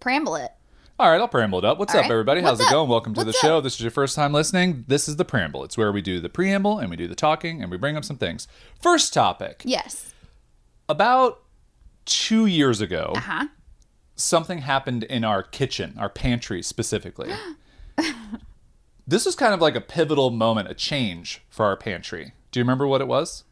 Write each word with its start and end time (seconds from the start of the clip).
Preamble 0.00 0.36
it. 0.36 0.50
All 0.98 1.10
right, 1.10 1.20
I'll 1.20 1.28
preamble 1.28 1.58
it 1.60 1.64
up. 1.64 1.78
What's 1.78 1.94
All 1.94 2.00
up, 2.00 2.04
right. 2.04 2.10
everybody? 2.10 2.40
How's 2.42 2.58
What's 2.58 2.62
it 2.62 2.66
up? 2.66 2.72
going? 2.72 2.90
Welcome 2.90 3.14
to 3.14 3.20
What's 3.24 3.32
the 3.40 3.46
up? 3.46 3.50
show. 3.50 3.60
This 3.60 3.74
is 3.74 3.80
your 3.80 3.90
first 3.90 4.14
time 4.16 4.32
listening. 4.32 4.84
This 4.86 5.08
is 5.08 5.16
the 5.16 5.24
preamble. 5.24 5.64
It's 5.64 5.78
where 5.78 5.92
we 5.92 6.02
do 6.02 6.20
the 6.20 6.28
preamble 6.28 6.78
and 6.78 6.90
we 6.90 6.96
do 6.96 7.08
the 7.08 7.14
talking 7.14 7.62
and 7.62 7.70
we 7.70 7.76
bring 7.78 7.96
up 7.96 8.04
some 8.04 8.16
things. 8.18 8.46
First 8.80 9.14
topic. 9.14 9.62
Yes. 9.64 10.12
About 10.88 11.42
two 12.04 12.44
years 12.46 12.80
ago, 12.82 13.12
Uh 13.16 13.20
huh. 13.20 13.46
something 14.14 14.58
happened 14.58 15.04
in 15.04 15.24
our 15.24 15.42
kitchen, 15.42 15.94
our 15.98 16.10
pantry 16.10 16.62
specifically. 16.62 17.30
this 19.06 19.24
was 19.24 19.34
kind 19.34 19.54
of 19.54 19.60
like 19.60 19.76
a 19.76 19.80
pivotal 19.80 20.30
moment, 20.30 20.68
a 20.70 20.74
change 20.74 21.42
for 21.48 21.64
our 21.66 21.76
pantry. 21.76 22.32
Do 22.52 22.60
you 22.60 22.64
remember 22.64 22.86
what 22.86 23.00
it 23.00 23.06
was? 23.08 23.44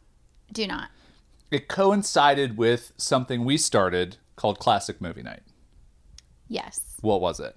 Do 0.51 0.67
not. 0.67 0.89
It 1.51 1.67
coincided 1.67 2.57
with 2.57 2.91
something 2.97 3.43
we 3.43 3.57
started 3.57 4.17
called 4.35 4.59
Classic 4.59 5.01
Movie 5.01 5.23
Night. 5.23 5.41
Yes. 6.49 6.81
What 7.01 7.21
was 7.21 7.39
it? 7.39 7.55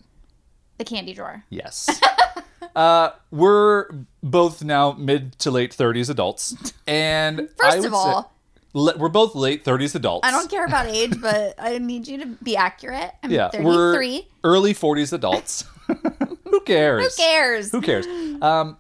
The 0.79 0.85
candy 0.85 1.15
drawer. 1.15 1.45
Yes. 1.51 1.89
uh, 2.77 3.11
we're 3.31 3.89
both 4.23 4.63
now 4.63 4.93
mid 4.93 5.39
to 5.41 5.51
late 5.51 5.75
30s 5.77 6.09
adults. 6.11 6.55
And 6.87 7.49
I 7.63 7.71
First 7.73 7.87
of 7.87 7.95
all, 7.95 8.33
le- 8.75 8.97
we're 8.99 9.09
both 9.09 9.35
late 9.35 9.65
30s 9.65 9.95
adults. 9.95 10.27
I 10.27 10.31
don't 10.31 10.51
care 10.51 10.67
about 10.67 10.87
age, 10.87 11.21
but 11.21 11.55
I 11.59 11.79
need 11.79 12.07
you 12.09 12.19
to 12.19 12.27
be 12.43 12.57
accurate. 12.57 13.13
I'm 13.23 13.31
Yeah, 13.31 13.49
33. 13.51 13.65
we're 13.65 14.21
early 14.51 14.75
40s 14.75 15.13
adults. 15.13 15.65
Who 16.51 16.61
cares? 16.63 17.17
Who 17.17 17.23
cares? 17.23 17.71
Who 17.73 17.81
cares? 17.81 18.07
Um, 18.43 18.77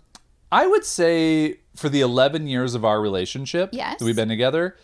I 0.51 0.67
would 0.67 0.85
say 0.85 1.61
for 1.77 1.89
the 1.89 2.01
11 2.03 2.47
years 2.47 2.75
of 2.75 2.85
our 2.85 3.01
relationship 3.01 3.71
Yes. 3.73 3.99
that 3.99 4.05
we've 4.05 4.17
been 4.17 4.29
together, 4.29 4.77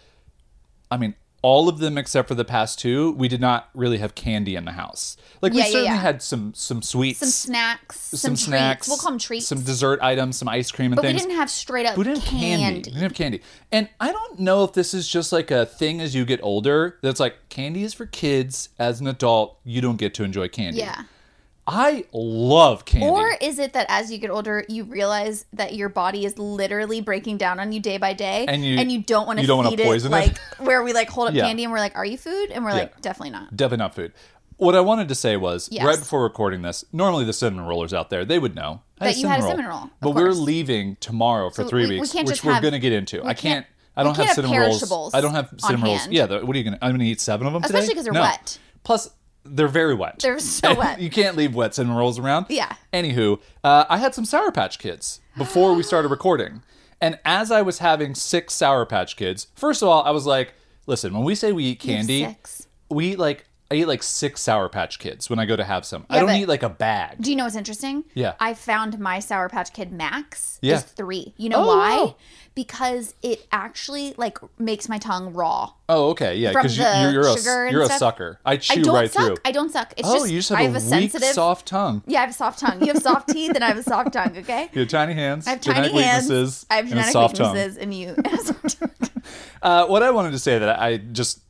I 0.90 0.96
mean, 0.96 1.14
all 1.40 1.68
of 1.68 1.78
them 1.78 1.96
except 1.96 2.26
for 2.26 2.34
the 2.34 2.44
past 2.44 2.78
two, 2.80 3.12
we 3.12 3.28
did 3.28 3.40
not 3.40 3.68
really 3.74 3.98
have 3.98 4.14
candy 4.16 4.56
in 4.56 4.64
the 4.64 4.72
house. 4.72 5.16
Like 5.40 5.52
we 5.52 5.58
Yeah, 5.58 5.64
yeah, 5.66 5.70
certainly 5.70 5.88
yeah. 5.90 5.96
had 6.00 6.22
some 6.22 6.52
some 6.54 6.82
sweets, 6.82 7.20
Some 7.20 7.28
snacks, 7.28 8.00
some, 8.00 8.18
some 8.18 8.36
snacks, 8.36 8.88
We'll 8.88 8.96
call 8.98 9.10
them 9.12 9.18
treats. 9.20 9.46
some 9.46 9.62
dessert 9.62 10.00
items, 10.02 10.36
some 10.36 10.48
ice 10.48 10.70
cream 10.72 10.92
and 10.92 11.00
things. 11.00 11.12
but 11.14 11.22
we 11.22 11.26
didn't 11.28 11.38
have 11.38 11.50
straight 11.50 11.86
up 11.86 11.96
we 11.96 12.04
didn't 12.04 12.18
have 12.24 12.28
candy. 12.30 12.62
candy. 12.62 12.78
We 12.78 12.82
didn't 12.82 13.02
have 13.02 13.14
candy. 13.14 13.42
And 13.70 13.88
I 14.00 14.10
don't 14.12 14.40
know 14.40 14.64
if 14.64 14.72
this 14.72 14.94
is 14.94 15.06
just 15.08 15.30
like 15.32 15.50
a 15.52 15.64
thing 15.64 16.00
as 16.00 16.14
you 16.14 16.24
get 16.24 16.40
older 16.42 16.98
that's 17.02 17.20
like 17.20 17.36
candy 17.48 17.84
is 17.84 17.94
for 17.94 18.06
kids. 18.06 18.70
As 18.78 19.00
an 19.00 19.06
adult, 19.06 19.58
you 19.64 19.80
don't 19.80 19.96
get 19.96 20.14
to 20.14 20.24
enjoy 20.24 20.48
candy. 20.48 20.78
Yeah. 20.80 21.02
I 21.68 22.04
love 22.12 22.84
candy. 22.86 23.06
Or 23.06 23.30
is 23.40 23.58
it 23.58 23.74
that 23.74 23.86
as 23.90 24.10
you 24.10 24.16
get 24.18 24.30
older, 24.30 24.64
you 24.68 24.84
realize 24.84 25.44
that 25.52 25.74
your 25.74 25.88
body 25.90 26.24
is 26.24 26.38
literally 26.38 27.00
breaking 27.02 27.36
down 27.36 27.60
on 27.60 27.72
you 27.72 27.80
day 27.80 27.98
by 27.98 28.14
day, 28.14 28.46
And 28.48 28.64
you- 28.64 29.02
don't 29.02 29.26
want 29.26 29.38
to 29.38 29.42
you 29.42 29.46
don't 29.46 29.58
wanna 29.58 29.70
feed 29.70 29.80
it 29.80 30.04
it? 30.04 30.10
like 30.10 30.38
where 30.58 30.82
we 30.82 30.92
like 30.94 31.10
hold 31.10 31.28
up 31.28 31.34
Yeah. 31.34 31.44
candy 31.46 31.64
and 31.64 31.72
we're 31.72 31.78
like, 31.78 31.94
"Are 31.96 32.06
you 32.06 32.16
food?" 32.16 32.50
And 32.50 32.64
we're 32.64 32.72
like, 32.72 33.00
"Definitely 33.02 33.30
not." 33.30 33.54
Definitely 33.56 33.82
not 33.84 33.94
food. 33.94 34.12
What 34.56 34.74
I 34.74 34.80
wanted 34.80 35.08
to 35.08 35.14
say 35.14 35.36
was 35.36 35.68
Yes. 35.70 35.84
right 35.84 35.98
before 35.98 36.22
recording 36.22 36.62
this. 36.62 36.84
Normally, 36.92 37.24
the 37.24 37.32
cinnamon 37.32 37.66
rollers 37.66 37.92
out 37.94 38.10
there 38.10 38.24
they 38.24 38.38
would 38.38 38.54
know 38.56 38.80
That 38.98 39.16
you 39.16 39.28
had 39.28 39.40
a 39.40 39.42
cinnamon 39.42 39.66
roll, 39.66 39.90
but 40.00 40.12
we're 40.16 40.32
leaving 40.32 40.96
tomorrow 41.00 41.50
for 41.50 41.62
So 41.62 41.68
three 41.68 41.82
we- 41.84 41.90
we 41.90 42.00
weeks, 42.00 42.12
can't 42.12 42.26
which 42.26 42.42
we're 42.42 42.60
going 42.60 42.72
to 42.72 42.78
get 42.80 42.92
into. 42.92 43.20
I 43.20 43.34
can't- 43.34 43.38
can't. 43.38 43.66
I 43.96 44.02
don't 44.04 44.16
have 44.16 44.26
have 44.26 44.34
cinnamon 44.36 44.58
rolls. 44.60 45.12
I 45.14 45.20
don't 45.20 45.34
have 45.34 45.50
cinnamon 45.58 45.88
rolls. 45.90 46.08
Yeah, 46.08 46.26
the, 46.26 46.40
what 46.46 46.54
are 46.54 46.58
you 46.58 46.64
gonna? 46.64 46.78
I'm 46.80 46.92
gonna 46.92 47.04
eat 47.04 47.20
seven 47.20 47.46
of 47.48 47.52
them 47.52 47.62
Especially 47.64 47.88
because 47.88 48.04
they're 48.04 48.12
No. 48.12 48.20
wet. 48.22 48.58
Plus, 48.84 49.10
they're 49.50 49.68
very 49.68 49.94
wet. 49.94 50.18
They're 50.20 50.38
so 50.38 50.74
wet. 50.74 51.00
you 51.00 51.10
can't 51.10 51.36
leave 51.36 51.54
wet 51.54 51.74
cinnamon 51.74 51.96
rolls 51.96 52.18
around. 52.18 52.46
Yeah. 52.48 52.74
Anywho, 52.92 53.40
uh, 53.64 53.84
I 53.88 53.98
had 53.98 54.14
some 54.14 54.24
Sour 54.24 54.52
Patch 54.52 54.78
Kids 54.78 55.20
before 55.36 55.74
we 55.74 55.82
started 55.82 56.08
recording. 56.08 56.62
And 57.00 57.18
as 57.24 57.50
I 57.50 57.62
was 57.62 57.78
having 57.78 58.14
six 58.14 58.54
Sour 58.54 58.86
Patch 58.86 59.16
Kids, 59.16 59.48
first 59.54 59.82
of 59.82 59.88
all, 59.88 60.02
I 60.02 60.10
was 60.10 60.26
like, 60.26 60.54
listen, 60.86 61.14
when 61.14 61.24
we 61.24 61.34
say 61.34 61.52
we 61.52 61.64
eat 61.64 61.80
candy, 61.80 62.24
six. 62.24 62.66
we 62.90 63.12
eat 63.12 63.18
like, 63.18 63.46
I 63.70 63.74
eat 63.74 63.84
like 63.86 64.02
six 64.02 64.40
Sour 64.40 64.70
Patch 64.70 64.98
Kids 64.98 65.28
when 65.28 65.38
I 65.38 65.44
go 65.44 65.54
to 65.54 65.62
have 65.64 65.84
some. 65.84 66.06
I 66.08 66.20
don't 66.20 66.30
eat 66.30 66.48
like 66.48 66.62
a 66.62 66.70
bag. 66.70 67.20
Do 67.20 67.28
you 67.30 67.36
know 67.36 67.44
what's 67.44 67.54
interesting? 67.56 68.04
Yeah. 68.14 68.32
I 68.40 68.54
found 68.54 68.98
my 68.98 69.18
Sour 69.18 69.50
Patch 69.50 69.74
Kid 69.74 69.92
Max 69.92 70.58
Yeah. 70.62 70.76
is 70.76 70.84
three. 70.84 71.34
You 71.36 71.50
know 71.50 71.62
Oh, 71.64 71.66
why? 71.76 71.96
wow. 71.96 72.16
Because 72.54 73.14
it 73.22 73.46
actually 73.52 74.14
like 74.16 74.38
makes 74.58 74.88
my 74.88 74.96
tongue 74.96 75.34
raw. 75.34 75.72
Oh, 75.88 76.08
okay. 76.10 76.36
Yeah, 76.36 76.50
because 76.52 76.78
you 76.78 76.84
you're 76.84 77.12
you're, 77.12 77.36
sugar 77.36 77.66
a, 77.66 77.70
you're 77.70 77.82
a 77.82 77.88
sucker. 77.88 78.40
I 78.44 78.52
I 78.52 78.56
chew 78.56 78.82
don't 78.82 78.94
right 78.94 79.10
suck. 79.12 79.26
through. 79.26 79.36
I 79.44 79.52
don't 79.52 79.70
suck. 79.70 79.92
It's 79.98 80.08
oh, 80.08 80.14
just 80.14 80.30
you 80.30 80.38
just 80.38 80.48
have 80.48 80.58
I 80.58 80.62
a, 80.62 80.64
have 80.64 80.74
a 80.74 80.78
weak, 80.78 80.88
sensitive 80.88 81.34
soft 81.34 81.66
tongue. 81.68 82.02
Yeah, 82.06 82.18
I 82.18 82.20
have 82.22 82.30
a 82.30 82.32
soft 82.32 82.58
tongue. 82.60 82.80
You 82.80 82.94
have 82.94 83.02
soft 83.02 83.28
teeth 83.32 83.52
and 83.54 83.62
I 83.62 83.68
have 83.68 83.76
a 83.78 83.82
soft 83.82 84.14
tongue, 84.14 84.36
okay? 84.38 84.70
You 84.72 84.80
have 84.80 84.88
tiny 84.88 85.12
hands, 85.12 85.46
I 85.46 85.50
have 85.50 85.60
tiny 85.60 85.80
hands. 85.92 85.92
weaknesses, 86.28 86.66
I 86.70 86.76
have 86.76 86.84
and 86.86 86.94
a 86.94 86.96
genetic 86.96 87.12
soft 87.12 87.36
tongue. 87.36 87.56
and 87.58 87.94
you 87.94 88.08
have 88.08 88.32
a 88.32 88.38
soft 88.38 88.80
tongue. 89.02 89.22
Uh, 89.62 89.86
what 89.86 90.02
I 90.02 90.10
wanted 90.10 90.30
to 90.32 90.38
say 90.38 90.58
that 90.58 90.80
I 90.80 90.96
just 90.96 91.40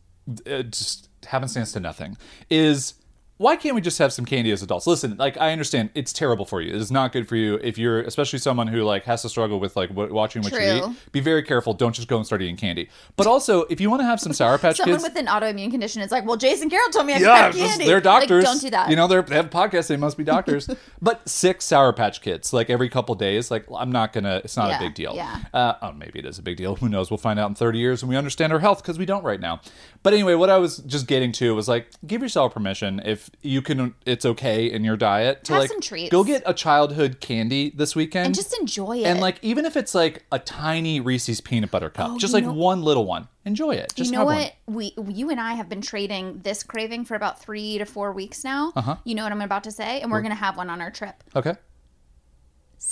uh, 0.51 0.63
just 0.65 1.08
happenstance 1.29 1.73
to 1.73 1.81
nothing 1.81 2.17
is 2.51 2.95
why 3.39 3.57
can't 3.57 3.75
we 3.75 3.81
just 3.81 3.99
have 3.99 4.13
some 4.13 4.25
candy 4.25 4.51
as 4.51 4.63
adults? 4.63 4.87
Listen, 4.87 5.17
like 5.17 5.39
I 5.39 5.53
understand 5.53 5.91
it's 5.95 6.13
terrible 6.13 6.45
for 6.45 6.61
you. 6.61 6.71
It 6.75 6.77
is 6.81 6.91
not 6.91 7.13
good 7.13 7.27
for 7.29 7.37
you 7.37 7.55
if 7.63 7.79
you're 7.79 8.01
especially 8.01 8.39
someone 8.41 8.67
who 8.67 8.83
like 8.83 9.05
has 9.05 9.23
to 9.23 9.29
struggle 9.29 9.59
with 9.61 9.77
like 9.77 9.89
w- 9.91 10.13
watching 10.13 10.43
what 10.43 10.53
you 10.53 10.59
eat. 10.61 11.13
Be 11.13 11.21
very 11.21 11.43
careful. 11.43 11.73
Don't 11.73 11.95
just 11.95 12.09
go 12.09 12.17
and 12.17 12.27
start 12.27 12.43
eating 12.43 12.57
candy. 12.57 12.89
But 13.17 13.27
also, 13.27 13.63
if 13.71 13.81
you 13.81 13.91
want 13.91 14.01
to 14.01 14.07
have 14.07 14.21
some 14.21 14.33
Sour 14.33 14.59
Patch 14.59 14.77
Someone 14.79 14.97
Kids, 14.99 15.05
with 15.09 15.17
an 15.17 15.27
autoimmune 15.27 15.71
condition 15.71 16.03
is 16.03 16.11
like, 16.11 16.27
well, 16.27 16.37
Jason 16.37 16.69
Carroll 16.69 16.91
told 16.91 17.07
me 17.07 17.15
I 17.15 17.19
could 17.19 17.27
yeah, 17.27 17.37
have 17.37 17.55
just- 17.55 17.65
candy. 17.71 17.87
they're 17.87 18.01
doctors. 18.01 18.45
Like, 18.45 18.53
don't 18.53 18.61
do 18.61 18.71
that. 18.71 18.91
You 18.91 18.97
know, 18.97 19.07
they're, 19.07 19.23
they 19.23 19.37
have 19.37 19.51
podcasts. 19.51 19.87
They 19.89 19.97
must 19.97 20.17
be 20.19 20.25
doctors. 20.25 20.69
but 21.01 21.27
six 21.29 21.65
Sour 21.65 21.93
Patch 21.93 22.21
Kids, 22.21 22.53
like 22.53 22.69
every 22.71 22.89
couple 22.89 23.15
days, 23.15 23.51
like 23.51 23.65
I'm 23.75 23.93
not 23.93 24.13
gonna. 24.13 24.41
It's 24.45 24.57
not 24.57 24.69
Yeah, 24.71 24.79
a 24.79 24.81
big 24.81 24.95
deal. 24.95 25.15
yeah. 25.15 25.43
Uh, 25.55 25.75
oh, 25.83 25.93
maybe 25.93 26.19
it 26.19 26.27
is 26.27 26.39
a 26.39 26.43
big 26.43 26.57
deal. 26.57 26.75
Who 26.77 26.89
knows? 26.89 27.11
We'll 27.11 27.19
find 27.19 27.39
out 27.39 27.49
in 27.49 27.55
30 27.55 27.79
years 27.79 28.03
when 28.03 28.11
we 28.11 28.17
understand 28.17 28.53
our 28.53 28.59
health 28.59 28.83
because 28.83 28.99
we 28.99 29.07
don't 29.07 29.23
right 29.23 29.41
now. 29.41 29.61
But 30.03 30.13
anyway, 30.15 30.35
what 30.35 30.51
I 30.51 30.59
was 30.59 30.79
just 30.79 31.07
getting 31.07 31.31
to 31.33 31.55
was 31.55 31.69
like, 31.69 31.89
give 32.07 32.21
yourself 32.23 32.53
permission 32.55 33.01
if 33.05 33.28
you 33.43 33.63
can. 33.63 33.95
It's 34.07 34.25
okay 34.25 34.71
in 34.71 34.85
your 34.85 34.97
diet 34.97 35.45
to 35.45 35.53
Have 35.55 35.61
like 35.63 35.71
some 35.71 35.81
treats. 35.81 36.11
go 36.11 36.25
get 36.25 36.43
a 36.47 36.53
childhood 36.55 37.21
candy 37.21 37.71
this 37.71 37.95
weekend 37.97 38.27
and 38.27 38.35
just 38.35 38.59
enjoy 38.59 38.99
it. 38.99 39.05
and 39.05 39.21
like 39.21 39.39
even 39.43 39.65
if 39.65 39.77
it's 39.77 39.95
like 39.95 40.25
a 40.33 40.39
tiny 40.39 41.01
Reese's 41.01 41.41
peanut 41.41 41.71
butter 41.71 41.91
cup, 41.91 42.11
Oh, 42.13 42.19
just 42.19 42.33
you 42.33 42.39
like 42.41 42.45
know- 42.45 42.53
one 42.53 42.83
little 42.83 43.07
one, 43.07 43.29
enjoy 43.45 43.73
it. 43.77 43.93
Just 43.95 44.11
you 44.11 44.17
know 44.19 44.29
have 44.29 44.39
what? 44.39 44.55
We 44.67 44.95
you 45.15 45.31
and 45.31 45.41
I 45.41 45.55
have 45.55 45.69
been 45.69 45.81
trading 45.81 46.41
this 46.43 46.63
craving 46.63 47.05
for 47.05 47.15
about 47.15 47.41
three 47.41 47.79
to 47.79 47.85
four 47.85 48.13
weeks 48.13 48.45
now. 48.45 48.73
Uh-huh. 48.77 48.97
You 49.05 49.15
know 49.15 49.23
what 49.23 49.33
I'm 49.33 49.41
about 49.43 49.65
to 49.65 49.71
say, 49.71 50.01
and 50.01 50.11
we're 50.11 50.23
gonna 50.23 50.35
have 50.35 50.57
one 50.57 50.71
on 50.71 50.81
our 50.81 50.91
trip. 50.91 51.23
Okay. 51.37 51.55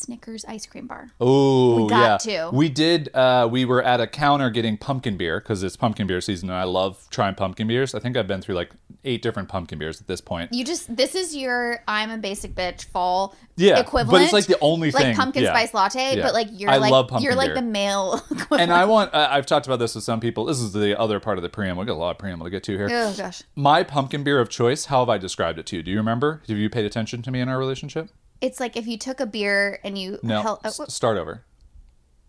Snickers 0.06 0.44
ice 0.44 0.66
cream 0.66 0.86
bar. 0.86 1.08
Oh, 1.20 1.82
We 1.82 1.88
got 1.90 2.24
yeah. 2.26 2.48
to. 2.48 2.56
We 2.56 2.68
did. 2.68 3.10
Uh, 3.14 3.48
we 3.50 3.64
were 3.64 3.82
at 3.82 4.00
a 4.00 4.06
counter 4.06 4.50
getting 4.50 4.76
pumpkin 4.76 5.16
beer 5.16 5.40
because 5.40 5.62
it's 5.62 5.76
pumpkin 5.76 6.06
beer 6.06 6.20
season, 6.20 6.48
and 6.48 6.56
I 6.58 6.64
love 6.64 7.06
trying 7.10 7.34
pumpkin 7.34 7.66
beers. 7.66 7.94
I 7.94 7.98
think 7.98 8.16
I've 8.16 8.28
been 8.28 8.40
through 8.40 8.54
like 8.54 8.70
eight 9.04 9.20
different 9.22 9.48
pumpkin 9.48 9.78
beers 9.78 10.00
at 10.00 10.06
this 10.06 10.20
point. 10.20 10.52
You 10.52 10.64
just 10.64 10.94
this 10.96 11.14
is 11.14 11.34
your 11.36 11.80
I'm 11.88 12.10
a 12.10 12.18
basic 12.18 12.54
bitch 12.54 12.84
fall 12.86 13.34
Yeah, 13.56 13.78
equivalent. 13.80 14.10
but 14.10 14.22
it's 14.22 14.32
like 14.32 14.46
the 14.46 14.58
only 14.60 14.90
like 14.90 15.02
thing. 15.02 15.16
pumpkin 15.16 15.42
yeah. 15.42 15.50
spice 15.50 15.74
latte, 15.74 16.16
Yeah. 16.16 16.22
but 16.22 16.34
like 16.34 16.48
you're 16.52 16.70
I 16.70 16.76
like 16.78 16.90
love 16.92 17.08
pumpkin 17.08 17.24
you're 17.24 17.34
like 17.34 17.48
beer. 17.48 17.56
the 17.56 17.62
male 17.62 18.14
equivalent. 18.30 18.60
And 18.62 18.72
I 18.72 18.84
want. 18.84 19.12
Uh, 19.14 19.28
I've 19.30 19.46
talked 19.46 19.66
about 19.66 19.78
this 19.80 19.94
with 19.96 20.04
some 20.04 20.20
people. 20.20 20.44
This 20.44 20.60
is 20.60 20.72
the 20.72 20.98
other 20.98 21.18
part 21.20 21.36
of 21.38 21.42
the 21.42 21.48
preamble. 21.48 21.80
We 21.82 21.86
got 21.86 21.94
a 21.94 21.96
lot 21.96 22.10
of 22.12 22.18
preamble 22.18 22.46
to 22.46 22.50
get 22.50 22.62
to 22.64 22.76
here. 22.76 22.88
oh 22.90 23.14
gosh, 23.16 23.42
My 23.56 23.82
pumpkin 23.82 24.22
beer 24.22 24.38
of 24.40 24.48
choice. 24.48 24.86
How 24.86 25.00
have 25.00 25.08
I 25.08 25.18
described 25.18 25.58
it 25.58 25.66
to 25.66 25.76
you? 25.76 25.82
Do 25.82 25.90
you 25.90 25.96
remember? 25.98 26.42
Have 26.48 26.56
you 26.58 26.70
paid 26.70 26.84
attention 26.84 27.22
to 27.22 27.30
me 27.32 27.40
in 27.40 27.48
our 27.48 27.58
relationship? 27.58 28.10
It's 28.40 28.60
like 28.60 28.76
if 28.76 28.86
you 28.86 28.98
took 28.98 29.20
a 29.20 29.26
beer 29.26 29.78
and 29.84 29.96
you 29.98 30.18
No. 30.22 30.42
held, 30.42 30.60
uh, 30.64 30.70
start 30.70 31.16
over. 31.18 31.42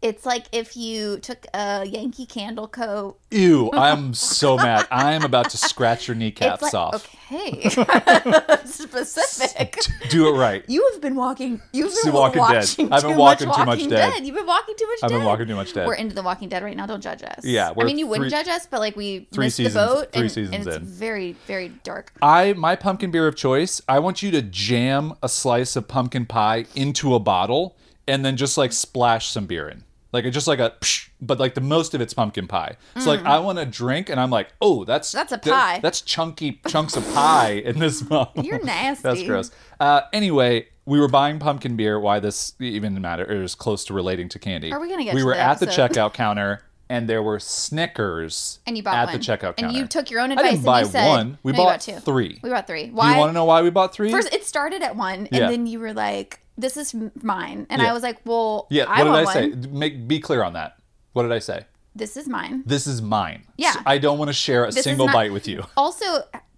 It's 0.02 0.26
like 0.26 0.46
if 0.52 0.78
you 0.78 1.18
took 1.20 1.46
a 1.54 1.86
Yankee 1.86 2.26
Candle 2.26 2.68
coat. 2.68 3.18
Ew! 3.32 3.72
I'm 3.74 4.14
so 4.14 4.56
mad. 4.56 4.88
I 4.92 5.14
am 5.14 5.24
about 5.24 5.50
to 5.50 5.58
scratch 5.58 6.08
your 6.08 6.16
kneecaps 6.16 6.62
like 6.62 6.74
off. 6.74 7.16
okay, 7.32 7.70
specific. 8.66 9.76
Do 10.10 10.28
it 10.34 10.38
right. 10.38 10.64
You 10.68 10.88
have 10.94 11.02
been 11.02 11.16
walking. 11.16 11.62
You've 11.74 11.94
been 12.04 12.14
Walking 12.14 12.44
Dead. 12.44 12.70
I've 12.92 13.02
been 13.04 13.12
too 13.14 13.18
walking 13.18 13.48
much 13.48 13.58
too 13.58 13.66
much 13.66 13.68
Walking 13.68 13.90
Dead. 13.90 14.26
You've 14.26 14.36
been 14.36 14.46
walking 14.46 14.76
too 14.78 14.88
much 14.88 15.00
I've 15.04 15.10
dead. 15.10 15.18
been 15.18 15.26
walking 15.26 15.48
too 15.48 15.56
much 15.56 15.74
dead. 15.74 15.88
We're 15.88 15.96
into 15.96 16.16
the 16.16 16.24
Walking 16.24 16.50
Dead 16.50 16.64
right 16.64 16.78
now. 16.78 16.86
Don't 16.86 17.02
judge 17.02 17.24
us. 17.24 17.44
Yeah, 17.44 17.74
I 17.78 17.84
mean, 17.84 17.98
you 17.98 18.08
wouldn't 18.08 18.30
judge 18.32 18.48
us, 18.48 18.66
but 18.66 18.80
like 18.80 18.96
we 18.96 19.28
three 19.32 19.46
missed 19.46 19.58
seasons- 19.58 19.74
the 19.74 19.80
boat. 19.80 20.12
three 20.14 20.22
and, 20.22 20.32
seasons 20.32 20.56
and 20.56 20.68
it's 20.68 20.78
in. 20.78 20.86
very, 20.86 21.32
very 21.48 21.70
dark. 21.84 22.14
I 22.22 22.54
my 22.54 22.76
pumpkin 22.76 23.12
beer 23.12 23.28
of 23.28 23.36
choice. 23.36 23.82
I 23.88 24.00
want 24.00 24.22
you 24.22 24.32
to 24.32 24.42
jam 24.42 25.14
a 25.24 25.30
slice 25.30 25.76
of 25.76 25.88
pumpkin 25.88 26.26
pie 26.26 26.66
into 26.76 27.14
a 27.16 27.20
bottle 27.20 27.76
and 28.08 28.24
then 28.24 28.38
just 28.38 28.58
like 28.58 28.72
splash 28.72 29.28
some 29.28 29.46
beer 29.48 29.68
in. 29.68 29.84
Like 30.18 30.26
it's 30.26 30.34
just 30.34 30.48
like 30.48 30.58
a, 30.60 30.74
psh, 30.82 31.10
but 31.22 31.40
like 31.40 31.54
the 31.54 31.62
most 31.62 31.94
of 31.94 32.02
it's 32.02 32.12
pumpkin 32.14 32.48
pie. 32.48 32.76
So 33.00 33.10
like 33.12 33.24
I 33.24 33.38
want 33.38 33.60
a 33.60 33.66
drink, 33.68 34.10
and 34.10 34.20
I'm 34.20 34.32
like, 34.32 34.50
oh, 34.62 34.84
that's 34.84 35.12
Mm. 35.12 35.14
That's 35.14 35.32
a 35.32 35.38
pie. 35.38 35.80
that's 35.80 36.02
chunky 36.02 36.60
chunks 36.68 36.98
of 36.98 37.08
pie 37.14 37.52
in 37.52 37.78
this 37.80 38.02
mug. 38.10 38.30
You're 38.36 38.64
nasty. 38.64 39.04
That's 39.04 39.24
gross. 39.24 39.52
Uh, 39.80 40.02
anyway, 40.12 40.68
we 40.86 41.00
were 41.00 41.08
buying 41.08 41.38
pumpkin 41.38 41.76
beer. 41.78 42.00
Why 42.00 42.20
this 42.20 42.54
even 42.60 43.00
matters 43.00 43.52
is 43.52 43.56
close 43.56 43.86
to 43.86 43.94
relating 43.94 44.28
to 44.30 44.40
candy? 44.40 44.72
Are 44.74 44.80
we 44.80 44.90
gonna 44.90 45.04
get 45.04 45.14
We 45.14 45.24
were 45.24 45.34
the 45.36 45.40
at 45.40 45.60
the 45.60 45.68
checkout 45.68 46.14
counter, 46.14 46.64
and 46.90 47.08
there 47.08 47.22
were 47.22 47.40
Snickers. 47.40 48.60
And 48.66 48.76
you 48.76 48.84
bought 48.84 48.96
at 48.96 49.06
one. 49.08 49.14
the 49.14 49.20
checkout 49.20 49.56
counter. 49.58 49.66
And 49.68 49.74
you 49.74 49.86
took 49.88 50.10
your 50.10 50.20
own 50.22 50.32
I 50.32 50.36
advice 50.36 50.52
didn't 50.54 50.66
buy 50.66 50.80
and 50.80 50.88
you 50.88 50.92
said 50.92 51.08
one. 51.08 51.38
We 51.44 51.52
No, 51.52 51.58
bought 51.60 51.64
bought 51.66 51.82
two. 51.82 52.00
three. 52.00 52.40
We 52.42 52.50
bought 52.50 52.68
three. 52.68 52.90
Why? 52.90 53.08
Do 53.10 53.14
you 53.14 53.20
want 53.20 53.30
to 53.30 53.34
know 53.34 53.46
why 53.46 53.62
we 53.62 53.70
bought 53.70 53.94
three? 53.94 54.12
First, 54.12 54.34
it 54.34 54.46
started 54.46 54.82
at 54.82 54.96
one, 54.96 55.28
and 55.28 55.30
Yeah. 55.32 55.50
then 55.50 55.68
you 55.68 55.80
were 55.80 55.94
like, 55.94 56.40
"This 56.58 56.76
is 56.78 56.94
mine," 57.22 57.68
and 57.70 57.82
Yeah. 57.82 57.90
I 57.90 57.94
was 57.94 58.04
like, 58.04 58.20
"Well, 58.26 58.68
yeah. 58.70 58.86
I 58.88 59.04
What 59.04 59.20
did 59.20 59.28
I 59.28 59.34
say? 59.34 59.50
one. 59.50 59.80
Make 59.80 60.08
be 60.08 60.20
clear 60.20 60.44
on 60.44 60.54
that. 60.54 60.78
What 61.14 61.24
did 61.24 61.32
I 61.32 61.40
say? 61.40 61.66
This 61.96 62.18
is 62.18 62.28
mine." 62.28 62.64
This 62.66 62.88
is 62.88 63.02
mine. 63.02 63.44
Yeah. 63.58 63.76
I 63.86 63.98
don't 63.98 64.18
want 64.18 64.30
to 64.30 64.34
share 64.34 64.66
a 64.66 64.72
This 64.72 64.84
single 64.84 65.08
not- 65.08 65.14
bite 65.14 65.32
with 65.34 65.48
you. 65.48 65.66
Also, 65.76 66.06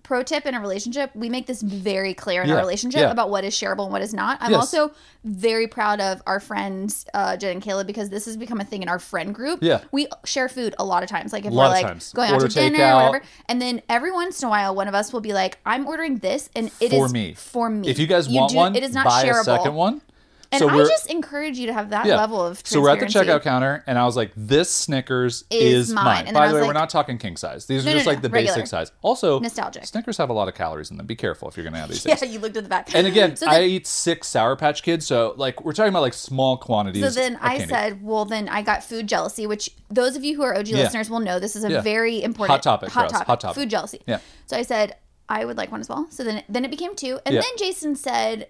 pro 0.10 0.24
tip 0.24 0.48
in 0.48 0.56
a 0.56 0.60
relationship, 0.60 1.12
we 1.14 1.30
make 1.30 1.46
this 1.46 1.62
very 1.62 2.16
clear 2.16 2.42
in 2.42 2.50
Yeah, 2.50 2.56
our 2.56 2.62
relationship 2.62 3.02
yeah. 3.02 3.12
about 3.12 3.30
what 3.30 3.44
is 3.44 3.54
shareable 3.54 3.84
and 3.84 3.92
what 3.92 4.02
is 4.02 4.12
not. 4.12 4.40
I'm 4.42 4.50
Yes. 4.54 4.60
also 4.60 4.92
very 5.24 5.68
proud 5.68 6.02
of 6.02 6.24
our 6.26 6.40
friends, 6.40 7.06
uh, 7.14 7.38
Jen 7.38 7.52
and 7.52 7.62
Caleb, 7.62 7.86
because 7.86 8.10
this 8.10 8.26
has 8.26 8.36
become 8.36 8.60
a 8.60 8.64
thing 8.64 8.82
in 8.82 8.90
our 8.90 8.98
friend 8.98 9.36
group. 9.36 9.60
Yeah. 9.62 9.82
We 9.92 10.08
share 10.26 10.50
food 10.50 10.74
a 10.80 10.84
lot 10.84 11.04
of 11.04 11.10
times. 11.10 11.32
Like 11.32 11.46
if 11.46 11.52
we're 11.54 11.58
like 11.68 11.86
times. 11.86 12.12
going 12.14 12.32
Order 12.32 12.46
out 12.46 12.52
to 12.52 12.60
dinner 12.60 12.80
takeout. 12.80 12.94
or 13.04 13.06
whatever. 13.12 13.26
And 13.48 13.62
then 13.62 13.84
every 13.88 14.12
once 14.12 14.42
in 14.42 14.48
a 14.48 14.50
while, 14.50 14.74
one 14.74 14.88
of 14.88 14.96
us 14.96 15.14
will 15.14 15.22
be 15.22 15.32
like, 15.34 15.60
I'm 15.64 15.86
ordering 15.86 16.18
this 16.18 16.50
and 16.56 16.72
it 16.82 16.92
is 16.92 16.98
For 17.00 17.08
me. 17.10 17.34
For 17.36 17.70
me. 17.70 17.88
If 17.88 18.00
you 18.00 18.08
guys 18.08 18.28
want 18.28 18.56
one, 18.56 18.76
it 18.76 18.82
is 18.82 18.96
not 18.96 19.06
buy 19.06 19.26
shareable. 19.26 19.42
a 19.42 19.44
second 19.44 19.76
one. 19.76 20.02
And 20.52 20.60
so 20.60 20.68
I 20.70 20.78
just 20.80 21.12
encourage 21.12 21.60
you 21.60 21.68
to 21.68 21.74
have 21.74 21.92
that 21.92 22.08
yeah. 22.08 22.16
level 22.18 22.44
of 22.44 22.62
So 22.66 22.82
we're 22.82 22.90
at 22.90 23.00
the 23.00 23.06
checkout 23.06 23.44
counter, 23.44 23.84
and 23.86 24.00
I 24.00 24.06
was 24.06 24.16
like, 24.16 24.32
"This 24.36 24.72
Snickers 24.72 25.44
Is 25.52 25.90
is, 25.90 25.94
mine. 25.94 26.26
mine." 26.26 26.34
By 26.34 26.48
the 26.48 26.56
way, 26.56 26.62
like- 26.62 26.68
we're 26.68 26.74
not 26.74 26.90
talking 26.90 27.20
king 27.20 27.38
size. 27.38 27.68
These 27.68 27.86
No, 27.86 27.92
are 27.92 27.94
just 27.94 28.06
no, 28.08 28.12
like 28.14 28.22
the 28.24 28.30
regular. 28.30 28.56
basic 28.56 28.68
size. 28.68 28.92
Also, 29.04 29.40
Nostalgic. 29.40 29.86
Snickers 29.86 30.18
have 30.18 30.30
a 30.32 30.34
lot 30.34 30.48
of 30.48 30.56
calories 30.56 30.90
in 30.90 30.98
them. 30.98 31.06
Be 31.06 31.16
careful 31.16 31.48
if 31.50 31.56
you're 31.56 31.64
gonna 31.64 31.78
have 31.78 31.90
these 31.90 32.04
Yeah, 32.06 32.16
things. 32.16 32.34
you 32.34 32.40
looked 32.40 32.58
at 32.58 32.64
the 32.64 32.70
back. 32.70 32.94
And 32.96 33.06
again, 33.06 33.36
so 33.36 33.48
I 33.48 33.62
eat 33.64 33.86
six 33.86 34.28
Sour 34.28 34.56
Patch 34.56 34.82
Kids, 34.82 35.06
so 35.06 35.36
like 35.38 35.64
we're 35.64 35.74
talking 35.74 35.90
about 35.90 36.02
like 36.02 36.16
small 36.16 36.58
quantities. 36.58 37.04
so 37.04 37.12
then 37.12 37.38
I 37.42 37.58
candy. 37.60 37.74
said, 37.74 38.04
well, 38.04 38.26
then 38.26 38.50
I 38.50 38.64
got 38.64 38.84
food 38.84 39.08
jealousy, 39.08 39.46
which 39.46 39.70
those 39.90 40.16
of 40.16 40.24
you 40.24 40.36
who 40.36 40.42
are 40.42 40.56
OG 40.58 40.68
Yeah. 40.70 40.78
listeners 40.84 41.12
will 41.12 41.20
know 41.20 41.40
this 41.40 41.56
is 41.56 41.64
a 41.64 41.70
Yeah. 41.70 41.82
very 41.82 42.24
important 42.24 42.52
Hot 42.54 42.64
topic 42.64 42.90
for 42.90 42.96
Hot 43.02 43.06
us. 43.06 43.12
topic. 43.12 43.28
Hot 43.28 43.40
topic. 43.40 43.56
Food 43.56 43.70
jealousy. 43.70 44.02
Yeah. 44.08 44.18
So 44.48 44.58
I 44.58 44.64
said 44.64 44.96
I 45.32 45.46
would 45.46 45.58
like 45.58 45.72
one 45.72 45.80
as 45.80 45.88
well. 45.88 46.08
So 46.10 46.24
then 46.24 46.42
then 46.50 46.66
it 46.66 46.72
became 46.72 46.96
two, 46.96 47.20
and 47.24 47.36
Yeah. 47.36 47.42
then 47.42 47.52
Jason 47.60 47.96
said 47.96 48.48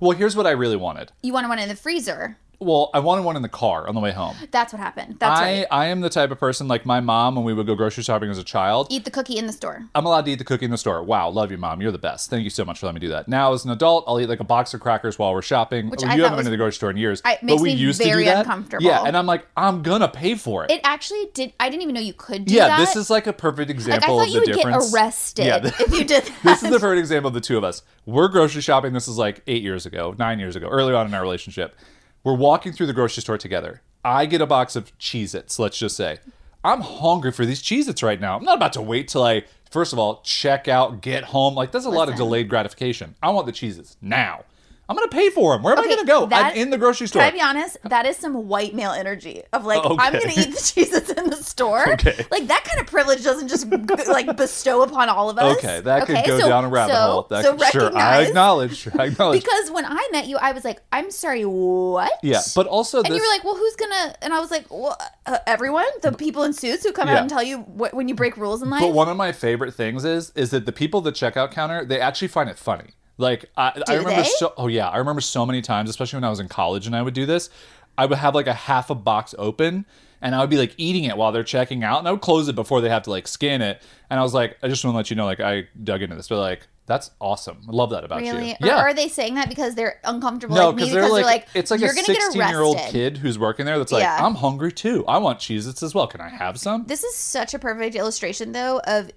"Well, 0.00 0.16
here's 0.16 0.34
what 0.34 0.46
I 0.46 0.50
really 0.50 0.76
wanted. 0.76 1.12
you 1.22 1.32
wanted 1.32 1.48
one 1.48 1.58
in 1.58 1.68
the 1.68 1.76
freezer. 1.76 2.38
Well, 2.62 2.90
I 2.92 2.98
wanted 2.98 3.24
one 3.24 3.36
in 3.36 3.42
the 3.42 3.48
car 3.48 3.88
on 3.88 3.94
the 3.94 4.02
way 4.02 4.12
home. 4.12 4.36
That's 4.50 4.70
what 4.74 4.80
happened. 4.80 5.16
That's 5.18 5.40
I 5.40 5.42
right. 5.60 5.66
I 5.70 5.86
am 5.86 6.02
the 6.02 6.10
type 6.10 6.30
of 6.30 6.38
person 6.38 6.68
like 6.68 6.84
my 6.84 7.00
mom 7.00 7.34
when 7.34 7.44
we 7.44 7.54
would 7.54 7.66
go 7.66 7.74
grocery 7.74 8.04
shopping 8.04 8.28
as 8.28 8.36
a 8.36 8.44
child. 8.44 8.88
Eat 8.90 9.06
the 9.06 9.10
cookie 9.10 9.38
in 9.38 9.46
the 9.46 9.52
store. 9.54 9.86
I'm 9.94 10.04
allowed 10.04 10.26
to 10.26 10.32
eat 10.32 10.38
the 10.38 10.44
cookie 10.44 10.66
in 10.66 10.70
the 10.70 10.76
store. 10.76 11.02
Wow, 11.02 11.30
love 11.30 11.50
you, 11.50 11.56
mom. 11.56 11.80
You're 11.80 11.90
the 11.90 11.96
best. 11.98 12.28
Thank 12.28 12.44
you 12.44 12.50
so 12.50 12.66
much 12.66 12.78
for 12.80 12.84
letting 12.86 13.00
me 13.00 13.06
do 13.06 13.08
that. 13.12 13.28
Now, 13.28 13.54
as 13.54 13.64
an 13.64 13.70
adult, 13.70 14.04
I'll 14.06 14.20
eat 14.20 14.28
like 14.28 14.40
a 14.40 14.44
box 14.44 14.74
of 14.74 14.80
crackers 14.80 15.18
while 15.18 15.32
we're 15.32 15.40
shopping. 15.40 15.88
Which 15.88 16.02
Well, 16.02 16.10
I 16.10 16.16
you 16.16 16.22
haven't 16.22 16.36
been 16.36 16.44
to 16.44 16.50
the 16.50 16.58
grocery 16.58 16.74
store 16.74 16.90
in 16.90 16.98
years, 16.98 17.22
I- 17.24 17.34
it 17.34 17.38
but 17.42 17.60
we 17.60 17.70
me 17.70 17.74
used 17.76 18.02
to 18.02 18.12
do 18.12 18.24
that. 18.26 18.40
uncomfortable. 18.40 18.84
Yeah, 18.84 19.04
and 19.04 19.16
I'm 19.16 19.26
like, 19.26 19.46
I'm 19.56 19.82
gonna 19.82 20.08
pay 20.08 20.34
for 20.34 20.64
it. 20.64 20.70
It 20.70 20.82
actually 20.84 21.30
did. 21.32 21.54
I 21.58 21.70
didn't 21.70 21.82
even 21.82 21.94
know 21.94 22.02
you 22.02 22.12
could 22.12 22.44
do 22.44 22.54
yeah, 22.54 22.68
that. 22.68 22.78
Yeah, 22.78 22.84
this 22.84 22.94
is 22.96 23.08
like 23.08 23.26
a 23.26 23.32
perfect 23.32 23.70
like 23.70 23.76
I 23.76 23.78
example 23.78 24.18
thought 24.18 24.28
of 24.28 24.34
you 24.34 24.40
the 24.44 24.50
would 24.50 24.56
difference. 24.56 24.90
get 24.92 24.94
arrested 25.02 25.46
Yeah, 25.46 25.60
if 25.64 25.92
you 25.92 26.04
did 26.04 26.24
that. 26.24 26.32
this 26.44 26.62
is 26.62 26.70
the 26.70 26.78
perfect 26.78 26.98
example 26.98 27.28
of 27.28 27.34
the 27.34 27.40
two 27.40 27.56
of 27.56 27.64
us. 27.64 27.82
We're 28.04 28.28
grocery 28.28 28.60
shopping. 28.60 28.92
This 28.92 29.08
is 29.08 29.16
like 29.16 29.42
eight 29.46 29.62
years 29.62 29.86
ago, 29.86 30.14
nine 30.18 30.38
years 30.38 30.56
ago, 30.56 30.68
early 30.68 30.92
on 30.92 31.06
in 31.06 31.14
our 31.14 31.22
relationship. 31.22 31.74
We're 32.22 32.34
walking 32.34 32.72
through 32.72 32.86
the 32.86 32.92
grocery 32.92 33.22
store 33.22 33.38
together. 33.38 33.80
I 34.04 34.26
get 34.26 34.42
a 34.42 34.46
box 34.46 34.76
of 34.76 34.96
Cheez 34.98 35.34
Its, 35.34 35.58
let's 35.58 35.78
just 35.78 35.96
say. 35.96 36.18
I'm 36.62 36.82
hungry 36.82 37.32
for 37.32 37.46
these 37.46 37.62
Cheez 37.62 37.88
Its 37.88 38.02
right 38.02 38.20
now. 38.20 38.36
I'm 38.36 38.44
not 38.44 38.56
about 38.56 38.74
to 38.74 38.82
wait 38.82 39.08
till 39.08 39.24
I, 39.24 39.44
first 39.70 39.94
of 39.94 39.98
all, 39.98 40.20
check 40.22 40.68
out, 40.68 41.00
get 41.00 41.24
home. 41.24 41.54
Like, 41.54 41.72
that's 41.72 41.86
a 41.86 41.90
lot 41.90 42.10
of 42.10 42.16
delayed 42.16 42.50
gratification. 42.50 43.14
I 43.22 43.30
want 43.30 43.46
the 43.46 43.52
Cheez 43.52 43.78
Its 43.78 43.96
now. 44.02 44.44
I'm 44.90 44.96
to 45.08 45.08
pay 45.08 45.30
for 45.30 45.54
them. 45.54 45.62
Where 45.62 45.72
am 45.72 45.78
I 45.78 45.84
going 45.84 45.98
to 46.00 46.04
go? 46.04 46.26
that- 46.26 46.52
I'm 46.52 46.56
in 46.56 46.70
the 46.70 46.78
grocery 46.78 47.06
store. 47.06 47.22
Can 47.22 47.28
I 47.32 47.34
be 47.34 47.40
honest? 47.40 47.78
That 47.84 48.06
is 48.06 48.16
some 48.16 48.48
white 48.48 48.74
male 48.74 48.90
energy 48.90 49.42
of 49.52 49.64
like 49.64 49.80
I'm 49.84 50.12
gonna 50.12 50.32
eat 50.36 50.50
the 50.54 50.72
cheeses 50.74 51.10
in 51.10 51.30
the 51.30 51.36
store. 51.36 51.92
Okay. 51.92 52.26
Like 52.30 52.48
that 52.48 52.64
kind 52.64 52.80
of 52.80 52.86
privilege 52.86 53.22
doesn't 53.22 53.48
just 53.48 53.66
like 54.08 54.36
bestow 54.36 54.82
upon 54.82 55.08
all 55.08 55.30
of 55.30 55.38
us. 55.38 55.56
Okay, 55.58 55.80
that 55.80 56.06
could 56.06 56.16
Okay, 56.16 56.26
go 56.26 56.40
so- 56.40 56.48
down 56.48 56.64
a 56.64 56.68
rabbit 56.68 56.94
so, 56.94 57.00
hole. 57.00 57.26
That 57.30 57.44
so 57.44 57.56
could, 57.56 57.66
sure, 57.68 57.96
I 57.96 58.22
acknowledge. 58.22 58.88
I 58.98 59.06
acknowledge. 59.06 59.42
Because 59.42 59.70
when 59.70 59.84
I 59.86 60.08
met 60.12 60.26
you, 60.26 60.36
I 60.38 60.52
was 60.52 60.64
like, 60.64 60.82
I'm 60.92 61.10
sorry, 61.10 61.44
what? 61.44 62.12
yeah, 62.22 62.40
but 62.56 62.66
also 62.66 62.98
And 62.98 63.06
this. 63.06 63.16
you 63.16 63.22
were 63.22 63.28
like, 63.32 63.44
well, 63.44 63.56
who's 63.56 63.76
gonna? 63.76 64.14
And 64.22 64.32
I 64.34 64.40
was 64.40 64.50
like, 64.50 64.66
well, 64.70 64.96
uh, 65.26 65.38
everyone, 65.46 65.86
the 66.02 66.12
people 66.12 66.42
in 66.42 66.52
suits 66.52 66.84
who 66.84 66.92
come 66.92 67.08
Yeah. 67.08 67.14
out 67.14 67.20
and 67.20 67.30
tell 67.30 67.42
you 67.42 67.58
what, 67.58 67.94
when 67.94 68.08
you 68.08 68.14
break 68.14 68.36
rules 68.36 68.62
in 68.62 68.70
life. 68.70 68.80
But 68.80 68.92
one 68.92 69.08
of 69.08 69.16
my 69.16 69.30
favorite 69.32 69.74
things 69.74 70.04
is 70.04 70.30
is 70.34 70.50
that 70.50 70.66
the 70.66 70.72
people 70.72 70.98
at 70.98 71.04
the 71.04 71.12
checkout 71.12 71.52
counter 71.52 71.84
they 71.84 72.00
actually 72.00 72.28
find 72.28 72.48
it 72.50 72.58
funny. 72.58 72.90
Like 73.20 73.46
I, 73.56 73.82
I 73.88 73.94
remember 73.94 74.22
they? 74.22 74.28
so 74.38 74.52
oh 74.56 74.66
yeah, 74.66 74.88
I 74.88 74.98
remember 74.98 75.20
so 75.20 75.44
many 75.46 75.62
times, 75.62 75.90
especially 75.90 76.16
when 76.18 76.24
I 76.24 76.30
was 76.30 76.40
in 76.40 76.48
college 76.48 76.86
and 76.86 76.96
I 76.96 77.02
would 77.02 77.14
do 77.14 77.26
this. 77.26 77.50
I 77.98 78.06
would 78.06 78.18
have 78.18 78.34
like 78.34 78.46
a 78.46 78.54
half 78.54 78.88
a 78.90 78.94
box 78.94 79.34
open 79.38 79.84
and 80.22 80.34
I 80.34 80.40
would 80.40 80.50
be 80.50 80.56
like 80.56 80.74
eating 80.78 81.04
it 81.04 81.16
while 81.16 81.32
they're 81.32 81.44
checking 81.44 81.84
out 81.84 81.98
and 81.98 82.08
I 82.08 82.12
would 82.12 82.20
close 82.20 82.48
it 82.48 82.54
before 82.54 82.80
they 82.80 82.88
have 82.88 83.02
to 83.04 83.10
like 83.10 83.28
scan 83.28 83.62
it. 83.62 83.82
And 84.08 84.18
I 84.18 84.22
was 84.22 84.34
like, 84.34 84.56
I 84.62 84.68
just 84.68 84.84
want 84.84 84.94
to 84.94 84.96
let 84.96 85.10
you 85.10 85.16
know, 85.16 85.26
like 85.26 85.40
I 85.40 85.68
dug 85.82 86.02
into 86.02 86.16
this. 86.16 86.28
They're 86.28 86.38
like, 86.38 86.66
that's 86.86 87.10
awesome. 87.20 87.58
I 87.68 87.72
love 87.72 87.90
that 87.90 88.02
about 88.04 88.20
really? 88.20 88.48
you. 88.48 88.54
Or 88.62 88.66
Yeah. 88.66 88.76
are 88.78 88.92
they 88.94 89.06
saying 89.08 89.34
that 89.36 89.48
because 89.48 89.74
they're 89.76 90.00
uncomfortable 90.02 90.56
no, 90.56 90.66
like 90.68 90.76
me? 90.76 90.82
because 90.82 90.92
they're 90.94 91.02
like, 91.02 91.12
they're 91.12 91.24
like, 91.24 91.46
it's 91.54 91.70
like 91.70 91.80
you're 91.80 91.90
a 91.90 91.94
gonna 91.94 92.06
get 92.06 92.22
16 92.22 92.48
year 92.48 92.60
old 92.60 92.78
kid 92.88 93.18
who's 93.18 93.38
working 93.38 93.64
there 93.66 93.78
that's 93.78 93.92
like, 93.92 94.02
Yeah. 94.02 94.24
I'm 94.24 94.34
hungry 94.34 94.72
too. 94.72 95.04
I 95.06 95.18
want 95.18 95.38
Cheez 95.38 95.68
Its 95.68 95.82
as 95.82 95.94
well. 95.94 96.06
Can 96.06 96.20
I 96.20 96.28
have 96.28 96.58
some? 96.58 96.86
This 96.86 97.04
is 97.04 97.14
such 97.14 97.54
a 97.54 97.58
perfect 97.58 97.94
illustration, 97.94 98.52
though, 98.52 98.80
of 98.80 99.10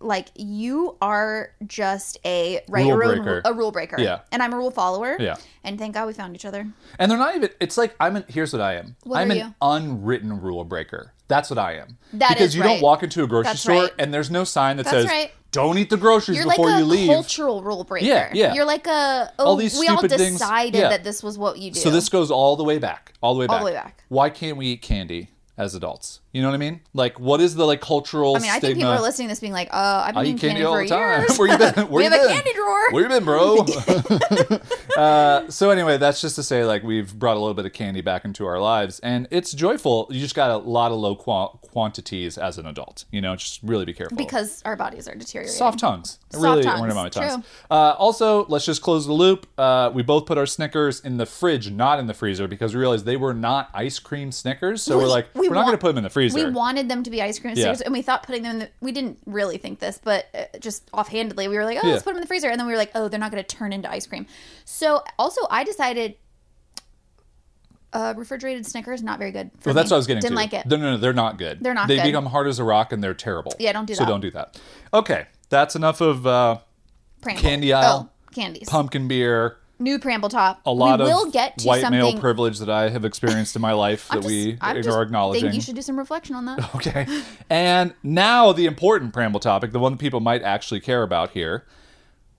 like 0.00 0.28
you 0.36 0.96
are 1.00 1.52
just 1.66 2.18
a 2.24 2.60
write 2.68 2.86
Rule 2.86 2.96
breaker. 2.96 3.42
a 3.44 3.52
rule 3.52 3.72
breaker. 3.72 4.00
Yeah. 4.00 4.20
and 4.30 4.42
I'm 4.42 4.52
a 4.52 4.56
rule 4.56 4.70
follower. 4.70 5.16
Yeah. 5.18 5.36
and 5.64 5.78
thank 5.78 5.94
God 5.94 6.06
we 6.06 6.12
found 6.12 6.34
each 6.34 6.44
other. 6.44 6.66
And 6.98 7.10
they're 7.10 7.18
not 7.18 7.34
even. 7.36 7.50
It's 7.60 7.76
like 7.76 7.94
I'm. 8.00 8.16
An, 8.16 8.24
here's 8.28 8.52
what 8.52 8.62
I 8.62 8.74
am. 8.74 8.96
What 9.04 9.18
I'm 9.18 9.30
an 9.30 9.36
you? 9.36 9.54
unwritten 9.60 10.40
rule 10.40 10.64
breaker. 10.64 11.12
That's 11.28 11.50
what 11.50 11.58
I 11.58 11.74
am. 11.76 11.98
That 12.14 12.30
because 12.30 12.56
you 12.56 12.62
right. 12.62 12.74
don't 12.74 12.82
walk 12.82 13.02
into 13.02 13.22
a 13.22 13.26
grocery 13.26 13.50
That's 13.50 13.60
store 13.60 13.82
right. 13.82 13.92
and 13.98 14.12
there's 14.14 14.30
no 14.30 14.44
sign 14.44 14.78
that 14.78 14.84
That's 14.84 14.96
says 14.96 15.06
right. 15.06 15.30
"Don't 15.52 15.76
eat 15.76 15.90
the 15.90 15.98
groceries 15.98 16.38
You're 16.38 16.46
like 16.46 16.56
before 16.56 16.70
a 16.70 16.78
you 16.78 16.84
leave." 16.84 17.08
cultural 17.08 17.62
rule 17.62 17.84
breaker. 17.84 18.06
Yeah, 18.06 18.30
yeah. 18.32 18.54
You're 18.54 18.64
like 18.64 18.86
a 18.86 19.30
oh, 19.38 19.44
All 19.44 19.56
these 19.56 19.78
we 19.78 19.88
all 19.88 20.00
decided 20.00 20.78
yeah. 20.78 20.88
that 20.88 21.04
this 21.04 21.22
was 21.22 21.36
what 21.36 21.58
you 21.58 21.70
do. 21.70 21.80
So 21.80 21.90
this 21.90 22.08
goes 22.08 22.30
all 22.30 22.56
the 22.56 22.64
way 22.64 22.78
back, 22.78 23.12
all 23.20 23.34
the 23.34 23.40
way 23.40 23.46
back. 23.46 23.52
All 23.54 23.58
the 23.60 23.66
way 23.66 23.74
back. 23.74 24.04
Why 24.08 24.30
can't 24.30 24.56
we 24.56 24.68
eat 24.68 24.82
candy 24.82 25.30
as 25.58 25.74
adults? 25.74 26.20
You 26.32 26.42
know 26.42 26.48
what 26.48 26.54
I 26.54 26.58
mean? 26.58 26.80
Like, 26.92 27.18
what 27.18 27.40
is 27.40 27.54
the 27.54 27.64
like 27.64 27.80
cultural 27.80 28.36
I 28.36 28.40
mean, 28.40 28.50
I 28.50 28.58
stigma? 28.58 28.66
think 28.66 28.76
people 28.78 28.92
are 28.92 29.00
listening 29.00 29.28
to 29.28 29.32
this 29.32 29.40
being 29.40 29.52
like, 29.54 29.68
"Oh, 29.72 29.78
I've 29.78 30.14
been 30.14 30.18
I 30.18 30.22
eating 30.24 30.38
candy 30.38 30.60
candy, 30.60 30.64
all 30.64 30.74
for 30.74 30.82
the 30.84 30.88
time. 30.90 31.20
years. 31.22 31.38
Where 31.38 31.48
you 31.48 31.58
been? 31.58 31.74
Where 31.74 31.86
we 31.88 32.04
you 32.04 32.10
have 32.10 32.20
been? 32.20 32.30
a 32.30 32.34
candy 32.34 32.52
drawer." 32.52 32.92
Where 32.92 33.02
you 33.02 33.08
been, 33.08 33.24
bro? 33.24 33.66
uh, 34.96 35.48
so 35.50 35.70
anyway, 35.70 35.96
that's 35.96 36.20
just 36.20 36.36
to 36.36 36.42
say, 36.42 36.64
like, 36.64 36.82
we've 36.82 37.18
brought 37.18 37.36
a 37.36 37.40
little 37.40 37.54
bit 37.54 37.66
of 37.66 37.72
candy 37.72 38.00
back 38.00 38.24
into 38.24 38.46
our 38.46 38.60
lives, 38.60 39.00
and 39.00 39.26
it's 39.30 39.52
joyful. 39.52 40.06
You 40.10 40.20
just 40.20 40.34
got 40.34 40.50
a 40.50 40.56
lot 40.58 40.92
of 40.92 40.98
low 40.98 41.16
qua- 41.16 41.48
quantities 41.48 42.36
as 42.38 42.58
an 42.58 42.66
adult. 42.66 43.04
You 43.10 43.20
know, 43.20 43.34
just 43.36 43.60
really 43.62 43.84
be 43.84 43.94
careful. 43.94 44.16
because 44.16 44.62
our 44.64 44.76
bodies 44.76 45.08
are 45.08 45.14
deteriorating. 45.14 45.56
Soft 45.56 45.78
tongues. 45.78 46.18
Soft 46.30 46.42
really 46.42 46.62
tongues. 46.62 46.80
about 46.92 46.94
my 46.94 47.08
tongues. 47.08 47.34
True. 47.34 47.44
Uh, 47.70 47.94
also, 47.98 48.46
let's 48.46 48.64
just 48.66 48.82
close 48.82 49.06
the 49.06 49.12
loop. 49.12 49.46
Uh, 49.58 49.90
we 49.94 50.02
both 50.02 50.26
put 50.26 50.36
our 50.38 50.46
Snickers 50.46 51.00
in 51.00 51.16
the 51.16 51.26
fridge, 51.26 51.70
not 51.70 51.98
in 51.98 52.06
the 52.06 52.14
freezer, 52.14 52.48
because 52.48 52.74
we 52.74 52.80
realized 52.80 53.04
they 53.06 53.16
were 53.16 53.34
not 53.34 53.70
ice 53.72 53.98
cream 53.98 54.32
Snickers. 54.32 54.82
So 54.82 54.98
we, 54.98 55.04
are 55.04 55.08
like, 55.08 55.28
we 55.34 55.48
are 55.48 55.54
not 55.54 55.62
going 55.64 55.76
to 55.76 55.80
put 55.80 55.88
them 55.88 55.98
in 55.98 56.04
the 56.04 56.10
freezer. 56.18 56.46
We 56.48 56.52
wanted 56.52 56.88
them 56.88 57.02
to 57.02 57.10
be 57.10 57.22
ice 57.22 57.38
cream 57.38 57.54
Yeah. 57.56 57.74
and 57.84 57.92
we 57.92 58.02
thought 58.02 58.22
putting 58.24 58.42
them 58.42 58.52
in 58.52 58.58
the. 58.60 58.68
We 58.80 58.92
didn't 58.92 59.18
really 59.26 59.58
think 59.58 59.78
this, 59.78 60.00
but 60.02 60.26
uh, 60.34 60.58
just 60.58 60.88
offhandedly, 60.92 61.48
we 61.48 61.56
were 61.56 61.64
like, 61.64 61.78
"Oh, 61.82 61.86
Yeah. 61.86 61.92
let's 61.94 62.02
put 62.04 62.10
them 62.10 62.16
in 62.16 62.20
the 62.22 62.26
freezer," 62.26 62.48
and 62.48 62.58
then 62.58 62.66
we 62.66 62.72
were 62.72 62.78
like, 62.78 62.90
"Oh, 62.94 63.08
they're 63.08 63.20
not 63.20 63.30
going 63.30 63.42
to 63.42 63.56
turn 63.56 63.72
into 63.72 63.90
ice 63.90 64.06
cream." 64.06 64.26
So, 64.64 65.02
also, 65.18 65.40
I 65.50 65.64
decided 65.64 66.16
uh, 67.92 68.14
refrigerated 68.16 68.66
Snickers 68.66 69.02
not 69.02 69.18
very 69.18 69.30
good. 69.32 69.50
For 69.60 69.68
well, 69.70 69.74
that's 69.74 69.90
what 69.90 69.96
I 69.96 69.98
was 69.98 70.06
getting 70.06 70.20
Didn't 70.20 70.32
to. 70.36 70.42
like 70.42 70.52
it. 70.52 70.66
No, 70.66 70.76
no, 70.76 70.90
no, 70.92 70.96
they're 70.98 71.12
not 71.14 71.38
good. 71.38 71.60
They're 71.62 71.72
not 71.74 71.88
They 71.88 71.96
good. 71.96 72.04
become 72.04 72.26
hard 72.26 72.46
as 72.46 72.58
a 72.58 72.64
rock 72.64 72.92
and 72.92 73.02
they're 73.02 73.14
terrible. 73.14 73.52
Yeah, 73.58 73.72
don't 73.72 73.86
do 73.86 73.94
that. 73.94 73.98
So 73.98 74.04
don't 74.06 74.20
do 74.20 74.30
that. 74.32 74.60
Okay, 74.92 75.26
that's 75.48 75.74
enough 75.74 76.00
of 76.02 76.26
uh, 76.26 76.58
Pramble. 77.22 77.40
candy 77.40 77.72
aisle. 77.72 78.10
Oh, 78.10 78.30
candies. 78.34 78.68
pumpkin 78.68 79.08
beer. 79.08 79.56
New 79.80 79.98
preamble 79.98 80.28
top. 80.28 80.60
A 80.66 80.72
lot 80.72 80.98
we 80.98 81.04
of 81.04 81.12
will 81.12 81.30
get 81.30 81.58
to 81.58 81.66
white 81.66 81.82
something. 81.82 82.00
male 82.00 82.18
privilege 82.18 82.58
that 82.58 82.68
I 82.68 82.88
have 82.88 83.04
experienced 83.04 83.54
in 83.54 83.62
my 83.62 83.72
life 83.72 84.08
that 84.08 84.16
just, 84.16 84.26
we 84.26 84.58
I'm 84.60 84.76
are 84.76 85.02
acknowledging. 85.02 85.42
think 85.44 85.54
you 85.54 85.60
should 85.60 85.76
do 85.76 85.82
some 85.82 85.98
reflection 85.98 86.34
on 86.34 86.44
that. 86.46 86.58
Okay. 86.74 87.06
And 87.48 87.94
now 88.02 88.52
the 88.52 88.66
important 88.66 89.12
preamble 89.12 89.40
topic, 89.40 89.72
the 89.72 89.78
one 89.78 89.92
that 89.92 89.98
people 89.98 90.20
might 90.20 90.42
actually 90.42 90.80
care 90.80 91.02
about 91.02 91.30
here. 91.30 91.64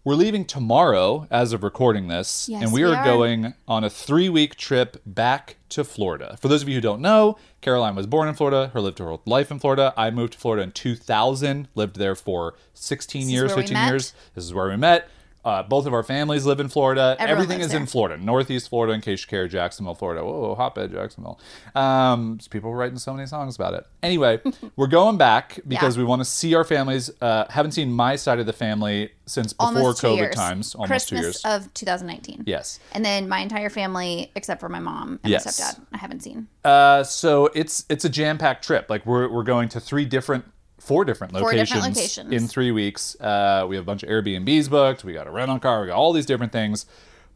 We're 0.05 0.15
leaving 0.15 0.45
tomorrow 0.45 1.27
as 1.29 1.51
of 1.51 1.61
recording 1.61 2.07
this, 2.07 2.47
Yes, 2.47 2.63
and 2.63 2.71
we, 2.71 2.83
we 2.83 2.89
are, 2.89 2.95
are. 2.95 3.03
going 3.03 3.53
on 3.67 3.83
a 3.83 3.89
three 3.89 4.29
week 4.29 4.55
trip 4.55 4.97
back 5.05 5.57
to 5.69 5.83
Florida. 5.83 6.37
For 6.41 6.47
those 6.47 6.61
of 6.61 6.69
you 6.69 6.75
who 6.75 6.81
don't 6.81 7.01
know, 7.01 7.37
Caroline 7.61 7.95
was 7.95 8.07
born 8.07 8.29
in 8.29 8.33
Florida, 8.33 8.71
her 8.73 8.79
lived 8.79 8.99
her 8.99 9.07
whole 9.07 9.21
life 9.25 9.51
in 9.51 9.59
Florida. 9.59 9.93
I 9.97 10.09
moved 10.09 10.33
to 10.33 10.39
Florida 10.39 10.63
in 10.63 10.71
2000, 10.71 11.67
lived 11.75 11.97
there 11.97 12.15
for 12.15 12.55
16 12.73 13.23
is 13.23 13.31
years, 13.31 13.53
where 13.53 13.61
15 13.63 13.87
years. 13.87 14.13
This 14.35 14.45
is 14.45 14.53
where 14.53 14.69
we 14.69 14.77
met. 14.77 15.09
Uh, 15.45 15.63
both 15.63 15.85
of 15.85 15.93
our 15.93 16.03
families 16.03 16.45
live 16.45 16.59
in 16.59 16.67
Florida. 16.67 17.15
Everyone 17.17 17.43
Everything 17.43 17.61
is 17.61 17.73
in. 17.73 17.85
Florida, 17.85 18.17
Northeast 18.21 18.67
Florida, 18.69 18.93
in 18.93 18.99
case 19.01 19.21
you 19.21 19.27
care, 19.27 19.47
Jacksonville, 19.47 19.95
Florida. 19.95 20.23
Whoa, 20.23 20.53
hotbed, 20.55 20.91
Jacksonville. 20.91 21.39
Um, 21.75 22.39
people 22.49 22.69
were 22.71 22.77
writing 22.77 22.97
so 22.97 23.13
many 23.13 23.25
songs 23.25 23.55
about 23.55 23.73
it. 23.73 23.85
Anyway, 24.03 24.41
we're 24.75 24.87
going 24.87 25.17
back 25.17 25.59
because 25.67 25.95
Yeah. 25.95 26.01
we 26.03 26.05
want 26.05 26.19
to 26.19 26.25
see 26.25 26.55
our 26.55 26.63
families. 26.65 27.09
Uh, 27.21 27.45
haven't 27.49 27.71
seen 27.71 27.91
my 27.91 28.15
side 28.17 28.39
of 28.39 28.45
the 28.45 28.53
family 28.53 29.11
since 29.25 29.53
before 29.53 29.93
COVID 29.93 30.17
years. 30.17 30.35
times. 30.35 30.75
Almost 30.75 30.89
Christmas 30.89 31.19
two 31.21 31.25
years. 31.25 31.41
of 31.45 31.73
2019. 31.73 32.43
yes. 32.45 32.79
And 32.91 33.05
then 33.05 33.29
my 33.29 33.39
entire 33.39 33.69
family, 33.69 34.31
except 34.35 34.59
for 34.59 34.69
my 34.69 34.79
mom 34.79 35.19
and 35.23 35.31
Yes. 35.31 35.45
my 35.45 35.51
stepdad, 35.51 35.85
I 35.93 35.97
haven't 35.97 36.21
seen. 36.21 36.47
Uh, 36.65 37.03
so 37.03 37.45
it's 37.55 37.85
it's 37.89 38.03
a 38.03 38.09
jam 38.09 38.37
packed 38.37 38.65
trip. 38.65 38.87
Like 38.89 39.05
we're 39.05 39.29
we're 39.29 39.43
going 39.43 39.69
to 39.69 39.79
three 39.79 40.05
different, 40.05 40.45
four 40.89 41.05
different 41.05 41.31
Four 41.33 41.41
locations, 41.43 41.69
different 41.69 41.95
locations. 41.97 42.33
in 42.33 42.47
three 42.47 42.71
weeks. 42.71 43.15
Uh, 43.21 43.65
we 43.69 43.75
have 43.75 43.83
a 43.83 43.85
bunch 43.85 44.03
of 44.03 44.09
Airbnbs 44.09 44.69
booked. 44.69 45.03
We 45.03 45.13
got 45.13 45.27
a 45.27 45.31
rental 45.31 45.59
car. 45.59 45.81
We 45.81 45.87
got 45.87 45.95
all 45.95 46.11
these 46.13 46.25
different 46.25 46.51
things. 46.51 46.85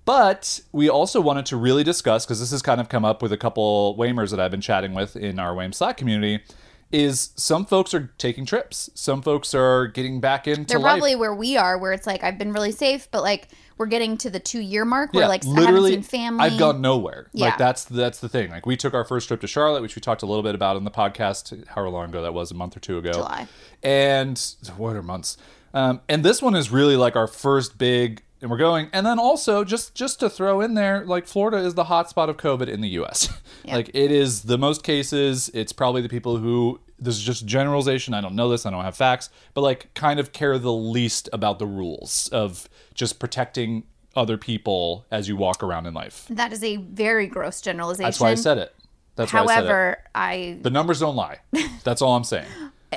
But 0.06 0.60
we 0.72 0.90
also 0.90 1.22
wanted 1.22 1.46
to 1.46 1.56
really 1.58 1.84
discuss 1.84 2.26
because 2.26 2.40
this 2.40 2.52
has 2.52 2.62
kind 2.62 2.82
of 2.82 2.90
come 2.90 3.06
up 3.06 3.22
with 3.22 3.32
a 3.32 3.38
couple 3.38 3.96
WAIMers 3.98 4.32
that 4.32 4.40
I've 4.40 4.52
been 4.52 4.60
chatting 4.60 4.94
with 4.94 5.16
in 5.16 5.40
our 5.40 5.54
WAIM 5.56 5.72
Slack 5.72 5.96
community. 5.98 6.44
Is 6.92 7.30
some 7.36 7.66
folks 7.66 7.94
are 7.94 8.12
taking 8.18 8.46
trips. 8.46 8.90
Some 8.94 9.22
folks 9.22 9.56
are 9.56 9.88
getting 9.88 10.20
back 10.20 10.48
into 10.48 10.66
They're 10.66 10.80
life. 10.80 10.92
probably 11.00 11.16
where 11.16 11.34
we 11.34 11.56
are, 11.58 11.78
where 11.78 11.92
it's 11.92 12.06
like 12.06 12.24
I've 12.24 12.38
been 12.38 12.54
really 12.54 12.72
safe, 12.72 13.08
but 13.12 13.24
like 13.24 13.48
we're 13.78 13.88
getting 13.88 14.18
to 14.18 14.30
the 14.30 14.40
two 14.40 14.60
year 14.60 14.86
mark 14.86 15.14
where 15.14 15.24
yeah, 15.24 15.28
like 15.28 15.46
I 15.46 15.50
literally, 15.50 15.92
haven't 15.92 16.04
seen 16.04 16.20
family. 16.20 16.46
I've 16.46 16.60
gone 16.60 16.82
nowhere. 16.82 17.28
Yeah. 17.34 17.48
Like 17.48 17.58
that's 17.58 17.86
that's 17.86 18.20
the 18.20 18.30
thing. 18.30 18.52
Like 18.52 18.66
we 18.66 18.78
took 18.78 18.94
our 18.94 19.06
first 19.06 19.28
trip 19.28 19.42
to 19.42 19.48
Charlotte, 19.48 19.82
which 19.82 19.96
we 19.96 20.02
talked 20.02 20.22
a 20.22 20.26
little 20.26 20.44
bit 20.44 20.56
about 20.56 20.78
in 20.78 20.84
the 20.84 20.92
podcast. 20.92 21.68
However 21.68 21.90
long 21.90 22.10
ago 22.10 22.22
that 22.22 22.34
was, 22.34 22.52
a 22.52 22.56
month 22.56 22.78
or 22.78 22.80
two 22.80 22.98
ago. 22.98 23.14
July. 23.14 23.48
And 23.82 24.40
what 24.78 24.96
are 24.96 25.04
months? 25.04 25.38
Um, 25.74 26.02
and 26.08 26.24
this 26.24 26.42
one 26.42 26.56
is 26.56 26.72
really 26.72 26.96
like 26.96 27.16
our 27.16 27.28
first 27.28 27.78
big, 27.78 28.22
and 28.42 28.52
we're 28.52 28.58
going. 28.58 28.90
And 28.94 29.06
then 29.06 29.18
also 29.18 29.64
just 29.64 29.96
just 29.96 30.20
to 30.20 30.30
throw 30.30 30.62
in 30.62 30.76
there, 30.76 31.04
like 31.06 31.28
Florida 31.28 31.58
is 31.58 31.74
the 31.74 31.86
hotspot 31.86 32.30
of 32.30 32.38
COVID 32.38 32.68
in 32.68 32.82
the 32.82 32.90
U.S. 32.90 33.30
Yeah. 33.66 33.76
like 33.76 33.92
it 33.94 34.12
is 34.12 34.44
the 34.44 34.58
most 34.58 34.84
cases. 34.84 35.50
It's 35.54 35.72
probably 35.72 36.02
the 36.02 36.10
people 36.10 36.36
who 36.36 36.82
this 37.00 37.16
is 37.16 37.24
just 37.24 37.46
generalization. 37.46 38.14
I 38.14 38.22
don't 38.22 38.36
know 38.36 38.50
this. 38.50 38.66
I 38.66 38.72
don't 38.72 38.84
have 38.84 38.96
facts, 38.96 39.30
but 39.54 39.62
like 39.62 39.94
kind 39.94 40.20
of 40.20 40.32
care 40.32 40.58
the 40.58 40.74
least 40.74 41.30
about 41.34 41.60
the 41.60 41.66
rules 41.66 42.30
of 42.32 42.70
just 42.94 43.20
protecting 43.20 43.84
other 44.16 44.38
people 44.38 45.06
as 45.12 45.28
you 45.28 45.36
walk 45.36 45.64
around 45.64 45.86
in 45.86 45.94
life. 45.94 46.26
That 46.30 46.54
is 46.54 46.64
a 46.64 46.78
very 46.78 47.28
gross 47.28 47.62
generalization. 47.62 48.06
That's 48.06 48.20
why 48.20 48.32
I 48.32 48.36
said 48.36 48.58
it. 48.58 48.76
That's 49.16 49.34
why 49.34 49.42
I 49.42 49.46
said 49.46 49.64
it. 49.64 49.68
However, 49.68 50.04
I 50.16 50.60
The 50.62 50.70
numbers 50.70 51.00
don't 51.00 51.16
lie. 51.16 51.40
That's 51.84 52.02
all 52.02 52.16
I'm 52.16 52.24
saying. 52.24 52.48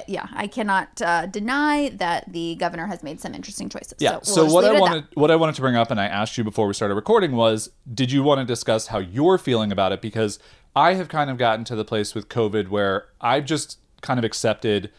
yeah, 0.07 0.27
I 0.33 0.47
cannot 0.47 1.01
uh, 1.01 1.27
deny 1.27 1.91
that 1.91 2.31
the 2.33 2.55
governor 2.57 2.87
has 2.87 3.03
made 3.03 3.21
some 3.21 3.35
interesting 3.35 3.69
choices. 3.69 3.95
Yeah. 3.99 4.21
So, 4.23 4.35
So, 4.35 4.45
we'll 4.45 4.45
just 4.45 4.55
what 4.55 4.65
I 4.65 4.81
wanted 4.81 5.05
what 5.15 5.31
I 5.31 5.37
wanted 5.37 5.55
to 5.57 5.63
bring 5.63 5.77
up 5.77 5.91
and 5.91 6.01
I 6.01 6.07
asked 6.07 6.37
you 6.37 6.45
before 6.45 6.67
we 6.67 6.75
started 6.75 6.95
recording 6.95 7.33
was 7.33 7.71
did 7.93 8.13
you 8.13 8.23
want 8.23 8.41
to 8.41 8.45
discuss 8.45 8.89
how 8.89 8.99
you're 8.99 9.39
feeling 9.39 9.73
about 9.73 9.93
it 9.93 10.01
because 10.01 10.39
I 10.75 10.95
have 10.95 11.09
kind 11.09 11.31
of 11.31 11.39
gotten 11.39 11.65
to 11.67 11.77
the 11.77 11.85
place 11.85 12.15
with 12.15 12.29
COVID 12.29 12.69
where 12.69 13.07
I've 13.21 13.47
just 13.47 13.79
kind 14.07 14.19
of 14.19 14.25
accepted 14.25 14.91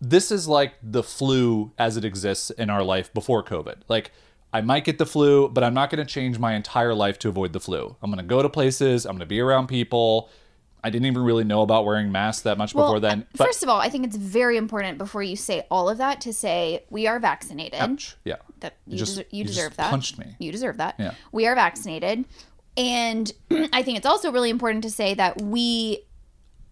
this 0.00 0.30
is 0.30 0.46
like 0.48 0.74
the 0.82 1.02
flu 1.02 1.72
as 1.78 1.96
it 1.96 2.04
exists 2.04 2.50
in 2.50 2.68
our 2.68 2.82
life 2.82 3.12
before 3.14 3.42
COVID. 3.42 3.76
Like 3.88 4.10
I 4.52 4.60
might 4.60 4.84
get 4.84 4.98
the 4.98 5.06
flu, 5.06 5.48
but 5.48 5.64
I'm 5.64 5.74
not 5.74 5.90
going 5.90 6.04
to 6.04 6.10
change 6.12 6.38
my 6.38 6.54
entire 6.54 6.94
life 6.94 7.18
to 7.20 7.28
avoid 7.28 7.52
the 7.52 7.60
flu. 7.60 7.96
I'm 8.02 8.10
going 8.10 8.22
to 8.22 8.28
go 8.28 8.42
to 8.42 8.48
places, 8.48 9.06
I'm 9.06 9.12
going 9.12 9.20
to 9.20 9.26
be 9.26 9.40
around 9.40 9.68
people. 9.68 10.28
I 10.82 10.90
didn't 10.90 11.06
even 11.06 11.22
really 11.22 11.44
know 11.44 11.62
about 11.62 11.86
wearing 11.86 12.12
masks 12.12 12.42
that 12.42 12.58
much 12.58 12.74
Well, 12.74 12.86
before 12.86 13.00
then. 13.00 13.26
But 13.34 13.46
first 13.46 13.62
of 13.62 13.70
all, 13.70 13.80
I 13.80 13.88
think 13.88 14.04
it's 14.04 14.16
very 14.16 14.58
important 14.58 14.98
before 14.98 15.22
you 15.22 15.34
say 15.34 15.66
all 15.70 15.88
of 15.88 15.96
that 15.96 16.20
to 16.22 16.32
say 16.32 16.84
we 16.90 17.06
are 17.06 17.18
vaccinated. 17.18 17.80
Ouch. 17.80 18.16
yeah. 18.24 18.36
That 18.60 18.76
you, 18.86 18.98
just- 18.98 19.16
deser- 19.18 19.26
you, 19.30 19.38
you 19.38 19.44
just 19.44 19.56
deserve 19.56 19.76
that. 19.78 19.88
punched 19.90 20.18
me. 20.18 20.36
You 20.38 20.52
deserve 20.52 20.76
that. 20.76 20.96
Yeah. 20.98 21.14
We 21.32 21.46
are 21.46 21.54
vaccinated, 21.54 22.26
and 22.76 23.32
I 23.72 23.82
think 23.82 23.96
it's 23.96 24.06
also 24.06 24.30
really 24.30 24.50
important 24.50 24.84
to 24.84 24.90
say 24.90 25.14
that 25.14 25.40
we. 25.40 26.04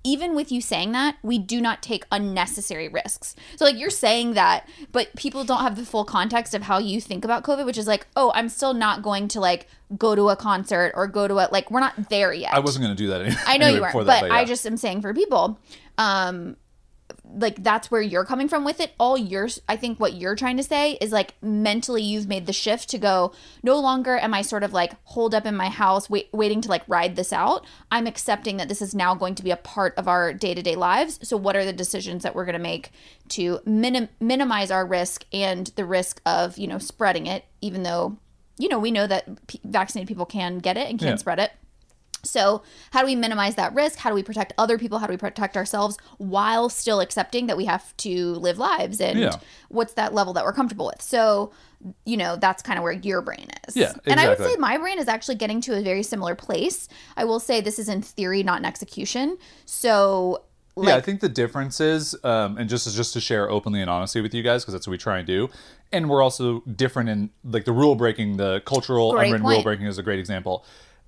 Even 0.05 0.35
with 0.35 0.51
you 0.51 0.61
saying 0.61 0.93
that, 0.93 1.17
we 1.23 1.39
do 1.39 1.61
not 1.61 1.83
take 1.83 2.05
unnecessary 2.11 2.89
risks. 2.89 3.37
So, 3.57 3.65
like, 3.65 3.79
you're 3.79 3.91
saying 3.91 4.35
that, 4.35 4.69
but 4.91 5.15
people 5.15 5.45
don't 5.45 5.61
have 5.61 5.77
the 5.77 5.87
full 5.87 6.05
context 6.05 6.55
of 6.55 6.63
how 6.63 6.79
you 6.79 7.01
think 7.01 7.25
about 7.25 7.45
COVID, 7.45 7.65
which 7.65 7.79
is 7.79 7.87
like, 7.87 8.07
oh, 8.17 8.33
I'm 8.35 8.49
still 8.49 8.75
not 8.75 9.03
going 9.03 9.29
to, 9.29 9.41
like, 9.41 9.69
go 9.97 10.15
to 10.15 10.31
a 10.31 10.37
concert 10.37 10.93
or 10.97 11.07
go 11.07 11.29
to 11.29 11.35
a, 11.35 11.47
like, 11.53 11.71
we're 11.71 11.81
not 11.81 12.09
there 12.09 12.33
yet. 12.33 12.53
I 12.53 12.59
wasn't 12.59 12.85
going 12.85 12.97
to 12.97 13.03
do 13.03 13.09
that 13.11 13.21
anyway. 13.21 13.37
I 13.47 13.59
know 13.59 13.67
anyway 13.67 13.77
you 13.77 13.83
weren't, 13.83 13.93
before 13.93 14.05
but, 14.05 14.23
that, 14.23 14.33
I 14.33 14.41
yeah. 14.41 14.47
just 14.47 14.67
am 14.67 14.77
saying 14.77 15.03
for 15.03 15.15
people, 15.15 15.61
um, 15.99 16.57
like 17.35 17.63
that's 17.63 17.91
where 17.91 18.01
you're 18.03 18.25
coming 18.25 18.49
from 18.49 18.65
with 18.65 18.79
it. 18.81 18.93
All 18.99 19.17
you're, 19.17 19.49
I 19.69 19.77
think, 19.77 19.99
what 19.99 20.15
you're 20.15 20.35
trying 20.37 20.57
to 20.59 20.63
say 20.63 20.93
is 21.01 21.13
like 21.13 21.35
mentally 21.43 22.03
you've 22.03 22.29
made 22.29 22.47
the 22.47 22.53
shift 22.53 22.89
to 22.91 22.99
go. 22.99 23.33
No 23.63 23.79
longer 23.81 24.17
am 24.19 24.35
I 24.35 24.43
sort 24.43 24.63
of 24.63 24.73
like 24.73 24.93
holed 25.05 25.35
up 25.35 25.47
in 25.47 25.57
my 25.57 25.69
house, 25.69 26.11
wait, 26.11 26.29
waiting 26.33 26.61
to 26.63 26.69
like 26.69 26.83
ride 26.87 27.17
this 27.17 27.33
out. 27.33 27.65
I'm 27.91 28.07
accepting 28.07 28.57
that 28.59 28.69
this 28.69 28.83
is 28.83 28.95
now 28.95 29.15
going 29.15 29.35
to 29.37 29.43
be 29.43 29.51
a 29.51 29.57
part 29.57 29.95
of 29.97 30.09
our 30.09 30.33
day 30.33 30.55
to 30.55 30.63
day 30.63 30.77
lives. 30.77 31.19
So, 31.23 31.37
what 31.37 31.57
are 31.57 31.65
the 31.65 31.73
decisions 31.73 32.23
that 32.23 32.35
we're 32.35 32.45
going 32.45 32.53
to 32.55 32.59
make 32.59 32.91
to 33.31 33.61
minim- 33.65 34.09
minimize 34.21 34.71
our 34.71 34.85
risk 34.87 35.25
and 35.33 35.69
the 35.77 35.85
risk 35.85 36.21
of 36.27 36.59
you 36.59 36.67
know 36.67 36.79
spreading 36.79 37.27
it, 37.27 37.45
even 37.61 37.83
though 37.83 38.19
you 38.59 38.69
know 38.69 38.79
we 38.79 38.91
know 38.91 39.07
that 39.07 39.47
p- 39.47 39.61
vaccinated 39.65 40.09
people 40.09 40.27
can 40.27 40.59
get 40.59 40.77
it 40.77 40.89
and 40.91 40.99
can 40.99 41.09
Yeah. 41.09 41.17
spread 41.17 41.39
it. 41.39 41.53
So, 42.25 42.63
how 42.93 43.01
do 43.01 43.07
we 43.07 43.17
minimize 43.17 43.57
that 43.57 43.75
risk? 43.75 43.99
How 43.99 44.09
do 44.09 44.15
we 44.15 44.23
protect 44.23 44.53
other 44.57 44.79
people? 44.79 44.99
How 44.99 45.07
do 45.07 45.13
we 45.13 45.17
protect 45.17 45.57
ourselves 45.57 45.99
while 46.19 46.69
still 46.69 47.01
accepting 47.01 47.49
that 47.49 47.57
we 47.57 47.65
have 47.65 47.97
to 47.99 48.35
live 48.35 48.59
lives? 48.59 49.01
And 49.01 49.19
Yeah. 49.19 49.39
what's 49.69 49.95
that 49.95 50.15
level 50.15 50.33
that 50.35 50.45
we're 50.45 50.53
comfortable 50.53 50.87
with? 50.87 51.03
So, 51.03 51.51
you 52.05 52.17
know, 52.17 52.37
that's 52.37 52.63
kind 52.63 52.79
of 52.79 52.85
where 52.85 52.93
your 52.93 53.23
brain 53.23 53.49
is. 53.67 53.77
Yeah, 53.77 53.87
Exactly. 53.87 54.13
And 54.13 54.21
I 54.21 54.29
would 54.29 54.39
say 54.39 54.55
my 54.57 54.79
brain 54.79 55.01
is 55.01 55.09
actually 55.09 55.35
getting 55.35 55.61
to 55.63 55.77
a 55.77 55.83
very 55.83 56.05
similar 56.05 56.37
place. 56.37 56.89
I 57.17 57.25
will 57.25 57.41
say 57.41 57.61
this 57.61 57.81
is 57.81 57.89
in 57.89 58.03
theory, 58.03 58.45
not 58.45 58.61
in 58.61 58.65
execution. 58.65 59.37
So, 59.67 60.45
like, 60.77 60.89
yeah, 60.89 60.97
I 60.97 61.01
think 61.01 61.21
the 61.21 61.29
difference 61.29 61.81
is, 61.81 62.17
um, 62.25 62.57
and 62.57 62.69
just 62.69 62.95
just 62.95 63.13
to 63.15 63.21
share 63.21 63.51
openly 63.51 63.81
and 63.81 63.91
honestly 63.91 64.21
with 64.21 64.33
you 64.33 64.43
guys, 64.43 64.63
because 64.63 64.73
that's 64.73 64.87
what 64.87 64.93
we 64.93 64.99
try 64.99 65.19
and 65.19 65.27
do, 65.27 65.51
and 65.93 66.09
we're 66.09 66.23
also 66.23 66.61
different 66.61 67.11
in 67.11 67.31
like 67.45 67.65
the 67.65 67.73
rule 67.73 67.95
breaking, 67.95 68.37
the 68.39 68.63
cultural 68.65 69.11
unwritten 69.19 69.43
point. 69.43 69.57
rule 69.57 69.63
breaking 69.63 69.87
is 69.87 69.99
a 69.99 70.03
great 70.03 70.19
example. 70.19 70.65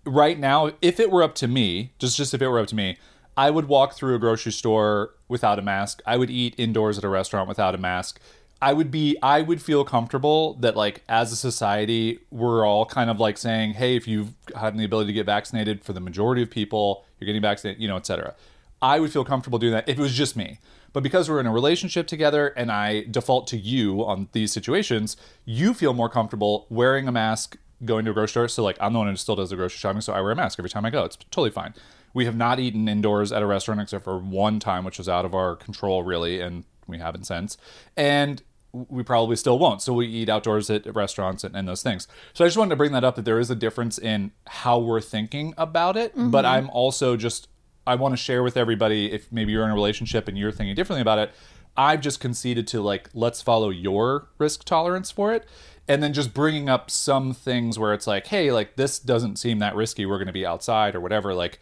Right 0.07 0.39
now, 0.39 0.73
if 0.83 1.01
it 1.01 1.11
were 1.11 1.23
up 1.23 1.35
to 1.37 1.49
me, 1.49 1.93
just 1.99 2.17
just 2.17 2.35
if 2.35 2.43
it 2.43 2.49
were 2.49 2.59
up 2.59 2.67
to 2.69 2.75
me, 2.75 2.99
I 3.37 3.51
would 3.51 3.67
walk 3.67 3.95
through 3.95 4.15
a 4.15 4.19
grocery 4.19 4.53
store 4.53 5.15
without 5.29 5.59
a 5.59 5.63
mask. 5.63 6.03
I 6.07 6.17
would 6.17 6.31
eat 6.31 6.55
indoors 6.59 6.99
at 6.99 7.05
a 7.05 7.09
restaurant 7.09 7.49
without 7.49 7.75
a 7.75 7.79
mask. 7.79 8.21
I 8.63 8.73
would 8.73 8.91
be 8.91 9.17
I 9.23 9.43
would 9.43 9.61
feel 9.61 9.85
comfortable 9.85 10.55
that 10.55 10.77
like 10.77 11.03
as 11.09 11.33
a 11.33 11.37
society 11.37 12.21
we're 12.31 12.67
all 12.67 12.87
kind 12.87 13.11
of 13.11 13.19
like 13.19 13.39
saying, 13.39 13.75
"Hey, 13.75 13.97
if 13.97 14.07
you've 14.07 14.33
had 14.57 14.77
the 14.77 14.85
ability 14.85 15.09
to 15.09 15.13
get 15.13 15.27
vaccinated 15.27 15.85
for 15.85 15.93
the 15.93 16.01
majority 16.01 16.43
of 16.43 16.51
people, 16.51 17.05
you're 17.19 17.27
getting 17.27 17.43
vaccinated, 17.43 17.83
you 17.83 17.89
know, 17.89 17.97
etc." 17.97 18.35
I 18.81 19.01
would 19.01 19.13
feel 19.13 19.25
comfortable 19.25 19.59
doing 19.59 19.73
that 19.73 19.89
if 19.89 19.99
it 19.99 20.03
was 20.03 20.15
just 20.15 20.37
me. 20.37 20.59
But 20.93 21.03
because 21.03 21.29
we're 21.29 21.41
in 21.41 21.47
a 21.47 21.53
relationship 21.53 22.07
together 22.07 22.49
and 22.49 22.71
I 22.71 23.05
default 23.11 23.49
to 23.49 23.57
you 23.57 24.05
on 24.05 24.29
these 24.33 24.53
situations, 24.53 25.17
you 25.45 25.75
feel 25.75 25.93
more 25.93 26.09
comfortable 26.09 26.67
wearing 26.71 27.09
a 27.09 27.13
mask, 27.13 27.57
going 27.85 28.05
to 28.05 28.11
a 28.11 28.15
grocery 28.15 28.31
store. 28.31 28.49
So, 28.49 28.63
like, 28.63 28.77
I'm 28.81 28.93
the 28.93 28.99
one 28.99 29.09
who 29.09 29.17
still 29.17 29.37
does 29.37 29.51
the 29.51 29.57
grocery 29.57 29.79
shopping, 29.79 30.01
so 30.01 30.13
I 30.13 30.21
wear 30.21 30.33
a 30.33 30.37
mask 30.37 30.59
every 30.59 30.71
time 30.71 30.85
I 30.85 30.91
go. 30.91 31.05
It's 31.05 31.17
totally 31.17 31.51
fine. 31.51 31.75
We 32.13 32.25
have 32.27 32.37
not 32.37 32.61
eaten 32.61 32.89
indoors 32.89 33.33
at 33.33 33.43
a 33.43 33.47
restaurant 33.47 33.81
except 33.81 34.05
for 34.05 34.19
one 34.19 34.61
time, 34.61 34.85
which 34.85 34.99
was 34.99 35.09
out 35.09 35.25
of 35.25 35.35
our 35.35 35.57
control, 35.57 36.03
really, 36.03 36.41
and 36.41 36.65
we 36.87 36.99
haven't 36.99 37.25
since. 37.25 37.57
And 37.97 38.43
we 38.73 39.03
probably 39.03 39.37
still 39.37 39.59
won't. 39.59 39.83
So 39.83 39.93
we 39.93 40.07
eat 40.07 40.29
outdoors 40.29 40.69
at 40.69 40.93
restaurants 40.95 41.45
and, 41.45 41.55
and 41.57 41.67
those 41.69 41.83
things. 41.83 42.09
So 42.33 42.45
I 42.45 42.49
just 42.49 42.57
wanted 42.57 42.71
to 42.71 42.77
bring 42.77 42.93
that 42.93 43.05
up 43.05 43.17
that 43.17 43.25
there 43.25 43.39
is 43.39 43.51
a 43.51 43.55
difference 43.55 43.99
in 43.99 44.33
how 44.47 44.79
we're 44.79 45.01
thinking 45.01 45.55
about 45.57 45.97
it. 45.97 46.13
But 46.17 46.45
mm-hmm. 46.45 46.55
I'm 46.55 46.71
also 46.71 47.17
just, 47.17 47.49
I 47.87 47.95
want 47.95 48.13
to 48.13 48.17
share 48.17 48.43
with 48.43 48.57
everybody 48.57 49.13
if 49.13 49.31
maybe 49.31 49.53
you're 49.53 49.65
in 49.65 49.71
a 49.71 49.75
relationship 49.75 50.27
and 50.27 50.37
you're 50.37 50.53
thinking 50.53 50.75
differently 50.75 51.03
about 51.03 51.19
it. 51.19 51.33
I've 51.77 52.01
just 52.01 52.21
conceded 52.21 52.67
to 52.69 52.81
like, 52.81 53.11
let's 53.15 53.43
follow 53.43 53.71
your 53.71 54.29
risk 54.39 54.65
tolerance 54.65 55.11
for 55.11 55.33
it. 55.33 55.47
And 55.87 56.03
then 56.03 56.13
just 56.13 56.33
bringing 56.33 56.69
up 56.69 56.91
some 56.91 57.35
things 57.35 57.79
where 57.79 57.93
it's 57.93 58.07
like, 58.07 58.29
hey, 58.29 58.51
like 58.53 58.77
this 58.77 58.99
doesn't 58.99 59.37
seem 59.37 59.59
that 59.59 59.75
risky. 59.75 60.07
We're 60.07 60.19
going 60.19 60.29
to 60.29 60.33
be 60.33 60.47
outside 60.47 60.95
or 60.95 61.01
whatever. 61.01 61.35
Like, 61.35 61.61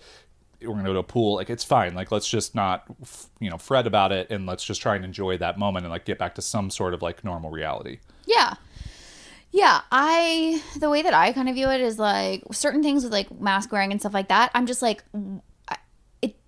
we're 0.60 0.74
gonna 0.74 0.84
go 0.84 0.92
to 0.92 1.00
a 1.00 1.02
pool 1.02 1.34
like 1.34 1.50
it's 1.50 1.64
fine 1.64 1.92
like 1.92 2.12
let's 2.12 2.28
just 2.28 2.54
not 2.54 2.84
you 3.40 3.50
know 3.50 3.58
fret 3.58 3.84
about 3.84 4.12
it 4.12 4.30
and 4.30 4.46
let's 4.46 4.62
just 4.62 4.80
try 4.80 4.94
and 4.94 5.04
enjoy 5.04 5.36
that 5.36 5.58
moment 5.58 5.84
and 5.84 5.90
like 5.90 6.04
get 6.04 6.20
back 6.20 6.36
to 6.36 6.40
some 6.40 6.70
sort 6.70 6.94
of 6.94 7.02
like 7.02 7.24
normal 7.24 7.50
reality 7.50 7.98
Yeah. 8.26 8.54
Yeah, 9.50 9.82
I 9.90 10.62
the 10.78 10.88
way 10.88 11.02
that 11.02 11.12
I 11.12 11.32
kind 11.32 11.48
of 11.48 11.54
view 11.54 11.68
it 11.68 11.82
is 11.82 11.98
like 11.98 12.42
certain 12.52 12.82
things 12.82 13.04
with 13.04 13.12
like 13.12 13.38
mask 13.38 13.70
wearing 13.70 13.92
and 13.92 14.00
stuff 14.00 14.14
like 14.14 14.28
that. 14.28 14.50
I'm 14.54 14.66
just 14.66 14.80
like 14.80 15.04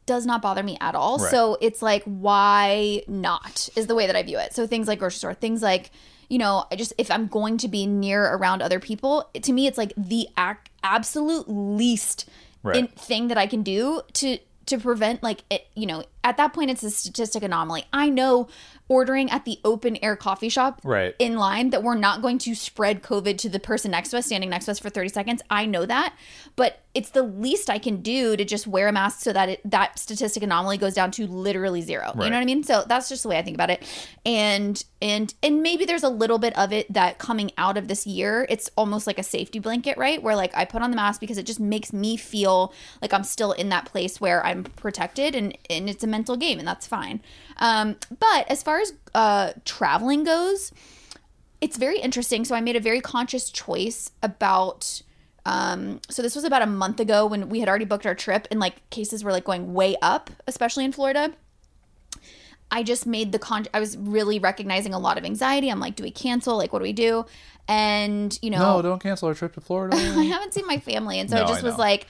does 0.07 0.27
not 0.27 0.43
bother 0.43 0.63
me 0.63 0.77
at 0.81 0.95
all. 0.95 1.19
Right. 1.19 1.31
So 1.31 1.57
it's 1.61 1.81
like 1.83 2.03
why 2.05 3.03
not 3.09 3.69
is 3.77 3.87
the 3.87 3.95
way 3.95 4.07
that 4.07 4.17
I 4.17 4.23
view 4.23 4.39
it. 4.39 4.55
So 4.55 4.67
things 4.67 4.89
like 4.89 4.99
grocery 4.99 5.19
store, 5.19 5.35
things 5.35 5.63
like 5.63 5.91
you 6.31 6.39
know, 6.39 6.65
I 6.73 6.77
just 6.77 6.93
if 6.99 7.11
I'm 7.11 7.27
going 7.27 7.59
to 7.59 7.69
be 7.69 7.87
near 7.87 8.25
around 8.25 8.63
other 8.63 8.81
people, 8.81 9.29
to 9.41 9.53
me 9.53 9.67
it's 9.67 9.79
like 9.79 9.93
the 9.97 10.29
ac- 10.39 10.59
absolute 10.83 11.45
least 11.49 12.29
Right. 12.63 12.77
in, 12.77 12.87
thing 12.89 13.29
that 13.29 13.37
I 13.37 13.47
can 13.47 13.63
do 13.63 14.01
to 14.15 14.39
to 14.67 14.79
prevent 14.79 15.23
like 15.23 15.45
it, 15.51 15.67
you 15.75 15.85
know 15.85 16.03
at 16.25 16.37
that 16.39 16.53
point 16.53 16.71
it's 16.71 16.83
a 16.83 16.91
statistic 16.91 17.43
anomaly. 17.43 17.85
I 17.93 18.09
know 18.11 18.49
ordering 18.89 19.31
at 19.31 19.45
the 19.47 19.59
open 19.65 19.97
air 20.03 20.15
coffee 20.17 20.49
shop 20.51 20.81
Right. 20.85 21.15
in 21.19 21.37
line 21.37 21.71
that 21.71 21.83
we're 21.83 21.95
not 21.95 22.21
going 22.21 22.37
to 22.39 22.55
spread 22.55 23.03
COVID 23.03 23.39
to 23.39 23.49
the 23.49 23.59
person 23.61 23.93
next 23.93 24.11
to 24.11 24.19
us, 24.19 24.27
standing 24.27 24.51
next 24.51 24.67
to 24.67 24.73
us 24.73 24.79
for 24.79 24.91
30 24.91 25.09
seconds. 25.09 25.43
I 25.49 25.65
know 25.65 25.87
that, 25.87 26.15
but 26.55 26.81
it's 26.95 27.11
the 27.11 27.23
least 27.23 27.71
I 27.71 27.79
can 27.79 28.03
do 28.03 28.37
to 28.37 28.45
just 28.45 28.67
wear 28.67 28.87
a 28.89 28.93
mask 28.93 29.21
so 29.21 29.33
that 29.33 29.49
it, 29.49 29.61
that 29.71 29.99
statistic 29.99 30.43
anomaly 30.43 30.77
goes 30.79 30.95
down 30.95 31.11
to 31.13 31.27
literally 31.27 31.81
zero. 31.81 32.13
You 32.15 32.31
know 32.31 32.37
what 32.37 32.43
I 32.43 32.45
mean? 32.45 32.63
So 32.63 32.85
that's 32.87 33.09
just 33.09 33.23
the 33.25 33.29
way 33.31 33.39
I 33.39 33.43
think 33.43 33.57
about 33.57 33.71
it. 33.71 33.83
And 34.25 34.83
and 35.03 35.35
and 35.43 35.63
maybe 35.63 35.85
there's 35.87 36.05
a 36.05 36.09
little 36.09 36.39
bit 36.39 36.57
of 36.57 36.73
it 36.73 36.93
that 36.93 37.19
coming 37.19 37.51
out 37.59 37.77
of 37.77 37.89
this 37.89 38.07
year, 38.07 38.47
it's 38.49 38.71
almost 38.77 39.07
like 39.09 39.19
a 39.19 39.23
safety 39.25 39.59
blanket, 39.59 39.99
right? 39.99 40.23
Where 40.23 40.37
like 40.37 40.57
I 40.57 40.65
put 40.67 40.83
on 40.83 40.91
the 40.91 40.97
mask 40.97 41.21
because 41.21 41.37
it 41.39 41.47
just 41.47 41.59
makes 41.59 41.93
me 41.93 42.17
feel 42.17 42.73
like 43.03 43.13
I'm 43.13 43.25
still 43.25 43.53
in 43.53 43.71
that 43.71 43.87
place 43.87 44.21
where 44.21 44.45
I'm 44.47 44.63
protected 44.63 45.35
and 45.35 45.57
and 45.69 45.91
it's 45.91 46.05
a 46.05 46.07
mental 46.17 46.37
game 46.45 46.59
and 46.61 46.67
that's 46.71 46.87
fine. 46.87 47.19
Um, 47.59 47.97
but 48.27 48.43
as 48.55 48.63
far 48.63 48.79
as 48.85 48.93
uh, 49.15 49.53
traveling 49.65 50.23
goes, 50.25 50.73
it's 51.61 51.77
very 51.77 51.99
interesting. 51.99 52.45
So 52.45 52.55
I 52.55 52.61
made 52.61 52.77
a 52.77 52.81
very 52.91 53.01
conscious 53.01 53.51
choice 53.51 54.11
about. 54.23 55.03
Um, 55.47 56.01
so 56.09 56.23
this 56.23 56.35
was 56.35 56.45
about 56.45 56.63
a 56.63 56.67
month 56.67 57.01
ago 57.01 57.27
when 57.27 57.43
we 57.51 57.61
had 57.61 57.69
already 57.69 57.85
booked 57.85 58.07
our 58.07 58.15
trip 58.15 58.49
and 58.51 58.59
like 58.61 58.77
cases 58.91 59.23
were 59.25 59.33
like 59.33 59.45
going 59.45 59.75
way 59.75 59.97
up, 60.01 60.31
especially 60.47 60.85
in 60.89 60.93
Florida. 60.93 61.25
I 62.71 62.83
just 62.83 63.07
made 63.07 63.31
the 63.31 63.39
con. 63.39 63.67
I 63.73 63.79
was 63.79 63.97
really 63.97 64.39
recognizing 64.39 64.95
a 64.95 64.99
lot 64.99 65.19
of 65.19 65.25
anxiety. 65.25 65.69
I'm 65.71 65.81
like, 65.81 65.97
do 65.97 66.03
we 66.03 66.11
cancel? 66.11 66.57
Like, 66.57 66.73
what 66.73 66.81
do 66.81 66.85
we 66.85 66.95
do? 66.95 67.27
And 67.69 68.37
you 68.43 68.51
know, 68.51 68.77
No, 68.77 68.83
don't 68.83 69.03
cancel 69.03 69.29
our 69.29 69.35
trip 69.35 69.53
to 69.55 69.61
Florida. 69.69 69.97
I 69.97 70.25
haven't 70.25 70.55
seen 70.55 70.67
my 70.67 70.79
family. 70.79 71.21
And 71.21 71.29
so 71.31 71.37
No, 71.37 71.45
I 71.45 71.47
just 71.47 71.63
was 71.63 71.79
like, 71.79 72.07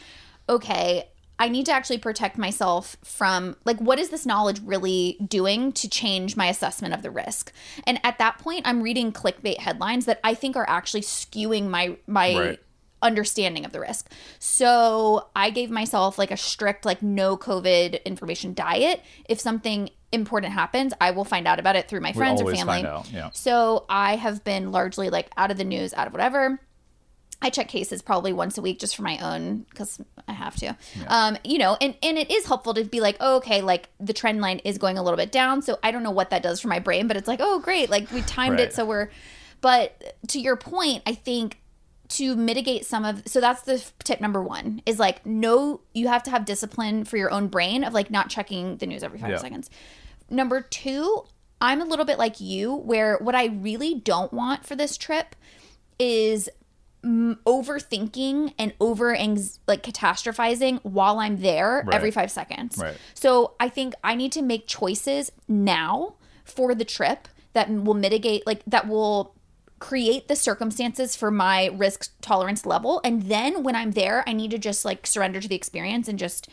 okay, 0.49 1.08
I 1.38 1.49
need 1.49 1.67
to 1.67 1.73
actually 1.73 1.99
protect 1.99 2.38
myself 2.38 2.97
from 3.03 3.57
like 3.64 3.79
what 3.81 3.99
is 3.99 4.11
this 4.11 4.25
knowledge 4.25 4.61
really 4.64 5.19
doing 5.26 5.73
to 5.73 5.88
change 5.88 6.37
my 6.37 6.47
assessment 6.47 6.95
of 6.95 7.03
the 7.03 7.11
risk? 7.11 7.53
And 7.87 8.00
at 8.05 8.19
that 8.19 8.38
point, 8.38 8.62
I'm 8.67 8.83
reading 8.83 9.12
clickbait 9.12 9.59
headlines 9.59 10.07
that 10.07 10.21
I 10.23 10.35
think 10.35 10.57
are 10.57 10.69
actually 10.69 11.03
skewing 11.03 11.69
my 11.69 11.97
my 12.07 12.35
Right. 12.35 12.61
understanding 13.03 13.64
of 13.64 13.73
the 13.73 13.81
risk. 13.81 14.11
So 14.38 15.29
I 15.35 15.50
gave 15.50 15.71
myself 15.71 16.19
like 16.19 16.31
a 16.31 16.37
strict 16.37 16.85
like 16.85 17.03
no 17.03 17.37
COVID 17.37 18.05
information 18.05 18.55
diet. 18.55 19.03
If 19.29 19.41
something 19.41 19.91
important 20.12 20.53
happens, 20.53 20.95
I 21.00 21.11
will 21.11 21.25
find 21.25 21.47
out 21.47 21.59
about 21.59 21.75
it 21.76 21.88
through 21.88 22.00
my 22.00 22.12
friends 22.12 22.41
or 22.41 22.55
family. 22.55 22.83
Yeah. 23.12 23.31
So 23.33 23.85
I 23.88 24.17
have 24.17 24.45
been 24.45 24.71
largely 24.71 25.11
like 25.11 25.29
out 25.37 25.50
of 25.50 25.57
the 25.59 25.64
news, 25.64 25.93
out 25.93 26.07
of 26.07 26.12
whatever. 26.12 26.61
I 27.44 27.50
check 27.50 27.68
cases 27.68 28.02
probably 28.02 28.32
once 28.32 28.58
a 28.58 28.62
week 28.62 28.78
just 28.80 28.96
for 28.96 29.02
my 29.02 29.18
own 29.18 29.66
because 29.70 30.00
I 30.26 30.32
have 30.32 30.56
to. 30.56 30.76
Um, 31.08 31.36
you 31.44 31.58
know, 31.58 31.76
and 31.80 31.94
and 32.02 32.18
it 32.18 32.30
is 32.30 32.46
helpful 32.46 32.74
to 32.74 32.84
be 32.84 33.00
like, 33.00 33.16
oh, 33.20 33.36
okay, 33.36 33.60
like 33.60 33.88
the 34.00 34.12
trend 34.12 34.40
line 34.40 34.58
is 34.60 34.78
going 34.78 34.98
a 34.98 35.02
little 35.02 35.16
bit 35.18 35.30
down. 35.30 35.62
So 35.62 35.78
I 35.82 35.90
don't 35.92 36.02
know 36.02 36.10
what 36.10 36.30
that 36.30 36.42
does 36.42 36.60
for 36.60 36.68
my 36.68 36.78
brain, 36.80 37.06
but 37.06 37.16
it's 37.16 37.28
like, 37.28 37.40
oh, 37.42 37.60
great, 37.60 37.90
like 37.90 38.10
we 38.10 38.22
timed 38.22 38.58
Right. 38.58 38.68
it, 38.68 38.72
so 38.74 38.84
we're. 38.84 39.10
But 39.60 40.16
to 40.28 40.40
your 40.40 40.56
point, 40.56 41.02
I 41.06 41.14
think 41.14 41.60
to 42.08 42.36
mitigate 42.36 42.84
some 42.84 43.04
of 43.04 43.22
so 43.26 43.40
that's 43.40 43.62
the 43.62 43.82
tip 44.04 44.20
number 44.20 44.42
one 44.42 44.82
is 44.84 44.98
like 44.98 45.24
no 45.24 45.80
you 45.94 46.06
have 46.08 46.22
to 46.22 46.30
have 46.30 46.44
discipline 46.44 47.02
for 47.04 47.16
your 47.16 47.30
own 47.30 47.48
brain 47.48 47.82
of 47.82 47.94
like 47.94 48.10
not 48.10 48.28
checking 48.28 48.76
the 48.76 48.86
news 48.86 49.02
every 49.02 49.18
five 49.18 49.30
Yeah. 49.30 49.38
seconds 49.38 49.70
number 50.28 50.60
two 50.60 51.24
i'm 51.62 51.80
a 51.80 51.84
little 51.86 52.04
bit 52.04 52.18
like 52.18 52.42
you 52.42 52.74
where 52.74 53.16
what 53.22 53.34
i 53.34 53.46
really 53.46 53.94
don't 53.94 54.34
want 54.34 54.66
for 54.66 54.76
this 54.76 54.98
trip 54.98 55.34
is 55.98 56.50
overthinking 57.04 58.54
and 58.58 58.73
over 58.80 59.14
like 59.66 59.82
catastrophizing 59.82 60.80
while 60.84 61.18
i'm 61.18 61.40
there 61.40 61.82
Right. 61.87 61.94
every 61.94 62.11
five 62.11 62.30
seconds 62.30 62.78
Right. 62.78 62.96
so 63.14 63.54
i 63.61 63.68
think 63.68 63.94
i 64.02 64.14
need 64.14 64.32
to 64.32 64.42
make 64.42 64.66
choices 64.66 65.30
now 65.49 66.14
for 66.44 66.75
the 66.75 66.84
trip 66.84 67.28
that 67.52 67.70
will 67.70 67.94
mitigate 67.94 68.46
like 68.46 68.62
that 68.66 68.88
will 68.88 69.34
create 69.78 70.28
the 70.28 70.37
circumstances 70.37 71.14
for 71.14 71.30
my 71.30 71.66
risk 71.75 72.11
tolerance 72.23 72.64
level 72.64 73.00
and 73.04 73.23
then 73.25 73.62
when 73.62 73.76
i'm 73.76 73.90
there 73.92 74.25
i 74.26 74.32
need 74.32 74.50
to 74.50 74.58
just 74.58 74.84
like 74.84 75.06
surrender 75.06 75.40
to 75.40 75.49
the 75.49 75.54
experience 75.56 76.08
and 76.08 76.18
just 76.18 76.49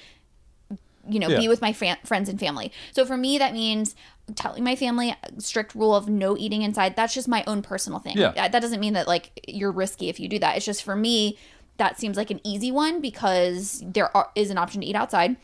you 1.08 1.20
know 1.20 1.30
Yeah. 1.30 1.40
be 1.40 1.48
with 1.48 1.62
my 1.62 1.74
friends 1.74 2.30
and 2.30 2.40
family. 2.40 2.72
So 2.92 3.06
for 3.06 3.18
me 3.18 3.38
that 3.38 3.54
means 3.54 3.96
telling 4.36 4.64
my 4.64 4.76
family 4.76 5.16
strict 5.40 5.76
rule 5.76 5.96
of 5.96 6.08
no 6.08 6.38
eating 6.38 6.62
inside. 6.62 6.96
That's 6.96 7.14
just 7.14 7.28
my 7.28 7.44
own 7.48 7.62
personal 7.62 8.00
thing. 8.00 8.18
Yeah. 8.18 8.32
that, 8.32 8.52
that 8.52 8.60
doesn't 8.62 8.80
mean 8.80 8.94
that 8.94 9.08
like 9.08 9.32
you're 9.48 9.72
risky 9.72 10.10
if 10.10 10.20
you 10.20 10.28
do 10.28 10.40
that. 10.40 10.56
It's 10.58 10.66
just 10.66 10.84
for 10.84 10.96
me 10.96 11.38
that 11.78 12.00
seems 12.00 12.18
like 12.18 12.30
an 12.30 12.40
easy 12.44 12.72
one 12.72 13.02
because 13.02 13.84
there 13.86 14.16
are, 14.16 14.30
is 14.36 14.52
an 14.52 14.58
option 14.58 14.82
to 14.82 14.88
eat 14.88 14.96
outside 14.96 15.36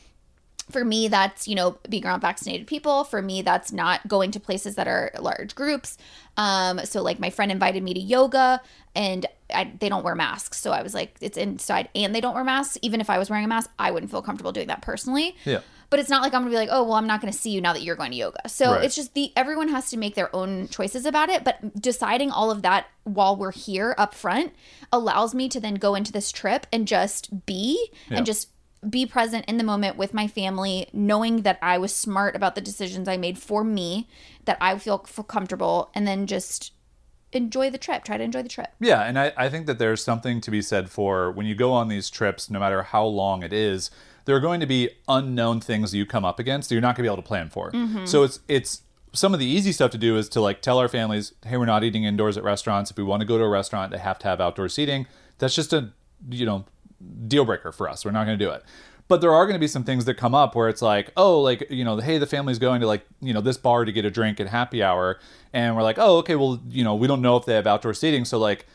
for 0.69 0.83
me 0.83 1.07
that's 1.07 1.47
you 1.47 1.55
know 1.55 1.77
being 1.89 2.05
around 2.05 2.21
vaccinated 2.21 2.67
people. 2.67 3.03
For 3.03 3.21
me 3.21 3.41
that's 3.41 3.71
not 3.71 4.07
going 4.07 4.31
to 4.31 4.39
places 4.39 4.75
that 4.75 4.87
are 4.87 5.11
large 5.19 5.55
groups. 5.55 5.97
Um 6.35 6.79
so 6.85 7.01
like 7.01 7.19
my 7.19 7.29
friend 7.29 7.51
invited 7.51 7.83
me 7.83 7.93
to 7.93 7.99
yoga 7.99 8.61
and 8.95 9.25
I, 9.53 9.71
they 9.79 9.87
don't 9.89 10.03
wear 10.03 10.15
masks. 10.15 10.59
So 10.59 10.71
i 10.71 10.81
was 10.81 10.93
like 10.93 11.15
it's 11.21 11.37
inside 11.37 11.87
and 11.95 12.13
they 12.13 12.19
don't 12.21 12.33
wear 12.35 12.43
masks. 12.43 12.77
Even 12.81 12.99
if 13.01 13.09
i 13.09 13.17
was 13.17 13.29
wearing 13.29 13.45
a 13.45 13.47
mask 13.47 13.69
i 13.79 13.91
wouldn't 13.91 14.11
feel 14.11 14.21
comfortable 14.21 14.51
doing 14.51 14.67
that 14.67 14.81
personally. 14.81 15.35
Yeah. 15.45 15.61
but 15.89 15.99
it's 16.01 16.09
not 16.09 16.21
like 16.21 16.33
i'm 16.33 16.41
gonna 16.41 16.51
be 16.51 16.57
like 16.57 16.69
oh 16.71 16.83
well 16.83 16.95
i'm 16.95 17.07
not 17.07 17.21
gonna 17.21 17.31
see 17.31 17.51
you 17.51 17.61
now 17.61 17.71
that 17.73 17.81
you're 17.81 17.95
going 17.95 18.11
to 18.11 18.17
yoga. 18.17 18.49
So 18.49 18.73
Right. 18.73 18.83
it's 18.83 18.95
just 18.95 19.13
the 19.13 19.31
everyone 19.37 19.69
has 19.69 19.89
to 19.91 19.97
make 19.97 20.15
their 20.15 20.35
own 20.35 20.67
choices 20.67 21.05
about 21.05 21.29
it. 21.29 21.43
But 21.45 21.81
deciding 21.81 22.29
all 22.31 22.51
of 22.51 22.61
that 22.63 22.87
while 23.05 23.37
we're 23.37 23.53
here 23.53 23.95
up 23.97 24.13
front 24.13 24.51
allows 24.91 25.33
me 25.33 25.47
to 25.49 25.59
then 25.61 25.75
go 25.75 25.95
into 25.95 26.11
this 26.11 26.31
trip 26.31 26.67
and 26.73 26.85
just 26.87 27.45
be 27.45 27.89
Yeah. 28.09 28.17
and 28.17 28.25
just 28.25 28.49
be 28.87 29.05
present 29.05 29.45
in 29.45 29.57
the 29.57 29.63
moment 29.63 29.97
with 29.97 30.13
my 30.13 30.27
family, 30.27 30.87
knowing 30.93 31.41
that 31.41 31.57
I 31.61 31.77
was 31.77 31.93
smart 31.93 32.35
about 32.35 32.55
the 32.55 32.61
decisions 32.61 33.07
I 33.07 33.17
made 33.17 33.37
for 33.37 33.63
me, 33.63 34.07
that 34.45 34.57
I 34.61 34.77
feel, 34.77 34.99
comfortable, 34.99 35.89
and 35.93 36.07
then 36.07 36.27
just 36.27 36.73
enjoy 37.31 37.69
the 37.69 37.77
trip. 37.77 38.03
Try 38.03 38.17
to 38.17 38.23
enjoy 38.23 38.43
the 38.43 38.49
trip. 38.49 38.69
Yeah, 38.79 39.01
and 39.01 39.17
I, 39.17 39.33
I 39.35 39.49
think 39.49 39.65
that 39.67 39.79
there's 39.79 40.03
something 40.03 40.41
to 40.41 40.51
be 40.51 40.61
said 40.61 40.89
for 40.89 41.31
when 41.31 41.45
you 41.45 41.55
go 41.55 41.73
on 41.73 41.87
these 41.87 42.09
trips, 42.09 42.49
no 42.49 42.59
matter 42.59 42.83
how 42.83 43.05
long 43.05 43.43
it 43.43 43.51
is, 43.51 43.89
there 44.25 44.35
are 44.35 44.41
going 44.41 44.59
to 44.59 44.65
be 44.65 44.89
unknown 45.07 45.61
things 45.61 45.93
you 45.93 46.05
come 46.05 46.25
up 46.25 46.37
against 46.37 46.69
that 46.69 46.75
you're 46.75 46.81
not 46.81 46.95
going 46.95 47.03
to 47.05 47.09
be 47.09 47.13
able 47.13 47.23
to 47.23 47.27
plan 47.27 47.49
for. 47.49 47.71
Mm-hmm. 47.71 48.05
So 48.05 48.23
it's 48.23 48.39
it's 48.47 48.81
some 49.13 49.33
of 49.33 49.39
the 49.39 49.45
easy 49.45 49.71
stuff 49.71 49.89
to 49.91 49.97
do 49.97 50.17
is 50.17 50.29
to 50.29 50.41
like 50.41 50.61
tell 50.61 50.77
our 50.79 50.89
families, 50.89 51.33
hey, 51.45 51.57
we're 51.57 51.65
not 51.65 51.83
eating 51.83 52.03
indoors 52.03 52.37
at 52.37 52.43
restaurants. 52.43 52.91
If 52.91 52.97
we 52.97 53.03
want 53.03 53.21
to 53.21 53.25
go 53.25 53.37
to 53.37 53.43
a 53.43 53.49
restaurant, 53.49 53.91
they 53.91 53.97
have 53.97 54.19
to 54.19 54.27
have 54.27 54.41
outdoor 54.41 54.69
seating. 54.69 55.07
That's 55.39 55.55
just 55.55 55.73
a 55.73 55.91
you 56.29 56.45
know 56.45 56.65
deal 57.27 57.45
breaker 57.45 57.71
for 57.71 57.89
us. 57.89 58.05
We're 58.05 58.11
not 58.11 58.25
going 58.25 58.37
to 58.37 58.45
do 58.45 58.51
it. 58.51 58.63
But 59.07 59.21
there 59.21 59.33
are 59.33 59.45
going 59.45 59.55
to 59.55 59.59
be 59.59 59.67
some 59.67 59.85
things 59.85 60.05
that 60.05 60.15
come 60.15 60.35
up 60.35 60.53
where 60.53 60.67
it's 60.67 60.81
like, 60.81 61.11
oh, 61.15 61.39
like, 61.39 61.67
you 61.69 61.85
know, 61.85 61.97
hey, 61.97 62.17
the 62.17 62.27
family's 62.27 62.59
going 62.59 62.81
to 62.81 62.87
like, 62.87 63.05
you 63.21 63.33
know, 63.33 63.39
this 63.39 63.55
bar 63.57 63.85
to 63.85 63.91
get 63.91 64.03
a 64.03 64.11
drink 64.11 64.39
at 64.39 64.47
happy 64.47 64.83
hour. 64.83 65.19
And 65.53 65.75
we're 65.75 65.83
like, 65.83 65.97
oh, 65.97 66.17
okay, 66.17 66.35
well, 66.35 66.61
you 66.69 66.83
know, 66.83 66.93
we 66.93 67.07
don't 67.07 67.21
know 67.21 67.37
if 67.37 67.45
they 67.45 67.53
have 67.53 67.67
outdoor 67.67 67.93
seating. 67.93 68.25
So, 68.25 68.37
like, 68.37 68.65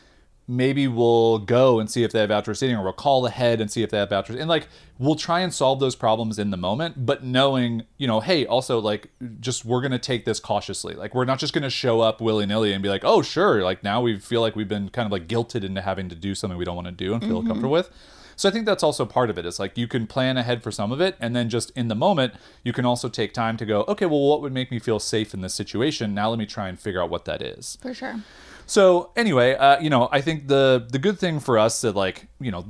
maybe 0.47 0.87
we'll 0.87 1.39
go 1.39 1.79
and 1.79 1.89
see 1.89 2.03
if 2.03 2.11
they 2.11 2.19
have 2.19 2.31
outdoor 2.31 2.53
seating 2.53 2.75
or 2.75 2.83
we'll 2.83 2.93
call 2.93 3.25
ahead 3.25 3.61
and 3.61 3.71
see 3.71 3.81
if 3.81 3.89
they 3.89 3.97
have 3.97 4.11
outdoor 4.11 4.37
and 4.37 4.49
like 4.49 4.67
we'll 4.99 5.15
try 5.15 5.39
and 5.39 5.53
solve 5.53 5.79
those 5.79 5.95
problems 5.95 6.37
in 6.37 6.51
the 6.51 6.57
moment 6.57 7.05
but 7.05 7.23
knowing 7.23 7.83
you 7.97 8.05
know 8.05 8.19
hey 8.19 8.45
also 8.45 8.79
like 8.79 9.09
just 9.39 9.63
we're 9.63 9.81
gonna 9.81 9.97
take 9.97 10.25
this 10.25 10.39
cautiously 10.39 10.95
like 10.95 11.15
we're 11.15 11.25
not 11.25 11.39
just 11.39 11.53
gonna 11.53 11.69
show 11.69 12.01
up 12.01 12.19
willy-nilly 12.19 12.73
and 12.73 12.83
be 12.83 12.89
like 12.89 13.03
oh 13.05 13.21
sure 13.21 13.63
like 13.63 13.83
now 13.83 14.01
we 14.01 14.19
feel 14.19 14.41
like 14.41 14.55
we've 14.55 14.67
been 14.67 14.89
kind 14.89 15.05
of 15.05 15.11
like 15.11 15.27
guilted 15.27 15.63
into 15.63 15.81
having 15.81 16.09
to 16.09 16.15
do 16.15 16.35
something 16.35 16.57
we 16.57 16.65
don't 16.65 16.75
want 16.75 16.87
to 16.87 16.91
do 16.91 17.13
and 17.13 17.23
feel 17.23 17.39
mm-hmm. 17.39 17.47
comfortable 17.47 17.71
with 17.71 17.89
so 18.35 18.49
I 18.49 18.51
think 18.51 18.65
that's 18.65 18.83
also 18.83 19.05
part 19.05 19.29
of 19.29 19.37
it. 19.37 19.45
It's 19.45 19.59
like 19.59 19.77
you 19.77 19.87
can 19.87 20.07
plan 20.07 20.37
ahead 20.37 20.63
for 20.63 20.71
some 20.71 20.91
of 20.91 21.01
it, 21.01 21.15
and 21.19 21.35
then 21.35 21.49
just 21.49 21.71
in 21.75 21.87
the 21.87 21.95
moment, 21.95 22.33
you 22.63 22.73
can 22.73 22.85
also 22.85 23.09
take 23.09 23.33
time 23.33 23.57
to 23.57 23.65
go, 23.65 23.85
okay, 23.87 24.05
well, 24.05 24.27
what 24.27 24.41
would 24.41 24.53
make 24.53 24.71
me 24.71 24.79
feel 24.79 24.99
safe 24.99 25.33
in 25.33 25.41
this 25.41 25.53
situation? 25.53 26.13
Now 26.13 26.29
let 26.29 26.39
me 26.39 26.45
try 26.45 26.67
and 26.67 26.79
figure 26.79 27.01
out 27.01 27.09
what 27.09 27.25
that 27.25 27.41
is. 27.41 27.77
For 27.81 27.93
sure. 27.93 28.21
So 28.65 29.11
anyway, 29.15 29.55
uh, 29.55 29.79
you 29.79 29.89
know, 29.89 30.09
I 30.11 30.21
think 30.21 30.47
the 30.47 30.87
the 30.89 30.99
good 30.99 31.19
thing 31.19 31.39
for 31.39 31.57
us 31.57 31.81
that 31.81 31.95
like 31.95 32.27
you 32.39 32.51
know 32.51 32.65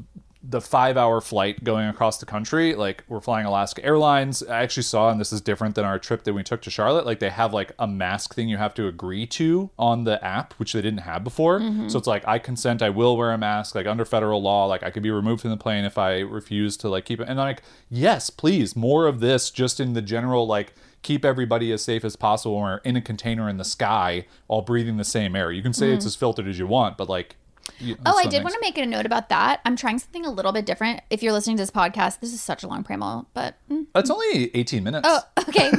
the 0.46 0.60
five 0.60 0.98
hour 0.98 1.22
flight 1.22 1.64
going 1.64 1.88
across 1.88 2.18
the 2.18 2.26
country, 2.26 2.76
like 2.76 3.06
we're 3.08 3.22
flying 3.22 3.46
Alaska 3.46 3.84
Airlines. 3.84 4.44
I 4.44 4.62
actually 4.62 4.84
saw, 4.84 5.10
and 5.10 5.18
this 5.20 5.32
is 5.32 5.40
different 5.40 5.76
than 5.76 5.86
our 5.86 5.98
trip 5.98 6.24
that 6.26 6.34
we 6.34 6.44
took 6.44 6.62
to 6.64 6.70
Charlotte. 6.70 7.06
Like 7.06 7.20
they 7.20 7.30
have 7.30 7.54
like 7.54 7.72
a 7.80 7.88
mask 7.88 8.34
thing 8.34 8.50
you 8.50 8.58
have 8.58 8.74
to 8.74 8.88
agree 8.88 9.26
to 9.28 9.70
on 9.80 10.04
the 10.04 10.24
app, 10.24 10.54
which 10.56 10.74
they 10.74 10.82
didn't 10.82 11.00
have 11.02 11.24
before. 11.24 11.62
So 11.90 11.98
it's 11.98 12.08
like 12.08 12.28
I 12.28 12.40
consent, 12.40 12.82
I 12.82 12.90
will 12.90 13.16
wear 13.16 13.32
a 13.32 13.38
mask. 13.38 13.74
Like 13.74 13.88
under 13.88 14.04
federal 14.04 14.42
law, 14.42 14.66
like 14.66 14.84
I 14.84 14.92
could 14.92 15.02
be 15.04 15.12
removed 15.12 15.42
from 15.42 15.52
the 15.52 15.58
plane 15.58 15.86
if 15.86 15.98
I 15.98 16.20
refuse 16.20 16.76
to 16.78 16.90
like 16.90 17.06
keep 17.06 17.22
it. 17.22 17.30
And 17.30 17.40
I'm 17.40 17.48
like, 17.48 17.64
yes, 17.90 18.30
please, 18.30 18.76
more 18.76 19.08
of 19.08 19.22
this, 19.22 19.50
just 19.50 19.80
in 19.80 19.94
the 19.94 20.02
general 20.02 20.46
like 20.46 20.74
keep 21.04 21.24
everybody 21.24 21.72
as 21.72 21.84
safe 21.84 22.04
as 22.04 22.16
possible 22.16 22.60
we're 22.60 22.78
in 22.78 22.96
a 22.96 23.02
container 23.02 23.48
in 23.50 23.58
the 23.58 23.64
sky 23.66 24.26
all 24.48 24.62
breathing 24.62 24.98
the 24.98 25.04
same 25.04 25.36
air. 25.36 25.52
You 25.52 25.62
can 25.62 25.74
say 25.74 25.92
it's 25.92 26.06
as 26.06 26.16
filtered 26.16 26.48
as 26.48 26.58
you 26.58 26.66
want, 26.66 26.98
but 26.98 27.08
like 27.08 27.36
you, 27.80 27.98
Oh, 28.06 28.18
I 28.18 28.26
did 28.26 28.44
want 28.44 28.54
to 28.56 28.62
make 28.62 28.78
a 28.78 28.86
note 28.86 29.06
about 29.06 29.30
that. 29.30 29.62
I'm 29.66 29.76
trying 29.76 30.00
something 30.00 30.26
a 30.26 30.32
little 30.32 30.52
bit 30.52 30.66
different. 30.66 31.02
If 31.10 31.22
you're 31.24 31.34
listening 31.34 31.58
to 31.58 31.64
this 31.64 31.72
podcast, 31.72 32.20
this 32.20 32.34
is 32.34 32.42
such 32.42 32.64
a 32.64 32.68
long 32.68 32.84
promo, 32.84 33.26
but 33.34 33.56
mm, 33.70 33.86
It's 33.96 34.10
only 34.10 34.52
18 34.56 34.84
minutes. 34.84 35.08
Oh, 35.10 35.22
okay. 35.48 35.72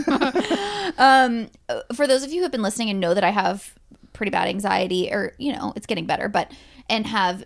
um, 0.98 1.48
for 1.94 2.06
those 2.06 2.22
of 2.22 2.30
you 2.30 2.36
who 2.38 2.42
have 2.44 2.52
been 2.52 2.62
listening 2.62 2.90
and 2.90 3.00
know 3.00 3.14
that 3.14 3.24
I 3.24 3.30
have 3.30 3.74
pretty 4.12 4.30
bad 4.30 4.48
anxiety, 4.48 5.10
or 5.12 5.34
you 5.38 5.52
know, 5.52 5.72
it's 5.76 5.86
getting 5.86 6.06
better, 6.06 6.28
but 6.28 6.52
and 6.88 7.06
have 7.06 7.44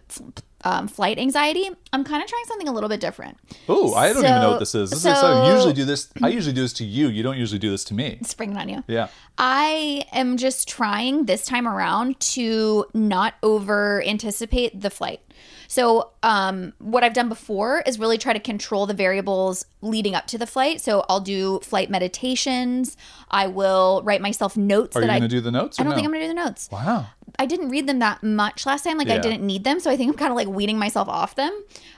um, 0.64 0.88
flight 0.88 1.18
anxiety, 1.18 1.70
I'm 1.92 2.04
kind 2.04 2.22
of 2.22 2.28
trying 2.28 2.44
something 2.46 2.68
a 2.68 2.72
little 2.72 2.88
bit 2.88 3.00
different. 3.00 3.38
Oh, 3.68 3.94
I 3.94 4.08
don't 4.12 4.24
even 4.24 4.40
know 4.40 4.50
what 4.50 4.58
this 4.58 4.74
is. 4.74 4.90
This 4.90 5.02
so- 5.02 5.12
is 5.12 5.22
I 5.22 5.52
usually 5.54 5.72
do 5.72 5.84
this. 5.84 6.08
I 6.22 6.28
usually 6.28 6.54
do 6.54 6.62
this 6.62 6.72
to 6.74 6.84
you. 6.84 7.08
You 7.08 7.22
don't 7.22 7.38
usually 7.38 7.58
do 7.58 7.70
this 7.70 7.84
to 7.84 7.94
me. 7.94 8.18
Spring 8.24 8.52
it 8.52 8.58
on 8.58 8.68
you. 8.68 8.82
Yeah. 8.86 9.08
I 9.36 10.04
am 10.12 10.36
just 10.36 10.68
trying 10.68 11.26
this 11.26 11.44
time 11.44 11.68
around 11.68 12.18
to 12.20 12.86
not 12.92 13.34
over 13.42 14.02
anticipate 14.04 14.80
the 14.80 14.90
flight. 14.90 15.20
So, 15.68 16.12
um, 16.22 16.72
what 16.78 17.04
I've 17.04 17.12
done 17.12 17.28
before 17.28 17.82
is 17.86 17.98
really 17.98 18.16
try 18.16 18.32
to 18.32 18.40
control 18.40 18.86
the 18.86 18.94
variables 18.94 19.66
leading 19.82 20.14
up 20.14 20.26
to 20.28 20.38
the 20.38 20.46
flight. 20.46 20.80
So, 20.80 21.04
I'll 21.08 21.20
do 21.20 21.60
flight 21.60 21.90
meditations. 21.90 22.96
I 23.30 23.46
will 23.48 24.00
write 24.02 24.22
myself 24.22 24.56
notes 24.56 24.96
Are 24.96 25.00
that 25.00 25.06
you 25.06 25.18
going 25.20 25.22
to 25.22 25.28
do 25.28 25.40
the 25.40 25.52
notes? 25.52 25.78
I 25.78 25.82
don't 25.82 25.90
no? 25.90 25.96
think 25.96 26.06
I'm 26.06 26.12
gonna 26.12 26.24
do 26.24 26.28
the 26.28 26.34
notes. 26.34 26.68
Wow. 26.72 27.06
I 27.38 27.46
didn't 27.46 27.68
read 27.70 27.86
them 27.86 28.00
that 28.00 28.22
much 28.22 28.66
last 28.66 28.84
time. 28.84 28.98
Like 28.98 29.08
I 29.08 29.18
didn't 29.18 29.46
need 29.46 29.64
them, 29.64 29.80
so 29.80 29.90
I 29.90 29.96
think 29.96 30.10
I'm 30.10 30.18
kind 30.18 30.30
of 30.30 30.36
like 30.36 30.48
weaning 30.48 30.78
myself 30.78 31.08
off 31.08 31.36
them. 31.36 31.52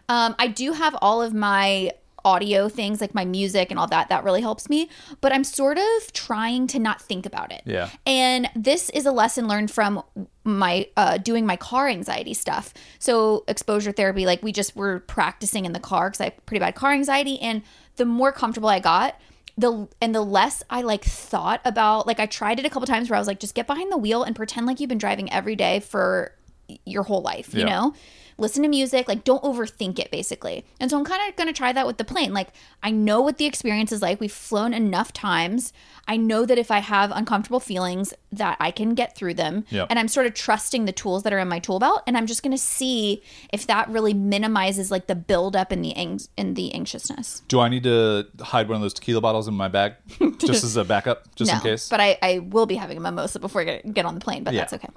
Um, 0.08 0.34
I 0.38 0.48
do 0.48 0.72
have 0.72 0.96
all 1.00 1.22
of 1.22 1.32
my 1.32 1.92
audio 2.24 2.68
things, 2.68 3.00
like 3.00 3.14
my 3.14 3.24
music 3.24 3.70
and 3.70 3.78
all 3.78 3.86
that. 3.86 4.08
That 4.08 4.24
really 4.24 4.42
helps 4.42 4.68
me. 4.68 4.90
But 5.20 5.32
I'm 5.32 5.44
sort 5.44 5.78
of 5.78 6.12
trying 6.12 6.66
to 6.68 6.78
not 6.78 7.00
think 7.00 7.26
about 7.26 7.52
it. 7.52 7.62
Yeah. 7.64 7.88
And 8.06 8.50
this 8.54 8.90
is 8.90 9.06
a 9.06 9.12
lesson 9.12 9.48
learned 9.48 9.70
from 9.70 10.02
my 10.44 10.88
uh, 10.96 11.18
doing 11.18 11.46
my 11.46 11.56
car 11.56 11.88
anxiety 11.88 12.34
stuff. 12.34 12.74
So 12.98 13.44
exposure 13.48 13.92
therapy, 13.92 14.26
like 14.26 14.42
we 14.42 14.52
just 14.52 14.76
were 14.76 15.00
practicing 15.00 15.64
in 15.64 15.72
the 15.72 15.80
car 15.80 16.10
because 16.10 16.20
I 16.20 16.24
have 16.24 16.46
pretty 16.46 16.60
bad 16.60 16.74
car 16.74 16.92
anxiety, 16.92 17.38
and 17.40 17.62
the 17.96 18.04
more 18.04 18.32
comfortable 18.32 18.68
I 18.68 18.80
got. 18.80 19.18
The, 19.60 19.88
and 20.00 20.14
the 20.14 20.22
less 20.22 20.62
I 20.70 20.80
like 20.82 21.04
thought 21.04 21.60
about 21.64 22.06
like 22.06 22.18
I 22.18 22.26
tried 22.26 22.58
it 22.58 22.64
a 22.66 22.70
couple 22.70 22.86
times 22.86 23.10
where 23.10 23.16
I 23.16 23.20
was 23.20 23.28
like 23.28 23.40
just 23.40 23.54
get 23.54 23.66
behind 23.66 23.92
the 23.92 23.98
wheel 23.98 24.22
and 24.22 24.34
pretend 24.34 24.66
like 24.66 24.80
you've 24.80 24.88
been 24.88 24.98
driving 24.98 25.30
every 25.32 25.54
day 25.56 25.80
for 25.80 26.32
your 26.86 27.02
whole 27.02 27.20
life, 27.20 27.52
you 27.52 27.60
Yeah. 27.60 27.66
know? 27.66 27.94
Listen 28.40 28.62
to 28.62 28.68
music, 28.68 29.06
like 29.06 29.22
don't 29.22 29.42
overthink 29.42 29.98
it 29.98 30.10
basically. 30.10 30.64
And 30.80 30.90
so 30.90 30.98
I'm 30.98 31.04
kind 31.04 31.28
of 31.28 31.36
going 31.36 31.46
to 31.46 31.52
try 31.52 31.72
that 31.72 31.86
with 31.86 31.98
the 31.98 32.04
plane. 32.04 32.32
Like 32.32 32.48
I 32.82 32.90
know 32.90 33.20
what 33.20 33.36
the 33.38 33.46
experience 33.46 33.92
is 33.92 34.02
like. 34.02 34.18
We've 34.20 34.32
flown 34.32 34.74
enough 34.74 35.12
times. 35.12 35.72
I 36.08 36.16
know 36.16 36.44
that 36.46 36.58
if 36.58 36.70
I 36.70 36.78
have 36.78 37.12
uncomfortable 37.12 37.60
feelings 37.60 38.12
that 38.32 38.56
I 38.58 38.70
can 38.72 38.94
get 38.94 39.14
through 39.14 39.34
them. 39.34 39.64
Yeah. 39.70 39.86
And 39.90 39.98
I'm 39.98 40.08
sort 40.08 40.26
of 40.26 40.34
trusting 40.34 40.84
the 40.86 40.92
tools 40.92 41.22
that 41.22 41.32
are 41.32 41.38
in 41.38 41.48
my 41.48 41.58
tool 41.60 41.78
belt 41.78 42.02
and 42.06 42.16
I'm 42.16 42.26
just 42.26 42.42
going 42.42 42.50
to 42.56 42.58
see 42.62 43.22
if 43.52 43.66
that 43.68 43.88
really 43.88 44.14
minimizes 44.14 44.90
like 44.90 45.06
the 45.06 45.14
buildup 45.14 45.70
in 45.72 45.82
the 45.82 45.94
ang- 45.94 46.20
in 46.36 46.54
the 46.54 46.74
anxiousness. 46.74 47.42
Do 47.48 47.60
I 47.60 47.68
need 47.68 47.84
to 47.84 48.26
hide 48.40 48.68
one 48.68 48.76
of 48.76 48.82
those 48.82 48.94
tequila 48.94 49.20
bottles 49.20 49.46
in 49.48 49.54
my 49.54 49.68
bag 49.68 49.94
just 50.38 50.64
as 50.64 50.76
a 50.76 50.84
backup, 50.84 51.34
just 51.36 51.50
no, 51.52 51.56
in 51.58 51.62
case? 51.62 51.88
but 51.88 52.00
I, 52.00 52.18
I 52.22 52.38
will 52.38 52.66
be 52.66 52.76
having 52.76 52.96
a 52.96 53.00
mimosa 53.00 53.38
before 53.38 53.60
I 53.60 53.64
get, 53.64 53.94
get 53.94 54.06
on 54.06 54.14
the 54.14 54.20
plane, 54.20 54.42
but 54.44 54.54
Yeah. 54.54 54.60
that's 54.60 54.72
okay. 54.72 54.88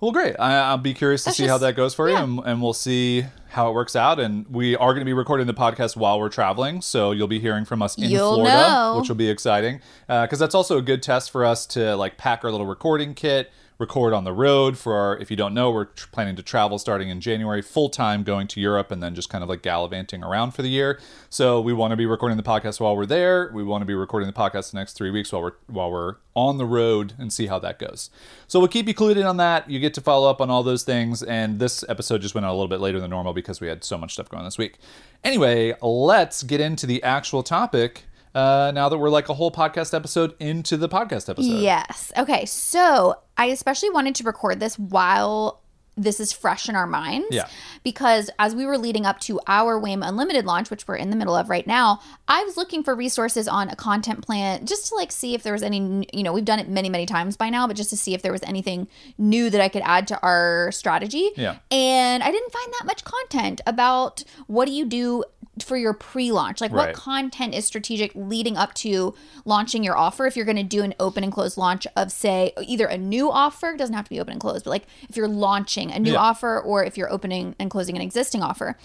Well, 0.00 0.12
great. 0.12 0.36
I, 0.38 0.54
I'll 0.58 0.78
be 0.78 0.94
curious 0.94 1.24
to 1.24 1.30
That's 1.30 1.38
see 1.38 1.46
how 1.48 1.58
that 1.58 1.74
goes 1.74 1.92
for 1.92 2.08
yeah. 2.08 2.18
you, 2.18 2.24
and, 2.24 2.40
and 2.46 2.62
we'll 2.62 2.72
see 2.72 3.24
how 3.48 3.68
it 3.68 3.72
works 3.72 3.96
out. 3.96 4.20
And 4.20 4.46
we 4.48 4.76
are 4.76 4.92
going 4.92 5.00
to 5.00 5.04
be 5.04 5.12
recording 5.12 5.48
the 5.48 5.54
podcast 5.54 5.96
while 5.96 6.20
we're 6.20 6.28
traveling, 6.28 6.82
so 6.82 7.10
you'll 7.10 7.26
be 7.26 7.40
hearing 7.40 7.64
from 7.64 7.82
us 7.82 7.98
in 7.98 8.04
You'll 8.04 8.34
Florida, 8.34 8.68
know. 8.68 8.98
which 8.98 9.08
will 9.08 9.16
be 9.16 9.28
exciting 9.28 9.80
uh, 10.08 10.24
because 10.24 10.38
that's 10.38 10.54
also 10.54 10.78
a 10.78 10.82
good 10.82 11.02
test 11.02 11.32
for 11.32 11.44
us 11.44 11.66
to 11.66 11.96
like 11.96 12.16
pack 12.16 12.44
our 12.44 12.52
little 12.52 12.66
recording 12.66 13.14
kit, 13.14 13.50
record 13.78 14.12
on 14.12 14.24
the 14.24 14.32
road. 14.32 14.76
For 14.76 14.94
our, 14.94 15.16
if 15.18 15.30
you 15.30 15.36
don't 15.36 15.54
know, 15.54 15.70
we're 15.70 15.86
tr- 15.86 16.08
planning 16.10 16.36
to 16.36 16.42
travel 16.42 16.78
starting 16.78 17.08
in 17.08 17.20
January, 17.20 17.62
full 17.62 17.88
time 17.88 18.24
going 18.24 18.48
to 18.48 18.60
Europe, 18.60 18.90
and 18.90 19.02
then 19.02 19.14
just 19.14 19.30
kind 19.30 19.42
of 19.42 19.48
like 19.48 19.62
gallivanting 19.62 20.22
around 20.22 20.52
for 20.52 20.62
the 20.62 20.68
year. 20.68 20.98
So 21.30 21.60
we 21.60 21.72
want 21.72 21.92
to 21.92 21.96
be 21.96 22.06
recording 22.06 22.36
the 22.36 22.42
podcast 22.42 22.80
while 22.80 22.96
we're 22.96 23.06
there. 23.06 23.50
We 23.54 23.62
want 23.62 23.82
to 23.82 23.86
be 23.86 23.94
recording 23.94 24.26
the 24.26 24.32
podcast 24.32 24.72
the 24.72 24.78
next 24.78 24.94
three 24.94 25.10
weeks 25.10 25.32
while 25.32 25.42
we're 25.42 25.52
while 25.68 25.90
we're 25.90 26.16
on 26.34 26.58
the 26.58 26.66
road 26.66 27.14
and 27.18 27.32
see 27.32 27.46
how 27.46 27.58
that 27.58 27.78
goes. 27.78 28.10
So 28.46 28.58
we'll 28.58 28.68
keep 28.68 28.86
you 28.86 28.94
clued 28.94 29.16
in 29.16 29.26
on 29.26 29.38
that. 29.38 29.68
You 29.70 29.80
get 29.80 29.94
to 29.94 30.00
follow 30.00 30.30
up 30.30 30.40
on 30.40 30.50
all 30.50 30.62
those 30.62 30.84
things. 30.84 31.22
And 31.22 31.58
this 31.58 31.84
episode 31.88 32.22
just 32.22 32.34
went 32.34 32.44
out 32.44 32.50
a 32.50 32.54
little 32.54 32.68
bit 32.68 32.80
later 32.80 33.00
than 33.00 33.10
normal 33.10 33.32
because 33.32 33.60
we 33.60 33.68
had 33.68 33.82
so 33.84 33.98
much 33.98 34.12
stuff 34.12 34.28
going 34.28 34.44
this 34.44 34.58
week. 34.58 34.78
Anyway, 35.24 35.74
let's 35.82 36.42
get 36.42 36.60
into 36.60 36.86
the 36.86 37.02
actual 37.02 37.42
topic. 37.42 38.04
Uh, 38.38 38.70
now 38.70 38.88
that 38.88 38.98
we're 38.98 39.10
like 39.10 39.28
a 39.28 39.34
whole 39.34 39.50
podcast 39.50 39.92
episode 39.92 40.32
into 40.38 40.76
the 40.76 40.88
podcast 40.88 41.28
episode. 41.28 41.60
Yes. 41.60 42.12
Okay. 42.16 42.44
So 42.46 43.20
I 43.36 43.46
especially 43.46 43.90
wanted 43.90 44.14
to 44.16 44.24
record 44.24 44.60
this 44.60 44.78
while 44.78 45.60
this 45.96 46.20
is 46.20 46.32
fresh 46.32 46.68
in 46.68 46.76
our 46.76 46.86
minds. 46.86 47.26
Yeah. 47.30 47.48
Because 47.82 48.30
as 48.38 48.54
we 48.54 48.64
were 48.64 48.78
leading 48.78 49.04
up 49.04 49.18
to 49.22 49.40
our 49.48 49.80
WAIM 49.80 50.04
Unlimited 50.04 50.46
launch, 50.46 50.70
which 50.70 50.86
we're 50.86 50.94
in 50.94 51.10
the 51.10 51.16
middle 51.16 51.34
of 51.34 51.50
right 51.50 51.66
now, 51.66 52.00
I 52.28 52.44
was 52.44 52.56
looking 52.56 52.84
for 52.84 52.94
resources 52.94 53.48
on 53.48 53.68
a 53.68 53.76
content 53.76 54.24
plan 54.24 54.64
just 54.64 54.86
to 54.88 54.94
like 54.94 55.10
see 55.10 55.34
if 55.34 55.42
there 55.42 55.52
was 55.52 55.64
any, 55.64 56.06
you 56.12 56.22
know, 56.22 56.32
we've 56.32 56.44
done 56.44 56.60
it 56.60 56.68
many, 56.68 56.88
many 56.88 57.06
times 57.06 57.36
by 57.36 57.50
now, 57.50 57.66
but 57.66 57.74
just 57.74 57.90
to 57.90 57.96
see 57.96 58.14
if 58.14 58.22
there 58.22 58.30
was 58.30 58.42
anything 58.44 58.86
new 59.18 59.50
that 59.50 59.60
I 59.60 59.68
could 59.68 59.82
add 59.84 60.06
to 60.08 60.20
our 60.20 60.70
strategy. 60.70 61.30
Yeah. 61.34 61.56
And 61.72 62.22
I 62.22 62.30
didn't 62.30 62.52
find 62.52 62.72
that 62.78 62.86
much 62.86 63.02
content 63.02 63.60
about 63.66 64.22
what 64.46 64.66
do 64.66 64.72
you 64.72 64.84
do 64.84 65.24
for 65.62 65.76
your 65.76 65.92
pre-launch 65.92 66.60
like 66.60 66.72
Right. 66.72 66.88
what 66.88 66.94
content 66.94 67.54
is 67.54 67.64
strategic 67.66 68.12
leading 68.14 68.56
up 68.56 68.74
to 68.74 69.14
launching 69.44 69.82
your 69.84 69.96
offer 69.96 70.26
if 70.26 70.36
you're 70.36 70.44
going 70.44 70.56
to 70.56 70.62
do 70.62 70.82
an 70.82 70.94
open 71.00 71.24
and 71.24 71.32
close 71.32 71.56
launch 71.56 71.86
of 71.96 72.10
say 72.12 72.52
either 72.62 72.86
a 72.86 72.98
new 72.98 73.30
offer 73.30 73.70
it 73.70 73.76
doesn't 73.78 73.94
have 73.94 74.04
to 74.04 74.10
be 74.10 74.20
open 74.20 74.32
and 74.32 74.40
closed 74.40 74.64
but 74.64 74.70
like 74.70 74.86
if 75.08 75.16
you're 75.16 75.28
launching 75.28 75.90
a 75.92 75.98
new 75.98 76.12
Yeah. 76.12 76.18
offer 76.18 76.60
or 76.60 76.84
if 76.84 76.96
you're 76.96 77.10
opening 77.12 77.54
and 77.58 77.70
closing 77.70 77.96
an 77.96 78.02
existing 78.02 78.42
offer 78.42 78.76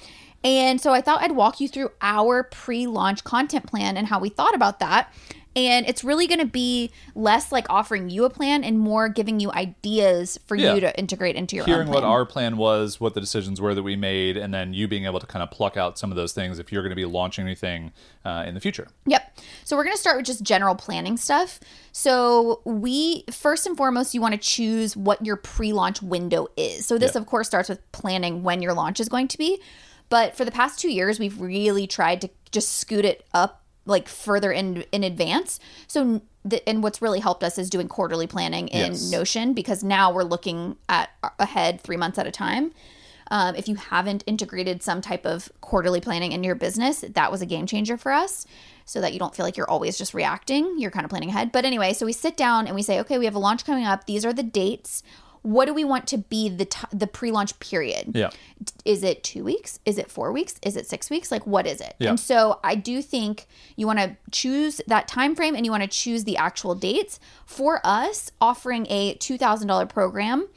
and 0.43 0.79
so 0.81 0.91
i 0.91 1.01
thought 1.01 1.21
i'd 1.21 1.33
walk 1.33 1.59
you 1.59 1.67
through 1.67 1.89
our 2.01 2.43
pre-launch 2.43 3.23
content 3.23 3.65
plan 3.67 3.95
and 3.97 4.07
how 4.07 4.19
we 4.19 4.29
thought 4.29 4.55
about 4.55 4.79
that 4.79 5.13
and 5.55 5.87
it's 5.87 6.03
really 6.03 6.27
going 6.27 6.39
to 6.39 6.45
be 6.45 6.91
less 7.15 7.51
like 7.51 7.65
offering 7.69 8.09
you 8.09 8.25
a 8.25 8.29
plan 8.29 8.63
and 8.63 8.79
more 8.79 9.07
giving 9.09 9.39
you 9.39 9.51
ideas 9.51 10.39
for 10.45 10.55
Yeah. 10.55 10.73
you 10.75 10.81
to 10.81 10.97
integrate 10.99 11.35
into 11.35 11.55
your 11.55 11.65
Hearing 11.65 11.89
what 11.89 12.03
our 12.03 12.25
plan 12.25 12.57
was, 12.57 12.99
what 12.99 13.13
the 13.13 13.21
decisions 13.21 13.61
were 13.61 13.75
that 13.75 13.83
we 13.83 13.95
made, 13.95 14.37
and 14.37 14.53
then 14.53 14.73
you 14.73 14.87
being 14.87 15.05
able 15.05 15.19
to 15.19 15.27
kind 15.27 15.43
of 15.43 15.51
pluck 15.51 15.77
out 15.77 15.97
some 15.99 16.09
of 16.11 16.15
those 16.15 16.33
things 16.33 16.59
if 16.59 16.71
you're 16.71 16.81
going 16.81 16.89
to 16.91 16.95
be 16.95 17.05
launching 17.05 17.45
anything 17.45 17.91
uh, 18.25 18.43
in 18.47 18.53
the 18.53 18.59
future. 18.59 18.87
Yep. 19.05 19.37
So 19.63 19.75
we're 19.77 19.83
going 19.83 19.95
to 19.95 20.01
start 20.01 20.17
with 20.17 20.25
just 20.25 20.43
general 20.43 20.75
planning 20.75 21.17
stuff. 21.17 21.59
So 21.91 22.61
we 22.65 23.23
first 23.31 23.65
and 23.67 23.77
foremost 23.77 24.13
you 24.13 24.21
want 24.21 24.33
to 24.33 24.39
choose 24.39 24.95
what 24.97 25.23
your 25.25 25.35
pre-launch 25.35 26.01
window 26.01 26.47
is. 26.57 26.85
So 26.85 26.97
this 26.97 27.13
Yeah. 27.15 27.21
of 27.21 27.27
course 27.27 27.47
starts 27.47 27.69
with 27.69 27.79
planning 27.91 28.43
when 28.43 28.61
your 28.61 28.73
launch 28.73 28.99
is 28.99 29.09
going 29.09 29.27
to 29.29 29.37
be. 29.37 29.61
But 30.09 30.35
for 30.35 30.45
the 30.45 30.51
past 30.51 30.79
2 30.79 30.89
years 30.91 31.19
we've 31.19 31.39
really 31.39 31.87
tried 31.87 32.21
to 32.21 32.29
just 32.51 32.77
scoot 32.77 33.05
it 33.05 33.25
up 33.33 33.62
like 33.85 34.07
further 34.07 34.51
in 34.51 34.83
in 34.91 35.03
advance. 35.03 35.59
So 35.87 36.21
the, 36.45 36.67
and 36.67 36.83
what's 36.83 37.01
really 37.01 37.19
helped 37.19 37.43
us 37.43 37.57
is 37.57 37.69
doing 37.69 37.87
quarterly 37.87 38.27
planning 38.27 38.67
in 38.69 38.91
Yes. 38.91 39.11
Notion 39.11 39.53
because 39.53 39.83
now 39.83 40.11
we're 40.11 40.23
looking 40.23 40.75
at 40.89 41.09
ahead 41.39 41.79
3 41.81 41.95
months 41.97 42.17
at 42.17 42.27
a 42.27 42.31
time. 42.31 42.71
Um, 43.31 43.55
if 43.55 43.67
you 43.69 43.75
haven't 43.75 44.23
integrated 44.27 44.83
some 44.83 45.01
type 45.01 45.25
of 45.25 45.49
quarterly 45.61 46.01
planning 46.01 46.33
in 46.33 46.43
your 46.43 46.55
business, 46.55 47.03
that 47.09 47.31
was 47.31 47.41
a 47.41 47.45
game 47.45 47.65
changer 47.65 47.97
for 47.97 48.11
us 48.11 48.45
so 48.85 48.99
that 48.99 49.13
you 49.13 49.19
don't 49.19 49.33
feel 49.33 49.45
like 49.45 49.55
you're 49.55 49.69
always 49.69 49.97
just 49.97 50.13
reacting. 50.13 50.77
You're 50.77 50.91
kind 50.91 51.05
of 51.05 51.09
planning 51.09 51.29
ahead. 51.29 51.51
But 51.53 51.63
anyway, 51.63 51.93
so 51.93 52.05
we 52.05 52.11
sit 52.11 52.35
down 52.35 52.67
and 52.67 52.75
we 52.75 52.81
say, 52.83 52.99
okay, 52.99 53.17
we 53.17 53.25
have 53.25 53.33
a 53.33 53.39
launch 53.39 53.65
coming 53.65 53.85
up. 53.85 54.05
These 54.05 54.25
are 54.25 54.33
the 54.33 54.43
dates. 54.43 55.01
What 55.43 55.65
do 55.65 55.73
we 55.73 55.83
want 55.83 56.07
to 56.07 56.17
be 56.17 56.49
the 56.49 56.65
t- 56.65 56.87
the 56.91 57.05
pre-launch 57.07 57.59
period? 57.59 58.11
Yeah. 58.15 58.31
Is 58.85 59.03
it 59.03 59.23
two 59.23 59.43
weeks? 59.43 59.79
Is 59.85 59.97
it 59.97 60.09
four 60.09 60.31
weeks? 60.31 60.55
Is 60.63 60.75
it 60.75 60.87
six 60.87 61.09
weeks? 61.09 61.31
Like 61.31 61.45
what 61.45 61.67
is 61.67 61.79
it? 61.81 61.95
Yeah. 61.99 62.09
And 62.09 62.19
so 62.19 62.59
I 62.63 62.75
do 62.75 63.01
think 63.01 63.45
you 63.75 63.85
want 63.85 63.99
to 63.99 64.15
choose 64.31 64.79
that 64.87 65.07
time 65.07 65.35
frame 65.35 65.53
and 65.55 65.65
you 65.65 65.71
want 65.71 65.83
to 65.83 65.89
choose 65.89 66.23
the 66.23 66.37
actual 66.37 66.75
dates. 66.75 67.19
For 67.45 67.81
us, 67.83 68.31
offering 68.41 68.87
a 68.89 69.13
two 69.15 69.37
thousand 69.37 69.67
dollar 69.67 69.85
program, 69.85 70.47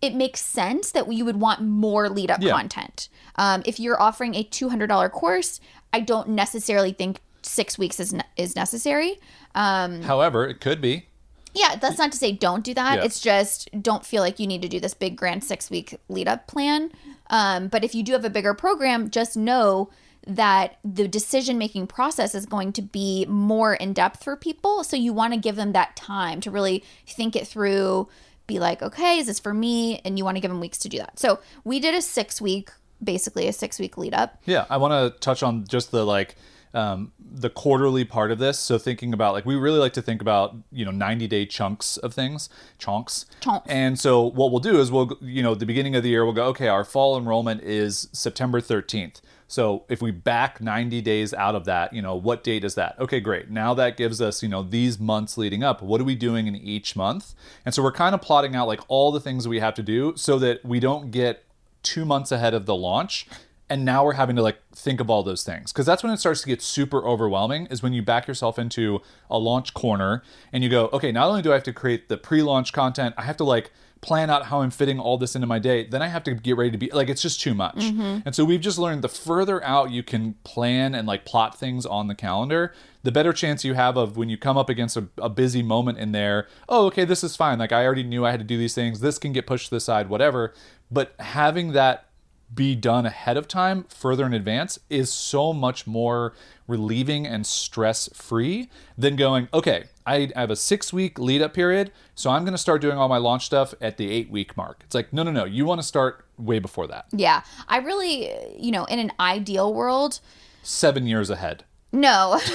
it 0.00 0.14
makes 0.14 0.40
sense 0.40 0.90
that 0.90 1.10
you 1.12 1.24
would 1.24 1.40
want 1.40 1.60
more 1.62 2.08
lead 2.08 2.30
up 2.30 2.42
Yeah. 2.42 2.50
content. 2.52 3.08
Um, 3.36 3.62
if 3.64 3.78
you're 3.78 4.00
offering 4.02 4.34
a 4.34 4.42
two 4.42 4.68
hundred 4.68 4.88
dollar 4.88 5.08
course, 5.08 5.60
I 5.92 6.00
don't 6.00 6.30
necessarily 6.30 6.92
think 6.92 7.20
six 7.42 7.78
weeks 7.78 8.00
is 8.00 8.12
ne- 8.12 8.22
is 8.36 8.56
necessary. 8.56 9.20
Um, 9.54 10.02
However, 10.02 10.46
it 10.48 10.60
could 10.60 10.80
be. 10.80 11.06
Yeah, 11.54 11.76
that's 11.76 11.98
not 11.98 12.12
to 12.12 12.18
say 12.18 12.32
don't 12.32 12.64
do 12.64 12.74
that. 12.74 12.98
Yeah. 12.98 13.04
It's 13.04 13.20
just 13.20 13.68
don't 13.80 14.04
feel 14.04 14.22
like 14.22 14.38
you 14.38 14.46
need 14.46 14.62
to 14.62 14.68
do 14.68 14.80
this 14.80 14.94
big 14.94 15.16
grand 15.16 15.44
six 15.44 15.70
week 15.70 15.98
lead 16.08 16.28
up 16.28 16.46
plan. 16.46 16.90
Um, 17.28 17.68
but 17.68 17.84
if 17.84 17.94
you 17.94 18.02
do 18.02 18.12
have 18.12 18.24
a 18.24 18.30
bigger 18.30 18.54
program, 18.54 19.10
just 19.10 19.36
know 19.36 19.90
that 20.26 20.78
the 20.84 21.08
decision 21.08 21.58
making 21.58 21.86
process 21.86 22.34
is 22.34 22.46
going 22.46 22.72
to 22.74 22.82
be 22.82 23.26
more 23.26 23.74
in 23.74 23.92
depth 23.92 24.22
for 24.22 24.36
people. 24.36 24.84
So 24.84 24.96
you 24.96 25.12
want 25.12 25.34
to 25.34 25.40
give 25.40 25.56
them 25.56 25.72
that 25.72 25.96
time 25.96 26.40
to 26.42 26.50
really 26.50 26.84
think 27.06 27.34
it 27.34 27.46
through, 27.46 28.08
be 28.46 28.58
like, 28.58 28.82
okay, 28.82 29.18
is 29.18 29.26
this 29.26 29.40
for 29.40 29.52
me? 29.52 30.00
And 30.04 30.18
you 30.18 30.24
want 30.24 30.36
to 30.36 30.40
give 30.40 30.50
them 30.50 30.60
weeks 30.60 30.78
to 30.78 30.88
do 30.88 30.98
that. 30.98 31.18
So 31.18 31.40
we 31.64 31.80
did 31.80 31.94
a 31.94 32.02
six 32.02 32.40
week, 32.40 32.70
basically 33.02 33.48
a 33.48 33.52
six 33.52 33.78
week 33.78 33.98
lead 33.98 34.14
up. 34.14 34.40
Yeah, 34.44 34.66
I 34.70 34.76
want 34.76 34.92
to 34.92 35.18
touch 35.18 35.42
on 35.42 35.66
just 35.66 35.90
the 35.90 36.04
like 36.04 36.36
um, 36.74 37.12
the 37.18 37.50
quarterly 37.50 38.04
part 38.04 38.30
of 38.30 38.38
this. 38.38 38.58
So 38.58 38.78
thinking 38.78 39.12
about 39.12 39.34
like 39.34 39.46
we 39.46 39.54
really 39.56 39.78
like 39.78 39.92
to 39.94 40.02
think 40.02 40.20
about 40.20 40.54
you 40.70 40.84
know 40.84 40.90
ninety 40.90 41.26
day 41.26 41.46
chunks 41.46 41.96
of 41.98 42.14
things, 42.14 42.48
chunks. 42.78 43.26
Chunks. 43.40 43.66
And 43.68 43.98
so 43.98 44.22
what 44.22 44.50
we'll 44.50 44.60
do 44.60 44.80
is 44.80 44.90
we'll 44.90 45.16
you 45.20 45.42
know 45.42 45.54
the 45.54 45.66
beginning 45.66 45.94
of 45.94 46.02
the 46.02 46.10
year 46.10 46.24
we'll 46.24 46.34
go 46.34 46.46
okay 46.46 46.68
our 46.68 46.84
fall 46.84 47.16
enrollment 47.16 47.62
is 47.62 48.08
September 48.12 48.60
thirteenth. 48.60 49.20
So 49.52 49.84
if 49.90 50.00
we 50.00 50.12
back 50.12 50.62
90 50.62 51.02
days 51.02 51.34
out 51.34 51.54
of 51.54 51.66
that, 51.66 51.92
you 51.92 52.00
know, 52.00 52.16
what 52.16 52.42
date 52.42 52.64
is 52.64 52.74
that? 52.76 52.98
Okay, 52.98 53.20
great. 53.20 53.50
Now 53.50 53.74
that 53.74 53.98
gives 53.98 54.18
us, 54.18 54.42
you 54.42 54.48
know, 54.48 54.62
these 54.62 54.98
months 54.98 55.36
leading 55.36 55.62
up. 55.62 55.82
What 55.82 56.00
are 56.00 56.04
we 56.04 56.14
doing 56.14 56.46
in 56.46 56.56
each 56.56 56.96
month? 56.96 57.34
And 57.66 57.74
so 57.74 57.82
we're 57.82 57.92
kind 57.92 58.14
of 58.14 58.22
plotting 58.22 58.56
out 58.56 58.66
like 58.66 58.80
all 58.88 59.12
the 59.12 59.20
things 59.20 59.46
we 59.46 59.60
have 59.60 59.74
to 59.74 59.82
do 59.82 60.14
so 60.16 60.38
that 60.38 60.64
we 60.64 60.80
don't 60.80 61.10
get 61.10 61.44
two 61.82 62.06
months 62.06 62.32
ahead 62.32 62.54
of 62.54 62.64
the 62.64 62.74
launch. 62.74 63.26
And 63.72 63.86
now 63.86 64.04
we're 64.04 64.12
having 64.12 64.36
to 64.36 64.42
like 64.42 64.58
think 64.74 65.00
of 65.00 65.08
all 65.08 65.22
those 65.22 65.44
things 65.44 65.72
because 65.72 65.86
that's 65.86 66.02
when 66.02 66.12
it 66.12 66.18
starts 66.18 66.42
to 66.42 66.46
get 66.46 66.60
super 66.60 67.06
overwhelming. 67.06 67.68
Is 67.70 67.82
when 67.82 67.94
you 67.94 68.02
back 68.02 68.28
yourself 68.28 68.58
into 68.58 69.00
a 69.30 69.38
launch 69.38 69.72
corner 69.72 70.22
and 70.52 70.62
you 70.62 70.68
go, 70.68 70.90
okay, 70.92 71.10
not 71.10 71.28
only 71.28 71.40
do 71.40 71.52
I 71.52 71.54
have 71.54 71.62
to 71.62 71.72
create 71.72 72.10
the 72.10 72.18
pre-launch 72.18 72.74
content, 72.74 73.14
I 73.16 73.22
have 73.22 73.38
to 73.38 73.44
like 73.44 73.72
plan 74.02 74.28
out 74.28 74.46
how 74.46 74.60
I'm 74.60 74.70
fitting 74.70 75.00
all 75.00 75.16
this 75.16 75.34
into 75.34 75.46
my 75.46 75.58
day. 75.58 75.86
Then 75.86 76.02
I 76.02 76.08
have 76.08 76.22
to 76.24 76.34
get 76.34 76.58
ready 76.58 76.70
to 76.70 76.76
be 76.76 76.90
like 76.90 77.08
it's 77.08 77.22
just 77.22 77.40
too 77.40 77.54
much. 77.54 77.76
Mm-hmm. 77.76 78.18
And 78.26 78.34
so 78.34 78.44
we've 78.44 78.60
just 78.60 78.78
learned 78.78 79.00
the 79.00 79.08
further 79.08 79.64
out 79.64 79.90
you 79.90 80.02
can 80.02 80.34
plan 80.44 80.94
and 80.94 81.08
like 81.08 81.24
plot 81.24 81.58
things 81.58 81.86
on 81.86 82.08
the 82.08 82.14
calendar, 82.14 82.74
the 83.04 83.10
better 83.10 83.32
chance 83.32 83.64
you 83.64 83.72
have 83.72 83.96
of 83.96 84.18
when 84.18 84.28
you 84.28 84.36
come 84.36 84.58
up 84.58 84.68
against 84.68 84.98
a, 84.98 85.08
a 85.16 85.30
busy 85.30 85.62
moment 85.62 85.96
in 85.96 86.12
there. 86.12 86.46
Oh, 86.68 86.84
okay, 86.88 87.06
this 87.06 87.24
is 87.24 87.36
fine. 87.36 87.58
Like 87.58 87.72
I 87.72 87.86
already 87.86 88.02
knew 88.02 88.26
I 88.26 88.32
had 88.32 88.40
to 88.40 88.44
do 88.44 88.58
these 88.58 88.74
things. 88.74 89.00
This 89.00 89.18
can 89.18 89.32
get 89.32 89.46
pushed 89.46 89.70
to 89.70 89.76
the 89.76 89.80
side, 89.80 90.10
whatever. 90.10 90.52
But 90.90 91.14
having 91.18 91.72
that 91.72 92.08
be 92.54 92.74
done 92.74 93.06
ahead 93.06 93.36
of 93.36 93.48
time, 93.48 93.84
further 93.88 94.26
in 94.26 94.32
advance, 94.32 94.78
is 94.90 95.10
so 95.12 95.52
much 95.52 95.86
more 95.86 96.34
relieving 96.66 97.26
and 97.26 97.46
stress 97.46 98.08
free 98.12 98.68
than 98.96 99.16
going, 99.16 99.48
okay, 99.52 99.84
I 100.06 100.30
have 100.34 100.50
a 100.50 100.56
six 100.56 100.92
week 100.92 101.18
lead 101.18 101.42
up 101.42 101.54
period, 101.54 101.92
so 102.14 102.30
I'm 102.30 102.42
going 102.42 102.54
to 102.54 102.58
start 102.58 102.80
doing 102.80 102.98
all 102.98 103.08
my 103.08 103.18
launch 103.18 103.46
stuff 103.46 103.74
at 103.80 103.96
the 103.96 104.10
eight 104.10 104.30
week 104.30 104.56
mark. 104.56 104.82
It's 104.84 104.94
like, 104.94 105.12
no, 105.12 105.22
no, 105.22 105.30
no, 105.30 105.44
you 105.44 105.64
want 105.64 105.80
to 105.80 105.86
start 105.86 106.24
way 106.38 106.58
before 106.58 106.86
that, 106.88 107.06
Yeah. 107.12 107.42
I 107.68 107.78
really, 107.78 108.32
you 108.58 108.72
know, 108.72 108.84
in 108.86 108.98
an 108.98 109.12
ideal 109.20 109.72
world, 109.72 110.20
seven 110.62 111.06
years 111.06 111.30
ahead. 111.30 111.64
No. 111.92 112.40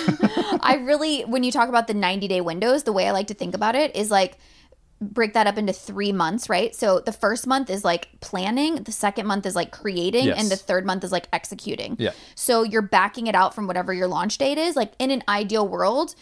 I 0.61 0.81
really, 0.83 1.21
when 1.21 1.43
you 1.43 1.51
talk 1.51 1.69
about 1.69 1.87
the 1.87 1.93
90 1.93 2.27
day 2.27 2.41
windows, 2.41 2.83
the 2.83 2.91
way 2.91 3.07
I 3.07 3.11
like 3.11 3.27
to 3.27 3.33
think 3.33 3.53
about 3.55 3.75
it 3.75 3.95
is 3.95 4.09
like, 4.11 4.37
break 4.99 5.33
that 5.33 5.45
up 5.47 5.57
into 5.57 5.73
three 5.73 6.11
months, 6.11 6.49
right? 6.49 6.73
So 6.73 6.99
the 6.99 7.11
first 7.11 7.45
month 7.45 7.69
is 7.69 7.83
like 7.83 8.09
planning, 8.19 8.75
the 8.83 8.91
second 8.91 9.27
month 9.27 9.45
is 9.45 9.55
like 9.55 9.71
creating, 9.71 10.25
Yes. 10.25 10.39
and 10.41 10.49
the 10.49 10.55
third 10.55 10.85
month 10.85 11.03
is 11.03 11.11
like 11.11 11.27
executing. 11.31 11.95
Yeah. 11.99 12.11
So 12.35 12.63
you're 12.63 12.81
backing 12.81 13.27
it 13.27 13.35
out 13.35 13.53
from 13.53 13.67
whatever 13.67 13.93
your 13.93 14.07
launch 14.07 14.37
date 14.37 14.57
is. 14.57 14.75
Like 14.75 14.93
in 14.97 15.11
an 15.11 15.23
ideal 15.29 15.67
world, 15.67 16.15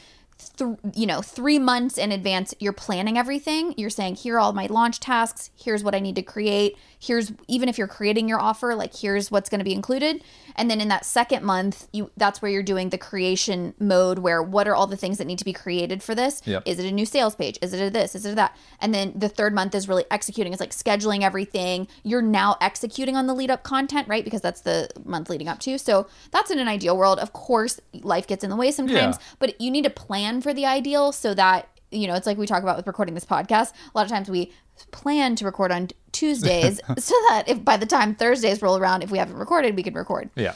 th- 0.57 0.77
you 0.93 1.05
know, 1.05 1.21
three 1.21 1.59
months 1.59 1.97
in 1.97 2.11
advance, 2.11 2.53
you're 2.59 2.73
planning 2.73 3.17
everything. 3.17 3.73
You're 3.77 3.89
saying, 3.89 4.15
here 4.15 4.35
are 4.35 4.39
all 4.39 4.53
my 4.53 4.67
launch 4.67 4.99
tasks. 4.99 5.49
Here's 5.55 5.83
what 5.83 5.95
I 5.95 5.99
need 5.99 6.15
to 6.15 6.21
create. 6.21 6.77
Here's 6.99 7.31
even 7.47 7.69
if 7.69 7.77
you're 7.77 7.87
creating 7.87 8.27
your 8.27 8.39
offer, 8.41 8.73
like 8.75 8.95
here's 8.95 9.29
what's 9.29 9.49
going 9.49 9.59
to 9.59 9.65
be 9.65 9.73
included. 9.73 10.23
And 10.55 10.71
then 10.71 10.81
in 10.81 10.87
that 10.87 11.05
second 11.05 11.43
month, 11.43 11.87
you 11.93 12.09
that's 12.17 12.41
where 12.41 12.49
you're 12.49 12.63
doing 12.63 12.89
the 12.89 12.97
creation 12.97 13.73
mode 13.79 14.19
where 14.19 14.41
what 14.41 14.67
are 14.67 14.73
all 14.75 14.87
the 14.87 14.97
things 14.97 15.17
that 15.19 15.25
need 15.25 15.37
to 15.39 15.45
be 15.45 15.53
created 15.53 16.01
for 16.01 16.15
this? 16.15 16.41
Yep. 16.45 16.63
Is 16.65 16.79
it 16.79 16.85
a 16.85 16.91
new 16.91 17.05
sales 17.05 17.35
page? 17.35 17.59
Is 17.61 17.73
it 17.73 17.85
a 17.85 17.89
this? 17.89 18.15
Is 18.15 18.25
it 18.25 18.31
a 18.31 18.35
that? 18.35 18.55
And 18.79 18.93
then 18.93 19.13
the 19.15 19.29
third 19.29 19.53
month 19.53 19.75
is 19.75 19.87
really 19.87 20.05
executing. 20.09 20.51
It's 20.53 20.59
like 20.59 20.71
scheduling 20.71 21.21
everything. 21.21 21.87
You're 22.03 22.21
now 22.21 22.55
executing 22.61 23.15
on 23.15 23.27
the 23.27 23.33
lead 23.35 23.51
up 23.51 23.63
content, 23.63 24.07
right? 24.07 24.23
Because 24.23 24.41
that's 24.41 24.61
the 24.61 24.89
month 25.03 25.29
leading 25.29 25.47
up 25.47 25.59
to. 25.59 25.77
So 25.77 26.07
that's 26.31 26.49
in 26.49 26.57
an 26.59 26.67
ideal 26.67 26.97
world. 26.97 27.19
Of 27.19 27.33
course, 27.33 27.79
life 27.93 28.25
gets 28.25 28.43
in 28.43 28.49
the 28.49 28.55
way 28.55 28.71
sometimes, 28.71 29.17
Yeah. 29.17 29.23
but 29.39 29.61
you 29.61 29.69
need 29.69 29.83
to 29.83 29.89
plan 29.91 30.24
for 30.41 30.53
the 30.53 30.65
ideal 30.65 31.11
so 31.11 31.33
that 31.33 31.67
you 31.91 32.07
know 32.07 32.15
it's 32.15 32.25
like 32.27 32.37
we 32.37 32.45
talk 32.47 32.63
about 32.63 32.75
with 32.77 32.87
recording 32.87 33.13
this 33.15 33.25
podcast 33.25 33.71
a 33.71 33.97
lot 33.97 34.05
of 34.05 34.11
times 34.11 34.29
we 34.29 34.51
plan 34.91 35.35
to 35.35 35.45
record 35.45 35.71
on 35.71 35.87
tuesdays 36.11 36.79
so 36.97 37.13
that 37.29 37.43
if 37.47 37.63
by 37.63 37.77
the 37.77 37.85
time 37.85 38.13
thursdays 38.15 38.61
roll 38.61 38.77
around 38.77 39.03
if 39.03 39.11
we 39.11 39.17
haven't 39.17 39.37
recorded 39.37 39.75
we 39.75 39.83
can 39.83 39.93
record 39.93 40.29
Yeah. 40.35 40.53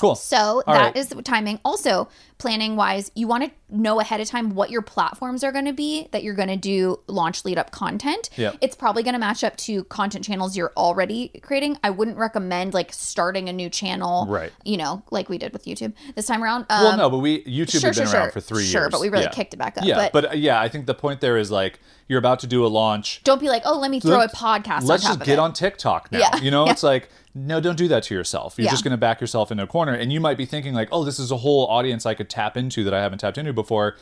Cool. 0.00 0.14
so 0.14 0.62
All 0.66 0.74
that 0.74 0.80
right. 0.94 0.96
is 0.96 1.08
the 1.08 1.20
timing. 1.22 1.58
Also, 1.64 2.08
planning 2.38 2.76
wise, 2.76 3.10
you 3.14 3.26
want 3.26 3.44
to 3.44 3.50
know 3.70 4.00
ahead 4.00 4.20
of 4.20 4.28
time 4.28 4.54
what 4.54 4.70
your 4.70 4.80
platforms 4.80 5.42
are 5.44 5.52
going 5.52 5.64
to 5.64 5.72
be 5.72 6.08
that 6.12 6.22
you're 6.22 6.34
going 6.34 6.48
to 6.48 6.56
do 6.56 6.98
launch 7.08 7.44
lead 7.44 7.58
up 7.58 7.70
content. 7.72 8.30
Yep. 8.36 8.58
It's 8.60 8.76
probably 8.76 9.02
going 9.02 9.12
to 9.14 9.18
match 9.18 9.42
up 9.44 9.56
to 9.58 9.84
content 9.84 10.24
channels 10.24 10.56
you're 10.56 10.72
already 10.76 11.28
creating. 11.42 11.76
I 11.82 11.90
wouldn't 11.90 12.16
recommend 12.16 12.72
like 12.74 12.92
starting 12.92 13.48
a 13.48 13.52
new 13.52 13.68
channel, 13.68 14.26
Right. 14.28 14.52
You 14.64 14.76
know, 14.76 15.02
like 15.10 15.28
we 15.28 15.36
did 15.38 15.52
with 15.52 15.64
YouTube 15.64 15.92
this 16.14 16.26
time 16.26 16.42
around. 16.42 16.66
Um, 16.70 16.82
well, 16.84 16.96
no, 16.96 17.10
but 17.10 17.18
we 17.18 17.42
YouTube 17.44 17.80
sure, 17.80 17.88
has 17.90 17.98
been 17.98 18.06
sure, 18.06 18.14
around 18.16 18.24
sure. 18.26 18.30
for 18.32 18.40
three 18.40 18.62
years. 18.62 18.70
Sure, 18.70 18.88
but 18.88 19.00
we 19.00 19.08
really 19.08 19.24
Yeah. 19.24 19.30
kicked 19.30 19.52
it 19.54 19.58
back 19.58 19.76
up. 19.76 19.84
Yeah, 19.84 20.08
but, 20.12 20.12
but, 20.30 20.38
yeah, 20.38 20.60
I 20.60 20.68
think 20.68 20.86
the 20.86 20.94
point 20.94 21.20
there 21.20 21.36
is 21.36 21.50
like 21.50 21.80
you're 22.06 22.18
about 22.20 22.38
to 22.40 22.46
do 22.46 22.64
a 22.64 22.68
launch. 22.68 23.20
don't 23.24 23.40
be 23.40 23.48
like, 23.48 23.62
oh, 23.66 23.78
let 23.78 23.90
me 23.90 24.00
throw 24.00 24.16
a 24.16 24.20
Let's- 24.20 24.34
podcast. 24.34 24.84
Let's 24.84 25.02
just 25.02 25.18
get 25.20 25.34
it. 25.34 25.38
on 25.38 25.52
TikTok 25.52 26.10
now. 26.12 26.18
Yeah. 26.20 26.36
You 26.36 26.50
know, 26.50 26.64
Yeah. 26.66 26.72
it's 26.72 26.82
like 26.84 27.10
no, 27.34 27.60
don't 27.60 27.76
do 27.76 27.86
that 27.88 28.02
to 28.04 28.14
yourself. 28.14 28.54
You're 28.58 28.64
Yeah. 28.64 28.70
just 28.72 28.82
going 28.82 28.90
to 28.92 28.96
back 28.96 29.20
yourself 29.20 29.52
into 29.52 29.62
a 29.62 29.66
corner, 29.66 29.92
and 29.92 30.12
you 30.12 30.18
might 30.18 30.36
be 30.36 30.44
thinking 30.44 30.74
like, 30.74 30.88
oh, 30.90 31.04
this 31.04 31.20
is 31.20 31.30
a 31.30 31.36
whole 31.36 31.66
audience 31.68 32.04
I 32.04 32.14
could 32.14 32.27
tap 32.28 32.56
into 32.56 32.84
that 32.84 32.94
I 32.94 33.00
haven't 33.00 33.18
tapped 33.18 33.38
into 33.38 33.52
before. 33.52 33.96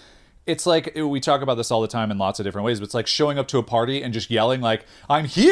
It's 0.47 0.65
like 0.65 0.93
we 0.95 1.19
talk 1.19 1.43
about 1.43 1.57
this 1.57 1.73
all 1.73 1.81
the 1.81 1.89
time 1.89 2.13
in 2.13 2.19
lots 2.19 2.39
of 2.39 2.45
different 2.45 2.65
ways, 2.67 2.79
but 2.79 2.85
it's 2.85 2.95
like 2.95 3.09
showing 3.09 3.37
up 3.37 3.49
to 3.49 3.59
a 3.59 3.65
party 3.65 4.01
and 4.05 4.15
just 4.15 4.31
yelling 4.31 4.61
like, 4.61 4.87
"I'm 5.11 5.25
here! 5.25 5.51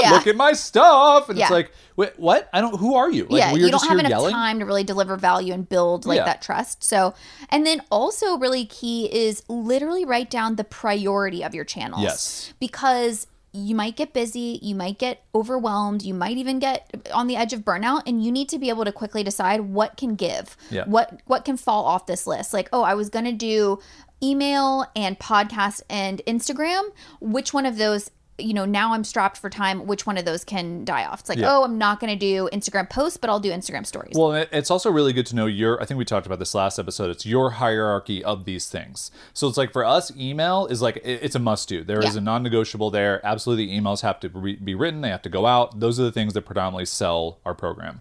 Yeah. 0.00 0.10
Look 0.10 0.26
at 0.26 0.34
my 0.34 0.52
stuff!" 0.52 1.28
And 1.28 1.38
it's 1.38 1.48
like, 1.48 1.70
"Wait, 1.94 2.18
what? 2.18 2.48
I 2.52 2.60
don't. 2.60 2.76
Who 2.76 2.96
are 2.96 3.08
you? 3.08 3.26
Like, 3.30 3.38
yeah, 3.38 3.52
we're 3.52 3.66
you 3.66 3.70
don't 3.70 3.86
have 3.88 4.00
enough 4.00 4.10
yelling." 4.10 4.32
time 4.32 4.58
to 4.58 4.64
really 4.66 4.82
deliver 4.82 5.16
value 5.16 5.52
and 5.54 5.68
build 5.68 6.06
like 6.06 6.16
Yeah. 6.16 6.24
that 6.24 6.42
trust. 6.42 6.82
So, 6.82 7.14
and 7.50 7.64
then 7.64 7.82
also 7.88 8.36
really 8.36 8.64
key 8.66 9.04
is 9.14 9.44
literally 9.48 10.04
write 10.04 10.28
down 10.28 10.56
the 10.56 10.64
priority 10.64 11.44
of 11.44 11.54
your 11.54 11.64
channels. 11.64 12.02
Yes. 12.02 12.52
Because 12.58 13.28
you 13.52 13.74
might 13.74 13.96
get 13.96 14.12
busy, 14.12 14.58
you 14.62 14.74
might 14.74 14.98
get 14.98 15.22
overwhelmed, 15.34 16.02
you 16.02 16.14
might 16.14 16.38
even 16.38 16.58
get 16.58 17.08
on 17.12 17.26
the 17.26 17.36
edge 17.36 17.52
of 17.52 17.60
burnout 17.60 18.02
and 18.06 18.24
you 18.24 18.32
need 18.32 18.48
to 18.48 18.58
be 18.58 18.70
able 18.70 18.84
to 18.84 18.92
quickly 18.92 19.22
decide 19.22 19.60
what 19.60 19.96
can 19.96 20.14
give. 20.14 20.56
Yeah. 20.70 20.84
What 20.86 21.20
what 21.26 21.44
can 21.44 21.56
fall 21.56 21.84
off 21.84 22.06
this 22.06 22.26
list? 22.26 22.54
Like, 22.54 22.68
oh, 22.72 22.82
I 22.82 22.94
was 22.94 23.10
going 23.10 23.26
to 23.26 23.32
do 23.32 23.78
email 24.22 24.86
and 24.96 25.18
podcast 25.18 25.82
and 25.90 26.22
Instagram. 26.26 26.82
Which 27.20 27.52
one 27.52 27.66
of 27.66 27.76
those 27.76 28.10
you 28.38 28.54
know, 28.54 28.64
now 28.64 28.94
I'm 28.94 29.04
strapped 29.04 29.36
for 29.36 29.50
time. 29.50 29.86
Which 29.86 30.06
one 30.06 30.16
of 30.16 30.24
those 30.24 30.42
can 30.44 30.84
die 30.84 31.04
off? 31.04 31.20
It's 31.20 31.28
like, 31.28 31.38
Yeah. 31.38 31.54
oh, 31.54 31.64
I'm 31.64 31.76
not 31.78 32.00
going 32.00 32.12
to 32.12 32.18
do 32.18 32.48
Instagram 32.52 32.88
posts, 32.88 33.16
but 33.18 33.28
I'll 33.30 33.38
do 33.38 33.50
Instagram 33.52 33.84
stories. 33.86 34.14
Well, 34.16 34.32
it's 34.50 34.70
also 34.70 34.90
really 34.90 35.12
good 35.12 35.26
to 35.26 35.36
know 35.36 35.46
your. 35.46 35.80
I 35.80 35.84
think 35.84 35.98
we 35.98 36.04
talked 36.04 36.26
about 36.26 36.38
this 36.38 36.54
last 36.54 36.78
episode. 36.78 37.10
It's 37.10 37.26
your 37.26 37.50
hierarchy 37.52 38.24
of 38.24 38.44
these 38.44 38.68
things. 38.68 39.10
So 39.34 39.48
it's 39.48 39.58
like 39.58 39.72
for 39.72 39.84
us, 39.84 40.10
email 40.16 40.66
is 40.66 40.80
like 40.80 41.00
it's 41.04 41.34
a 41.34 41.38
must 41.38 41.68
do. 41.68 41.84
There 41.84 42.00
is 42.00 42.14
Yeah. 42.14 42.20
a 42.20 42.24
non-negotiable 42.24 42.90
there. 42.90 43.20
Absolutely, 43.24 43.68
emails 43.68 44.00
have 44.00 44.18
to 44.20 44.28
re- 44.30 44.56
be 44.56 44.74
written. 44.74 45.02
They 45.02 45.10
have 45.10 45.22
to 45.22 45.28
go 45.28 45.46
out. 45.46 45.78
Those 45.80 46.00
are 46.00 46.04
the 46.04 46.12
things 46.12 46.32
that 46.34 46.42
predominantly 46.42 46.86
sell 46.86 47.38
our 47.44 47.54
program. 47.54 48.00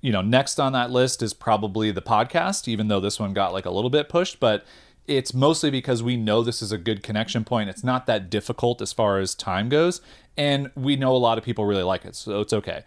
You 0.00 0.12
know, 0.12 0.22
next 0.22 0.58
on 0.60 0.72
that 0.72 0.90
list 0.90 1.22
is 1.22 1.34
probably 1.34 1.90
the 1.90 2.00
podcast, 2.02 2.68
even 2.68 2.88
though 2.88 3.00
this 3.00 3.18
one 3.20 3.32
got 3.32 3.52
like 3.52 3.66
a 3.66 3.70
little 3.70 3.90
bit 3.90 4.08
pushed, 4.08 4.38
but 4.40 4.64
it's 5.08 5.32
mostly 5.34 5.70
because 5.70 6.02
we 6.02 6.16
know 6.16 6.42
this 6.42 6.62
is 6.62 6.70
a 6.70 6.78
good 6.78 7.02
connection 7.02 7.44
point. 7.44 7.68
It's 7.70 7.82
not 7.82 8.06
that 8.06 8.30
difficult 8.30 8.80
as 8.82 8.92
far 8.92 9.18
as 9.18 9.34
time 9.34 9.68
goes, 9.68 10.00
and 10.36 10.70
we 10.76 10.94
know 10.96 11.14
a 11.16 11.18
lot 11.18 11.38
of 11.38 11.44
people 11.44 11.64
really 11.64 11.82
like 11.82 12.04
it, 12.04 12.14
so 12.14 12.40
it's 12.40 12.52
okay. 12.52 12.84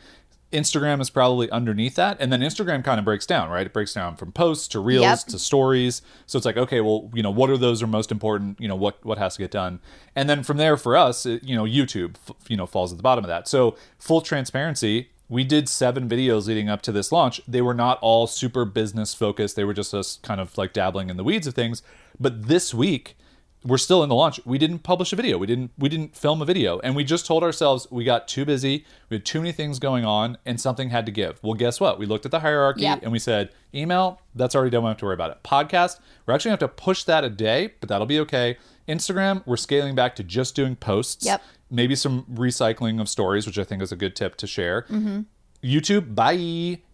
Instagram 0.54 1.00
is 1.00 1.10
probably 1.10 1.50
underneath 1.50 1.96
that, 1.96 2.18
and 2.20 2.32
then 2.32 2.42
Instagram 2.42 2.84
kind 2.84 3.00
of 3.00 3.06
breaks 3.06 3.26
down, 3.26 3.50
right? 3.50 3.66
It 3.66 3.72
breaks 3.72 3.94
down 3.94 4.18
from 4.18 4.34
posts 4.34 4.68
to 4.70 4.82
reels 4.82 5.04
Yep. 5.04 5.20
to 5.28 5.40
stories. 5.40 6.02
So 6.26 6.36
it's 6.36 6.46
like, 6.46 6.58
okay, 6.58 6.82
well, 6.82 7.10
you 7.14 7.24
know, 7.24 7.32
what 7.32 7.50
are 7.50 7.58
those 7.58 7.82
are 7.82 7.88
most 7.88 8.12
important? 8.12 8.60
You 8.60 8.68
know, 8.68 8.76
what 8.76 9.04
what 9.06 9.18
has 9.18 9.36
to 9.36 9.40
get 9.44 9.52
done, 9.52 9.80
and 10.14 10.30
then 10.30 10.44
from 10.44 10.58
there 10.58 10.76
for 10.76 10.98
us, 10.98 11.26
it, 11.26 11.42
you 11.44 11.56
know, 11.56 11.64
YouTube, 11.64 12.16
f- 12.28 12.36
you 12.50 12.58
know, 12.58 12.66
falls 12.66 12.92
at 12.92 12.98
the 12.98 13.04
bottom 13.04 13.24
of 13.24 13.30
that. 13.30 13.48
So 13.48 13.78
full 13.98 14.20
transparency, 14.20 15.10
we 15.32 15.46
did 15.46 15.70
seven 15.70 16.10
videos 16.10 16.48
leading 16.48 16.68
up 16.68 16.82
to 16.82 16.92
this 16.92 17.10
launch. 17.10 17.40
They 17.48 17.62
were 17.62 17.74
not 17.74 17.98
all 18.02 18.28
super 18.28 18.66
business 18.66 19.14
focused. 19.14 19.56
They 19.56 19.64
were 19.64 19.74
just 19.74 19.94
us 19.94 20.20
kind 20.22 20.42
of 20.42 20.58
like 20.58 20.74
dabbling 20.74 21.10
in 21.10 21.16
the 21.16 21.24
weeds 21.24 21.48
of 21.48 21.54
things. 21.54 21.82
But 22.20 22.48
this 22.50 22.74
week, 22.74 23.16
we're 23.64 23.78
still 23.78 24.04
in 24.04 24.10
the 24.10 24.16
launch. 24.16 24.42
We 24.44 24.58
didn't 24.58 24.80
publish 24.80 25.14
a 25.14 25.16
video. 25.16 25.38
We 25.38 25.48
didn't 25.48 25.72
we 25.78 25.88
didn't 25.88 26.18
film 26.18 26.42
a 26.42 26.46
video. 26.46 26.80
And 26.80 26.98
we 26.98 27.06
just 27.06 27.26
told 27.26 27.44
ourselves 27.44 27.88
we 27.90 28.04
got 28.04 28.28
too 28.28 28.44
busy. 28.44 28.86
We 29.10 29.16
had 29.16 29.26
too 29.26 29.40
many 29.40 29.54
things 29.54 29.80
going 29.80 30.04
on 30.04 30.38
and 30.46 30.60
something 30.60 30.90
had 30.90 31.06
to 31.06 31.14
give. 31.14 31.40
Well, 31.42 31.54
guess 31.54 31.80
what? 31.80 31.98
We 31.98 32.06
looked 32.06 32.26
at 32.26 32.32
the 32.32 32.42
hierarchy 32.42 32.82
Yep. 32.82 33.00
and 33.04 33.12
we 33.14 33.20
said, 33.20 33.52
email, 33.74 34.20
that's 34.36 34.54
already 34.54 34.72
done. 34.72 34.82
We 34.82 34.88
don't 34.88 34.92
have 34.96 34.98
to 34.98 35.06
worry 35.06 35.14
about 35.14 35.32
it. 35.32 35.44
Podcast, 35.44 36.00
we're 36.26 36.34
actually 36.34 36.50
gonna 36.50 36.62
have 36.64 36.76
to 36.76 36.84
push 36.84 37.04
that 37.06 37.24
a 37.24 37.30
day, 37.30 37.74
but 37.80 37.88
that'll 37.88 38.06
be 38.08 38.20
okay. 38.20 38.58
Instagram, 38.90 39.44
we're 39.46 39.56
scaling 39.58 39.96
back 39.96 40.16
to 40.18 40.24
just 40.24 40.56
doing 40.56 40.76
posts. 40.76 41.26
Yep. 41.26 41.42
Maybe 41.72 41.96
some 41.96 42.26
recycling 42.32 43.00
of 43.02 43.08
stories, 43.10 43.48
which 43.48 43.58
I 43.58 43.64
think 43.64 43.82
is 43.82 43.92
a 43.92 43.96
good 43.96 44.16
tip 44.16 44.36
to 44.38 44.48
share. 44.48 44.84
Mm-hmm. 44.84 45.22
YouTube, 45.64 46.16
bye. 46.16 46.34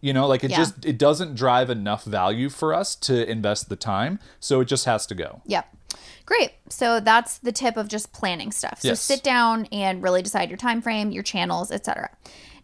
You 0.02 0.14
know, 0.14 0.28
like 0.28 0.44
it 0.44 0.52
Yeah. 0.52 0.58
just 0.58 0.86
it 0.86 0.98
doesn't 0.98 1.36
drive 1.36 1.70
enough 1.70 2.04
value 2.04 2.50
for 2.50 2.74
us 2.74 2.96
to 2.98 3.30
invest 3.30 3.70
the 3.70 3.76
time, 3.76 4.20
so 4.40 4.60
it 4.62 4.66
just 4.66 4.86
has 4.86 5.06
to 5.08 5.16
go. 5.16 5.42
Yep. 5.46 5.66
Great. 6.26 6.52
So 6.70 7.00
that's 7.00 7.38
the 7.38 7.54
tip 7.54 7.78
of 7.78 7.88
just 7.88 8.12
planning 8.12 8.52
stuff. 8.52 8.82
So 8.82 8.90
Yes. 8.90 9.02
sit 9.02 9.24
down 9.24 9.66
and 9.72 10.04
really 10.04 10.22
decide 10.22 10.50
your 10.50 10.58
time 10.58 10.82
frame, 10.82 11.12
your 11.12 11.24
channels, 11.24 11.72
etc. 11.72 12.10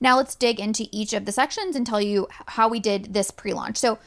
Now 0.01 0.17
let's 0.17 0.35
dig 0.35 0.59
into 0.59 0.87
each 0.91 1.13
of 1.13 1.23
the 1.23 1.31
sections 1.31 1.77
and 1.77 1.87
tell 1.87 2.01
you 2.01 2.27
how 2.47 2.67
we 2.67 2.81
did 2.81 3.13
this 3.13 3.31
pre-launch. 3.31 3.77
So 3.77 3.99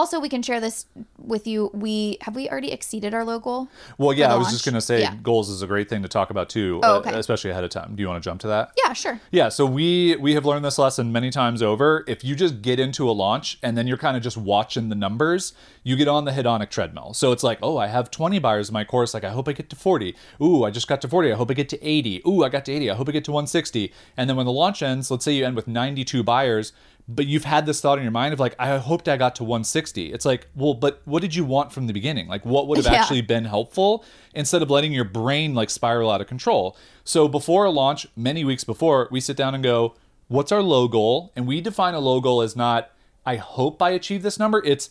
Also, 0.00 0.18
we 0.18 0.30
can 0.30 0.40
share 0.42 0.60
this 0.60 0.86
with 1.18 1.46
you. 1.46 1.70
We 1.74 2.16
have 2.22 2.34
we 2.34 2.48
already 2.48 2.72
exceeded 2.72 3.12
our 3.12 3.22
low 3.22 3.38
goal? 3.38 3.68
Well, 3.98 4.14
yeah, 4.14 4.32
I 4.32 4.36
was 4.36 4.44
launch? 4.46 4.54
just 4.54 4.64
going 4.64 4.76
to 4.76 4.80
say 4.80 5.02
Yeah. 5.02 5.14
goals 5.22 5.50
is 5.50 5.60
a 5.60 5.66
great 5.66 5.90
thing 5.90 6.00
to 6.00 6.08
talk 6.08 6.30
about 6.30 6.48
too, 6.48 6.80
Oh, 6.82 6.94
uh, 6.94 6.98
okay. 7.00 7.18
especially 7.18 7.50
ahead 7.50 7.64
of 7.64 7.68
time. 7.70 7.94
Do 7.96 8.00
you 8.02 8.08
want 8.08 8.22
to 8.22 8.26
jump 8.26 8.40
to 8.40 8.46
that? 8.46 8.70
Yeah, 8.82 8.94
sure. 8.94 9.20
Yeah, 9.30 9.50
so 9.50 9.66
we 9.66 10.16
we 10.16 10.32
have 10.32 10.46
learned 10.46 10.64
this 10.64 10.78
lesson 10.78 11.12
many 11.12 11.28
times 11.30 11.60
over. 11.62 12.02
If 12.08 12.24
you 12.24 12.34
just 12.34 12.62
get 12.62 12.80
into 12.80 13.10
a 13.10 13.12
launch 13.12 13.58
and 13.62 13.76
then 13.76 13.86
you're 13.86 13.98
kind 13.98 14.16
of 14.16 14.22
just 14.22 14.38
watching 14.38 14.88
the 14.88 14.94
numbers, 14.94 15.52
you 15.84 15.96
get 15.96 16.08
on 16.08 16.24
the 16.24 16.32
hedonic 16.32 16.70
treadmill. 16.70 17.12
So 17.12 17.30
it's 17.30 17.42
like, 17.42 17.58
oh, 17.60 17.76
I 17.76 17.88
have 17.88 18.10
20 18.10 18.38
buyers 18.38 18.70
in 18.70 18.72
my 18.72 18.84
course. 18.84 19.12
Like, 19.12 19.24
I 19.24 19.30
hope 19.32 19.48
I 19.48 19.52
get 19.52 19.68
to 19.68 19.76
40. 19.76 20.16
Ooh, 20.40 20.64
I 20.64 20.70
just 20.70 20.88
got 20.88 21.02
to 21.02 21.08
40. 21.08 21.30
I 21.30 21.36
hope 21.36 21.50
I 21.50 21.54
get 21.54 21.68
to 21.68 21.86
80. 21.86 22.22
Ooh, 22.26 22.42
I 22.42 22.48
got 22.48 22.64
to 22.64 22.72
80. 22.72 22.90
I 22.90 22.94
hope 22.94 23.06
I 23.10 23.12
get 23.12 23.24
to 23.26 23.32
160. 23.32 23.92
And 24.16 24.30
then 24.30 24.36
when 24.38 24.46
the 24.46 24.52
launch 24.52 24.82
ends, 24.82 25.10
let's 25.10 25.26
say 25.26 25.32
you 25.32 25.44
end 25.44 25.56
with 25.56 25.68
92 25.68 26.22
buyers, 26.22 26.72
but 27.12 27.26
you've 27.26 27.44
had 27.44 27.66
this 27.66 27.80
thought 27.80 27.98
in 27.98 28.04
your 28.04 28.12
mind 28.12 28.32
of 28.32 28.38
like, 28.40 28.54
I 28.58 28.76
hoped 28.78 29.08
I 29.08 29.16
got 29.16 29.34
to 29.36 29.44
160. 29.44 30.12
It's 30.12 30.24
like, 30.24 30.46
well, 30.54 30.74
but 30.74 31.02
what 31.06 31.22
did 31.22 31.34
you 31.34 31.44
want 31.44 31.72
from 31.72 31.86
the 31.86 31.92
beginning? 31.92 32.28
Like, 32.28 32.44
what 32.46 32.68
would 32.68 32.76
have 32.78 32.86
Yeah. 32.86 33.00
actually 33.00 33.22
been 33.22 33.44
helpful 33.46 34.04
instead 34.34 34.62
of 34.62 34.70
letting 34.70 34.92
your 34.92 35.04
brain 35.04 35.54
like 35.54 35.70
spiral 35.70 36.10
out 36.10 36.20
of 36.20 36.26
control? 36.28 36.76
So 37.04 37.26
before 37.26 37.64
a 37.64 37.70
launch, 37.70 38.06
many 38.16 38.44
weeks 38.44 38.62
before, 38.64 39.08
we 39.10 39.20
sit 39.20 39.36
down 39.36 39.54
and 39.54 39.64
go, 39.64 39.94
what's 40.28 40.52
our 40.52 40.62
low 40.62 40.86
goal? 40.86 41.32
And 41.34 41.46
we 41.46 41.60
define 41.60 41.94
a 41.94 42.00
low 42.00 42.20
goal 42.20 42.42
as 42.42 42.54
not, 42.54 42.90
I 43.26 43.36
hope 43.36 43.82
I 43.82 43.90
achieve 43.90 44.22
this 44.22 44.38
number. 44.38 44.62
It's, 44.64 44.90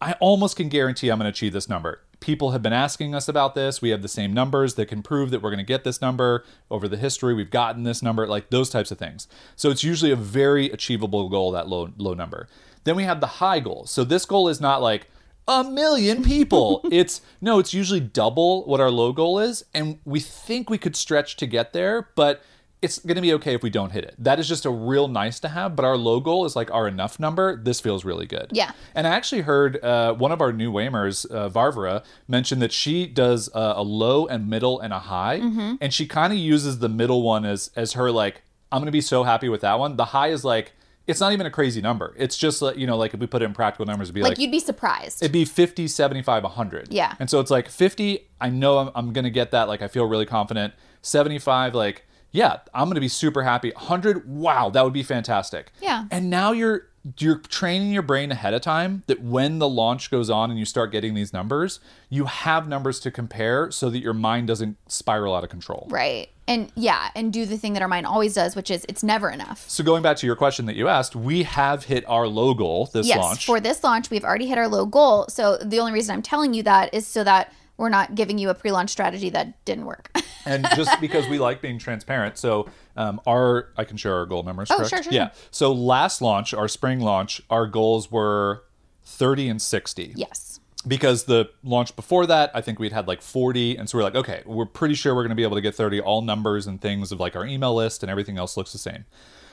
I 0.00 0.12
almost 0.20 0.56
can 0.56 0.68
guarantee 0.68 1.08
I'm 1.08 1.18
going 1.18 1.24
to 1.24 1.30
achieve 1.30 1.54
this 1.54 1.68
number. 1.68 2.02
People 2.24 2.52
have 2.52 2.62
been 2.62 2.72
asking 2.72 3.14
us 3.14 3.28
about 3.28 3.54
this. 3.54 3.82
We 3.82 3.90
have 3.90 4.00
the 4.00 4.08
same 4.08 4.32
numbers 4.32 4.76
that 4.76 4.86
can 4.86 5.02
prove 5.02 5.30
that 5.30 5.42
we're 5.42 5.50
going 5.50 5.58
to 5.58 5.62
get 5.62 5.84
this 5.84 6.00
number 6.00 6.42
over 6.70 6.88
the 6.88 6.96
history. 6.96 7.34
We've 7.34 7.50
gotten 7.50 7.82
this 7.82 8.02
number, 8.02 8.26
like 8.26 8.48
those 8.48 8.70
types 8.70 8.90
of 8.90 8.96
things. 8.96 9.28
So 9.56 9.68
it's 9.68 9.84
usually 9.84 10.10
a 10.10 10.16
very 10.16 10.70
achievable 10.70 11.28
goal, 11.28 11.52
that 11.52 11.68
low 11.68 11.90
low 11.98 12.14
number. 12.14 12.48
Then 12.84 12.96
we 12.96 13.02
have 13.02 13.20
the 13.20 13.26
high 13.26 13.60
goal. 13.60 13.84
So 13.84 14.04
this 14.04 14.24
goal 14.24 14.48
is 14.48 14.58
not 14.58 14.80
like 14.80 15.10
a 15.46 15.64
million 15.64 16.22
people. 16.22 16.80
it's 16.90 17.20
no, 17.42 17.58
it's 17.58 17.74
usually 17.74 18.00
double 18.00 18.64
what 18.64 18.80
our 18.80 18.90
low 18.90 19.12
goal 19.12 19.38
is, 19.38 19.62
and 19.74 19.98
we 20.06 20.18
think 20.18 20.70
we 20.70 20.78
could 20.78 20.96
stretch 20.96 21.36
to 21.36 21.46
get 21.46 21.74
there, 21.74 22.08
but 22.14 22.42
it's 22.84 22.98
going 22.98 23.16
to 23.16 23.20
be 23.22 23.32
okay 23.34 23.54
if 23.54 23.62
we 23.62 23.70
don't 23.70 23.90
hit 23.92 24.04
it. 24.04 24.14
That 24.18 24.38
is 24.38 24.46
just 24.46 24.64
a 24.66 24.70
real 24.70 25.08
nice 25.08 25.40
to 25.40 25.48
have, 25.48 25.74
but 25.76 25.84
our 25.84 25.96
low 25.96 26.20
goal 26.20 26.44
is 26.44 26.54
like 26.54 26.70
our 26.70 26.86
enough 26.86 27.18
number. 27.18 27.56
This 27.56 27.80
feels 27.80 28.04
really 28.04 28.26
good. 28.26 28.48
Yeah. 28.52 28.72
And 28.94 29.06
I 29.06 29.10
actually 29.10 29.42
heard 29.42 29.82
uh, 29.82 30.14
one 30.14 30.32
of 30.32 30.40
our 30.40 30.52
new 30.52 30.70
WAIMers, 30.70 31.24
uh, 31.30 31.48
Varvara, 31.48 32.02
mention 32.28 32.58
that 32.60 32.72
she 32.72 33.06
does 33.06 33.48
uh, 33.54 33.74
a 33.76 33.82
low 33.82 34.26
and 34.26 34.48
middle 34.48 34.78
and 34.80 34.92
a 34.92 34.98
high, 35.00 35.40
Mm-hmm. 35.40 35.74
and 35.80 35.92
she 35.92 36.06
kind 36.06 36.32
of 36.32 36.38
uses 36.38 36.78
the 36.78 36.88
middle 36.88 37.22
one 37.22 37.44
as 37.44 37.70
as 37.76 37.94
her 37.94 38.10
like, 38.10 38.42
I'm 38.70 38.80
going 38.80 38.86
to 38.86 38.92
be 38.92 39.00
so 39.00 39.24
happy 39.24 39.48
with 39.48 39.62
that 39.62 39.78
one. 39.78 39.96
The 39.96 40.06
high 40.06 40.28
is 40.28 40.44
like, 40.44 40.72
it's 41.06 41.20
not 41.20 41.32
even 41.32 41.46
a 41.46 41.50
crazy 41.50 41.80
number. 41.82 42.14
It's 42.18 42.36
just 42.36 42.62
like 42.62 42.76
you 42.76 42.86
know, 42.86 42.96
like 42.96 43.14
if 43.14 43.20
we 43.20 43.26
put 43.26 43.42
it 43.42 43.46
in 43.46 43.52
practical 43.54 43.86
numbers, 43.86 44.06
it'd 44.08 44.14
be 44.14 44.22
Like, 44.22 44.30
like, 44.32 44.38
you'd 44.38 44.50
be 44.50 44.60
surprised. 44.60 45.22
it'd 45.22 45.32
be 45.32 45.44
50 45.44 45.86
75 45.88 46.42
100 46.42 46.88
Yeah. 46.90 47.14
and 47.20 47.28
so 47.30 47.40
it's 47.40 47.50
like 47.50 47.68
50 47.68 48.26
i 48.40 48.48
know 48.50 48.78
i'm, 48.78 48.90
I'm 48.94 49.12
gonna 49.12 49.30
get 49.30 49.50
that 49.52 49.68
like 49.68 49.80
i 49.82 49.88
feel 49.88 50.06
really 50.06 50.26
confident 50.26 50.72
75 51.02 51.74
like 51.74 52.06
yeah 52.34 52.58
i'm 52.74 52.88
gonna 52.90 53.00
be 53.00 53.08
super 53.08 53.42
happy 53.42 53.70
100 53.74 54.28
wow 54.28 54.68
that 54.68 54.84
would 54.84 54.92
be 54.92 55.02
fantastic 55.02 55.72
Yeah. 55.80 56.04
and 56.10 56.28
now 56.28 56.52
you're 56.52 56.88
you're 57.18 57.38
training 57.38 57.92
your 57.92 58.02
brain 58.02 58.32
ahead 58.32 58.54
of 58.54 58.62
time 58.62 59.02
that 59.08 59.20
when 59.22 59.58
the 59.58 59.68
launch 59.68 60.10
goes 60.10 60.30
on 60.30 60.50
and 60.50 60.58
you 60.58 60.64
start 60.64 60.90
getting 60.90 61.14
these 61.14 61.32
numbers 61.32 61.78
you 62.08 62.24
have 62.24 62.66
numbers 62.66 62.98
to 63.00 63.10
compare 63.10 63.70
so 63.70 63.90
that 63.90 63.98
your 64.00 64.14
mind 64.14 64.48
doesn't 64.48 64.76
spiral 64.90 65.34
out 65.34 65.44
of 65.44 65.50
control 65.50 65.86
right. 65.90 66.28
And 66.46 66.70
yeah, 66.74 67.08
and 67.14 67.32
do 67.32 67.46
the 67.46 67.56
thing 67.56 67.72
that 67.72 67.80
our 67.80 67.88
mind 67.88 68.04
always 68.04 68.34
does, 68.34 68.54
which 68.54 68.70
is 68.70 68.84
it's 68.86 69.02
never 69.02 69.30
enough. 69.30 69.64
so 69.66 69.82
going 69.82 70.02
back 70.02 70.18
to 70.18 70.26
your 70.26 70.36
question 70.36 70.66
that 70.66 70.76
you 70.76 70.88
asked 70.88 71.16
we 71.16 71.42
have 71.44 71.84
hit 71.84 72.04
our 72.06 72.28
low 72.28 72.52
goal 72.52 72.90
this 72.92 73.08
yes, 73.08 73.16
launch 73.16 73.46
for 73.46 73.60
this 73.60 73.82
launch, 73.82 74.10
we've 74.10 74.24
already 74.24 74.46
hit 74.46 74.58
our 74.58 74.68
low 74.68 74.84
goal. 74.84 75.24
So 75.30 75.56
the 75.56 75.80
only 75.80 75.92
reason 75.92 76.14
I'm 76.14 76.20
telling 76.20 76.52
you 76.52 76.62
that 76.64 76.92
is 76.92 77.06
so 77.06 77.24
that 77.24 77.50
we're 77.76 77.88
not 77.88 78.14
giving 78.14 78.38
you 78.38 78.50
a 78.50 78.54
pre-launch 78.54 78.90
strategy 78.90 79.30
that 79.30 79.64
didn't 79.64 79.84
work. 79.86 80.10
and 80.46 80.66
just 80.76 81.00
because 81.00 81.26
we 81.28 81.38
like 81.38 81.60
being 81.62 81.78
transparent 81.78 82.36
so 82.36 82.68
um, 82.96 83.18
our 83.26 83.70
i 83.78 83.84
can 83.84 83.96
share 83.96 84.14
our 84.14 84.26
goal 84.26 84.42
numbers 84.42 84.70
Oh, 84.70 84.76
correct? 84.76 84.90
sure, 84.90 85.02
sure, 85.04 85.12
yeah 85.12 85.30
so 85.50 85.72
last 85.72 86.20
launch 86.20 86.52
our 86.52 86.68
spring 86.68 87.00
launch 87.00 87.40
our 87.48 87.66
goals 87.66 88.10
were 88.12 88.64
30 89.04 89.48
and 89.48 89.62
60 89.62 90.12
yes. 90.16 90.60
because 90.86 91.24
the 91.24 91.48
launch 91.62 91.96
before 91.96 92.26
that 92.26 92.50
i 92.54 92.60
think 92.60 92.78
we'd 92.78 92.92
had 92.92 93.08
like 93.08 93.22
40 93.22 93.76
and 93.76 93.88
so 93.88 93.96
we're 93.96 94.04
like 94.04 94.14
okay 94.14 94.42
we're 94.44 94.66
pretty 94.66 94.94
sure 94.94 95.14
we're 95.14 95.22
going 95.22 95.30
to 95.30 95.34
be 95.34 95.42
able 95.44 95.56
to 95.56 95.62
get 95.62 95.74
30 95.74 96.00
all 96.00 96.20
numbers 96.20 96.66
and 96.66 96.78
things 96.80 97.10
of 97.10 97.18
like 97.18 97.34
our 97.36 97.46
email 97.46 97.74
list 97.74 98.02
and 98.02 98.10
everything 98.10 98.36
else 98.36 98.56
looks 98.56 98.72
the 98.72 98.78
same 98.78 99.06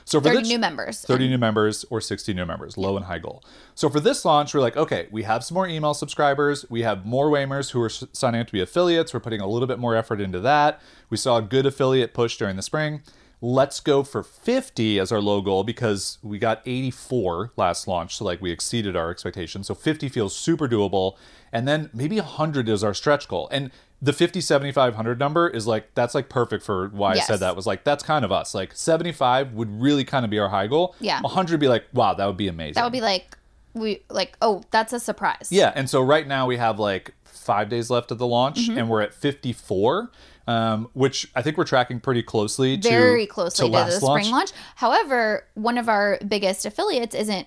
so 0.04 0.20
for 0.20 0.28
30 0.28 0.38
this- 0.40 0.48
new 0.48 0.58
members. 0.58 1.00
30 1.02 1.28
new 1.28 1.38
members 1.38 1.84
or 1.90 2.00
60 2.00 2.34
new 2.34 2.46
members, 2.46 2.76
low 2.76 2.96
and 2.96 3.06
high 3.06 3.18
goal. 3.18 3.42
So 3.74 3.88
for 3.88 4.00
this 4.00 4.24
launch, 4.24 4.54
we're 4.54 4.60
like, 4.60 4.76
okay, 4.76 5.08
we 5.10 5.22
have 5.22 5.44
some 5.44 5.54
more 5.54 5.66
email 5.66 5.94
subscribers. 5.94 6.64
We 6.70 6.82
have 6.82 7.06
more 7.06 7.30
WAIMers 7.30 7.70
who 7.70 7.80
are 7.82 7.88
signing 7.88 8.40
up 8.40 8.46
to 8.48 8.52
be 8.52 8.60
affiliates. 8.60 9.14
We're 9.14 9.20
putting 9.20 9.40
a 9.40 9.46
little 9.46 9.68
bit 9.68 9.78
more 9.78 9.94
effort 9.96 10.20
into 10.20 10.40
that. 10.40 10.80
We 11.10 11.16
saw 11.16 11.38
a 11.38 11.42
good 11.42 11.66
affiliate 11.66 12.14
push 12.14 12.36
during 12.36 12.56
the 12.56 12.62
spring. 12.62 13.02
Let's 13.44 13.80
go 13.80 14.04
for 14.04 14.22
50 14.22 15.00
as 15.00 15.10
our 15.10 15.20
low 15.20 15.40
goal 15.40 15.64
because 15.64 16.18
we 16.22 16.38
got 16.38 16.62
84 16.64 17.50
last 17.56 17.88
launch. 17.88 18.16
So, 18.16 18.24
like, 18.24 18.40
we 18.40 18.52
exceeded 18.52 18.94
our 18.94 19.10
expectations. 19.10 19.66
So, 19.66 19.74
50 19.74 20.08
feels 20.08 20.36
super 20.36 20.68
doable. 20.68 21.16
And 21.52 21.66
then 21.66 21.90
maybe 21.92 22.20
100 22.20 22.68
is 22.68 22.84
our 22.84 22.94
stretch 22.94 23.26
goal. 23.26 23.48
And 23.50 23.72
the 24.04 24.12
50, 24.12 24.40
75, 24.40 24.94
100 24.94 25.18
number 25.20 25.48
is 25.48 25.66
like, 25.66 25.94
that's 25.94 26.12
like 26.12 26.28
perfect 26.28 26.64
for 26.64 26.88
why 26.88 27.12
I 27.12 27.20
said 27.20 27.38
that 27.38 27.54
was 27.54 27.66
like, 27.68 27.84
that's 27.84 28.02
kind 28.02 28.24
of 28.24 28.32
us. 28.32 28.52
Like, 28.52 28.74
75 28.74 29.52
would 29.54 29.80
really 29.80 30.04
kind 30.04 30.24
of 30.24 30.30
be 30.30 30.40
our 30.40 30.48
high 30.48 30.66
goal. 30.66 30.96
Yeah. 30.98 31.20
100 31.20 31.52
would 31.52 31.60
be 31.60 31.68
like, 31.68 31.84
wow, 31.92 32.12
that 32.12 32.26
would 32.26 32.36
be 32.36 32.48
amazing. 32.48 32.74
That 32.74 32.82
would 32.84 32.92
be 32.92 33.00
like 33.00 33.38
we 33.74 34.02
like 34.10 34.36
oh 34.42 34.62
that's 34.70 34.92
a 34.92 35.00
surprise. 35.00 35.48
yeah. 35.50 35.72
And 35.74 35.88
so 35.88 36.02
right 36.02 36.26
now 36.26 36.46
we 36.46 36.58
have 36.58 36.78
like 36.78 37.14
five 37.24 37.68
days 37.70 37.88
left 37.90 38.10
of 38.10 38.18
the 38.18 38.26
launch 38.26 38.58
Mm-hmm. 38.68 38.76
and 38.78 38.88
we're 38.90 39.00
at 39.02 39.14
54, 39.14 40.10
um, 40.48 40.88
which 40.92 41.30
I 41.36 41.42
think 41.42 41.56
we're 41.56 41.64
tracking 41.64 41.98
pretty 42.00 42.22
closely 42.24 42.76
to 42.76 42.88
very 42.88 43.26
closely 43.26 43.66
to, 43.66 43.70
the 43.70 43.78
last 43.78 44.00
spring 44.02 44.30
launch. 44.30 44.50
However, 44.76 45.46
one 45.54 45.78
of 45.78 45.88
our 45.88 46.18
biggest 46.26 46.66
affiliates 46.66 47.14
isn't 47.14 47.46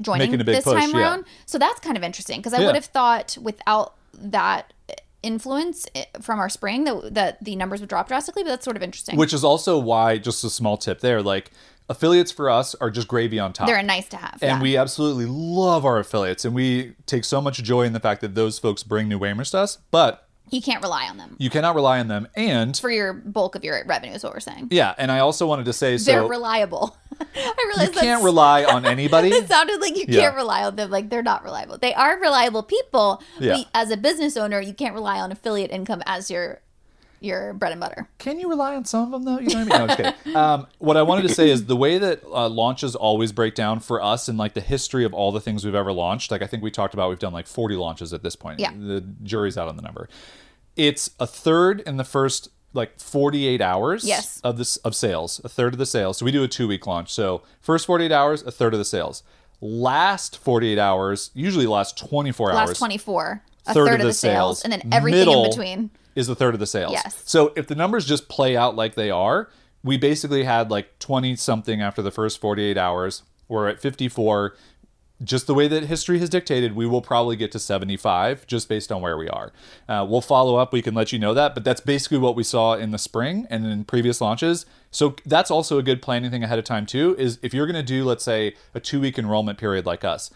joining 0.00 0.30
Making 0.30 0.40
a 0.42 0.44
big 0.44 0.54
this 0.56 0.64
push, 0.64 0.80
time 0.80 0.90
yeah. 0.94 1.00
around. 1.00 1.24
So 1.44 1.58
that's 1.58 1.80
kind 1.80 1.96
of 1.96 2.02
interesting 2.04 2.38
because 2.38 2.54
I 2.54 2.60
Yeah. 2.60 2.66
would 2.66 2.74
have 2.76 2.84
thought 2.86 3.36
without 3.42 3.94
that 4.14 4.72
influence 5.22 5.86
eh, 5.94 6.04
from 6.20 6.38
our 6.38 6.48
spring 6.48 6.84
that 6.84 7.14
that 7.14 7.44
the 7.44 7.56
numbers 7.56 7.80
would 7.80 7.88
drop 7.88 8.08
drastically, 8.08 8.42
but 8.42 8.50
that's 8.50 8.64
sort 8.64 8.76
of 8.76 8.82
interesting. 8.82 9.16
Which 9.16 9.32
is 9.32 9.44
also 9.44 9.78
why, 9.78 10.18
just 10.18 10.44
a 10.44 10.50
small 10.50 10.76
tip 10.76 11.00
there, 11.00 11.22
like 11.22 11.50
affiliates 11.88 12.30
for 12.30 12.50
us 12.50 12.74
are 12.76 12.90
just 12.90 13.08
gravy 13.08 13.38
on 13.38 13.52
top. 13.52 13.66
They're 13.66 13.78
a 13.78 13.82
nice 13.82 14.08
to 14.08 14.16
have. 14.16 14.38
and 14.42 14.58
yeah. 14.58 14.62
we 14.62 14.76
absolutely 14.76 15.26
love 15.26 15.84
our 15.84 15.98
affiliates 15.98 16.44
and 16.44 16.54
we 16.54 16.94
take 17.06 17.24
so 17.24 17.40
much 17.40 17.62
joy 17.62 17.82
in 17.82 17.92
the 17.92 18.00
fact 18.00 18.20
that 18.20 18.34
those 18.34 18.58
folks 18.58 18.82
bring 18.82 19.08
new 19.08 19.18
WAIMers 19.18 19.52
to 19.52 19.58
us, 19.58 19.78
but 19.90 20.27
you 20.50 20.60
can't 20.62 20.82
rely 20.82 21.08
on 21.08 21.16
them 21.16 21.36
you 21.38 21.50
cannot 21.50 21.74
rely 21.74 22.00
on 22.00 22.08
them. 22.08 22.26
And 22.36 22.76
for 22.76 22.90
your 22.90 23.12
bulk 23.12 23.54
of 23.54 23.64
your 23.64 23.82
revenue. 23.86 24.12
Is 24.14 24.24
what 24.24 24.32
we're 24.32 24.40
saying. 24.40 24.68
yeah, 24.70 24.94
and 24.98 25.10
I 25.12 25.20
also 25.20 25.46
wanted 25.46 25.64
to 25.66 25.72
say 25.72 25.96
They're 25.96 26.24
reliable. 26.26 26.96
I 27.20 27.64
realized 27.68 27.94
you 27.94 28.00
can't 28.00 28.22
rely 28.24 28.64
on 28.64 28.84
anybody. 28.96 29.28
It 29.28 29.48
sounded 29.48 29.80
like 29.80 29.96
you 29.96 30.04
Yeah. 30.08 30.20
can't 30.22 30.36
rely 30.36 30.64
on 30.64 30.76
them. 30.76 30.90
Like 30.90 31.10
they're 31.10 31.22
not 31.22 31.42
reliable. 31.44 31.78
They 31.78 31.94
are 31.94 32.18
reliable 32.20 32.62
people. 32.62 33.22
Yeah. 33.38 33.56
But 33.58 33.66
as 33.74 33.90
a 33.90 33.96
business 33.96 34.36
owner, 34.36 34.60
you 34.60 34.72
can't 34.74 34.94
rely 34.94 35.18
on 35.20 35.32
affiliate 35.32 35.70
income 35.70 36.02
as 36.06 36.30
your 36.30 36.60
your 37.20 37.52
bread 37.52 37.72
and 37.72 37.80
butter. 37.80 38.08
Can 38.18 38.38
you 38.38 38.48
rely 38.48 38.74
on 38.76 38.84
some 38.84 39.04
of 39.04 39.10
them 39.10 39.24
though? 39.24 39.40
You 39.40 39.48
know 39.54 39.64
what 39.64 39.72
I 39.72 39.78
mean? 39.78 39.86
No, 39.88 39.92
I'm 39.92 39.96
kidding. 39.96 40.36
Um, 40.36 40.66
what 40.78 40.96
I 40.96 41.02
wanted 41.02 41.22
to 41.22 41.34
say 41.34 41.50
is 41.50 41.66
the 41.66 41.76
way 41.76 41.98
that 41.98 42.22
uh, 42.24 42.48
launches 42.48 42.94
always 42.94 43.32
break 43.32 43.54
down 43.54 43.80
for 43.80 44.02
us 44.02 44.28
and 44.28 44.38
like 44.38 44.54
the 44.54 44.60
history 44.60 45.04
of 45.04 45.12
all 45.14 45.32
the 45.32 45.40
things 45.40 45.64
we've 45.64 45.74
ever 45.74 45.92
launched. 45.92 46.30
Like 46.30 46.42
I 46.42 46.46
think 46.46 46.62
we 46.62 46.70
talked 46.70 46.94
about, 46.94 47.08
we've 47.08 47.18
done 47.18 47.32
like 47.32 47.46
40 47.46 47.76
launches 47.76 48.12
at 48.12 48.22
this 48.22 48.36
point. 48.36 48.60
Yeah. 48.60 48.72
The 48.72 49.00
jury's 49.22 49.56
out 49.58 49.68
on 49.68 49.76
the 49.76 49.82
number. 49.82 50.08
It's 50.76 51.10
a 51.18 51.26
third 51.26 51.80
in 51.80 51.96
the 51.96 52.04
first 52.04 52.50
like 52.72 53.00
48 53.00 53.60
hours 53.60 54.04
Yes. 54.04 54.40
of 54.44 54.58
this 54.58 54.76
of 54.78 54.94
sales, 54.94 55.40
a 55.42 55.48
third 55.48 55.72
of 55.72 55.78
the 55.78 55.86
sales. 55.86 56.18
So 56.18 56.24
we 56.24 56.30
do 56.32 56.42
a 56.44 56.48
two 56.48 56.68
week 56.68 56.86
launch. 56.86 57.12
So 57.12 57.42
first 57.60 57.86
48 57.86 58.12
hours, 58.12 58.42
a 58.42 58.50
third 58.50 58.74
of 58.74 58.78
the 58.78 58.84
sales. 58.84 59.22
Last 59.60 60.38
48 60.38 60.78
hours, 60.78 61.30
usually 61.34 61.66
last 61.66 61.98
24 61.98 62.50
hours. 62.50 62.54
Last 62.54 62.68
hours, 62.68 62.78
twenty 62.78 62.96
four, 62.98 63.42
a 63.66 63.74
third, 63.74 64.00
of 64.00 64.06
the 64.06 64.12
sales, 64.12 64.62
and 64.62 64.72
then 64.72 64.82
everything 64.92 65.18
Middle 65.20 65.44
in 65.44 65.50
between. 65.50 65.90
Is 66.18 66.28
a 66.28 66.34
third 66.34 66.54
of 66.54 66.60
the 66.60 66.66
sales. 66.66 66.92
Yes. 66.92 67.22
So 67.24 67.52
if 67.56 67.66
the 67.66 67.74
numbers 67.74 68.04
just 68.04 68.28
play 68.28 68.56
out 68.56 68.74
like 68.74 68.94
they 68.94 69.10
are, 69.10 69.48
we 69.84 69.96
basically 69.96 70.44
had 70.44 70.70
like 70.70 70.98
20 70.98 71.36
something 71.36 71.80
after 71.80 72.02
the 72.02 72.10
first 72.10 72.40
48 72.40 72.76
hours. 72.76 73.22
We're 73.46 73.68
at 73.68 73.80
54. 73.80 74.56
Just 75.22 75.46
the 75.46 75.54
way 75.54 75.66
that 75.66 75.84
history 75.84 76.18
has 76.20 76.28
dictated, 76.28 76.76
we 76.76 76.86
will 76.86 77.02
probably 77.02 77.34
get 77.36 77.50
to 77.52 77.58
75 77.58 78.46
just 78.46 78.68
based 78.68 78.92
on 78.92 79.00
where 79.00 79.16
we 79.16 79.28
are. 79.28 79.52
Uh, 79.88 80.06
we'll 80.08 80.20
follow 80.20 80.56
up. 80.56 80.72
We 80.72 80.82
can 80.82 80.94
let 80.94 81.12
you 81.12 81.18
know 81.18 81.34
that. 81.34 81.54
But 81.54 81.64
that's 81.64 81.80
basically 81.80 82.18
what 82.18 82.36
we 82.36 82.42
saw 82.42 82.74
in 82.74 82.90
the 82.90 82.98
spring 82.98 83.46
and 83.50 83.66
in 83.66 83.84
previous 83.84 84.20
launches. 84.20 84.66
So 84.90 85.16
that's 85.24 85.50
also 85.50 85.78
a 85.78 85.82
good 85.82 86.02
planning 86.02 86.30
thing 86.30 86.44
ahead 86.44 86.58
of 86.58 86.64
time, 86.64 86.86
too, 86.86 87.16
is 87.18 87.38
if 87.42 87.52
you're 87.52 87.66
going 87.66 87.74
to 87.74 87.82
do, 87.82 88.04
let's 88.04 88.24
say, 88.24 88.54
a 88.74 88.80
two 88.80 89.00
week 89.00 89.18
enrollment 89.18 89.58
period 89.58 89.86
like 89.86 90.04
us, 90.04 90.30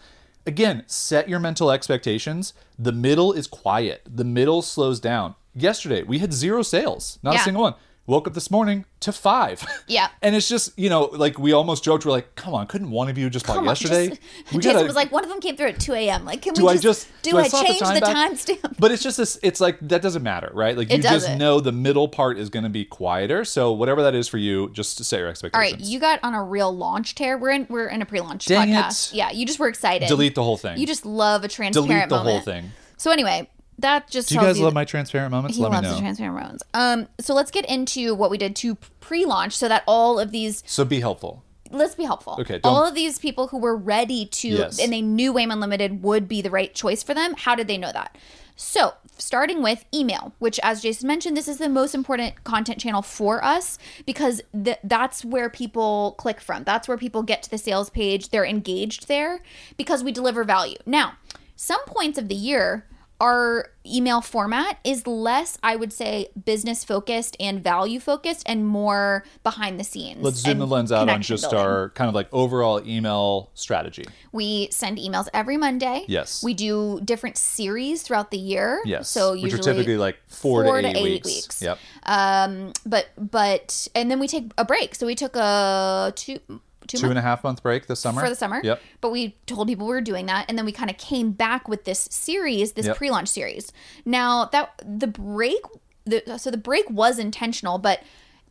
Again, 0.45 0.83
set 0.87 1.29
your 1.29 1.39
mental 1.39 1.71
expectations. 1.71 2.53
The 2.77 2.91
middle 2.91 3.31
is 3.31 3.47
quiet. 3.47 4.01
The 4.05 4.25
middle 4.25 4.61
slows 4.61 4.99
down. 4.99 5.35
Yesterday, 5.55 6.03
we 6.03 6.19
had 6.19 6.33
zero 6.33 6.61
sales, 6.63 7.19
not 7.23 7.33
Yeah. 7.35 7.41
a 7.41 7.43
single 7.43 7.63
one. 7.63 7.75
woke 8.05 8.27
up 8.27 8.33
this 8.33 8.51
morning 8.51 8.83
to 8.99 9.13
five. 9.13 9.65
Yeah. 9.87 10.09
and 10.21 10.35
it's 10.35 10.49
just, 10.49 10.77
you 10.77 10.89
know, 10.89 11.03
like 11.13 11.39
we 11.39 11.53
almost 11.53 11.85
joked, 11.85 12.05
we're 12.05 12.11
like, 12.11 12.35
come 12.35 12.53
on, 12.53 12.67
couldn't 12.67 12.91
one 12.91 13.07
of 13.07 13.17
you 13.17 13.29
just 13.29 13.47
bought 13.47 13.59
on, 13.59 13.63
yesterday? 13.63 14.07
just- 14.09 14.21
we 14.51 14.57
Jason 14.59 14.73
gotta- 14.73 14.85
was 14.87 14.95
like, 14.97 15.09
one 15.13 15.23
of 15.23 15.29
them 15.29 15.39
came 15.39 15.55
through 15.55 15.67
at 15.69 15.79
2 15.79 15.93
a.m. 15.93 16.25
Like, 16.25 16.41
can 16.41 16.53
do 16.53 16.65
we 16.65 16.71
I 16.71 16.73
just, 16.73 16.83
just 16.83 17.07
do, 17.21 17.31
do 17.31 17.37
I, 17.37 17.47
slap 17.47 17.65
change 17.65 17.79
the 17.79 18.01
back? 18.01 18.03
timestamp? 18.31 18.75
But 18.77 18.91
it's 18.91 19.01
just 19.03 19.15
this. 19.15 19.39
It's 19.41 19.61
like 19.61 19.79
that 19.87 20.01
doesn't 20.01 20.21
matter, 20.21 20.49
right? 20.53 20.75
Like 20.75 20.91
It 20.91 20.97
you 20.97 21.01
just 21.03 21.13
doesn't. 21.13 21.37
know 21.37 21.61
the 21.61 21.71
middle 21.71 22.09
part 22.09 22.37
is 22.37 22.49
going 22.49 22.63
to 22.63 22.69
be 22.69 22.83
quieter. 22.83 23.45
So 23.45 23.71
whatever 23.71 24.03
that 24.03 24.15
is 24.15 24.27
for 24.27 24.37
you, 24.37 24.69
just 24.71 24.97
to 24.97 25.05
set 25.05 25.19
your 25.19 25.29
expectations. 25.29 25.71
right, 25.79 25.79
you 25.89 25.97
got 26.01 26.19
on 26.23 26.33
a 26.33 26.43
real 26.43 26.75
launch 26.75 27.15
tear. 27.15 27.37
We're 27.37 27.51
in 27.51 27.67
we're 27.69 27.87
in 27.87 28.01
a 28.01 28.05
pre-launch 28.05 28.47
Dang 28.47 28.67
podcast. 28.67 29.13
it. 29.13 29.15
Yeah, 29.15 29.31
you 29.31 29.45
just 29.45 29.59
were 29.59 29.69
excited. 29.69 30.09
delete 30.09 30.35
the 30.35 30.43
whole 30.43 30.57
thing. 30.57 30.77
You 30.77 30.85
just 30.85 31.05
love 31.05 31.45
a 31.45 31.47
transparent 31.47 31.73
delete 31.87 32.09
the 32.09 32.15
moment. 32.17 32.31
whole 32.33 32.41
thing. 32.41 32.71
So 32.97 33.11
anyway, 33.11 33.49
that 33.79 34.09
just 34.09 34.29
Do 34.29 34.35
you 34.35 34.41
tells 34.41 34.57
guys 34.57 34.61
love 34.63 34.73
my 34.73 34.85
transparent 34.85 35.31
moments? 35.31 35.57
he 35.57 35.63
Let 35.63 35.71
loves 35.71 35.87
me 35.87 35.93
the 35.95 35.99
transparent 35.99 36.35
moments. 36.35 36.63
Um, 36.73 37.07
so 37.19 37.33
let's 37.33 37.51
get 37.51 37.65
into 37.65 38.13
what 38.15 38.29
we 38.29 38.37
did 38.37 38.55
to 38.57 38.75
pre-launch, 38.99 39.55
so 39.57 39.67
that 39.67 39.83
all 39.87 40.19
of 40.19 40.31
these 40.31 40.63
so 40.65 40.85
be 40.85 40.99
helpful. 40.99 41.43
let's 41.71 41.95
be 41.95 42.03
helpful. 42.03 42.37
Okay, 42.39 42.59
don't- 42.59 42.65
all 42.65 42.85
of 42.87 42.93
these 42.95 43.17
people 43.19 43.47
who 43.47 43.57
were 43.57 43.75
ready 43.75 44.25
to 44.27 44.47
Yes. 44.49 44.79
and 44.79 44.93
they 44.93 45.01
knew 45.01 45.33
WAIM 45.33 45.51
Unlimited 45.51 46.03
would 46.03 46.27
be 46.27 46.41
the 46.41 46.51
right 46.51 46.73
choice 46.73 47.01
for 47.03 47.13
them. 47.13 47.33
How 47.37 47.55
did 47.55 47.67
they 47.67 47.77
know 47.77 47.91
that? 47.91 48.15
So, 48.55 48.93
starting 49.17 49.63
with 49.63 49.83
email, 49.91 50.33
which, 50.37 50.59
as 50.61 50.83
Jason 50.83 51.07
mentioned, 51.07 51.35
this 51.35 51.47
is 51.47 51.57
the 51.57 51.67
most 51.69 51.95
important 51.95 52.43
content 52.43 52.79
channel 52.79 53.01
for 53.01 53.43
us 53.43 53.79
because 54.05 54.41
th- 54.63 54.77
that's 54.83 55.25
where 55.25 55.49
people 55.49 56.13
click 56.19 56.39
from. 56.39 56.63
That's 56.63 56.87
where 56.87 56.97
people 56.97 57.23
get 57.23 57.41
to 57.43 57.49
the 57.49 57.57
sales 57.57 57.89
page. 57.89 58.29
They're 58.29 58.45
engaged 58.45 59.07
there 59.07 59.41
because 59.75 60.03
we 60.03 60.11
deliver 60.11 60.43
value. 60.43 60.77
Now, 60.85 61.13
some 61.55 61.81
points 61.85 62.19
of 62.19 62.27
the 62.29 62.35
year, 62.35 62.85
our 63.23 63.69
email 63.85 64.19
format 64.19 64.79
is 64.83 65.07
less, 65.07 65.57
I 65.63 65.77
would 65.77 65.93
say, 65.93 66.27
business 66.45 66.83
focused 66.83 67.37
and 67.39 67.63
value 67.63 68.01
focused 68.01 68.43
and 68.45 68.67
more 68.67 69.23
behind 69.43 69.79
the 69.79 69.85
scenes. 69.85 70.21
Let's 70.21 70.39
zoom 70.39 70.59
the 70.59 70.67
lens 70.67 70.91
out 70.91 71.07
on 71.07 71.21
just 71.21 71.43
building. 71.43 71.59
our 71.59 71.89
kind 71.91 72.09
of 72.09 72.15
like 72.15 72.27
overall 72.33 72.85
email 72.85 73.49
strategy. 73.53 74.03
We 74.33 74.67
send 74.71 74.97
emails 74.97 75.29
every 75.33 75.55
Monday. 75.55 76.03
Yes. 76.09 76.43
We 76.43 76.53
do 76.53 76.99
different 77.05 77.37
series 77.37 78.03
throughout 78.03 78.29
the 78.29 78.37
year. 78.37 78.81
Yes. 78.83 79.07
So 79.07 79.31
which 79.31 79.43
usually 79.43 79.61
are 79.61 79.73
typically 79.73 79.97
like 79.97 80.17
four, 80.27 80.65
four 80.65 80.81
to, 80.81 80.81
to 80.81 80.89
eight, 80.89 80.97
eight 80.97 81.03
weeks. 81.03 81.27
weeks. 81.27 81.61
Yep. 81.61 81.79
um 82.05 82.73
but 82.85 83.07
but 83.17 83.87
and 83.95 84.11
then 84.11 84.19
we 84.19 84.27
take 84.27 84.51
a 84.57 84.65
break. 84.65 84.95
So 84.95 85.05
we 85.05 85.15
took 85.15 85.37
a 85.37 86.11
two 86.17 86.39
two, 86.87 86.97
Two 86.97 87.09
and 87.09 87.17
a 87.19 87.21
half 87.21 87.43
month 87.43 87.61
break 87.63 87.87
this 87.87 87.99
summer 87.99 88.21
for 88.21 88.29
the 88.29 88.35
summer. 88.35 88.61
Yep. 88.63 88.81
But 89.01 89.11
we 89.11 89.35
told 89.45 89.67
people 89.67 89.85
we 89.87 89.93
were 89.93 90.01
doing 90.01 90.25
that 90.27 90.45
and 90.49 90.57
then 90.57 90.65
we 90.65 90.71
kind 90.71 90.89
of 90.89 90.97
came 90.97 91.31
back 91.31 91.67
with 91.67 91.85
this 91.85 92.07
series, 92.11 92.73
this 92.73 92.85
Yep. 92.87 92.97
pre-launch 92.97 93.29
series. 93.29 93.71
Now 94.05 94.45
that 94.45 94.81
the 94.85 95.07
break 95.07 95.57
the 96.05 96.21
so 96.37 96.51
the 96.51 96.57
break 96.57 96.89
was 96.89 97.17
intentional, 97.19 97.77
but 97.77 98.01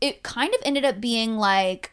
it 0.01 0.23
kind 0.23 0.53
of 0.53 0.59
ended 0.65 0.83
up 0.85 0.99
being 0.99 1.37
like 1.37 1.91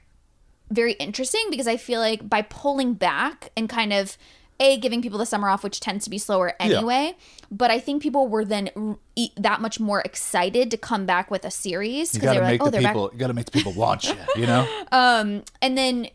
very 0.70 0.93
interesting 0.95 1.47
because 1.51 1.66
I 1.66 1.76
feel 1.76 2.01
like 2.01 2.28
by 2.28 2.43
pulling 2.43 2.95
back 2.95 3.51
and 3.57 3.68
kind 3.68 3.93
of 3.93 4.16
a 4.62 4.76
giving 4.78 5.01
people 5.01 5.18
the 5.18 5.24
summer 5.26 5.49
off, 5.49 5.64
which 5.64 5.80
tends 5.80 6.05
to 6.05 6.11
be 6.11 6.18
slower 6.18 6.53
anyway, 6.61 7.16
but 7.51 7.70
I 7.70 7.80
think 7.80 8.03
people 8.03 8.28
were 8.28 8.45
then 8.45 8.68
r- 8.76 8.99
e- 9.16 9.30
that 9.38 9.61
much 9.62 9.80
more 9.80 10.01
excited 10.03 10.70
to 10.70 10.76
come 10.76 11.07
back 11.07 11.30
with 11.30 11.47
a 11.47 11.51
series 11.51 12.12
You 12.14 12.20
because 12.20 12.34
they 12.34 12.41
were 12.41 12.47
make 12.47 12.61
like, 12.61 12.68
oh, 12.68 12.70
the 12.70 12.70
they're 12.72 12.82
back. 12.82 12.93
people. 12.93 13.11
You 13.12 13.18
got 13.18 13.26
to 13.28 13.32
make 13.32 13.47
the 13.47 13.53
people 13.53 13.72
want 13.72 14.05
you. 14.05 14.14
You 14.36 14.47
know. 14.47 14.66
Um, 14.93 15.45
and 15.62 15.78
then 15.78 16.09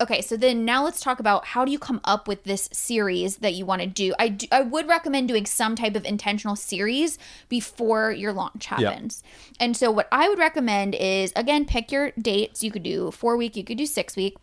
okay, 0.00 0.20
so 0.20 0.36
then 0.36 0.64
now 0.64 0.84
let's 0.84 1.00
talk 1.00 1.20
about 1.20 1.46
how 1.46 1.64
do 1.64 1.72
you 1.72 1.78
come 1.78 2.00
up 2.04 2.28
with 2.28 2.44
this 2.44 2.68
series 2.72 3.38
that 3.38 3.54
you 3.54 3.64
want 3.64 3.82
to 3.82 3.86
do. 3.86 4.14
I 4.18 4.28
do, 4.28 4.46
I 4.52 4.60
would 4.60 4.88
recommend 4.88 5.28
doing 5.28 5.46
some 5.46 5.74
type 5.76 5.96
of 5.96 6.04
intentional 6.04 6.56
series 6.56 7.18
before 7.48 8.12
your 8.12 8.32
launch 8.32 8.66
happens. 8.66 9.22
And 9.58 9.76
so 9.76 9.90
what 9.90 10.08
I 10.12 10.28
would 10.28 10.38
recommend 10.38 10.94
is 10.94 11.32
again 11.34 11.64
pick 11.64 11.90
your 11.90 12.12
dates. 12.18 12.62
You 12.62 12.70
could 12.70 12.82
do 12.82 13.10
4 13.10 13.36
week, 13.36 13.56
you 13.56 13.64
could 13.64 13.78
do 13.78 13.86
6 13.86 14.16
week 14.16 14.36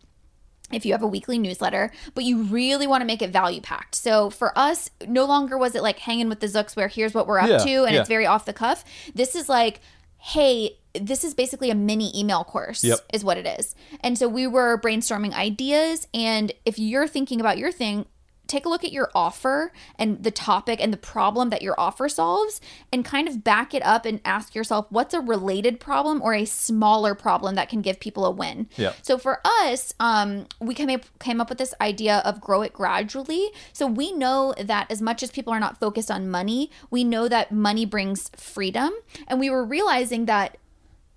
if 0.72 0.86
you 0.86 0.92
have 0.92 1.02
a 1.02 1.06
weekly 1.06 1.38
newsletter, 1.38 1.92
but 2.14 2.24
you 2.24 2.42
really 2.44 2.86
want 2.86 3.02
to 3.02 3.06
make 3.06 3.22
it 3.22 3.30
value 3.30 3.60
packed. 3.60 3.94
So 3.94 4.30
for 4.30 4.58
us, 4.58 4.90
no 5.06 5.24
longer 5.24 5.58
was 5.58 5.74
it 5.74 5.82
like 5.82 5.98
hanging 6.00 6.28
with 6.28 6.40
the 6.40 6.46
Zooks 6.46 6.74
where 6.74 6.88
here's 6.88 7.14
what 7.14 7.26
we're 7.26 7.38
up 7.38 7.48
Yeah, 7.48 7.58
to 7.58 7.84
and 7.84 7.94
yeah. 7.94 8.00
it's 8.00 8.08
very 8.08 8.26
off 8.26 8.46
the 8.46 8.54
cuff. 8.54 8.82
This 9.14 9.36
is 9.36 9.48
like, 9.48 9.80
hey, 10.28 10.78
this 10.98 11.22
is 11.22 11.34
basically 11.34 11.70
a 11.70 11.74
mini 11.74 12.10
email 12.18 12.44
course, 12.44 12.82
Yep. 12.82 12.98
is 13.12 13.22
what 13.24 13.36
it 13.36 13.46
is. 13.58 13.74
And 14.00 14.16
so 14.16 14.26
we 14.26 14.46
were 14.46 14.80
brainstorming 14.80 15.34
ideas. 15.34 16.06
And 16.14 16.50
if 16.64 16.78
you're 16.78 17.06
thinking 17.08 17.40
about 17.40 17.58
your 17.58 17.70
thing, 17.72 18.06
take 18.46 18.66
a 18.66 18.68
look 18.68 18.84
at 18.84 18.92
your 18.92 19.10
offer 19.14 19.72
and 19.98 20.22
the 20.22 20.30
topic 20.30 20.80
and 20.82 20.92
the 20.92 20.98
problem 20.98 21.50
that 21.50 21.62
your 21.62 21.74
offer 21.78 22.08
solves 22.08 22.60
and 22.92 23.04
kind 23.04 23.28
of 23.28 23.42
back 23.42 23.74
it 23.74 23.84
up 23.84 24.04
and 24.04 24.20
ask 24.24 24.54
yourself 24.54 24.86
what's 24.90 25.14
a 25.14 25.20
related 25.20 25.80
problem 25.80 26.20
or 26.22 26.34
a 26.34 26.44
smaller 26.44 27.14
problem 27.14 27.54
that 27.54 27.68
can 27.68 27.80
give 27.80 28.00
people 28.00 28.24
a 28.24 28.30
win. 28.30 28.68
Yeah. 28.76 28.92
So 29.02 29.18
for 29.18 29.40
us, 29.44 29.94
um, 29.98 30.46
we 30.60 30.74
came 30.74 30.90
up, 30.90 31.02
came 31.18 31.40
up 31.40 31.48
with 31.48 31.58
this 31.58 31.74
idea 31.80 32.18
of 32.24 32.40
grow 32.40 32.62
it 32.62 32.72
gradually. 32.72 33.50
So 33.72 33.86
we 33.86 34.12
know 34.12 34.54
that 34.58 34.90
as 34.90 35.00
much 35.00 35.22
as 35.22 35.30
people 35.30 35.52
are 35.52 35.60
not 35.60 35.80
focused 35.80 36.10
on 36.10 36.28
money, 36.28 36.70
we 36.90 37.04
know 37.04 37.28
that 37.28 37.52
money 37.52 37.86
brings 37.86 38.30
freedom. 38.36 38.92
And 39.26 39.40
we 39.40 39.50
were 39.50 39.64
realizing 39.64 40.26
that 40.26 40.58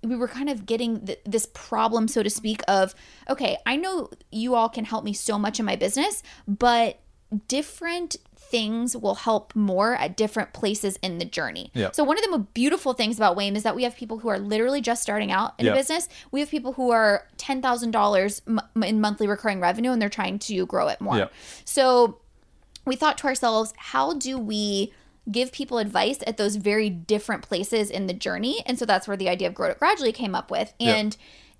we 0.02 0.16
were 0.16 0.28
kind 0.28 0.48
of 0.48 0.64
getting 0.64 1.04
th- 1.06 1.20
this 1.24 1.48
problem, 1.52 2.08
so 2.08 2.22
to 2.22 2.30
speak, 2.30 2.62
of 2.68 2.94
okay, 3.28 3.58
I 3.66 3.76
know 3.76 4.10
you 4.30 4.54
all 4.54 4.68
can 4.68 4.84
help 4.84 5.04
me 5.04 5.12
so 5.12 5.38
much 5.38 5.58
in 5.58 5.66
my 5.66 5.76
business, 5.76 6.22
but 6.46 7.00
different 7.46 8.16
things 8.36 8.96
will 8.96 9.16
help 9.16 9.54
more 9.54 9.94
at 9.96 10.16
different 10.16 10.54
places 10.54 10.98
in 11.02 11.18
the 11.18 11.24
journey. 11.24 11.70
Yeah. 11.74 11.90
So 11.92 12.02
one 12.02 12.16
of 12.16 12.24
the 12.24 12.30
most 12.30 12.54
beautiful 12.54 12.94
things 12.94 13.18
about 13.18 13.36
WAIM 13.36 13.56
is 13.56 13.62
that 13.64 13.76
we 13.76 13.82
have 13.82 13.94
people 13.94 14.18
who 14.20 14.28
are 14.28 14.38
literally 14.38 14.80
just 14.80 15.02
starting 15.02 15.30
out 15.30 15.52
in 15.58 15.66
Yeah. 15.66 15.72
a 15.72 15.74
business. 15.74 16.08
We 16.30 16.40
have 16.40 16.48
people 16.48 16.72
who 16.72 16.90
are 16.90 17.26
ten 17.36 17.60
thousand 17.60 17.90
dollars 17.90 18.40
in 18.82 19.00
monthly 19.00 19.26
recurring 19.26 19.60
revenue, 19.60 19.92
and 19.92 20.00
they're 20.00 20.08
trying 20.08 20.38
to 20.40 20.64
grow 20.66 20.88
it 20.88 21.00
more. 21.00 21.18
Yeah. 21.18 21.26
So 21.66 22.18
we 22.86 22.96
thought 22.96 23.18
to 23.18 23.26
ourselves, 23.26 23.74
how 23.76 24.14
do 24.14 24.38
we 24.38 24.94
give 25.30 25.52
people 25.52 25.76
advice 25.76 26.20
at 26.26 26.38
those 26.38 26.56
very 26.56 26.88
different 26.88 27.42
places 27.42 27.90
in 27.90 28.06
the 28.06 28.14
journey? 28.14 28.62
And 28.64 28.78
so 28.78 28.86
that's 28.86 29.06
where 29.06 29.16
the 29.18 29.28
idea 29.28 29.48
of 29.48 29.54
Grow 29.54 29.68
It 29.68 29.78
Gradually 29.78 30.12
came 30.12 30.34
up 30.34 30.50
with. 30.50 30.72
And 30.80 31.14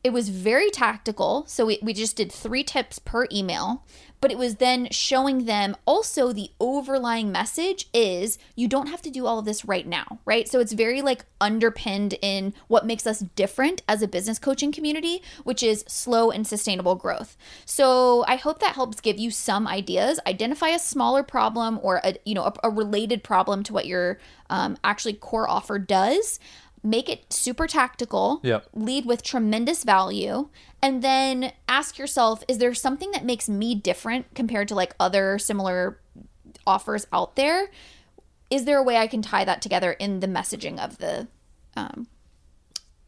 it 0.04 0.12
was 0.12 0.28
very 0.28 0.70
tactical. 0.70 1.44
So 1.48 1.66
we, 1.66 1.78
we 1.82 1.92
just 1.92 2.16
did 2.16 2.30
three 2.30 2.62
tips 2.62 2.98
per 2.98 3.26
email, 3.32 3.84
but 4.20 4.30
it 4.30 4.38
was 4.38 4.56
then 4.56 4.88
showing 4.90 5.44
them 5.44 5.76
also 5.86 6.32
the 6.32 6.50
overlying 6.60 7.30
message 7.32 7.88
is 7.92 8.38
you 8.54 8.68
don't 8.68 8.88
have 8.88 9.02
to 9.02 9.10
do 9.10 9.26
all 9.26 9.38
of 9.38 9.44
this 9.44 9.64
right 9.64 9.86
now, 9.86 10.20
right? 10.24 10.48
So 10.48 10.60
it's 10.60 10.72
very 10.72 11.02
like 11.02 11.24
underpinned 11.40 12.14
in 12.22 12.54
what 12.68 12.86
makes 12.86 13.06
us 13.06 13.20
different 13.20 13.82
as 13.88 14.02
a 14.02 14.08
business 14.08 14.38
coaching 14.38 14.72
community, 14.72 15.22
which 15.44 15.62
is 15.62 15.84
slow 15.88 16.30
and 16.30 16.46
sustainable 16.46 16.94
growth. 16.94 17.36
So 17.64 18.24
I 18.26 18.36
hope 18.36 18.60
that 18.60 18.74
helps 18.74 19.00
give 19.00 19.18
you 19.18 19.30
some 19.30 19.66
ideas. 19.66 20.20
Identify 20.26 20.68
a 20.68 20.78
smaller 20.78 21.22
problem 21.22 21.78
or 21.82 22.00
a 22.04 22.14
you 22.24 22.34
know 22.34 22.44
a, 22.44 22.54
a 22.64 22.70
related 22.70 23.22
problem 23.22 23.62
to 23.64 23.72
what 23.72 23.86
your 23.86 24.18
um, 24.50 24.76
actually 24.82 25.14
core 25.14 25.48
offer 25.48 25.78
does. 25.78 26.40
Make 26.88 27.08
it 27.10 27.30
super 27.32 27.66
tactical. 27.66 28.40
Yep. 28.42 28.68
Lead 28.72 29.04
with 29.04 29.22
tremendous 29.22 29.84
value, 29.84 30.48
and 30.82 31.02
then 31.02 31.52
ask 31.68 31.98
yourself: 31.98 32.42
Is 32.48 32.58
there 32.58 32.72
something 32.72 33.10
that 33.10 33.24
makes 33.26 33.46
me 33.46 33.74
different 33.74 34.34
compared 34.34 34.68
to 34.68 34.74
like 34.74 34.94
other 34.98 35.38
similar 35.38 36.00
offers 36.66 37.06
out 37.12 37.36
there? 37.36 37.70
Is 38.50 38.64
there 38.64 38.78
a 38.78 38.82
way 38.82 38.96
I 38.96 39.06
can 39.06 39.20
tie 39.20 39.44
that 39.44 39.60
together 39.60 39.92
in 39.92 40.20
the 40.20 40.26
messaging 40.26 40.78
of 40.78 40.96
the 40.96 41.28
um, 41.76 42.06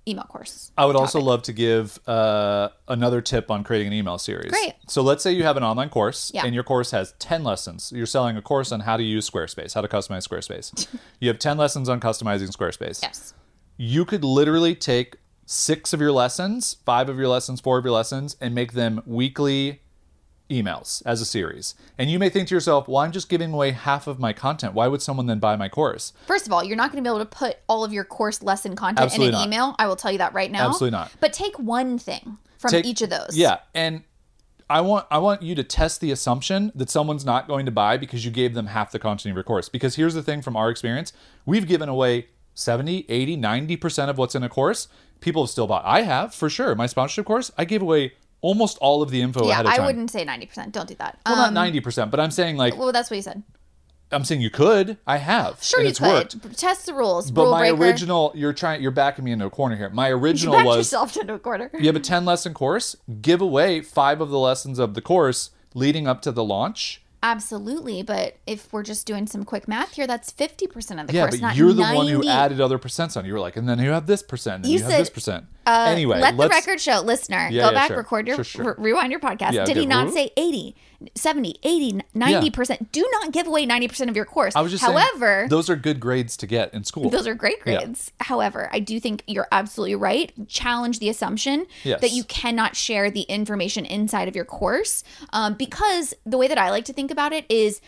email 0.07 0.25
course? 0.25 0.73
I 0.77 0.85
would 0.85 0.97
also 0.97 1.19
love 1.19 1.43
to 1.45 1.55
give 1.55 1.99
uh, 2.07 2.69
another 2.89 3.23
tip 3.23 3.51
on 3.51 3.65
creating 3.65 3.89
an 3.89 3.95
email 3.95 4.19
series. 4.19 4.51
Great. 4.51 4.75
So 4.89 5.01
let's 5.01 5.23
say 5.23 5.33
you 5.33 5.45
have 5.45 5.57
an 5.57 5.63
online 5.65 5.89
course 5.89 6.31
Yeah. 6.35 6.45
and 6.45 6.55
your 6.55 6.65
course 6.65 6.91
has 6.91 7.15
10 7.19 7.43
lessons. 7.45 7.93
You're 7.95 8.05
selling 8.05 8.37
a 8.37 8.43
course 8.43 8.73
on 8.73 8.81
how 8.81 8.99
to 8.99 9.03
use 9.03 9.29
Squarespace, 9.31 9.73
how 9.73 9.81
to 9.81 9.89
customize 9.89 10.29
Squarespace. 10.29 10.87
you 11.21 11.29
have 11.29 11.39
10 11.39 11.57
lessons 11.57 11.89
on 11.89 12.01
customizing 12.01 12.55
Squarespace. 12.55 13.03
Yes. 13.03 13.33
You 13.83 14.05
could 14.05 14.25
literally 14.25 14.75
take 14.75 15.17
six 15.47 15.95
of 15.95 16.03
your 16.03 16.13
lessons, 16.13 16.77
five 16.85 17.09
of 17.09 17.17
your 17.17 17.29
lessons, 17.29 17.63
four 17.63 17.79
of 17.79 17.85
your 17.87 17.95
lessons, 17.95 18.37
and 18.39 18.55
make 18.55 18.75
them 18.75 19.01
weekly 19.07 19.81
emails 20.51 21.03
as 21.07 21.23
a 21.23 21.25
series. 21.25 21.75
And 21.97 22.11
you 22.11 22.19
may 22.19 22.29
think 22.29 22.49
to 22.49 22.55
yourself, 22.55 22.87
well, 22.87 22.99
I'm 22.99 23.11
just 23.11 23.31
giving 23.31 23.55
away 23.55 23.71
half 23.71 24.07
of 24.07 24.19
my 24.19 24.35
content. 24.35 24.75
Why 24.75 24.87
would 24.87 25.01
someone 25.01 25.29
then 25.29 25.39
buy 25.39 25.57
my 25.57 25.71
course? 25.71 26.13
First 26.27 26.47
of 26.47 26.53
all, 26.53 26.63
you're 26.63 26.77
not 26.77 26.93
going 26.93 27.03
to 27.03 27.09
be 27.09 27.11
able 27.11 27.25
to 27.25 27.25
put 27.25 27.57
all 27.71 27.83
of 27.83 27.91
your 27.91 28.05
course 28.05 28.43
lesson 28.43 28.77
content 28.77 29.03
Absolutely 29.03 29.29
in 29.29 29.35
an 29.35 29.41
not. 29.41 29.47
email. 29.47 29.77
I 29.79 29.87
will 29.87 29.97
tell 29.97 30.13
you 30.13 30.19
that 30.19 30.35
right 30.35 30.51
now. 30.51 30.69
Absolutely 30.69 30.99
not. 30.99 31.11
But 31.19 31.33
take 31.33 31.59
one 31.59 31.99
thing 31.99 32.37
from 32.59 32.73
Take- 32.73 32.85
each 32.85 33.01
of 33.01 33.09
those. 33.09 33.35
Yeah, 33.35 33.61
and 33.75 34.03
I 34.69 34.83
want 34.83 35.07
I 35.11 35.17
want 35.17 35.41
you 35.41 35.55
to 35.55 35.65
test 35.65 36.03
the 36.03 36.11
assumption 36.11 36.71
that 36.75 36.91
someone's 36.91 37.25
not 37.25 37.49
going 37.49 37.65
to 37.65 37.73
buy 37.73 37.97
because 37.97 38.27
you 38.27 38.31
gave 38.31 38.53
them 38.53 38.67
half 38.67 38.93
the 38.93 38.99
content 38.99 39.31
of 39.33 39.37
your 39.37 39.45
course. 39.45 39.71
Because 39.71 39.97
here's 39.97 40.13
the 40.13 40.23
thing 40.23 40.43
from 40.43 40.55
our 40.55 40.69
experience, 40.69 41.15
we've 41.47 41.67
given 41.67 41.89
away 41.89 42.27
70, 42.61 43.07
80, 43.09 43.37
90% 43.37 44.09
of 44.09 44.19
what's 44.19 44.35
in 44.35 44.43
a 44.43 44.49
course. 44.49 44.89
People 45.21 45.43
have 45.45 45.51
still 45.51 45.67
bought. 45.67 45.85
I 45.85 46.03
have, 46.03 46.35
for 46.35 46.49
sure. 46.49 46.75
My 46.75 46.87
sponsorship 46.87 47.27
course, 47.27 47.51
I 47.59 47.65
gave 47.65 47.83
away 47.83 48.13
almost 48.41 48.79
all 48.79 49.03
of 49.03 49.11
the 49.11 49.21
info 49.21 49.47
Yeah, 49.47 49.55
ahead 49.61 49.67
of 49.67 49.73
I 49.73 49.85
wouldn't 49.87 50.11
say 50.11 50.25
90%. 50.25 50.73
Don't 50.73 50.89
do 50.89 50.95
that. 50.97 51.19
well, 51.27 51.45
Um, 51.47 51.55
not 51.55 51.69
90%, 51.73 52.11
but 52.11 52.21
I'm 52.21 52.31
saying 52.31 52.57
like 52.57 52.77
well, 52.77 52.93
that's 52.93 53.11
what 53.11 53.17
you 53.17 53.23
said. 53.23 53.43
I'm 54.13 54.25
saying 54.25 54.41
you 54.41 54.51
could. 54.51 54.99
I 55.07 55.19
have. 55.19 55.63
Sure, 55.63 55.79
and 55.79 55.87
you 55.87 55.91
it's 55.91 56.01
could 56.01 56.09
worked. 56.43 56.59
test 56.59 56.87
the 56.87 56.95
rules. 56.95 57.31
But 57.31 57.43
rule 57.43 57.53
my 57.53 57.71
breaker. 57.71 57.85
original, 57.85 58.33
you're 58.35 58.53
trying, 58.53 58.83
you're 58.83 58.91
backing 58.91 59.25
me 59.25 59.31
into 59.31 59.47
a 59.47 59.51
corner 59.51 59.77
here. 59.77 59.89
My 59.91 60.09
original 60.11 60.55
backed 60.55 60.67
was 60.67 60.77
yourself 60.79 61.17
into 61.17 61.35
a 61.35 61.39
corner. 61.39 61.71
you 61.79 61.87
have 61.87 61.95
a 61.95 62.01
10 62.01 62.25
lesson 62.25 62.53
course, 62.53 62.97
give 63.23 63.41
away 63.41 63.83
five 63.83 64.21
of 64.21 64.31
the 64.31 64.39
lessons 64.39 64.79
of 64.81 64.95
the 64.95 65.01
course 65.01 65.51
leading 65.75 66.09
up 66.09 66.23
to 66.23 66.33
the 66.33 66.43
launch. 66.43 67.03
Absolutely, 67.23 68.03
but 68.03 68.37
if 68.47 68.73
we're 68.73 68.83
just 68.83 69.07
doing 69.07 69.27
some 69.27 69.45
quick 69.45 69.69
math 69.69 69.95
here, 69.95 70.07
that's 70.07 70.31
fifty 70.31 70.67
percent 70.67 71.01
of 71.01 71.07
the 71.07 71.13
Yeah, 71.13 71.23
course. 71.25 71.35
but 71.37 71.41
not 71.43 71.57
you're 71.57 71.73
the 71.75 71.83
one 71.83 72.09
who 72.09 72.27
added 72.27 72.61
other 72.61 72.79
percents 72.79 73.17
on. 73.17 73.27
You 73.27 73.35
were 73.35 73.41
like, 73.41 73.57
and 73.57 73.69
then 73.69 73.79
you 73.79 73.91
have 73.91 74.07
this 74.07 74.23
percent, 74.23 74.65
and 74.65 74.73
You 74.73 74.79
you, 74.79 74.85
have 74.85 74.93
this 74.93 75.11
percent. 75.11 75.45
Uh, 75.71 75.87
anyway, 75.91 76.21
let 76.21 76.37
the 76.37 76.49
record 76.49 76.81
show, 76.81 77.01
listener, 77.01 77.49
Yeah, 77.51 77.63
go 77.63 77.69
yeah, 77.69 77.73
back, 77.73 77.89
sure. 77.89 77.97
record 77.99 78.27
your, 78.27 78.37
Sure, 78.37 78.45
sure. 78.45 78.65
re- 78.79 78.91
rewind 78.93 79.11
your 79.11 79.21
podcast. 79.21 79.53
Yeah, 79.53 79.65
Did 79.65 79.77
he 79.77 79.87
not 79.87 80.13
say 80.13 80.31
80, 80.37 80.75
70, 81.15 81.57
80, 81.63 82.01
90%? 82.15 82.93
Do 82.93 83.09
not 83.13 83.33
give 83.33 83.47
away 83.47 83.67
90% 83.67 84.09
of 84.09 84.17
your 84.17 84.25
course. 84.25 84.55
I 84.57 84.61
was 84.61 84.73
just 84.73 84.85
However, 84.85 85.41
saying, 85.41 85.49
those 85.49 85.71
are 85.71 85.77
good 85.77 86.01
grades 86.01 86.37
to 86.39 86.47
get 86.47 86.73
in 86.75 86.85
school. 86.85 87.11
Those 87.11 87.27
are 87.27 87.35
great 87.35 87.61
grades. 87.61 88.13
However, 88.21 88.69
I 88.73 88.81
do 88.81 88.99
think 89.01 89.23
you're 89.27 89.49
absolutely 89.53 89.95
right. 89.97 90.33
Challenge 90.49 90.99
the 90.99 91.09
assumption 91.09 91.67
Yes. 91.85 92.01
that 92.01 92.11
you 92.13 92.25
cannot 92.25 92.77
share 92.77 93.11
the 93.11 93.23
information 93.23 93.85
inside 93.85 94.29
of 94.29 94.37
your 94.37 94.45
course 94.45 95.05
um, 95.33 95.55
because 95.55 96.15
the 96.27 96.37
way 96.39 96.49
that 96.49 96.59
I 96.59 96.71
like 96.71 96.85
to 96.87 96.93
think 96.93 97.11
about 97.11 97.33
it 97.33 97.45
is 97.49 97.81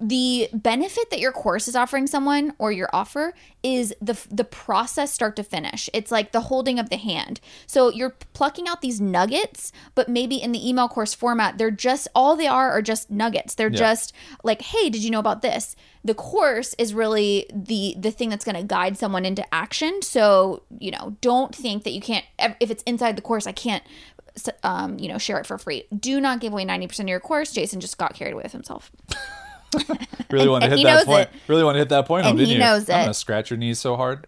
the 0.00 0.48
benefit 0.52 1.10
that 1.10 1.18
your 1.18 1.32
course 1.32 1.66
is 1.68 1.74
offering 1.74 2.06
someone 2.06 2.52
or 2.58 2.70
your 2.70 2.88
offer 2.92 3.34
is 3.62 3.92
the 4.00 4.16
the 4.30 4.44
process 4.44 5.12
start 5.12 5.34
to 5.36 5.42
finish. 5.42 5.90
It's 5.92 6.10
like 6.12 6.32
the 6.32 6.42
holding 6.42 6.78
of 6.78 6.88
the 6.90 6.96
hand. 6.96 7.40
So 7.66 7.90
you're 7.90 8.14
plucking 8.32 8.68
out 8.68 8.80
these 8.80 9.00
nuggets, 9.00 9.72
but 9.96 10.08
maybe 10.08 10.36
in 10.36 10.52
the 10.52 10.68
email 10.68 10.88
course 10.88 11.14
format, 11.14 11.58
they're 11.58 11.70
just 11.72 12.06
all 12.14 12.36
they 12.36 12.46
are 12.46 12.70
are 12.70 12.82
just 12.82 13.10
nuggets. 13.10 13.54
They're 13.54 13.70
Yeah. 13.72 13.78
just 13.78 14.12
like, 14.44 14.62
"Hey, 14.62 14.88
did 14.90 15.02
you 15.02 15.10
know 15.10 15.18
about 15.18 15.42
this?" 15.42 15.74
The 16.04 16.14
course 16.14 16.74
is 16.78 16.94
really 16.94 17.46
the 17.52 17.94
the 17.98 18.10
thing 18.12 18.28
that's 18.28 18.44
going 18.44 18.56
to 18.56 18.62
guide 18.62 18.96
someone 18.96 19.24
into 19.24 19.44
action. 19.52 20.00
So, 20.02 20.62
you 20.78 20.92
know, 20.92 21.16
don't 21.20 21.54
think 21.54 21.82
that 21.84 21.90
you 21.90 22.00
can't 22.00 22.24
if 22.60 22.70
it's 22.70 22.84
inside 22.84 23.16
the 23.16 23.22
course, 23.22 23.46
I 23.46 23.52
can't 23.52 23.82
um, 24.62 25.00
you 25.00 25.08
know, 25.08 25.18
share 25.18 25.40
it 25.40 25.46
for 25.46 25.58
free. 25.58 25.82
Do 25.98 26.20
not 26.20 26.38
give 26.38 26.52
away 26.52 26.64
90% 26.64 27.00
of 27.00 27.08
your 27.08 27.18
course. 27.18 27.50
Jason 27.52 27.80
just 27.80 27.98
got 27.98 28.14
carried 28.14 28.34
away 28.34 28.44
with 28.44 28.52
himself. 28.52 28.92
really 30.30 30.48
want 30.48 30.64
to 30.64 30.70
hit 30.70 30.82
that 30.84 31.06
point. 31.06 31.28
it. 31.32 31.40
Really 31.48 31.64
want 31.64 31.74
to 31.74 31.78
hit 31.80 31.88
that 31.90 32.06
point 32.06 32.24
home, 32.24 32.30
And 32.32 32.38
didn't 32.38 32.48
he 32.48 32.54
you? 32.54 32.60
knows 32.60 32.88
I'm 32.88 33.02
gonna 33.02 33.14
scratch 33.14 33.50
your 33.50 33.58
knees 33.58 33.78
so 33.78 33.96
hard. 33.96 34.26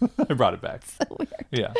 I 0.30 0.34
brought 0.34 0.54
it 0.54 0.60
back. 0.60 0.82
Yeah, 1.50 1.72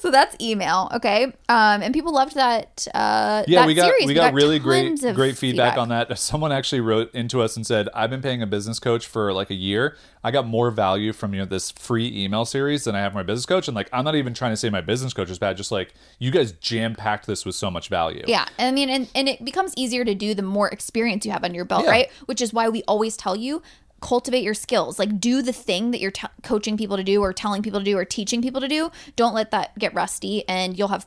So 0.00 0.10
that's 0.10 0.34
email, 0.40 0.90
okay? 0.94 1.26
Um, 1.48 1.80
and 1.80 1.94
people 1.94 2.12
loved 2.12 2.34
that. 2.34 2.88
Uh, 2.92 3.44
yeah. 3.46 3.60
that 3.60 3.66
we 3.68 3.74
got 3.74 3.86
series. 3.86 4.06
we 4.08 4.14
got, 4.14 4.34
really 4.34 4.58
great 4.58 5.00
great 5.14 5.38
feedback, 5.38 5.78
on 5.78 5.90
that. 5.90 6.18
Someone 6.18 6.50
actually 6.50 6.80
wrote 6.80 7.14
into 7.14 7.40
us 7.40 7.56
and 7.56 7.64
said, 7.64 7.88
"I've 7.94 8.10
been 8.10 8.20
paying 8.20 8.42
a 8.42 8.48
business 8.48 8.80
coach 8.80 9.06
for 9.06 9.32
like 9.32 9.48
a 9.50 9.54
year. 9.54 9.96
I 10.24 10.32
got 10.32 10.44
more 10.44 10.72
value 10.72 11.12
from 11.12 11.34
you 11.34 11.40
know 11.40 11.46
this 11.46 11.70
free 11.70 12.12
email 12.24 12.44
series 12.44 12.82
than 12.82 12.96
I 12.96 13.00
have 13.00 13.12
from 13.12 13.20
my 13.20 13.22
business 13.22 13.46
coach." 13.46 13.68
And 13.68 13.76
like, 13.76 13.88
I'm 13.92 14.04
not 14.04 14.16
even 14.16 14.34
trying 14.34 14.50
to 14.50 14.56
say 14.56 14.68
my 14.68 14.80
business 14.80 15.12
coach 15.12 15.30
is 15.30 15.38
bad. 15.38 15.56
Just 15.56 15.70
like 15.70 15.94
you 16.18 16.32
guys 16.32 16.50
jam 16.50 16.96
packed 16.96 17.28
this 17.28 17.46
with 17.46 17.54
so 17.54 17.70
much 17.70 17.88
value. 17.88 18.24
Yeah, 18.26 18.46
I 18.58 18.72
mean, 18.72 18.88
and, 18.90 19.08
and 19.14 19.28
it 19.28 19.44
becomes 19.44 19.72
easier 19.76 20.04
to 20.04 20.16
do 20.16 20.34
the 20.34 20.42
more 20.42 20.68
experience 20.68 21.24
you 21.24 21.30
have 21.30 21.44
under 21.44 21.54
your 21.54 21.64
belt, 21.64 21.84
Yeah. 21.84 21.90
right? 21.90 22.10
Which 22.26 22.40
is 22.42 22.52
why 22.52 22.68
we 22.68 22.82
always 22.88 23.16
tell 23.16 23.36
you 23.36 23.62
cultivate 24.00 24.42
your 24.42 24.54
skills. 24.54 24.98
Like, 24.98 25.18
do 25.20 25.42
the 25.42 25.52
thing 25.52 25.90
that 25.90 26.00
you're 26.00 26.10
t- 26.10 26.26
coaching 26.42 26.76
people 26.76 26.96
to 26.96 27.04
do, 27.04 27.20
or 27.22 27.32
telling 27.32 27.62
people 27.62 27.80
to 27.80 27.84
do, 27.84 27.96
or 27.96 28.04
teaching 28.04 28.42
people 28.42 28.60
to 28.60 28.68
do. 28.68 28.90
Don't 29.16 29.34
let 29.34 29.50
that 29.50 29.78
get 29.78 29.94
rusty, 29.94 30.46
and 30.48 30.78
you'll 30.78 30.88
have, 30.88 31.06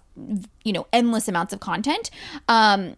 you 0.63 0.73
know, 0.73 0.87
endless 0.91 1.27
amounts 1.27 1.53
of 1.53 1.59
content. 1.59 2.09
Um, 2.47 2.95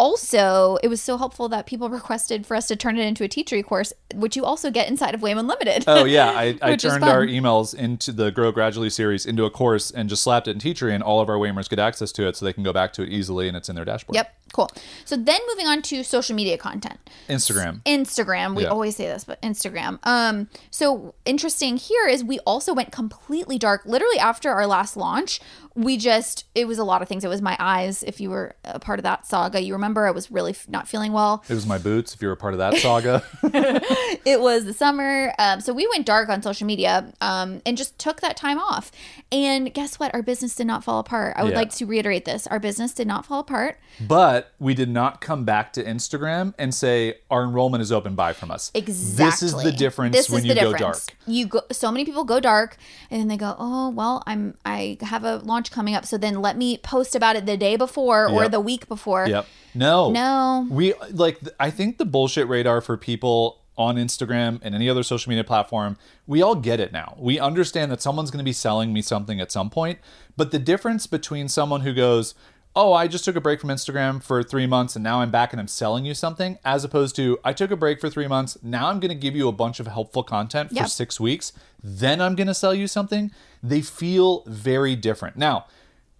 also, 0.00 0.78
it 0.82 0.88
was 0.88 1.02
so 1.02 1.18
helpful 1.18 1.50
that 1.50 1.66
people 1.66 1.90
requested 2.00 2.46
for 2.46 2.56
us 2.56 2.66
to 2.68 2.74
turn 2.74 2.96
it 2.96 3.06
into 3.06 3.22
a 3.22 3.28
teachery 3.28 3.62
course, 3.62 3.92
which 4.14 4.34
you 4.34 4.46
also 4.46 4.70
get 4.70 4.88
inside 4.88 5.14
of 5.14 5.20
WAIM 5.20 5.38
Unlimited. 5.38 5.84
Oh 5.86 6.06
yeah, 6.06 6.30
I, 6.30 6.58
I 6.62 6.76
turned 6.76 7.04
our 7.04 7.26
emails 7.26 7.74
into 7.74 8.10
the 8.10 8.30
Grow 8.30 8.50
Gradually 8.50 8.88
series 8.88 9.26
into 9.26 9.44
a 9.44 9.50
course 9.50 9.90
and 9.90 10.08
just 10.08 10.22
slapped 10.22 10.48
it 10.48 10.52
in 10.52 10.58
Teachery, 10.58 10.94
and 10.94 11.02
all 11.02 11.20
of 11.20 11.28
our 11.28 11.36
WAIMers 11.36 11.68
get 11.68 11.78
access 11.78 12.12
to 12.12 12.26
it, 12.26 12.36
so 12.36 12.46
they 12.46 12.54
can 12.54 12.62
go 12.62 12.72
back 12.72 12.94
to 12.94 13.02
it 13.02 13.10
easily, 13.10 13.46
and 13.46 13.56
it's 13.58 13.68
in 13.68 13.76
their 13.76 13.84
dashboard. 13.84 14.14
Yep, 14.14 14.34
cool. 14.52 14.70
So 15.04 15.16
then 15.16 15.40
moving 15.48 15.66
on 15.66 15.82
to 15.82 16.02
social 16.02 16.34
media 16.34 16.58
content. 16.58 16.98
Instagram. 17.28 17.82
Instagram. 17.84 18.54
We 18.56 18.64
Yeah. 18.64 18.70
always 18.70 18.96
say 18.96 19.06
this, 19.06 19.24
but 19.24 19.40
Instagram. 19.42 19.98
Um, 20.04 20.48
so 20.70 21.14
interesting 21.24 21.76
here 21.76 22.06
is 22.08 22.24
we 22.24 22.38
also 22.40 22.74
went 22.74 22.90
completely 22.92 23.58
dark. 23.58 23.82
Literally 23.84 24.18
after 24.18 24.50
our 24.50 24.66
last 24.66 24.96
launch, 24.96 25.40
we 25.76 25.96
just 25.96 26.44
it 26.54 26.66
was 26.66 26.78
a 26.78 26.84
lot 26.84 27.00
of 27.00 27.08
things. 27.08 27.24
It 27.24 27.28
was 27.28 27.40
my 27.40 27.56
eyes. 27.60 28.02
If 28.02 28.20
you 28.20 28.28
were 28.30 28.56
a 28.64 28.80
part 28.80 28.98
of 28.98 29.04
that 29.04 29.24
saga, 29.26 29.62
you 29.62 29.72
remember 29.72 30.06
I 30.06 30.10
was 30.10 30.30
really 30.30 30.50
f- 30.50 30.68
not 30.68 30.88
feeling 30.88 31.12
well. 31.12 31.44
It 31.48 31.54
was 31.54 31.64
my 31.66 31.78
boots. 31.78 32.12
If 32.12 32.20
you 32.20 32.26
were 32.28 32.34
a 32.34 32.36
part 32.36 32.54
of 32.54 32.58
that 32.58 32.76
saga, 32.78 33.22
It 34.24 34.40
was 34.40 34.64
the 34.64 34.72
summer, 34.74 35.32
um, 35.38 35.60
so 35.60 35.72
we 35.72 35.86
went 35.86 36.06
dark 36.06 36.28
on 36.28 36.42
social 36.42 36.66
media 36.66 37.12
um, 37.20 37.62
and 37.64 37.76
just 37.76 37.98
took 37.98 38.20
that 38.20 38.36
time 38.36 38.58
off. 38.58 38.90
And 39.32 39.72
guess 39.72 39.98
what? 39.98 40.12
Our 40.14 40.22
business 40.22 40.54
did 40.56 40.66
not 40.66 40.82
fall 40.84 40.98
apart. 40.98 41.34
I 41.36 41.42
would 41.44 41.52
Yeah. 41.52 41.58
like 41.58 41.70
to 41.76 41.86
reiterate 41.86 42.24
this: 42.24 42.46
our 42.48 42.58
business 42.58 42.92
did 42.92 43.06
not 43.06 43.24
fall 43.24 43.40
apart. 43.40 43.78
but 44.00 44.39
we 44.58 44.74
did 44.74 44.88
not 44.88 45.20
come 45.20 45.44
back 45.44 45.72
to 45.74 45.84
Instagram 45.84 46.54
and 46.58 46.74
say 46.74 47.18
our 47.30 47.44
enrollment 47.44 47.82
is 47.82 47.90
open. 47.92 48.14
Buy 48.14 48.32
from 48.32 48.50
us. 48.50 48.70
Exactly. 48.74 49.24
This 49.24 49.42
is 49.42 49.62
the 49.62 49.72
difference 49.72 50.16
This 50.16 50.30
when 50.30 50.44
you 50.44 50.54
go 50.54 50.72
difference. 50.72 51.06
dark. 51.06 51.16
You 51.26 51.46
go. 51.46 51.60
So 51.72 51.90
many 51.90 52.04
people 52.04 52.24
go 52.24 52.40
dark, 52.40 52.76
and 53.10 53.20
then 53.20 53.28
they 53.28 53.36
go, 53.36 53.54
"Oh 53.58 53.90
well, 53.90 54.22
I'm 54.26 54.54
I 54.64 54.98
have 55.02 55.24
a 55.24 55.36
launch 55.36 55.70
coming 55.70 55.94
up, 55.94 56.04
so 56.06 56.18
then 56.18 56.40
let 56.42 56.56
me 56.56 56.78
post 56.78 57.14
about 57.14 57.36
it 57.36 57.46
the 57.46 57.56
day 57.56 57.76
before 57.76 58.28
or 58.28 58.42
Yep. 58.42 58.50
the 58.52 58.60
week 58.60 58.88
before." 58.88 59.26
Yep. 59.28 59.46
No. 59.74 60.10
No. 60.10 60.66
We 60.70 60.94
like. 61.12 61.38
I 61.58 61.70
think 61.70 61.98
the 61.98 62.04
bullshit 62.04 62.48
radar 62.48 62.80
for 62.80 62.96
people 62.96 63.58
on 63.78 63.96
Instagram 63.96 64.58
and 64.62 64.74
any 64.74 64.90
other 64.90 65.02
social 65.02 65.30
media 65.30 65.42
platform, 65.44 65.96
we 66.26 66.42
all 66.42 66.54
get 66.54 66.80
it 66.80 66.92
now. 66.92 67.14
We 67.18 67.38
understand 67.38 67.90
that 67.90 68.02
someone's 68.02 68.30
going 68.30 68.38
to 68.40 68.44
be 68.44 68.52
selling 68.52 68.92
me 68.92 69.00
something 69.00 69.40
at 69.40 69.50
some 69.50 69.70
point. 69.70 69.98
But 70.36 70.50
the 70.50 70.58
difference 70.58 71.06
between 71.06 71.48
someone 71.48 71.80
who 71.80 71.94
goes, 71.94 72.34
"Oh, 72.76 72.92
I 72.92 73.06
just 73.08 73.24
took 73.24 73.36
a 73.36 73.40
break 73.40 73.60
from 73.60 73.70
Instagram 73.70 74.22
for 74.22 74.42
three 74.42 74.66
months 74.66 74.94
and 74.96 75.02
now 75.02 75.20
I'm 75.20 75.30
back 75.30 75.52
and 75.52 75.60
I'm 75.60 75.68
selling 75.68 76.04
you 76.04 76.14
something," 76.14 76.58
as 76.64 76.84
opposed 76.84 77.16
to, 77.16 77.38
"I 77.44 77.52
took 77.52 77.70
a 77.70 77.76
break 77.76 78.00
for 78.00 78.08
three 78.10 78.28
months. 78.28 78.56
Now 78.62 78.88
I'm 78.88 79.00
going 79.00 79.08
to 79.10 79.14
give 79.14 79.34
you 79.36 79.48
a 79.48 79.52
bunch 79.52 79.80
of 79.80 79.86
helpful 79.86 80.22
content 80.22 80.68
for 80.70 80.76
Yep. 80.76 80.88
six 80.88 81.18
weeks. 81.20 81.52
Then 81.82 82.20
I'm 82.20 82.34
going 82.34 82.46
to 82.46 82.54
sell 82.54 82.74
you 82.74 82.86
something." 82.86 83.30
They 83.62 83.80
feel 83.82 84.42
very 84.46 84.96
different. 84.96 85.36
Now, 85.36 85.66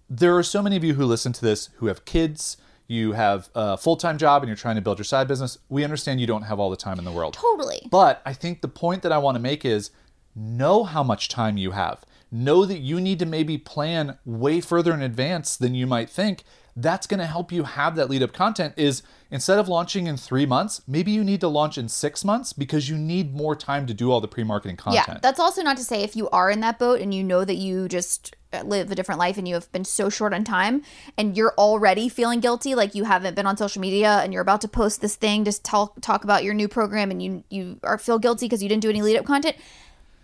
there 0.09 0.37
are 0.37 0.43
so 0.43 0.61
many 0.63 0.77
of 0.77 0.85
you 0.85 0.95
who 0.95 1.05
listen 1.07 1.33
to 1.33 1.41
this 1.41 1.71
who 1.77 1.87
have 1.87 2.05
kids, 2.05 2.57
you 2.89 3.13
have 3.13 3.49
a 3.55 3.77
full 3.77 3.97
time 3.97 4.19
job, 4.19 4.43
and 4.43 4.49
you're 4.49 4.57
trying 4.57 4.75
to 4.75 4.83
build 4.83 4.99
your 4.99 5.05
side 5.05 5.29
business. 5.29 5.57
We 5.69 5.85
understand 5.85 6.21
you 6.21 6.27
don't 6.27 6.43
have 6.43 6.59
all 6.59 6.69
the 6.71 6.77
time 6.77 6.99
in 6.99 7.05
the 7.05 7.13
world. 7.13 7.35
Totally. 7.35 7.87
But 7.91 8.21
I 8.27 8.33
think 8.33 8.61
the 8.61 8.69
point 8.69 9.03
that 9.03 9.13
I 9.13 9.19
want 9.19 9.37
to 9.37 9.41
make 9.41 9.65
is 9.65 9.91
know 10.35 10.85
how 10.85 11.03
much 11.03 11.29
time 11.29 11.57
you 11.57 11.71
have. 11.71 12.05
Know 12.33 12.65
that 12.65 12.79
you 12.79 13.01
need 13.01 13.19
to 13.19 13.27
maybe 13.27 13.59
plan 13.59 14.19
way 14.25 14.61
further 14.61 14.95
in 14.95 15.03
advance 15.03 15.57
than 15.57 15.75
you 15.75 15.87
might 15.87 16.09
think. 16.09 16.45
That's 16.77 17.07
going 17.07 17.19
to 17.19 17.27
help 17.27 17.51
you 17.51 17.65
have 17.65 17.97
that 17.97 18.09
lead 18.09 18.23
up 18.23 18.33
content 18.33 18.75
is 18.77 19.03
instead 19.31 19.59
of 19.59 19.69
launching 19.69 20.07
in 20.07 20.17
3 20.17 20.47
months, 20.47 20.83
maybe 20.87 21.11
you 21.11 21.25
need 21.25 21.41
to 21.41 21.49
launch 21.49 21.77
in 21.77 21.89
6 21.89 22.25
months 22.25 22.53
because 22.53 22.89
you 22.89 22.97
need 22.97 23.35
more 23.35 23.57
time 23.57 23.87
to 23.87 23.95
do 23.95 24.11
all 24.13 24.21
the 24.21 24.29
pre-marketing 24.29 24.77
content. 24.77 25.09
Yeah, 25.09 25.19
that's 25.21 25.41
also 25.41 25.63
not 25.63 25.77
to 25.79 25.85
say 25.85 26.03
if 26.03 26.15
you 26.15 26.31
are 26.31 26.51
in 26.51 26.61
that 26.61 26.79
boat 26.79 27.01
and 27.01 27.13
you 27.13 27.25
know 27.25 27.45
that 27.45 27.57
you 27.57 27.89
just 27.89 28.37
uh, 28.53 28.63
live 28.63 28.91
a 28.91 28.95
different 28.95 29.19
life 29.19 29.39
and 29.39 29.47
you 29.47 29.55
have 29.55 29.71
been 29.73 29.85
so 29.85 30.09
short 30.09 30.35
on 30.35 30.43
time 30.43 30.83
and 31.17 31.37
you're 31.37 31.55
already 31.57 32.09
feeling 32.09 32.41
guilty 32.41 32.75
like 32.75 32.95
you 32.97 33.05
haven't 33.05 33.37
been 33.37 33.47
on 33.47 33.57
social 33.57 33.81
media 33.81 34.21
and 34.25 34.33
you're 34.33 34.43
about 34.43 34.61
to 34.61 34.67
post 34.67 35.01
this 35.01 35.15
thing 35.15 35.45
just 35.45 35.65
talk 35.65 36.01
talk 36.01 36.25
about 36.25 36.43
your 36.43 36.53
new 36.53 36.67
program 36.67 37.13
and 37.13 37.23
you 37.23 37.45
you 37.49 37.79
are 37.85 37.97
feel 37.97 38.19
guilty 38.19 38.47
because 38.47 38.61
you 38.61 38.69
didn't 38.69 38.83
do 38.83 38.91
any 38.91 39.03
lead 39.03 39.17
up 39.17 39.25
content. 39.25 39.57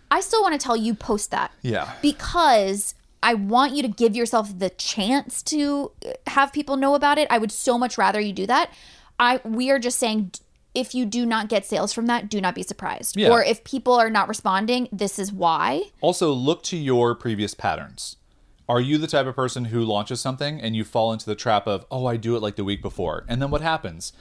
I 0.09 0.21
still 0.21 0.41
want 0.41 0.59
to 0.59 0.63
tell 0.63 0.77
you 0.77 0.93
post 0.93 1.31
that. 1.31 1.51
Yeah. 1.61 1.93
Because 2.01 2.95
I 3.23 3.33
want 3.33 3.73
you 3.73 3.81
to 3.81 3.87
give 3.87 4.15
yourself 4.15 4.57
the 4.57 4.69
chance 4.69 5.41
to 5.43 5.91
uh, 6.05 6.11
have 6.27 6.53
people 6.53 6.77
know 6.77 6.95
about 6.95 7.17
it. 7.17 7.27
I 7.29 7.37
would 7.37 7.51
so 7.51 7.77
much 7.77 7.97
rather 7.97 8.19
you 8.19 8.33
do 8.33 8.47
that. 8.47 8.71
I 9.19 9.41
we 9.43 9.71
are 9.71 9.79
just 9.79 9.99
saying 9.99 10.31
if 10.75 10.93
you 10.93 11.05
do 11.05 11.25
not 11.25 11.49
get 11.49 11.65
sales 11.65 11.91
from 11.91 12.05
that, 12.05 12.29
do 12.29 12.39
not 12.39 12.53
be 12.53 12.61
surprised. 12.61 13.17
Yeah. 13.17 13.29
Or 13.29 13.43
if 13.43 13.63
people 13.63 13.93
are 13.93 14.11
not 14.11 14.27
responding, 14.27 14.87
this 14.91 15.17
is 15.17 15.33
why. 15.33 15.83
Also, 16.01 16.31
look 16.31 16.61
to 16.63 16.77
your 16.77 17.15
previous 17.15 17.55
patterns. 17.55 18.17
Are 18.69 18.79
you 18.79 18.99
the 18.99 19.07
type 19.07 19.25
of 19.25 19.35
person 19.35 19.65
who 19.65 19.83
launches 19.83 20.21
something 20.21 20.61
and 20.61 20.75
you 20.75 20.83
fall 20.83 21.13
into 21.13 21.25
the 21.25 21.35
trap 21.35 21.67
of, 21.67 21.85
oh, 21.89 22.05
I 22.05 22.17
do 22.17 22.35
it 22.35 22.41
like 22.41 22.57
the 22.57 22.63
week 22.63 22.81
before? 22.81 23.25
And 23.27 23.41
then 23.41 23.49
what 23.49 23.61
happens? 23.61 24.13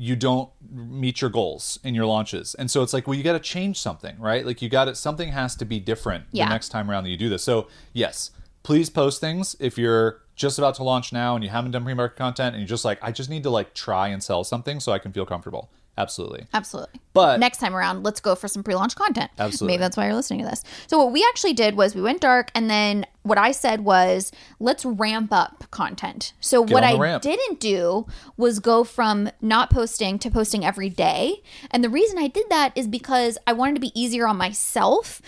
You 0.00 0.14
don't 0.14 0.48
meet 0.70 1.20
your 1.20 1.28
goals 1.30 1.80
in 1.82 1.92
your 1.92 2.06
launches. 2.06 2.54
And 2.54 2.70
so 2.70 2.82
it's 2.84 2.92
like, 2.92 3.08
well, 3.08 3.16
you 3.18 3.24
got 3.24 3.32
to 3.32 3.40
change 3.40 3.80
something, 3.80 4.16
right? 4.20 4.46
Like, 4.46 4.62
you 4.62 4.68
got 4.68 4.84
to, 4.84 4.94
something 4.94 5.30
has 5.30 5.56
to 5.56 5.64
be 5.64 5.80
different 5.80 6.26
Yeah. 6.30 6.44
the 6.46 6.50
next 6.50 6.68
time 6.68 6.88
around 6.88 7.02
that 7.04 7.10
you 7.10 7.16
do 7.16 7.28
this. 7.28 7.42
So, 7.42 7.66
yes, 7.92 8.30
please 8.62 8.90
post 8.90 9.20
things 9.20 9.56
if 9.58 9.76
you're 9.76 10.20
just 10.36 10.56
about 10.56 10.76
to 10.76 10.84
launch 10.84 11.12
now 11.12 11.34
and 11.34 11.42
you 11.42 11.50
haven't 11.50 11.72
done 11.72 11.82
pre 11.82 11.94
market 11.94 12.16
content 12.16 12.54
and 12.54 12.62
you're 12.62 12.68
just 12.68 12.84
like, 12.84 13.00
I 13.02 13.10
just 13.10 13.28
need 13.28 13.42
to 13.42 13.50
like 13.50 13.74
try 13.74 14.06
and 14.06 14.22
sell 14.22 14.44
something 14.44 14.78
so 14.78 14.92
I 14.92 15.00
can 15.00 15.12
feel 15.12 15.26
comfortable. 15.26 15.68
Absolutely. 15.98 16.46
Absolutely. 16.54 17.00
But- 17.12 17.40
next 17.40 17.58
time 17.58 17.74
around, 17.74 18.04
let's 18.04 18.20
go 18.20 18.34
for 18.34 18.48
some 18.48 18.62
pre-launch 18.62 18.94
content. 18.94 19.30
Absolutely. 19.38 19.74
Maybe 19.74 19.80
that's 19.80 19.96
why 19.96 20.06
you're 20.06 20.14
listening 20.14 20.40
to 20.40 20.46
this. 20.46 20.64
So 20.86 20.98
what 20.98 21.12
we 21.12 21.26
actually 21.28 21.52
did 21.52 21.76
was 21.76 21.94
we 21.94 22.00
went 22.00 22.20
dark, 22.20 22.50
and 22.54 22.70
then 22.70 23.04
what 23.22 23.38
I 23.38 23.52
said 23.52 23.80
was 23.84 24.32
let's 24.58 24.84
ramp 24.84 25.32
up 25.32 25.64
content. 25.70 26.32
So 26.40 26.62
what 26.62 26.84
I 26.84 26.96
ramp. 26.96 27.22
didn't 27.22 27.60
do 27.60 28.06
was 28.36 28.58
go 28.58 28.84
from 28.84 29.30
not 29.42 29.70
posting 29.70 30.18
to 30.20 30.30
posting 30.30 30.64
every 30.64 30.88
day. 30.88 31.42
And 31.70 31.84
the 31.84 31.90
reason 31.90 32.18
I 32.18 32.28
did 32.28 32.46
that 32.48 32.72
is 32.74 32.86
because 32.88 33.36
I 33.46 33.52
wanted 33.52 33.74
to 33.74 33.80
be 33.80 34.00
easier 34.00 34.26
on 34.26 34.36
myself. 34.36 35.20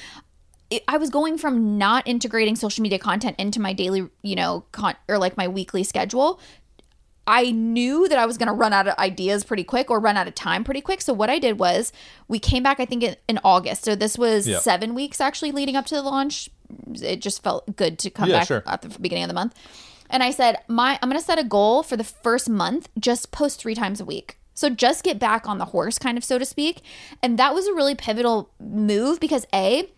I 0.87 0.99
was 0.99 1.11
going 1.11 1.37
from 1.37 1.79
not 1.79 2.07
integrating 2.07 2.55
social 2.55 2.83
media 2.83 2.99
content 3.01 3.35
into 3.41 3.61
my 3.61 3.73
daily, 3.73 4.09
you 4.23 4.37
know, 4.37 4.65
con- 4.71 4.95
or 5.09 5.19
like 5.19 5.37
my 5.37 5.49
weekly 5.49 5.83
schedule. 5.83 6.41
I 7.27 7.51
knew 7.53 8.09
that 8.09 8.19
I 8.19 8.27
was 8.27 8.39
going 8.39 8.49
to 8.49 8.53
run 8.53 8.73
out 8.73 8.89
of 8.89 8.97
ideas 8.99 9.45
pretty 9.45 9.63
quick 9.63 9.91
or 9.91 10.01
run 10.01 10.17
out 10.17 10.27
of 10.27 10.35
time 10.35 10.65
pretty 10.65 10.81
quick. 10.81 11.01
So 11.01 11.13
what 11.13 11.31
I 11.31 11.39
did 11.39 11.59
was 11.59 11.93
we 12.29 12.39
came 12.39 12.63
back 12.63 12.81
I 12.81 12.85
think 12.87 13.03
in, 13.05 13.17
in 13.29 13.39
August. 13.45 13.85
So 13.85 13.95
this 13.95 14.19
was 14.19 14.49
Yep. 14.49 14.63
7 14.63 14.95
weeks 14.95 15.21
actually 15.21 15.53
leading 15.53 15.77
up 15.77 15.87
to 15.87 15.95
the 15.95 16.03
launch. 16.03 16.49
It 17.01 17.21
just 17.21 17.43
felt 17.43 17.77
good 17.77 17.99
to 18.01 18.11
come 18.11 18.29
Yeah, 18.29 18.39
back 18.41 18.49
sure. 18.49 18.63
at 18.67 18.83
the 18.83 18.89
beginning 18.99 19.25
of 19.25 19.29
the 19.29 19.35
month. 19.35 19.55
And 20.09 20.23
I 20.25 20.33
said, 20.33 20.59
"My 20.67 20.99
I'm 21.01 21.09
going 21.09 21.21
to 21.21 21.25
set 21.25 21.39
a 21.39 21.45
goal 21.45 21.83
for 21.85 21.97
the 21.97 22.03
first 22.05 22.49
month, 22.49 22.89
just 22.99 23.31
post 23.31 23.61
3 23.61 23.75
times 23.77 24.01
a 24.01 24.05
week." 24.05 24.39
So 24.55 24.69
just 24.69 25.05
get 25.05 25.19
back 25.21 25.49
on 25.49 25.59
the 25.59 25.67
horse 25.67 25.99
kind 25.99 26.19
of 26.19 26.25
so 26.25 26.37
to 26.39 26.45
speak. 26.45 26.83
And 27.23 27.39
that 27.39 27.55
was 27.55 27.67
a 27.69 27.73
really 27.75 27.95
pivotal 27.95 28.51
move 28.59 29.21
because 29.21 29.47
A 29.55 29.89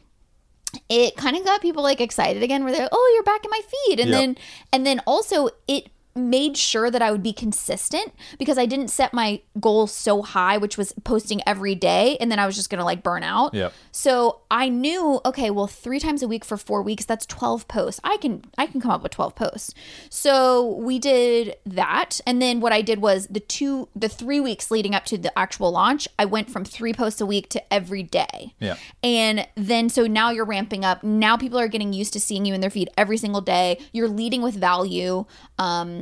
it 0.89 1.17
kind 1.17 1.37
of 1.37 1.45
got 1.45 1.61
people 1.61 1.83
like 1.83 2.01
excited 2.01 2.43
again 2.43 2.65
where 2.65 2.73
they're 2.73 2.89
oh 2.91 3.13
you're 3.15 3.23
back 3.25 3.45
in 3.45 3.51
my 3.51 3.61
feed 3.87 4.01
and 4.01 4.11
Yep. 4.11 4.19
then 4.21 4.37
and 4.73 4.87
then 4.87 5.01
also 5.07 5.51
it 5.69 5.89
made 6.15 6.57
sure 6.57 6.91
that 6.91 7.01
I 7.01 7.11
would 7.11 7.23
be 7.23 7.33
consistent 7.33 8.13
because 8.39 8.59
I 8.59 8.67
didn't 8.67 8.89
set 8.89 9.15
my 9.15 9.41
goal 9.61 9.87
so 9.87 10.23
high 10.23 10.59
which 10.59 10.77
was 10.77 10.93
posting 11.05 11.41
every 11.47 11.75
day 11.75 12.17
and 12.21 12.31
then 12.31 12.39
I 12.39 12.47
was 12.47 12.55
just 12.55 12.71
going 12.71 12.79
to 12.79 12.85
like 12.85 13.03
burn 13.03 13.23
out. 13.23 13.55
Yep. 13.55 13.73
So 13.93 14.41
I 14.51 14.69
knew 14.69 15.21
okay, 15.25 15.51
well 15.51 15.67
3 15.67 15.99
times 16.01 16.23
a 16.23 16.29
week 16.29 16.45
for 16.45 16.57
4 16.57 16.83
weeks 16.83 17.05
that's 17.05 17.25
12 17.27 17.67
posts. 17.69 18.01
I 18.05 18.17
can 18.19 18.45
I 18.59 18.67
can 18.67 18.81
come 18.81 18.91
up 18.91 19.03
with 19.03 19.13
12 19.13 19.35
posts. 19.35 19.75
So 20.11 20.77
we 20.77 20.99
did 20.99 21.57
that 21.65 22.21
and 22.27 22.43
then 22.43 22.61
what 22.61 22.73
I 22.73 22.83
did 22.83 23.01
was 23.01 23.27
the 23.29 23.41
two 23.41 23.89
the 23.97 24.09
3 24.09 24.41
weeks 24.41 24.71
leading 24.71 24.95
up 24.95 25.05
to 25.07 25.19
the 25.19 25.37
actual 25.39 25.71
launch, 25.71 26.09
I 26.19 26.25
went 26.27 26.51
from 26.51 26.65
3 26.65 26.93
posts 26.93 27.21
a 27.21 27.27
week 27.27 27.49
to 27.51 27.73
every 27.73 28.03
day. 28.03 28.55
Yeah. 28.61 28.77
And 29.03 29.47
then 29.55 29.89
so 29.89 30.07
now 30.07 30.31
you're 30.31 30.45
ramping 30.45 30.85
up. 30.85 31.03
Now 31.03 31.37
people 31.37 31.59
are 31.59 31.69
getting 31.69 31.93
used 31.93 32.13
to 32.13 32.21
seeing 32.21 32.45
you 32.45 32.55
in 32.55 32.61
their 32.61 32.71
feed 32.71 32.91
every 32.99 33.17
single 33.17 33.41
day. 33.41 33.79
You're 33.93 34.09
leading 34.09 34.43
with 34.43 34.55
value. 34.55 35.25
Um 35.59 36.02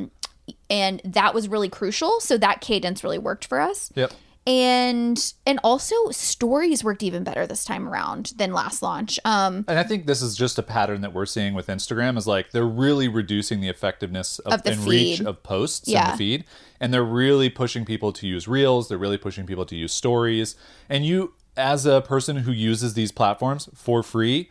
and 0.69 1.01
that 1.05 1.35
was 1.35 1.49
really 1.49 1.69
crucial. 1.69 2.21
So 2.21 2.39
that 2.39 2.61
cadence 2.61 3.03
really 3.05 3.19
worked 3.19 3.47
for 3.47 3.61
us. 3.61 3.91
Yep. 3.95 4.13
And 4.47 5.33
and 5.47 5.61
also 5.63 5.95
stories 6.11 6.83
worked 6.83 7.03
even 7.03 7.25
better 7.25 7.47
this 7.47 7.63
time 7.63 7.87
around 7.87 8.33
than 8.37 8.53
last 8.53 8.83
launch. 8.83 9.21
Um 9.27 9.67
And 9.69 9.79
I 9.79 9.83
think 9.83 10.07
this 10.07 10.23
is 10.23 10.35
just 10.35 10.59
a 10.59 10.63
pattern 10.63 11.03
that 11.03 11.13
we're 11.13 11.27
seeing 11.27 11.53
with 11.53 11.67
Instagram 11.67 12.17
is 12.17 12.27
like 12.27 12.51
they're 12.51 12.65
really 12.65 13.07
reducing 13.07 13.61
the 13.61 13.69
effectiveness 13.69 14.39
of, 14.41 14.55
Of 14.55 14.63
the 14.63 14.73
and 14.73 14.87
reach 14.87 15.21
of 15.21 15.43
posts 15.43 15.89
in 15.89 15.95
the 15.95 16.17
feed. 16.17 16.45
And 16.81 16.93
they're 16.93 17.05
really 17.05 17.51
pushing 17.51 17.85
people 17.85 18.13
to 18.15 18.27
use 18.27 18.49
reels. 18.49 18.89
They're 18.89 18.99
really 18.99 19.19
pushing 19.19 19.45
people 19.45 19.67
to 19.67 19.77
use 19.77 19.93
stories. 19.93 20.57
And 20.89 21.05
you, 21.05 21.35
as 21.57 21.85
a 21.85 22.01
person 22.01 22.39
who 22.39 22.53
uses 22.53 22.95
these 22.95 23.13
platforms 23.13 23.69
for 23.75 24.03
free, 24.03 24.51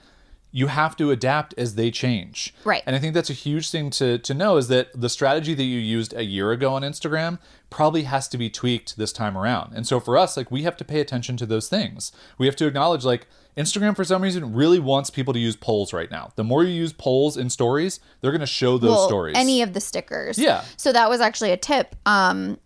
you 0.51 0.67
have 0.67 0.97
to 0.97 1.11
adapt 1.11 1.53
as 1.57 1.75
they 1.75 1.91
change. 1.91 2.53
Right. 2.63 2.81
And 2.85 2.95
I 2.95 2.99
think 2.99 3.13
that's 3.13 3.29
a 3.29 3.33
huge 3.33 3.69
thing 3.69 3.89
to, 3.91 4.17
to 4.17 4.33
know 4.33 4.57
is 4.57 4.67
that 4.69 4.89
the 4.99 5.09
strategy 5.09 5.53
that 5.53 5.63
you 5.63 5.77
used 5.77 6.13
a 6.13 6.23
year 6.23 6.51
ago 6.51 6.73
on 6.73 6.81
Instagram 6.81 7.37
probably 7.69 8.03
has 8.03 8.27
to 8.29 8.37
be 8.37 8.49
tweaked 8.49 8.97
this 8.97 9.13
time 9.13 9.37
around. 9.37 9.73
And 9.75 9.85
so 9.85 9.99
for 9.99 10.17
us, 10.17 10.35
like 10.35 10.49
we 10.49 10.63
have 10.63 10.75
to 10.77 10.85
pay 10.85 10.99
attention 11.01 11.37
to 11.37 11.45
those 11.45 11.69
things. 11.69 12.11
We 12.39 12.47
have 12.47 12.55
to 12.57 12.65
acknowledge 12.65 13.05
like 13.05 13.27
Instagram 13.55 13.95
for 13.95 14.03
some 14.03 14.23
reason 14.23 14.55
really 14.55 14.79
wants 14.79 15.11
people 15.11 15.33
to 15.33 15.39
use 15.39 15.55
polls 15.55 15.93
right 15.93 16.09
now. 16.09 16.31
The 16.35 16.43
more 16.43 16.63
you 16.63 16.73
use 16.73 16.93
polls 16.93 17.37
in 17.37 17.51
stories, 17.51 17.99
they're 18.21 18.31
going 18.31 18.41
to 18.41 18.47
show 18.47 18.79
those 18.79 18.89
well, 18.89 19.07
stories. 19.07 19.35
any 19.37 19.61
of 19.61 19.73
the 19.73 19.81
stickers. 19.81 20.39
Yeah. 20.39 20.63
So 20.77 20.91
that 20.93 21.09
was 21.09 21.21
actually 21.21 21.51
a 21.51 21.57
tip. 21.57 21.95
Um 22.07 22.57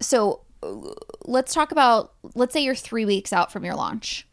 so 0.00 0.42
let's 1.24 1.54
talk 1.54 1.72
about 1.72 2.12
let's 2.34 2.52
say 2.52 2.60
you're 2.60 2.74
3 2.74 3.06
weeks 3.06 3.32
out 3.32 3.50
from 3.50 3.64
your 3.64 3.76
launch. 3.76 4.26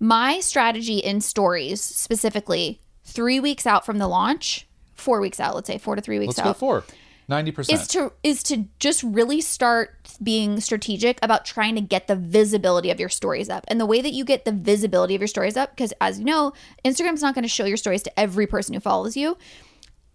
My 0.00 0.40
strategy 0.40 0.98
in 0.98 1.20
stories 1.20 1.82
specifically 1.82 2.80
3 3.04 3.40
weeks 3.40 3.66
out 3.66 3.84
from 3.84 3.98
the 3.98 4.08
launch, 4.08 4.66
4 4.94 5.20
weeks 5.20 5.40
out, 5.40 5.54
let's 5.54 5.66
say 5.66 5.78
4 5.78 5.96
to 5.96 6.02
3 6.02 6.18
weeks 6.18 6.38
Let's 6.38 6.60
go 6.60 6.68
out. 6.68 6.84
90%. 7.28 7.70
is 7.70 7.86
to 7.88 8.12
is 8.22 8.42
to 8.44 8.64
just 8.78 9.02
really 9.02 9.42
start 9.42 9.94
being 10.22 10.60
strategic 10.60 11.18
about 11.22 11.44
trying 11.44 11.74
to 11.74 11.82
get 11.82 12.06
the 12.06 12.16
visibility 12.16 12.90
of 12.90 12.98
your 12.98 13.10
stories 13.10 13.50
up. 13.50 13.64
And 13.68 13.78
the 13.78 13.84
way 13.84 14.00
that 14.00 14.12
you 14.14 14.24
get 14.24 14.46
the 14.46 14.52
visibility 14.52 15.14
of 15.14 15.20
your 15.20 15.28
stories 15.28 15.54
up 15.54 15.70
because 15.70 15.92
as 16.00 16.18
you 16.18 16.24
know, 16.24 16.54
Instagram's 16.86 17.20
not 17.20 17.34
going 17.34 17.42
to 17.42 17.48
show 17.48 17.66
your 17.66 17.76
stories 17.76 18.02
to 18.04 18.18
every 18.18 18.46
person 18.46 18.72
who 18.72 18.80
follows 18.80 19.14
you. 19.14 19.36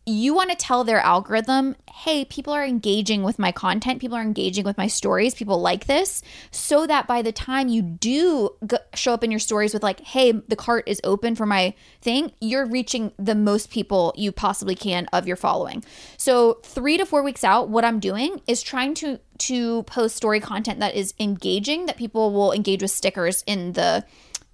You 0.06 0.34
want 0.34 0.50
to 0.50 0.56
tell 0.56 0.84
their 0.84 1.00
algorithm, 1.00 1.76
"Hey, 1.90 2.26
people 2.26 2.52
are 2.52 2.66
engaging 2.66 3.24
with 3.24 3.40
my 3.40 3.54
content, 3.54 4.02
people 4.02 4.18
are 4.18 4.22
engaging 4.22 4.66
with 4.66 4.78
my 4.78 4.88
stories, 4.88 5.34
people 5.34 5.62
like 5.62 5.86
this." 5.86 6.22
So 6.52 6.86
that 6.88 7.08
by 7.08 7.22
the 7.22 7.32
time 7.32 7.70
you 7.70 7.82
do 7.82 8.50
g- 8.70 8.78
show 8.96 9.14
up 9.14 9.24
in 9.24 9.32
your 9.32 9.40
stories 9.40 9.74
with 9.74 9.82
like, 9.82 10.02
"Hey, 10.02 10.34
the 10.34 10.58
cart 10.58 10.84
is 10.88 11.00
open 11.06 11.36
for 11.36 11.46
my 11.46 11.74
thing," 12.02 12.34
you're 12.42 12.66
reaching 12.66 13.14
the 13.18 13.36
most 13.36 13.70
people 13.70 14.14
you 14.18 14.34
possibly 14.34 14.76
can 14.76 15.08
of 15.14 15.26
your 15.26 15.38
following. 15.38 15.84
So, 16.18 16.58
3 16.64 16.98
to 16.98 17.06
4 17.06 17.24
weeks 17.24 17.44
out, 17.46 17.70
what 17.70 17.86
I'm 17.86 18.00
doing 18.00 18.42
is 18.46 18.62
trying 18.62 18.96
to 18.96 19.20
to 19.40 19.84
post 19.84 20.16
story 20.16 20.40
content 20.40 20.80
that 20.80 20.96
is 20.96 21.14
engaging 21.20 21.88
that 21.88 21.98
people 21.98 22.32
will 22.32 22.52
engage 22.52 22.82
with 22.82 22.92
stickers 22.92 23.44
in 23.48 23.74
the 23.74 24.06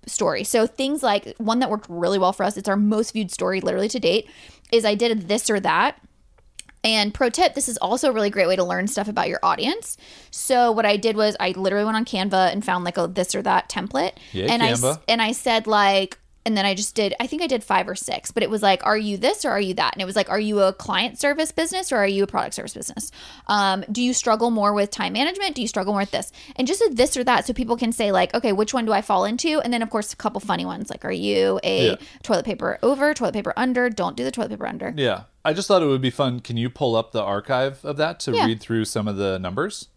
story. 0.06 0.43
So 0.43 0.66
things 0.68 1.04
like 1.04 1.36
one 1.38 1.60
that 1.60 1.70
worked 1.70 1.88
really 1.89 2.18
well 2.20 2.34
for 2.34 2.43
us, 2.43 2.58
it's 2.58 2.70
our 2.70 2.78
most 2.78 3.12
viewed 3.14 3.32
story 3.32 3.62
literally 3.62 3.89
to 3.89 4.00
date, 4.00 4.30
is 4.72 4.86
I 4.86 4.95
did 4.95 5.28
this 5.28 5.50
or 5.50 5.60
that. 5.60 6.00
And 6.84 7.14
pro 7.14 7.30
tip, 7.30 7.56
this 7.56 7.68
is 7.68 7.78
also 7.78 8.10
a 8.10 8.14
really 8.14 8.30
great 8.30 8.47
way 8.47 8.56
to 8.56 8.64
learn 8.64 8.88
stuff 8.88 9.10
about 9.10 9.28
your 9.28 9.39
audience. 9.43 9.97
So 10.32 10.72
what 10.72 10.86
I 10.86 10.95
did 10.95 11.18
was 11.18 11.36
I 11.39 11.52
literally 11.52 11.84
went 11.84 11.97
on 11.97 12.06
Canva 12.06 12.54
and 12.54 12.64
found 12.64 12.86
like 12.86 12.97
a 12.97 13.06
this 13.06 13.36
or 13.36 13.41
that 13.41 13.68
template. 13.70 14.14
Yay, 14.32 14.47
and 14.47 14.62
Canva. 14.62 14.93
s- 14.93 15.00
and 15.10 15.22
I 15.22 15.34
said 15.34 15.68
like 15.68 16.18
and 16.50 16.58
then 16.58 16.66
I 16.66 16.74
just 16.74 16.95
did 16.95 17.14
I 17.20 17.28
think 17.28 17.41
I 17.43 17.47
did 17.47 17.64
5 17.64 17.88
or 17.88 17.95
6, 17.95 18.32
but 18.32 18.41
it 18.43 18.50
was 18.50 18.62
like 18.64 18.84
are 18.86 18.97
you 18.97 19.16
this 19.18 19.45
or 19.45 19.52
are 19.52 19.60
you 19.62 19.76
that? 19.76 19.93
And 19.93 20.02
it 20.02 20.06
was 20.06 20.16
like 20.16 20.30
are 20.30 20.39
you 20.39 20.60
a 20.62 20.74
client 20.74 21.20
service 21.20 21.52
business 21.52 21.91
or 21.91 21.97
are 21.97 22.08
you 22.08 22.24
a 22.24 22.28
product 22.28 22.56
service 22.56 22.74
business? 22.74 23.12
Um, 23.47 23.86
do 23.91 24.02
you 24.02 24.14
struggle 24.14 24.50
more 24.52 24.74
with 24.74 24.89
time 24.89 25.14
management? 25.14 25.56
Do 25.56 25.62
you 25.62 25.68
struggle 25.68 25.93
more 25.93 26.02
with 26.02 26.12
this? 26.12 26.32
And 26.56 26.68
just 26.68 26.82
a 26.82 26.89
this 26.91 27.16
or 27.16 27.24
that 27.24 27.45
so 27.45 27.54
people 27.54 27.78
can 27.78 27.91
say 27.91 28.12
like 28.12 28.34
okay, 28.34 28.52
which 28.52 28.74
one 28.74 28.86
do 28.86 28.91
I 28.91 29.02
fall 29.02 29.24
into? 29.26 29.62
And 29.62 29.72
then 29.72 29.82
of 29.84 29.89
course 29.91 30.12
a 30.12 30.16
couple 30.18 30.41
funny 30.41 30.66
ones 30.66 30.89
like 30.89 31.06
are 31.06 31.12
you 31.12 31.60
a 31.64 31.91
Yeah. 31.91 31.95
toilet 32.24 32.45
paper 32.45 32.80
over, 32.82 33.14
toilet 33.14 33.34
paper 33.36 33.54
under? 33.56 33.89
Don't 33.91 34.18
do 34.18 34.24
the 34.24 34.32
toilet 34.32 34.50
paper 34.50 34.66
under. 34.68 34.93
yeah. 34.97 35.24
I 35.45 35.54
just 35.54 35.68
thought 35.70 35.82
it 35.82 35.86
would 35.86 36.02
be 36.02 36.10
fun. 36.10 36.41
Can 36.41 36.58
you 36.58 36.70
pull 36.70 36.95
up 36.97 37.12
the 37.14 37.22
archive 37.24 37.86
of 37.86 37.95
that 37.97 38.20
to 38.22 38.32
Yeah. 38.36 38.45
read 38.45 38.60
through 38.60 38.84
some 38.86 39.08
of 39.08 39.16
the 39.16 39.38
numbers? 39.39 39.88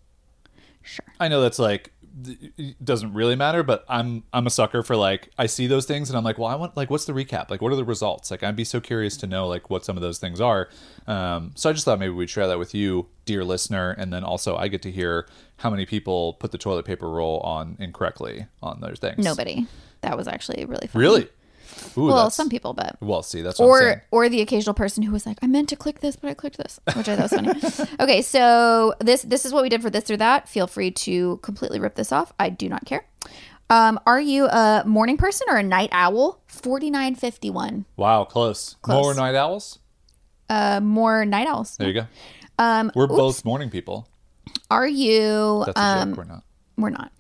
Sure. 0.83 1.05
I 1.19 1.29
know 1.29 1.41
that's 1.41 1.59
like 1.59 1.93
it 2.25 2.85
doesn't 2.85 3.13
really 3.15 3.37
matter, 3.37 3.63
but 3.63 3.85
I'm 3.89 4.25
I'm 4.33 4.47
a 4.47 4.51
sucker 4.51 4.83
for 4.83 4.97
like 4.97 5.31
I 5.39 5.47
see 5.47 5.67
those 5.67 5.87
things 5.87 6.11
and 6.11 6.17
I'm 6.17 6.25
like, 6.25 6.39
well, 6.39 6.49
I 6.49 6.55
want 6.55 6.77
like 6.77 6.91
what's 6.91 7.05
the 7.05 7.13
recap? 7.13 7.51
Like, 7.51 7.63
what 7.63 7.73
are 7.73 7.77
the 7.77 7.85
results? 7.85 8.31
Like, 8.31 8.43
I'd 8.43 8.57
be 8.57 8.65
so 8.65 8.81
curious 8.81 9.17
to 9.19 9.27
know 9.27 9.47
like 9.47 9.71
what 9.71 9.85
some 9.85 9.97
of 9.97 10.03
those 10.03 10.19
things 10.19 10.41
are. 10.41 10.69
Um, 11.07 11.53
so 11.55 11.71
I 11.71 11.73
just 11.73 11.85
thought 11.85 11.99
maybe 11.99 12.13
we'd 12.13 12.31
share 12.31 12.47
that 12.47 12.59
with 12.59 12.75
you, 12.75 13.09
dear 13.25 13.45
listener, 13.45 13.91
and 13.93 14.13
then 14.13 14.25
also 14.25 14.57
I 14.57 14.69
get 14.69 14.83
to 14.83 14.91
hear 14.91 15.27
how 15.57 15.71
many 15.71 15.87
people 15.87 16.35
put 16.35 16.53
the 16.53 16.59
toilet 16.59 16.85
paper 16.85 17.09
roll 17.09 17.41
on 17.41 17.77
incorrectly 17.79 18.47
on 18.63 18.81
those 18.81 18.99
things. 18.99 19.25
Nobody. 19.25 19.67
That 20.03 20.17
was 20.17 20.29
actually 20.29 20.65
really 20.65 20.89
funny. 20.89 21.03
Really? 21.03 21.29
Ooh, 21.97 22.07
Well, 22.07 22.31
some 22.31 22.49
people, 22.49 22.73
but 22.73 22.97
Well, 23.01 23.23
see, 23.23 23.43
that's 23.43 23.59
what 23.59 23.66
I'm 23.66 23.70
or 23.70 24.05
or 24.11 24.29
the 24.29 24.41
occasional 24.41 24.75
person 24.75 25.03
who 25.03 25.12
was 25.12 25.27
like, 25.27 25.39
I 25.43 25.47
meant 25.47 25.68
to 25.70 25.77
click 25.77 26.01
this, 26.01 26.16
but 26.16 26.29
I 26.31 26.35
clicked 26.35 26.59
this, 26.59 26.81
which 26.95 27.09
I 27.09 27.16
thought 27.16 27.31
was 27.31 27.70
funny. 27.75 27.97
okay, 28.01 28.23
so 28.23 28.95
this 29.01 29.23
this 29.23 29.45
is 29.45 29.53
what 29.53 29.62
we 29.62 29.68
did 29.68 29.83
for 29.83 29.91
this 29.91 30.11
or 30.11 30.16
that. 30.16 30.49
Feel 30.49 30.66
free 30.66 30.91
to 30.91 31.39
completely 31.39 31.81
rip 31.81 31.95
this 31.95 32.12
off. 32.12 32.33
I 32.39 32.49
do 32.49 32.68
not 32.68 32.85
care. 32.85 33.05
Um, 33.70 33.99
are 34.07 34.20
you 34.20 34.47
a 34.47 34.83
morning 34.87 35.16
person 35.16 35.47
or 35.51 35.57
a 35.57 35.62
night 35.62 35.89
owl? 35.93 36.41
Forty 36.47 36.91
nine 36.91 37.14
fifty 37.14 37.51
one. 37.51 37.87
Wow, 37.97 38.25
close. 38.25 38.77
Close. 38.83 39.03
More 39.03 39.14
night 39.14 39.35
owls. 39.35 39.79
Uh, 40.49 40.81
more 40.81 41.25
night 41.25 41.47
owls. 41.47 41.77
There 41.79 41.89
you 41.89 41.95
go. 41.95 42.07
Um, 42.59 42.93
We're 42.95 43.07
both 43.07 43.45
morning 43.45 43.70
people. 43.70 44.09
are 44.70 44.87
you? 44.87 45.62
That's 45.66 45.79
a 45.79 45.83
um, 45.83 46.11
joke. 46.11 46.18
We're 46.18 46.25
not. 46.25 46.45
we're 46.77 46.91
not. 46.91 47.12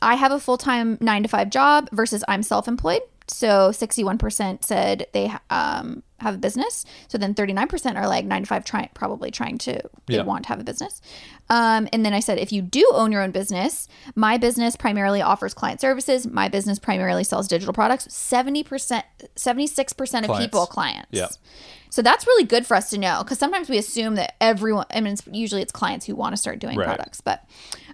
I 0.00 0.14
have 0.14 0.30
a 0.32 0.38
full 0.40 0.58
time 0.58 0.98
nine 1.00 1.22
to 1.22 1.28
five 1.28 1.50
job 1.50 1.88
versus 1.92 2.22
I'm 2.28 2.42
self 2.42 2.68
employed. 2.68 3.00
So 3.32 3.70
61% 3.70 4.64
said 4.64 5.06
they 5.12 5.32
um, 5.50 6.02
have 6.18 6.34
a 6.34 6.38
business. 6.38 6.84
So 7.08 7.16
then 7.16 7.34
39% 7.34 7.96
are 7.96 8.06
like 8.08 8.24
nine 8.24 8.42
to 8.42 8.46
five, 8.46 8.64
trying 8.64 8.90
probably 8.94 9.30
trying 9.30 9.58
to, 9.58 9.80
they 10.06 10.16
Yeah. 10.16 10.22
want 10.22 10.44
to 10.44 10.48
have 10.48 10.60
a 10.60 10.64
business. 10.64 11.00
Um, 11.48 11.88
and 11.92 12.04
then 12.04 12.12
I 12.12 12.20
said, 12.20 12.38
if 12.38 12.52
you 12.52 12.60
do 12.62 12.88
own 12.94 13.12
your 13.12 13.22
own 13.22 13.30
business, 13.30 13.88
my 14.14 14.36
business 14.36 14.76
primarily 14.76 15.22
offers 15.22 15.54
client 15.54 15.80
services. 15.80 16.26
My 16.26 16.48
business 16.48 16.78
primarily 16.78 17.24
sells 17.24 17.48
digital 17.48 17.72
products. 17.72 18.06
70%, 18.08 19.02
76% 19.36 20.00
of 20.00 20.08
Clients. 20.26 20.38
people, 20.46 20.66
clients. 20.66 21.08
Yeah. 21.10 21.28
So 21.92 22.02
that's 22.02 22.24
really 22.26 22.44
good 22.44 22.66
for 22.66 22.76
us 22.76 22.90
to 22.90 22.98
know 22.98 23.22
because 23.24 23.38
sometimes 23.38 23.68
we 23.68 23.76
assume 23.76 24.14
that 24.14 24.34
everyone, 24.40 24.86
I 24.94 25.00
mean, 25.00 25.14
it's, 25.14 25.22
usually 25.30 25.60
it's 25.62 25.72
clients 25.72 26.06
who 26.06 26.14
want 26.14 26.34
to 26.34 26.36
start 26.36 26.60
doing 26.60 26.76
Right. 26.78 26.86
products, 26.86 27.20
but 27.20 27.42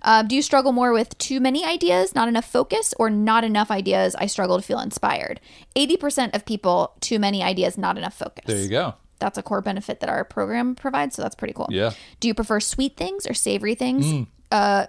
Uh, 0.07 0.22
do 0.22 0.34
you 0.36 0.40
struggle 0.40 0.72
more 0.72 0.92
with 0.92 1.18
too 1.18 1.40
many 1.40 1.64
ideas, 1.64 2.14
not 2.14 2.28
enough 2.28 2.44
focus, 2.50 2.94
or 2.98 3.11
not 3.11 3.42
enough 3.44 3.70
ideas? 3.70 4.14
I 4.14 4.26
struggle 4.26 4.57
to 4.57 4.62
feel 4.62 4.78
inspired. 4.80 5.40
80% 5.74 6.34
of 6.34 6.46
people, 6.46 6.94
too 7.00 7.18
many 7.18 7.42
ideas, 7.42 7.76
not 7.76 7.98
enough 7.98 8.14
focus. 8.14 8.44
There 8.46 8.57
you 8.62 8.68
go. 8.68 8.94
That's 9.18 9.36
a 9.36 9.42
core 9.42 9.61
benefit 9.62 10.00
that 10.00 10.09
our 10.09 10.24
program 10.24 10.74
provides. 10.76 11.16
So 11.16 11.22
that's 11.22 11.34
pretty 11.34 11.54
cool. 11.54 11.66
Yeah. 11.70 11.90
Do 12.20 12.28
you 12.28 12.34
prefer 12.34 12.61
sweet 12.61 12.96
things 12.96 13.26
or 13.26 13.34
savory 13.34 13.74
things? 13.74 14.07
Mm. 14.07 14.26
Uh, 14.52 14.86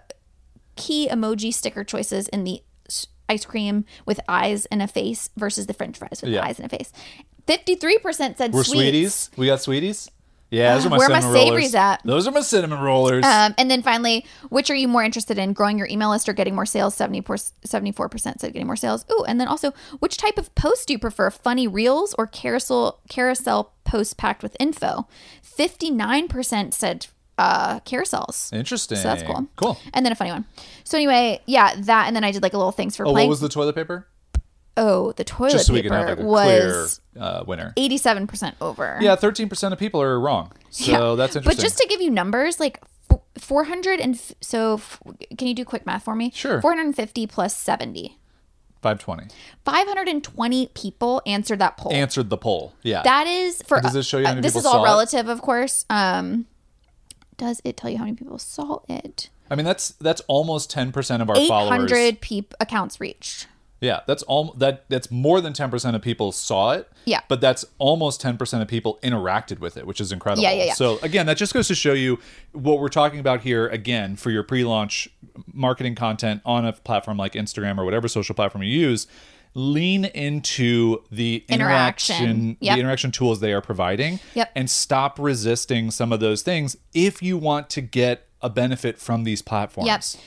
key 0.76 1.08
emoji 1.10 1.52
sticker 1.54 1.84
choices 1.84 2.28
in 2.28 2.44
the 2.44 2.62
ice 3.28 3.44
cream 3.46 3.86
with 4.06 4.20
eyes 4.30 4.66
and 4.68 4.82
a 4.82 4.88
face 4.88 5.30
versus 5.36 5.66
the 5.66 5.74
french 5.74 5.98
fries 5.98 6.22
with 6.22 6.32
Yeah. 6.32 6.46
eyes 6.46 6.60
and 6.60 6.72
a 6.72 6.78
face. 6.78 6.92
53% 7.48 8.38
said 8.38 8.54
We're 8.54 8.64
sweets. 8.64 8.74
sweeties. 8.82 9.30
We 9.38 9.48
got 9.48 9.62
sweeties. 9.62 10.10
Yeah, 10.50 10.76
those 10.76 10.86
are 10.86 10.90
my 10.90 10.98
Where 10.98 11.08
are 11.08 11.10
my 11.10 11.20
cinnamon 11.20 11.34
rollers. 11.36 11.48
savories 11.50 11.76
at? 11.76 12.02
Those 12.06 12.28
are 12.28 12.32
my 12.32 12.40
cinnamon 12.42 12.80
rollers. 12.80 13.26
Um, 13.26 13.54
and 13.58 13.70
then 13.70 13.82
finally, 13.82 14.26
which 14.50 14.70
are 14.70 14.76
you 14.76 14.88
more 14.88 15.04
interested 15.04 15.38
in, 15.38 15.52
growing 15.52 15.78
your 15.78 15.88
email 15.88 16.10
list 16.10 16.30
or 16.30 16.34
getting 16.34 16.56
more 16.56 16.66
sales? 16.66 16.96
74 16.96 18.10
percent 18.10 18.40
said 18.42 18.54
getting 18.54 18.66
more 18.68 18.76
sales. 18.78 19.06
Ooh, 19.12 19.26
and 19.28 19.40
then 19.42 19.48
also, 19.48 19.74
which 20.00 20.16
type 20.18 20.38
of 20.38 20.54
post 20.56 20.88
do 20.88 20.94
you 20.94 21.00
prefer, 21.00 21.30
funny 21.32 21.68
reels 21.68 22.16
or 22.18 22.28
carousel 22.28 23.00
carousel 23.10 23.74
posts 23.84 24.14
packed 24.14 24.42
with 24.42 24.56
info? 24.60 25.08
Fifty 25.42 25.92
nine 25.92 26.28
percent 26.28 26.74
said 26.74 27.08
uh, 27.38 27.80
carousels. 27.82 28.52
Interesting. 28.54 28.98
So 28.98 29.04
that's 29.04 29.24
cool. 29.24 29.48
Cool. 29.58 29.78
And 29.94 30.06
then 30.06 30.12
a 30.12 30.16
funny 30.16 30.32
one. 30.32 30.46
So 30.84 30.98
anyway, 30.98 31.42
yeah, 31.46 31.74
that, 31.78 32.08
and 32.08 32.16
then 32.16 32.24
I 32.24 32.32
did 32.32 32.42
like 32.42 32.54
a 32.54 32.58
little 32.58 32.72
things 32.72 32.96
for 32.96 33.06
Oh, 33.06 33.12
playing. 33.12 33.28
what 33.28 33.32
was 33.32 33.42
the 33.42 33.50
toilet 33.50 33.76
paper? 33.76 34.08
Oh, 34.78 35.12
the 35.14 35.24
toilet 35.26 35.52
Just 35.52 35.68
so 35.68 35.74
we 35.74 35.82
paper 35.82 35.96
can 35.96 36.08
have 36.08 36.18
like 36.20 36.26
a 36.26 36.30
was 36.30 37.02
clear 37.14 37.24
uh, 37.26 37.44
winner. 37.46 37.74
eighty 37.76 37.98
seven 37.98 38.28
percent 38.28 38.56
over. 38.62 38.98
Yeah, 39.02 39.16
thirteen 39.16 39.50
percent 39.50 39.74
of 39.74 39.80
people 39.80 40.02
are 40.02 40.20
wrong. 40.20 40.52
So 40.70 40.92
Yeah. 40.92 41.16
that's 41.16 41.36
interesting. 41.36 41.58
But 41.58 41.62
just 41.62 41.78
to 41.80 41.88
give 41.88 42.02
you 42.02 42.10
numbers, 42.12 42.60
like 42.60 42.80
400 43.38 44.00
and 44.00 44.16
f- 44.16 44.34
so 44.42 44.76
f- 44.76 45.00
can 45.38 45.48
you 45.48 45.54
do 45.54 45.64
quick 45.66 45.86
math 45.86 46.04
for 46.04 46.16
me? 46.16 46.32
Sure. 46.34 46.62
450 46.62 47.28
plus 47.28 47.56
70. 47.56 48.18
five 48.82 49.00
twenty 49.00 49.26
520 49.66 50.68
people 50.74 51.22
answered 51.26 51.60
that 51.60 51.78
poll. 51.78 51.92
answered 51.94 52.30
the 52.30 52.38
poll. 52.38 52.74
Yeah. 52.84 53.02
that 53.04 53.26
is 53.28 53.62
for 53.64 53.82
Does 53.82 53.94
this 53.94 54.06
show 54.06 54.18
you 54.20 54.26
how 54.28 54.34
uh, 54.34 54.42
this 54.42 54.56
is 54.56 54.66
all 54.66 54.74
saw 54.74 54.82
it? 54.84 54.86
relative, 54.86 55.28
of 55.30 55.42
course. 55.42 55.86
Um 55.90 56.46
does 57.38 57.62
it 57.64 57.78
tell 57.78 57.90
you 57.90 57.98
how 57.98 58.06
many 58.06 58.16
people 58.16 58.40
saw 58.40 58.80
it? 58.90 59.30
I 59.50 59.56
mean, 59.56 59.66
that's 59.66 59.90
that's 60.02 60.22
almost 60.28 60.70
ten 60.72 60.92
percent 60.92 61.22
of 61.22 61.30
our 61.30 61.36
followers. 61.36 61.92
800 61.92 62.20
peop- 62.22 62.54
accounts 62.60 63.00
reached. 63.00 63.48
Yeah, 63.80 64.00
that's 64.08 64.24
all 64.24 64.54
that 64.58 64.86
that's 64.90 65.12
more 65.12 65.40
than 65.40 65.54
10% 65.54 65.94
of 65.96 66.02
people 66.02 66.32
saw 66.32 66.72
it. 66.72 66.90
Yeah. 67.06 67.22
But 67.28 67.42
that's 67.42 67.64
almost 67.78 68.22
10% 68.22 68.62
of 68.62 68.68
people 68.68 68.98
interacted 69.04 69.60
with 69.60 69.78
it, 69.78 69.86
which 69.86 70.02
is 70.02 70.12
incredible. 70.12 70.42
Yeah, 70.44 70.52
yeah, 70.52 70.64
yeah. 70.66 70.74
So 70.74 70.98
again, 71.04 71.28
that 71.28 71.38
just 71.38 71.54
goes 71.54 71.68
to 71.68 71.76
show 71.76 71.94
you 71.94 72.18
what 72.54 72.80
we're 72.80 72.88
talking 72.90 73.20
about 73.20 73.42
here 73.42 73.68
again 73.68 74.16
for 74.16 74.32
your 74.32 74.42
pre-launch 74.44 75.08
marketing 75.54 75.94
content 75.96 76.42
on 76.44 76.66
a 76.66 76.74
platform 76.74 77.18
like 77.18 77.34
Instagram 77.34 77.78
or 77.78 77.86
whatever 77.86 78.08
social 78.08 78.34
platform 78.34 78.64
you 78.64 78.70
use. 78.76 79.06
Lean 79.54 80.06
into 80.06 81.02
the 81.12 81.44
Interaction. 81.50 82.16
interaction, 82.26 82.58
Yep. 82.60 82.76
the 82.76 82.80
interaction 82.80 83.12
tools 83.12 83.40
they 83.40 83.54
are 83.54 83.62
providing, 83.62 84.20
Yep. 84.36 84.52
and 84.56 84.70
stop 84.70 85.18
resisting 85.18 85.90
some 85.90 86.12
of 86.12 86.20
those 86.20 86.42
things 86.44 86.78
if 86.94 87.24
you 87.24 87.38
want 87.38 87.70
to 87.72 87.82
get 87.82 88.26
a 88.42 88.50
benefit 88.52 89.00
from 89.00 89.24
these 89.24 89.42
platforms. 89.42 89.88
Yep. 89.88 90.24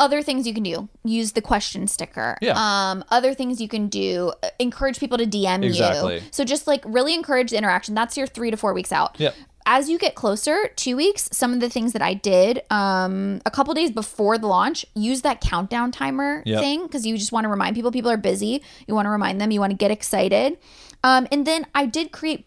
Other 0.00 0.20
things 0.22 0.46
you 0.48 0.54
can 0.54 0.62
do: 0.64 0.88
use 1.04 1.32
the 1.32 1.42
question 1.42 1.86
sticker. 1.86 2.36
Yeah. 2.40 2.54
Um, 2.56 3.04
other 3.10 3.34
things 3.34 3.60
you 3.60 3.68
can 3.68 3.88
do: 3.88 4.32
encourage 4.58 4.98
people 4.98 5.18
to 5.18 5.26
DM 5.26 5.62
Exactly. 5.64 6.14
you. 6.16 6.20
So 6.32 6.42
just 6.44 6.66
like 6.66 6.82
really 6.86 7.14
encourage 7.14 7.50
the 7.50 7.58
interaction. 7.58 7.94
That's 7.94 8.16
your 8.16 8.26
three 8.26 8.50
to 8.50 8.56
four 8.56 8.72
weeks 8.72 8.90
out. 8.92 9.20
Yep. 9.20 9.34
As 9.66 9.88
you 9.90 9.98
get 9.98 10.14
closer, 10.14 10.68
two 10.74 10.96
weeks, 10.96 11.28
some 11.32 11.52
of 11.52 11.60
the 11.60 11.68
things 11.68 11.92
that 11.92 12.00
I 12.02 12.14
did 12.14 12.62
um, 12.70 13.40
a 13.44 13.50
couple 13.50 13.72
days 13.74 13.90
before 13.90 14.38
the 14.38 14.46
launch, 14.48 14.86
use 14.94 15.20
that 15.20 15.40
countdown 15.42 15.92
timer 15.92 16.42
Yep. 16.46 16.60
thing 16.60 16.82
because 16.84 17.06
you 17.06 17.16
just 17.18 17.30
want 17.30 17.44
to 17.44 17.48
remind 17.48 17.76
people. 17.76 17.92
People 17.92 18.10
are 18.10 18.16
busy. 18.16 18.62
You 18.88 18.94
want 18.94 19.04
to 19.06 19.10
remind 19.10 19.38
them. 19.40 19.50
You 19.50 19.60
want 19.60 19.70
to 19.72 19.76
get 19.76 19.90
excited. 19.90 20.56
Um, 21.02 21.26
and 21.32 21.46
then 21.46 21.66
I 21.74 21.86
did 21.86 22.12
create 22.12 22.44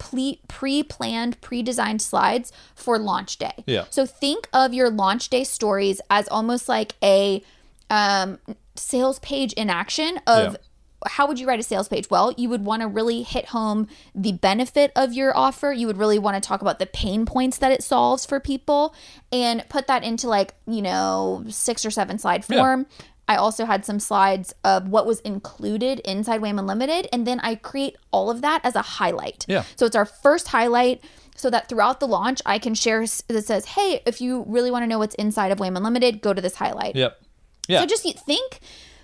pre-planned, 0.47 1.41
pre-designed 1.41 2.01
slides 2.01 2.51
for 2.75 2.99
launch 2.99 3.37
day. 3.37 3.63
Yeah. 3.65 3.85
So 3.89 4.05
think 4.05 4.47
of 4.53 4.73
your 4.73 4.89
launch 4.89 5.29
day 5.29 5.43
stories 5.43 6.01
as 6.09 6.27
almost 6.27 6.69
like 6.69 6.95
a 7.03 7.43
um, 7.89 8.39
sales 8.75 9.19
page 9.19 9.53
in 9.53 9.69
action 9.69 10.19
of 10.27 10.53
Yeah. 10.53 10.57
how 11.07 11.27
would 11.27 11.39
you 11.39 11.47
write 11.47 11.59
a 11.59 11.63
sales 11.63 11.87
page? 11.87 12.09
Well, 12.09 12.31
you 12.37 12.47
would 12.49 12.63
want 12.63 12.81
to 12.81 12.87
really 12.87 13.23
hit 13.23 13.47
home 13.47 13.87
the 14.15 14.31
benefit 14.33 14.91
of 14.95 15.13
your 15.13 15.35
offer. 15.35 15.71
You 15.73 15.87
would 15.87 15.97
really 15.97 16.19
want 16.19 16.41
to 16.41 16.47
talk 16.47 16.61
about 16.61 16.79
the 16.79 16.85
pain 16.85 17.25
points 17.25 17.57
that 17.57 17.71
it 17.71 17.83
solves 17.83 18.25
for 18.25 18.39
people 18.39 18.95
and 19.31 19.67
put 19.67 19.87
that 19.87 20.03
into 20.03 20.27
like, 20.27 20.53
you 20.65 20.81
know, 20.81 21.43
six 21.49 21.85
or 21.85 21.91
seven 21.91 22.19
slide 22.19 22.45
Yeah. 22.49 22.85
I 23.27 23.35
also 23.35 23.65
had 23.65 23.85
some 23.85 23.99
slides 23.99 24.53
of 24.63 24.89
what 24.89 25.05
was 25.05 25.19
included 25.21 25.99
inside 25.99 26.41
WAIM 26.41 26.59
Unlimited, 26.59 27.07
and 27.13 27.25
then 27.25 27.39
I 27.39 27.55
create 27.55 27.95
all 28.11 28.29
of 28.29 28.41
that 28.41 28.61
as 28.63 28.75
a 28.75 28.81
highlight. 28.81 29.45
Yeah. 29.47 29.63
So 29.75 29.85
it's 29.85 29.95
our 29.95 30.05
first 30.05 30.49
highlight, 30.49 31.03
so 31.35 31.49
that 31.49 31.69
throughout 31.69 31.99
the 31.99 32.07
launch, 32.07 32.41
I 32.45 32.59
can 32.59 32.75
share 32.75 33.01
that 33.01 33.45
says, 33.45 33.65
"Hey, 33.65 34.01
if 34.05 34.21
you 34.21 34.43
really 34.47 34.71
want 34.71 34.83
to 34.83 34.87
know 34.87 34.99
what's 34.99 35.15
inside 35.15 35.51
of 35.51 35.59
WAIM 35.59 35.77
Unlimited, 35.77 36.21
go 36.21 36.33
to 36.33 36.41
this 36.41 36.55
highlight." 36.55 36.95
Yep. 36.95 37.21
Yeah. 37.67 37.79
So 37.79 37.85
just 37.85 38.03
think 38.25 38.59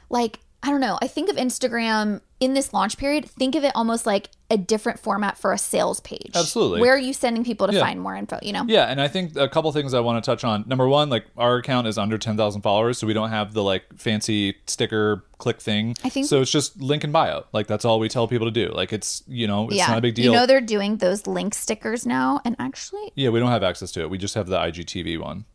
like 0.10 0.40
I 0.62 0.72
don't 0.72 0.82
know. 0.82 0.98
I 1.02 1.08
think 1.08 1.30
of 1.30 1.38
Instagram 1.38 2.20
in 2.42 2.54
this 2.54 2.74
launch 2.74 2.98
period, 2.98 3.30
think 3.30 3.56
of 3.56 3.64
it 3.64 3.72
almost 3.76 4.06
like 4.06 4.30
a 4.50 4.58
different 4.58 5.00
format 5.00 5.38
for 5.38 5.54
a 5.54 5.58
sales 5.58 6.00
page. 6.02 6.32
Absolutely. 6.36 6.82
Where 6.82 6.94
are 6.94 6.98
you 7.00 7.14
sending 7.14 7.44
people 7.44 7.68
to 7.68 7.74
Yeah. 7.74 7.82
find 7.82 8.02
more 8.02 8.16
info, 8.16 8.40
you 8.42 8.52
know? 8.52 8.66
Yeah, 8.68 8.86
and 8.86 9.02
I 9.02 9.08
think 9.08 9.36
a 9.38 9.48
couple 9.48 9.72
things 9.72 9.94
I 9.94 10.00
want 10.02 10.24
to 10.24 10.30
touch 10.30 10.44
on. 10.44 10.64
Number 10.68 10.88
one, 10.88 11.10
like 11.10 11.26
our 11.38 11.58
account 11.58 11.88
is 11.88 11.98
under 11.98 12.18
ten 12.18 12.36
thousand 12.36 12.62
followers, 12.62 12.98
so 12.98 13.08
we 13.08 13.14
don't 13.14 13.30
have 13.30 13.54
the 13.54 13.64
like 13.64 13.84
fancy 13.96 14.56
sticker 14.68 15.24
click 15.38 15.62
thing. 15.62 15.96
I 16.04 16.10
think- 16.10 16.28
so. 16.28 16.42
It's 16.42 16.52
just 16.52 16.82
link 16.82 17.04
in 17.04 17.12
bio. 17.12 17.46
Like 17.54 17.68
that's 17.68 17.86
all 17.86 18.00
we 18.00 18.10
tell 18.10 18.28
people 18.28 18.48
to 18.48 18.52
do. 18.52 18.70
Like 18.74 18.92
it's 18.92 19.24
you 19.28 19.48
know 19.48 19.68
it's 19.68 19.76
yeah. 19.78 19.88
not 19.88 19.98
a 19.98 20.02
big 20.02 20.16
deal. 20.16 20.26
You 20.34 20.40
know 20.40 20.46
they're 20.46 20.62
doing 20.62 20.98
those 20.98 21.26
link 21.28 21.54
stickers 21.54 22.06
now 22.06 22.42
and 22.44 22.56
actually 22.60 23.12
yeah, 23.16 23.30
we 23.30 23.40
don't 23.40 23.52
have 23.52 23.64
access 23.64 23.92
to 23.94 24.02
it. 24.02 24.10
We 24.10 24.18
just 24.18 24.36
have 24.36 24.48
the 24.48 24.58
IGTV 24.58 25.20
one. 25.22 25.46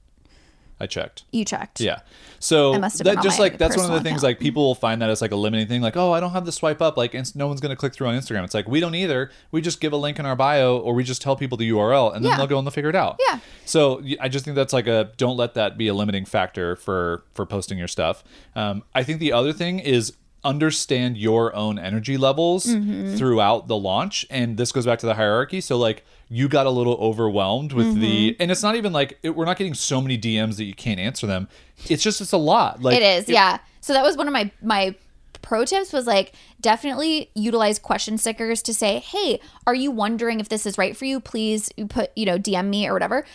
I 0.81 0.87
checked. 0.87 1.25
you 1.31 1.45
checked. 1.45 1.81
Yeah. 1.81 2.01
So 2.41 2.75
I 2.75 2.79
must 2.79 2.99
have 2.99 3.05
that 3.05 3.23
just 3.23 3.39
like 3.39 3.59
that's 3.59 3.77
one 3.77 3.87
of 3.87 3.93
the 3.93 4.01
things 4.01 4.23
account. 4.23 4.23
like 4.23 4.41
people 4.41 4.65
will 4.65 4.75
find 4.75 5.01
that 5.03 5.09
as 5.09 5.23
like 5.23 5.31
a 5.31 5.37
limiting 5.37 5.67
thing. 5.69 5.81
Like, 5.81 5.97
oh, 5.97 6.13
I 6.13 6.21
don't 6.21 6.33
have 6.33 6.45
the 6.45 6.53
swipe 6.53 6.83
up. 6.83 6.97
Like, 6.97 7.15
no 7.35 7.47
one's 7.47 7.61
gonna 7.61 7.77
click 7.77 7.95
through 7.95 8.09
on 8.09 8.15
Instagram. 8.19 8.45
It's 8.45 8.55
like 8.55 8.69
we 8.69 8.81
don't 8.81 8.95
either. 8.95 9.31
We 9.53 9.61
just 9.61 9.81
give 9.81 9.93
a 9.93 9.97
link 9.97 10.19
in 10.19 10.27
our 10.27 10.37
bio, 10.37 10.77
or 10.79 10.93
we 10.95 11.05
just 11.05 11.23
tell 11.23 11.37
people 11.37 11.57
the 11.57 11.71
URL, 11.71 12.15
and 12.15 12.25
then 12.25 12.33
Yeah. 12.33 12.39
they'll 12.39 12.47
go 12.49 12.59
and 12.59 12.67
they'll 12.67 12.73
figure 12.73 12.91
it 12.91 12.97
out. 12.97 13.19
Yeah. 13.27 13.39
So 13.65 14.03
I 14.21 14.29
just 14.29 14.45
think 14.45 14.57
that's 14.57 14.73
like 14.73 14.87
a 14.87 15.11
don't 15.17 15.37
let 15.37 15.55
that 15.55 15.79
be 15.79 15.87
a 15.89 15.95
limiting 15.95 16.25
factor 16.25 16.75
for 16.77 17.25
for 17.35 17.47
posting 17.47 17.79
your 17.79 17.89
stuff. 17.89 18.25
Um, 18.57 18.83
I 18.95 19.05
think 19.05 19.21
the 19.21 19.33
other 19.33 19.53
thing 19.53 19.79
is 19.79 20.13
understand 20.45 21.17
your 21.17 21.55
own 21.55 21.79
energy 21.79 22.17
levels 22.17 22.67
Mm-hmm. 22.67 23.17
throughout 23.17 23.69
the 23.69 23.77
launch 23.77 24.27
and 24.31 24.57
this 24.57 24.73
goes 24.73 24.87
back 24.87 24.99
to 25.01 25.07
the 25.07 25.15
hierarchy 25.15 25.61
so 25.61 25.77
like 25.77 26.05
you 26.29 26.49
got 26.49 26.67
a 26.67 26.71
little 26.71 26.95
overwhelmed 26.95 27.73
with 27.73 27.87
Mm-hmm. 27.87 28.01
the 28.01 28.37
and 28.41 28.51
it's 28.51 28.63
not 28.63 28.77
even 28.77 28.93
like 28.93 29.19
it, 29.23 29.31
we're 29.37 29.45
not 29.45 29.57
getting 29.57 29.75
so 29.75 30.01
many 30.01 30.19
dms 30.19 30.57
that 30.57 30.65
you 30.65 30.75
can't 30.75 31.01
answer 31.01 31.27
them 31.27 31.49
it's 31.89 32.03
just 32.03 32.21
it's 32.21 32.33
a 32.33 32.37
lot 32.39 32.83
like 32.83 32.97
It 32.97 33.03
is, 33.03 33.29
yeah. 33.29 33.59
So 33.81 33.93
that 33.93 34.03
was 34.03 34.17
one 34.17 34.27
of 34.29 34.33
my 34.33 34.51
my 34.63 34.95
pro 35.43 35.65
tips 35.67 35.93
was 35.93 36.07
like 36.07 36.33
definitely 36.61 37.31
utilize 37.35 37.79
question 37.79 38.17
stickers 38.17 38.63
to 38.63 38.73
say, 38.73 38.99
"Hey, 39.01 39.41
are 39.67 39.75
you 39.75 39.91
wondering 39.91 40.41
if 40.41 40.49
this 40.49 40.65
is 40.65 40.79
right 40.79 40.97
for 40.97 41.05
you? 41.05 41.21
Please 41.21 41.71
put, 41.91 42.11
you 42.17 42.25
know, 42.25 42.39
DM 42.39 42.69
me 42.71 42.89
or 42.89 42.95
whatever." 42.95 43.27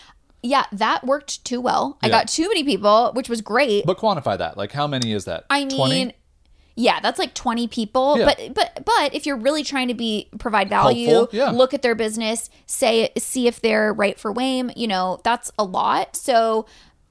Yeah, 0.41 0.65
that 0.71 1.05
worked 1.05 1.43
too 1.45 1.61
well. 1.61 1.97
I 2.01 2.09
got 2.09 2.27
too 2.29 2.47
many 2.47 2.63
people, 2.63 3.11
which 3.13 3.29
was 3.29 3.41
great. 3.41 3.85
but 3.85 3.97
quantify 3.99 4.37
that 4.39 4.57
like 4.57 4.71
how 4.71 4.87
many 4.87 5.11
is 5.11 5.25
that 5.25 5.45
I 5.51 5.65
mean, 5.65 5.69
20 5.77 6.13
yeah, 6.79 7.01
that's 7.01 7.19
like 7.19 7.33
20 7.33 7.67
people. 7.67 8.17
Yeah. 8.17 8.25
But 8.25 8.53
but 8.53 8.85
but 8.85 9.13
if 9.13 9.25
you're 9.25 9.37
really 9.37 9.63
trying 9.63 9.89
to 9.89 9.93
be 9.93 10.29
provide 10.39 10.69
value, 10.69 11.09
Helpful, 11.09 11.37
yeah. 11.37 11.49
look 11.51 11.73
at 11.73 11.81
their 11.81 11.93
business, 11.93 12.49
say 12.67 13.11
see 13.17 13.47
if 13.47 13.59
they're 13.59 13.91
right 13.91 14.17
for 14.17 14.31
WAIM, 14.31 14.71
you 14.77 14.87
know, 14.87 15.19
that's 15.25 15.51
a 15.59 15.63
lot. 15.65 16.15
So, 16.15 16.65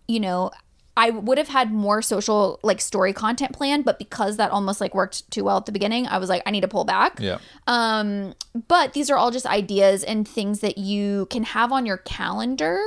you 0.07 0.21
know, 0.21 0.51
I 0.97 1.11
would 1.11 1.37
have 1.37 1.49
had 1.49 1.71
more 1.71 2.01
social 2.01 2.59
like 2.63 2.81
story 2.81 3.13
content 3.13 3.53
planned, 3.53 3.85
but 3.85 3.99
because 3.99 4.39
that 4.39 4.51
almost 4.51 4.81
like 4.81 4.95
worked 4.95 5.31
too 5.31 5.45
well 5.45 5.59
at 5.59 5.67
the 5.67 5.73
beginning, 5.73 6.07
I 6.07 6.17
was 6.17 6.31
like, 6.31 6.43
I 6.47 6.51
need 6.51 6.63
to 6.63 6.69
pull 6.69 6.85
back. 6.85 7.21
yeah 7.21 7.39
Um, 7.67 8.35
but 8.69 8.95
these 8.95 9.11
are 9.11 9.19
all 9.19 9.31
just 9.31 9.45
ideas 9.45 10.03
and 10.03 10.27
things 10.27 10.61
that 10.61 10.79
you 10.79 11.27
can 11.27 11.43
have 11.43 11.73
on 11.73 11.85
your 11.85 11.99
calendar 11.99 12.81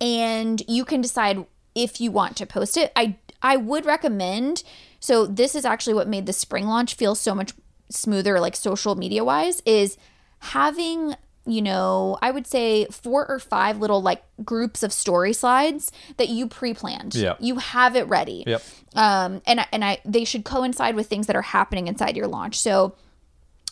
and 0.00 0.62
you 0.66 0.86
can 0.86 1.02
decide 1.02 1.44
if 1.74 2.00
you 2.00 2.10
want 2.10 2.38
to 2.38 2.46
post 2.46 2.78
it. 2.78 2.92
I 2.96 3.16
I 3.42 3.58
would 3.58 3.84
recommend 3.84 4.62
so 5.06 5.26
this 5.26 5.54
is 5.54 5.64
actually 5.66 5.92
what 5.94 6.08
made 6.08 6.24
the 6.26 6.32
spring 6.32 6.66
launch 6.66 6.94
feel 6.94 7.14
so 7.14 7.34
much 7.34 7.52
smoother 7.90 8.40
like 8.40 8.56
social 8.56 8.94
media 8.94 9.22
wise 9.22 9.60
is 9.66 9.98
having 10.38 11.14
you 11.46 11.60
know, 11.60 12.16
I 12.22 12.30
would 12.30 12.46
say 12.46 12.86
four 12.86 13.26
or 13.28 13.38
five 13.38 13.78
little 13.78 14.00
like 14.00 14.22
groups 14.46 14.82
of 14.82 14.94
story 14.94 15.34
slides 15.34 15.92
that 16.16 16.30
you 16.30 16.48
pre-planned. 16.48 17.14
Yep. 17.14 17.36
You 17.40 17.56
have 17.56 17.96
it 17.96 18.08
ready 18.08 18.44
Yep. 18.46 18.62
um 18.96 19.42
and 19.46 19.60
I- 19.60 19.66
and 19.70 19.84
I 19.84 19.98
they 20.06 20.24
should 20.24 20.44
coincide 20.46 20.94
with 20.96 21.06
things 21.06 21.26
that 21.26 21.36
are 21.36 21.42
happening 21.42 21.86
inside 21.86 22.16
your 22.16 22.28
launch. 22.28 22.58
So 22.58 22.94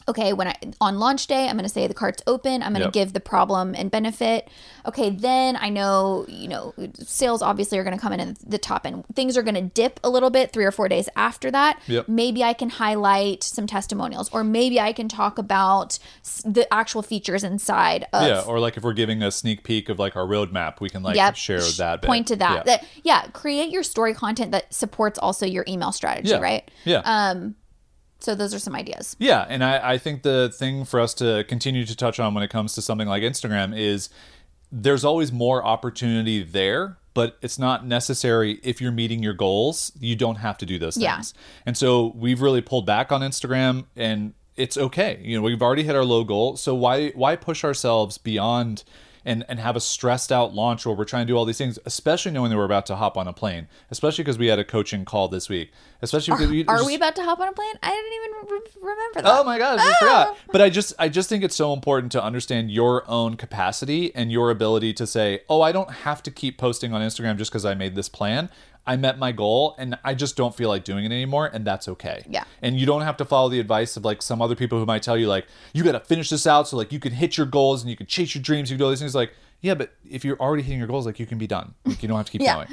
okay 0.09 0.32
when 0.32 0.48
i 0.48 0.55
on 0.80 0.98
launch 0.98 1.26
day 1.26 1.48
i'm 1.48 1.57
going 1.57 1.62
to 1.64 1.68
say 1.68 1.86
the 1.86 1.94
cart's 1.94 2.22
open 2.26 2.62
i'm 2.62 2.72
going 2.72 2.80
to 2.80 2.86
Yep. 2.86 2.92
give 2.92 3.12
the 3.12 3.20
problem 3.20 3.74
and 3.76 3.90
benefit 3.90 4.48
okay 4.86 5.11
then 5.11 5.57
i 5.57 5.68
know 5.68 6.24
you 6.28 6.48
know 6.48 6.74
sales 6.94 7.42
obviously 7.42 7.78
are 7.78 7.84
going 7.84 7.96
to 7.96 8.00
come 8.00 8.12
in 8.12 8.20
at 8.20 8.38
the 8.50 8.59
top 8.59 8.86
end 8.86 9.05
things 9.14 9.36
are 9.36 9.42
going 9.42 9.55
to 9.55 9.61
dip 9.62 10.00
a 10.05 10.11
little 10.11 10.30
bit 10.30 10.53
three 10.53 10.64
or 10.64 10.72
four 10.72 10.88
days 10.88 11.09
after 11.16 11.50
that 11.50 11.80
Yep. 11.86 12.09
maybe 12.09 12.42
i 12.42 12.53
can 12.53 12.70
highlight 12.70 13.42
some 13.44 13.66
testimonials 13.66 14.28
or 14.32 14.42
maybe 14.44 14.80
i 14.80 14.92
can 14.92 15.09
talk 15.09 15.38
about 15.38 15.98
the 16.44 16.66
actual 16.72 17.03
features 17.03 17.44
inside 17.44 18.07
of 18.12 18.26
yeah, 18.26 18.40
or 18.42 18.59
like 18.61 18.76
if 18.76 18.82
we're 18.82 18.92
giving 18.92 19.22
a 19.22 19.30
sneak 19.30 19.62
peek 19.64 19.88
of 19.88 19.98
like 19.98 20.16
our 20.16 20.24
roadmap, 20.26 20.80
we 20.80 20.88
can 20.88 21.03
like 21.03 21.16
Yep. 21.16 21.36
share 21.36 21.61
Sh- 21.61 21.76
that. 21.76 22.00
Bit. 22.03 22.07
Point 22.09 22.26
to 22.28 22.36
that. 22.36 22.55
Yeah. 22.55 22.62
That 22.64 22.86
yeah, 23.05 23.22
create 23.32 23.70
your 23.70 23.82
story 23.82 24.14
content 24.14 24.53
that 24.53 24.72
supports 24.72 25.18
also 25.18 25.46
your 25.46 25.64
email 25.68 25.92
strategy, 25.92 26.30
Yeah. 26.30 26.38
right? 26.38 26.70
Yeah. 26.84 27.03
Um 27.05 27.55
so 28.22 28.34
those 28.34 28.54
are 28.54 28.58
some 28.58 28.74
ideas. 28.74 29.16
Yeah, 29.18 29.44
and 29.48 29.64
I, 29.64 29.92
I 29.92 29.98
think 29.98 30.22
the 30.22 30.52
thing 30.54 30.84
for 30.84 31.00
us 31.00 31.14
to 31.14 31.44
continue 31.48 31.84
to 31.84 31.96
touch 31.96 32.20
on 32.20 32.34
when 32.34 32.42
it 32.42 32.50
comes 32.50 32.74
to 32.74 32.82
something 32.82 33.08
like 33.08 33.22
Instagram 33.22 33.76
is 33.76 34.08
there's 34.70 35.04
always 35.04 35.32
more 35.32 35.64
opportunity 35.64 36.42
there, 36.42 36.96
but 37.14 37.36
it's 37.42 37.58
not 37.58 37.86
necessary 37.86 38.58
if 38.62 38.80
you're 38.80 38.92
meeting 38.92 39.22
your 39.22 39.34
goals. 39.34 39.92
You 40.00 40.16
don't 40.16 40.36
have 40.36 40.56
to 40.58 40.66
do 40.66 40.78
those 40.78 40.94
things. 40.94 41.34
Yeah. 41.36 41.42
And 41.66 41.76
so 41.76 42.12
we've 42.16 42.40
really 42.40 42.62
pulled 42.62 42.86
back 42.86 43.12
on 43.12 43.20
Instagram 43.20 43.84
and 43.96 44.32
it's 44.56 44.76
okay. 44.76 45.20
You 45.22 45.36
know, 45.36 45.42
we've 45.42 45.60
already 45.60 45.82
hit 45.82 45.94
our 45.94 46.04
low 46.04 46.24
goal. 46.24 46.56
So 46.56 46.74
why 46.74 47.10
why 47.10 47.36
push 47.36 47.64
ourselves 47.64 48.18
beyond 48.18 48.84
and, 49.24 49.44
and 49.48 49.58
have 49.58 49.76
a 49.76 49.80
stressed 49.80 50.32
out 50.32 50.54
launch 50.54 50.84
where 50.86 50.94
we're 50.94 51.04
trying 51.04 51.26
to 51.26 51.32
do 51.32 51.36
all 51.36 51.44
these 51.44 51.58
things, 51.58 51.78
especially 51.84 52.32
knowing 52.32 52.50
that 52.50 52.56
we're 52.56 52.64
about 52.64 52.86
to 52.86 52.96
hop 52.96 53.16
on 53.16 53.28
a 53.28 53.32
plane, 53.32 53.68
especially 53.90 54.24
because 54.24 54.38
we 54.38 54.48
had 54.48 54.58
a 54.58 54.64
coaching 54.64 55.04
call 55.04 55.28
this 55.28 55.48
week. 55.48 55.70
Especially 56.02 56.32
because 56.34 56.50
we 56.50 56.64
Are 56.66 56.76
just- 56.78 56.86
we 56.86 56.94
about 56.96 57.14
to 57.16 57.22
hop 57.22 57.38
on 57.38 57.48
a 57.48 57.52
plane? 57.52 57.74
I 57.82 57.90
didn't 57.90 58.12
even 58.12 58.56
re- 58.58 58.90
remember 58.90 59.22
that. 59.22 59.38
Oh 59.38 59.44
my 59.44 59.58
gosh, 59.58 59.78
I 59.80 59.94
forgot. 60.00 60.28
Ah! 60.30 60.36
But 60.50 60.60
I 60.60 60.68
just 60.68 60.92
I 60.98 61.08
just 61.08 61.28
think 61.28 61.44
it's 61.44 61.54
so 61.54 61.72
important 61.72 62.10
to 62.12 62.22
understand 62.22 62.70
your 62.72 63.08
own 63.08 63.36
capacity 63.36 64.12
and 64.14 64.32
your 64.32 64.50
ability 64.50 64.94
to 64.94 65.06
say, 65.06 65.42
"Oh, 65.48 65.60
I 65.62 65.70
don't 65.70 65.90
have 65.90 66.22
to 66.24 66.30
keep 66.32 66.58
posting 66.58 66.92
on 66.92 67.00
Instagram 67.02 67.36
just 67.38 67.52
because 67.52 67.64
I 67.64 67.74
made 67.74 67.94
this 67.94 68.08
plan. 68.08 68.50
I 68.86 68.96
met 68.96 69.18
my 69.18 69.32
goal 69.32 69.74
and 69.78 69.98
I 70.04 70.14
just 70.14 70.36
don't 70.36 70.54
feel 70.54 70.68
like 70.68 70.84
doing 70.84 71.04
it 71.04 71.12
anymore 71.12 71.50
and 71.52 71.64
that's 71.64 71.88
okay." 71.88 72.24
Yeah. 72.28 72.44
And 72.60 72.78
you 72.78 72.86
don't 72.86 73.02
have 73.02 73.16
to 73.18 73.24
follow 73.24 73.48
the 73.48 73.60
advice 73.60 73.96
of 73.96 74.04
like 74.04 74.22
some 74.22 74.42
other 74.42 74.54
people 74.54 74.78
who 74.78 74.86
might 74.86 75.02
tell 75.02 75.16
you 75.16 75.28
like, 75.28 75.46
"You 75.72 75.84
got 75.84 75.92
to 75.92 76.00
finish 76.00 76.30
this 76.30 76.46
out 76.46 76.68
so 76.68 76.76
like 76.76 76.92
you 76.92 77.00
can 77.00 77.12
hit 77.12 77.36
your 77.36 77.46
goals 77.46 77.82
and 77.82 77.90
you 77.90 77.96
can 77.96 78.06
chase 78.06 78.34
your 78.34 78.42
dreams, 78.42 78.70
you 78.70 78.76
can 78.76 78.80
do 78.80 78.84
all 78.84 78.90
these 78.90 79.00
things." 79.00 79.14
Like, 79.14 79.32
yeah, 79.62 79.74
but 79.74 79.92
if 80.10 80.24
you're 80.24 80.38
already 80.38 80.62
hitting 80.62 80.78
your 80.78 80.88
goals, 80.88 81.06
like 81.06 81.18
you 81.20 81.24
can 81.26 81.38
be 81.38 81.46
done. 81.46 81.74
Like 81.86 82.02
you 82.02 82.08
don't 82.08 82.16
have 82.18 82.26
to 82.26 82.32
keep 82.32 82.40
Yeah. 82.42 82.64
going. 82.66 82.68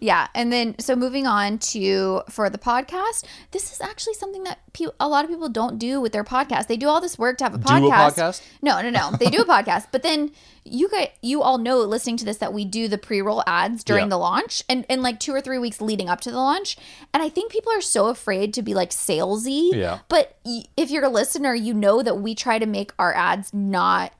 Yeah, 0.00 0.26
and 0.34 0.52
then 0.52 0.74
so 0.78 0.94
moving 0.96 1.26
on 1.26 1.58
to 1.58 2.22
for 2.28 2.50
the 2.50 2.58
podcast, 2.58 3.24
this 3.52 3.72
is 3.72 3.80
actually 3.80 4.14
something 4.14 4.42
that 4.44 4.58
pe- 4.72 4.86
a 5.00 5.08
lot 5.08 5.24
of 5.24 5.30
people 5.30 5.48
don't 5.48 5.78
do 5.78 6.00
with 6.00 6.12
their 6.12 6.24
podcast. 6.24 6.66
They 6.66 6.76
do 6.76 6.88
all 6.88 7.00
this 7.00 7.18
work 7.18 7.38
to 7.38 7.44
have 7.44 7.54
a 7.54 7.58
podcast. 7.58 7.80
Do 7.80 7.86
a 7.88 7.90
podcast. 7.92 8.42
No, 8.60 8.82
no, 8.82 8.90
no. 8.90 9.12
They 9.18 9.26
do 9.26 9.40
a 9.42 9.44
podcast, 9.56 9.86
but 9.92 10.02
then 10.02 10.32
you 10.64 10.88
guys, 10.88 11.08
you 11.22 11.42
all 11.42 11.58
know 11.58 11.78
listening 11.78 12.16
to 12.18 12.24
this 12.24 12.36
that 12.38 12.52
we 12.52 12.64
do 12.64 12.86
the 12.88 12.98
pre-roll 12.98 13.42
ads 13.46 13.82
during 13.82 14.04
Yeah. 14.04 14.10
the 14.10 14.18
launch 14.18 14.62
and 14.68 14.84
and 14.88 15.02
like 15.02 15.18
two 15.20 15.32
or 15.32 15.40
three 15.40 15.58
weeks 15.58 15.80
leading 15.80 16.08
up 16.08 16.20
to 16.22 16.30
the 16.30 16.36
launch. 16.38 16.76
And 17.14 17.22
I 17.22 17.28
think 17.28 17.50
people 17.52 17.72
are 17.72 17.80
so 17.80 18.08
afraid 18.08 18.52
to 18.54 18.62
be 18.62 18.74
like 18.74 18.90
salesy. 18.90 19.70
Yeah. 19.74 20.00
But 20.08 20.36
y- 20.44 20.64
if 20.76 20.90
you're 20.90 21.04
a 21.04 21.08
listener, 21.08 21.54
you 21.54 21.72
know 21.74 22.02
that 22.02 22.18
we 22.18 22.34
try 22.34 22.58
to 22.58 22.66
make 22.66 22.92
our 22.98 23.14
ads 23.14 23.52
not. 23.54 24.12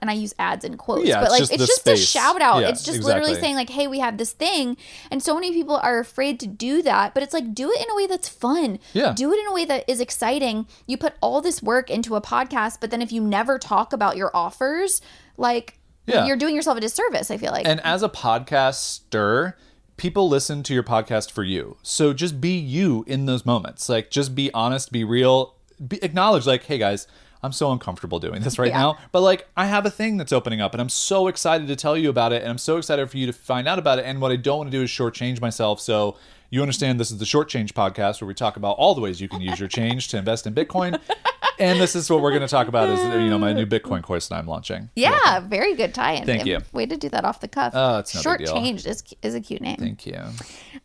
And 0.00 0.10
I 0.10 0.14
use 0.14 0.34
ads 0.36 0.64
in 0.64 0.76
quotes, 0.76 1.06
Yeah, 1.06 1.20
but 1.20 1.26
it's 1.26 1.30
like 1.32 1.40
just 1.40 1.52
it's 1.52 1.66
just 1.66 1.86
a 1.86 1.96
shout 1.96 2.42
out. 2.42 2.62
Yeah, 2.62 2.70
it's 2.70 2.82
just 2.84 3.02
literally 3.04 3.34
saying 3.36 3.54
like, 3.54 3.70
"Hey, 3.70 3.86
we 3.86 4.00
have 4.00 4.18
this 4.18 4.32
thing," 4.32 4.76
and 5.12 5.22
so 5.22 5.34
many 5.34 5.52
people 5.52 5.76
are 5.76 6.00
afraid 6.00 6.40
to 6.40 6.48
do 6.48 6.82
that. 6.82 7.14
But 7.14 7.22
it's 7.22 7.32
like, 7.32 7.54
do 7.54 7.70
it 7.70 7.80
in 7.80 7.88
a 7.88 7.94
way 7.94 8.08
that's 8.08 8.28
fun. 8.28 8.80
Yeah. 8.94 9.12
Do 9.12 9.32
it 9.32 9.38
in 9.38 9.46
a 9.46 9.52
way 9.52 9.64
that 9.66 9.84
is 9.88 10.00
exciting. 10.00 10.66
You 10.88 10.96
put 10.96 11.14
all 11.20 11.40
this 11.40 11.62
work 11.62 11.88
into 11.88 12.16
a 12.16 12.20
podcast, 12.20 12.78
but 12.80 12.90
then 12.90 13.00
if 13.00 13.12
you 13.12 13.20
never 13.22 13.60
talk 13.60 13.92
about 13.92 14.16
your 14.16 14.32
offers, 14.34 15.00
like, 15.36 15.78
Yeah. 16.06 16.26
you're 16.26 16.36
doing 16.36 16.56
yourself 16.56 16.76
a 16.76 16.80
disservice. 16.80 17.30
I 17.30 17.36
feel 17.36 17.52
like. 17.52 17.68
And 17.68 17.80
as 17.82 18.02
a 18.02 18.08
podcaster, 18.08 19.54
people 19.96 20.28
listen 20.28 20.62
to 20.64 20.74
your 20.74 20.82
podcast 20.82 21.30
for 21.30 21.44
you. 21.44 21.76
So 21.82 22.12
just 22.12 22.40
be 22.40 22.58
you 22.58 23.04
in 23.06 23.26
those 23.26 23.44
moments. 23.46 23.88
Like 23.88 24.10
just 24.10 24.34
be 24.34 24.52
honest, 24.52 24.90
be 24.92 25.04
real, 25.04 25.54
be, 25.86 26.02
acknowledge 26.02 26.46
like, 26.46 26.64
hey 26.64 26.78
guys, 26.78 27.06
I'm 27.42 27.52
so 27.52 27.72
uncomfortable 27.72 28.18
doing 28.18 28.42
this 28.42 28.58
right 28.58 28.68
Yeah. 28.70 28.78
now, 28.78 28.98
but 29.12 29.20
like 29.22 29.48
I 29.56 29.66
have 29.66 29.86
a 29.86 29.90
thing 29.90 30.16
that's 30.16 30.32
opening 30.32 30.60
up 30.60 30.74
and 30.74 30.80
I'm 30.80 30.88
so 30.88 31.26
excited 31.28 31.68
to 31.68 31.76
tell 31.76 31.96
you 31.96 32.10
about 32.10 32.32
it 32.32 32.42
and 32.42 32.50
I'm 32.50 32.58
so 32.58 32.76
excited 32.76 33.10
for 33.10 33.16
you 33.18 33.26
to 33.26 33.32
find 33.32 33.66
out 33.66 33.78
about 33.78 33.98
it. 33.98 34.04
And 34.04 34.20
what 34.20 34.30
I 34.32 34.36
don't 34.36 34.58
want 34.58 34.70
to 34.70 34.76
do 34.76 34.82
is 34.82 34.90
shortchange 34.90 35.40
myself. 35.40 35.80
So 35.80 36.16
you 36.50 36.60
understand 36.62 36.98
this 37.00 37.10
is 37.10 37.18
the 37.18 37.24
Short 37.26 37.48
Change 37.48 37.74
podcast 37.74 38.20
where 38.20 38.28
we 38.28 38.34
talk 38.34 38.56
about 38.56 38.72
all 38.76 38.94
the 38.94 39.00
ways 39.00 39.20
you 39.20 39.28
can 39.28 39.40
use 39.40 39.58
your 39.60 39.68
change 39.68 40.08
to 40.08 40.18
invest 40.18 40.46
in 40.46 40.54
Bitcoin. 40.54 41.00
And 41.58 41.78
this 41.78 41.94
is 41.94 42.08
what 42.08 42.22
we're 42.22 42.30
going 42.30 42.40
to 42.40 42.48
talk 42.48 42.68
about 42.68 42.88
is 42.88 42.98
you 43.00 43.28
know 43.28 43.38
my 43.38 43.52
new 43.52 43.66
Bitcoin 43.66 44.02
course 44.02 44.28
that 44.28 44.36
I'm 44.36 44.46
launching. 44.46 44.88
yeah, 44.96 45.40
very 45.40 45.74
good 45.74 45.92
tie-in. 45.92 46.24
Thank 46.24 46.46
you. 46.46 46.60
Way 46.72 46.86
to 46.86 46.96
do 46.96 47.10
that 47.10 47.26
off 47.26 47.40
the 47.40 47.48
cuff. 47.48 47.74
Oh, 47.76 47.98
it's 47.98 48.14
no 48.14 48.22
Short 48.22 48.42
changed 48.46 48.86
is 48.86 49.04
is 49.20 49.34
a 49.34 49.42
cute 49.42 49.60
name. 49.60 49.76
Thank 49.76 50.06
you. 50.06 50.18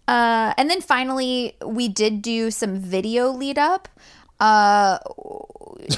Uh, 0.05 0.53
and 0.57 0.69
then 0.69 0.81
finally, 0.81 1.55
we 1.65 1.87
did 1.87 2.21
do 2.21 2.51
some 2.51 2.77
video 2.77 3.29
lead 3.29 3.57
up. 3.57 3.87
Uh, 4.39 4.97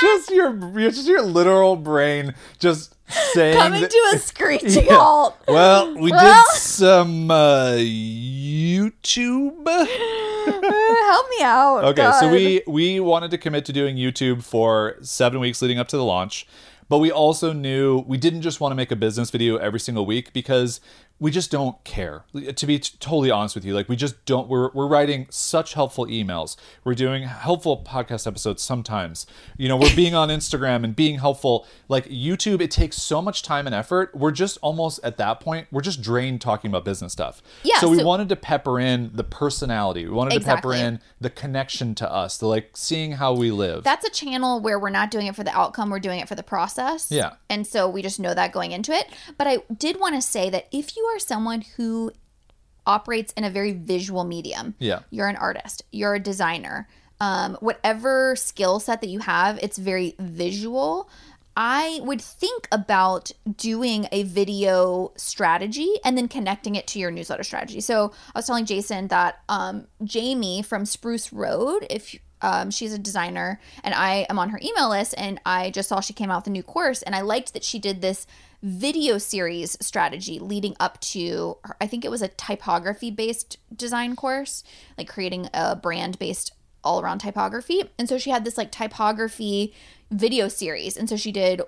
just 0.00 0.30
your 0.30 0.52
just 0.90 1.06
your 1.06 1.22
literal 1.22 1.76
brain 1.76 2.34
just 2.58 2.94
saying 3.32 3.58
coming 3.58 3.82
that- 3.82 3.90
to 3.90 4.12
a 4.14 4.18
screeching 4.18 4.70
Yeah. 4.86 4.96
halt. 4.96 5.36
well 5.48 5.94
we 5.98 6.10
Well- 6.10 6.44
did 6.52 6.58
some 6.58 7.30
uh 7.30 7.72
youtube 7.76 9.66
Help 9.66 11.26
me 11.30 11.42
out. 11.42 11.84
okay 11.84 12.12
so 12.20 12.30
we 12.30 12.62
we 12.66 13.00
wanted 13.00 13.30
to 13.32 13.38
commit 13.38 13.64
to 13.66 13.72
doing 13.72 13.96
youtube 13.96 14.42
for 14.42 14.96
seven 15.02 15.40
weeks 15.40 15.60
leading 15.62 15.78
up 15.78 15.88
to 15.88 15.96
the 15.96 16.04
launch 16.04 16.46
but 16.88 16.98
we 16.98 17.10
also 17.10 17.52
knew 17.52 18.04
we 18.06 18.18
didn't 18.18 18.42
just 18.42 18.60
want 18.60 18.72
to 18.72 18.76
make 18.76 18.90
a 18.90 18.96
business 18.96 19.30
video 19.30 19.56
every 19.56 19.80
single 19.80 20.04
week 20.06 20.32
because 20.34 20.80
we 21.20 21.30
just 21.30 21.50
don't 21.50 21.82
care. 21.84 22.24
To 22.56 22.66
be 22.66 22.78
t- 22.80 22.96
totally 22.98 23.30
honest 23.30 23.54
with 23.54 23.64
you 23.64 23.72
like 23.72 23.88
we 23.88 23.94
just 23.96 24.22
don't 24.26 24.48
we're, 24.48 24.70
we're 24.72 24.88
writing 24.88 25.26
such 25.30 25.74
helpful 25.74 26.06
emails. 26.06 26.56
We're 26.82 26.94
doing 26.94 27.22
helpful 27.22 27.82
podcast 27.86 28.26
episodes 28.26 28.62
sometimes. 28.62 29.24
You 29.56 29.68
know 29.68 29.76
we're 29.76 29.94
being 29.96 30.14
on 30.14 30.28
instagram 30.28 30.82
and 30.84 30.94
being 30.94 31.18
helpful. 31.20 31.66
Like 31.88 32.06
youtube 32.06 32.60
it 32.60 32.70
takes 32.72 32.96
so 33.00 33.22
much 33.22 33.42
time 33.42 33.66
and 33.66 33.74
effort. 33.74 34.14
We're 34.14 34.32
just 34.32 34.58
almost 34.60 35.00
at 35.04 35.16
that 35.18 35.40
point 35.40 35.68
we're 35.70 35.82
just 35.82 36.02
drained 36.02 36.40
talking 36.40 36.68
about 36.70 36.84
business 36.84 37.12
stuff. 37.12 37.42
Yeah, 37.62 37.78
so 37.78 37.88
we 37.88 37.98
so- 37.98 38.04
wanted 38.04 38.28
to 38.30 38.36
pepper 38.36 38.80
in 38.80 39.10
the 39.14 39.24
personality. 39.24 40.04
We 40.04 40.10
wanted 40.10 40.34
Exactly. 40.34 40.76
to 40.76 40.82
pepper 40.82 40.94
in 40.94 41.00
the 41.20 41.30
connection 41.30 41.94
to 41.96 42.10
us 42.12 42.38
the 42.38 42.46
like 42.46 42.76
seeing 42.76 43.12
how 43.12 43.32
we 43.34 43.50
live. 43.52 43.84
That's 43.84 44.04
a 44.04 44.10
channel 44.10 44.60
where 44.60 44.78
we're 44.80 44.90
not 44.90 45.10
doing 45.12 45.28
it 45.28 45.36
for 45.36 45.44
the 45.44 45.56
outcome 45.56 45.90
we're 45.90 46.00
doing 46.00 46.18
it 46.18 46.28
for 46.28 46.34
the 46.34 46.42
process. 46.42 47.10
Yeah. 47.10 47.34
and 47.48 47.64
so 47.66 47.88
we 47.88 48.02
just 48.02 48.18
know 48.18 48.34
that 48.34 48.52
going 48.52 48.72
into 48.72 48.92
it. 48.92 49.06
But 49.38 49.46
i 49.46 49.58
did 49.78 50.00
want 50.00 50.16
to 50.16 50.20
say 50.22 50.50
that 50.50 50.66
if 50.72 50.96
you 50.96 51.03
are 51.04 51.18
someone 51.18 51.62
who 51.76 52.12
operates 52.86 53.32
in 53.32 53.44
a 53.44 53.50
very 53.50 53.72
visual 53.72 54.24
medium. 54.24 54.74
Yeah. 54.78 55.00
you're 55.10 55.28
an 55.28 55.36
artist. 55.36 55.82
You're 55.90 56.14
a 56.14 56.20
designer. 56.20 56.88
Um, 57.20 57.56
whatever 57.60 58.36
skill 58.36 58.80
set 58.80 59.00
that 59.00 59.08
you 59.08 59.20
have 59.20 59.58
it's 59.62 59.78
very 59.78 60.14
visual. 60.18 61.08
I 61.56 62.00
would 62.02 62.20
think 62.20 62.66
about 62.72 63.30
doing 63.56 64.08
a 64.10 64.24
video 64.24 65.12
strategy 65.16 65.88
and 66.04 66.18
then 66.18 66.26
connecting 66.26 66.74
it 66.74 66.88
to 66.88 66.98
your 66.98 67.12
newsletter 67.12 67.44
strategy. 67.44 67.80
So 67.80 68.12
i 68.34 68.38
was 68.38 68.46
telling 68.46 68.66
jason 68.66 69.08
that 69.08 69.40
um, 69.48 69.86
jamie 70.02 70.62
from 70.62 70.84
spruce 70.84 71.32
road 71.32 71.86
if 71.88 72.16
um, 72.44 72.70
she's 72.70 72.92
a 72.92 72.98
designer 72.98 73.58
and 73.82 73.94
i 73.94 74.26
am 74.28 74.38
on 74.38 74.50
her 74.50 74.60
email 74.62 74.90
list 74.90 75.14
and 75.16 75.40
i 75.46 75.70
just 75.70 75.88
saw 75.88 76.00
she 76.00 76.12
came 76.12 76.30
out 76.30 76.42
with 76.42 76.46
a 76.46 76.50
new 76.50 76.62
course 76.62 77.02
and 77.02 77.14
i 77.14 77.20
liked 77.20 77.52
that 77.54 77.64
she 77.64 77.78
did 77.78 78.00
this 78.00 78.26
video 78.64 79.18
series 79.18 79.76
strategy 79.80 80.38
leading 80.38 80.74
up 80.80 80.98
to 80.98 81.58
her- 81.64 81.76
I 81.82 81.86
think 81.86 82.02
it 82.02 82.10
was 82.10 82.22
a 82.22 82.28
typography 82.28 83.10
based 83.10 83.58
design 83.76 84.16
course, 84.16 84.64
like 84.96 85.06
creating 85.06 85.50
a 85.52 85.76
brand 85.76 86.18
based 86.18 86.52
all 86.82 87.00
around 87.00 87.18
typography. 87.18 87.82
And 87.98 88.08
so 88.08 88.16
she 88.16 88.30
had 88.30 88.44
this 88.44 88.56
like 88.56 88.72
typography 88.72 89.74
video 90.10 90.48
series. 90.48 90.96
And 90.96 91.10
so 91.10 91.16
she 91.16 91.30
did 91.30 91.60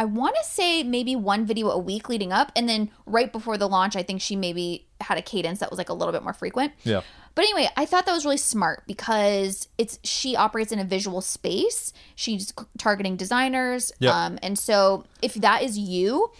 I 0.00 0.04
want 0.06 0.34
to 0.42 0.48
say 0.48 0.82
maybe 0.82 1.14
one 1.14 1.44
video 1.44 1.68
a 1.70 1.78
week 1.78 2.08
leading 2.08 2.32
up 2.32 2.50
and 2.56 2.66
then 2.66 2.90
right 3.04 3.30
before 3.30 3.58
the 3.58 3.68
launch 3.68 3.96
I 3.96 4.02
think 4.02 4.22
she 4.22 4.34
maybe 4.34 4.86
had 5.00 5.18
a 5.18 5.22
cadence 5.22 5.58
that 5.60 5.68
was 5.70 5.76
like 5.76 5.90
a 5.90 5.92
little 5.92 6.12
bit 6.12 6.22
more 6.22 6.32
frequent. 6.32 6.72
yeah 6.84 7.02
But 7.34 7.42
anyway, 7.44 7.68
I 7.76 7.84
thought 7.84 8.06
that 8.06 8.12
was 8.12 8.24
really 8.24 8.38
smart 8.38 8.84
because 8.86 9.68
it's 9.76 9.98
she 10.02 10.36
operates 10.36 10.72
in 10.72 10.78
a 10.78 10.84
visual 10.84 11.20
space. 11.20 11.92
She's 12.14 12.52
targeting 12.78 13.16
designers, 13.16 13.92
Yep. 14.00 14.14
um, 14.14 14.38
and 14.42 14.58
so 14.58 15.04
if 15.22 15.34
that 15.34 15.62
is 15.62 15.78
you, 15.78 16.30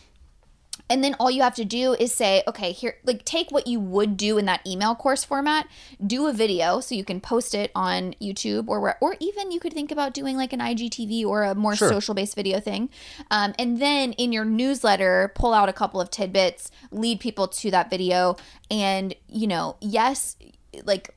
and 0.90 1.02
then 1.04 1.14
all 1.20 1.30
you 1.30 1.42
have 1.42 1.54
to 1.54 1.64
do 1.64 1.94
is 1.94 2.12
say, 2.12 2.42
okay, 2.48 2.72
here, 2.72 2.96
like 3.04 3.24
take 3.24 3.50
what 3.50 3.66
you 3.68 3.78
would 3.78 4.16
do 4.16 4.36
in 4.36 4.44
that 4.46 4.66
email 4.66 4.94
course 4.96 5.24
format, 5.24 5.68
do 6.04 6.26
a 6.26 6.32
video 6.32 6.80
so 6.80 6.94
you 6.96 7.04
can 7.04 7.20
post 7.20 7.54
it 7.54 7.70
on 7.74 8.14
YouTube 8.20 8.66
or 8.68 8.80
where, 8.80 8.98
or 9.00 9.16
even 9.20 9.52
you 9.52 9.60
could 9.60 9.72
think 9.72 9.92
about 9.92 10.12
doing 10.12 10.36
like 10.36 10.52
an 10.52 10.58
IGTV 10.60 11.24
or 11.24 11.44
a 11.44 11.54
more 11.54 11.76
Sure. 11.76 11.88
social 11.88 12.14
based 12.14 12.34
video 12.34 12.58
thing, 12.58 12.90
um, 13.30 13.54
and 13.58 13.80
then 13.80 14.12
in 14.14 14.32
your 14.32 14.44
newsletter, 14.44 15.32
pull 15.36 15.54
out 15.54 15.68
a 15.68 15.72
couple 15.72 16.00
of 16.00 16.10
tidbits, 16.10 16.70
lead 16.90 17.20
people 17.20 17.46
to 17.46 17.70
that 17.70 17.88
video, 17.88 18.36
and 18.70 19.14
you 19.28 19.46
know, 19.46 19.76
yes, 19.80 20.36
like 20.84 21.14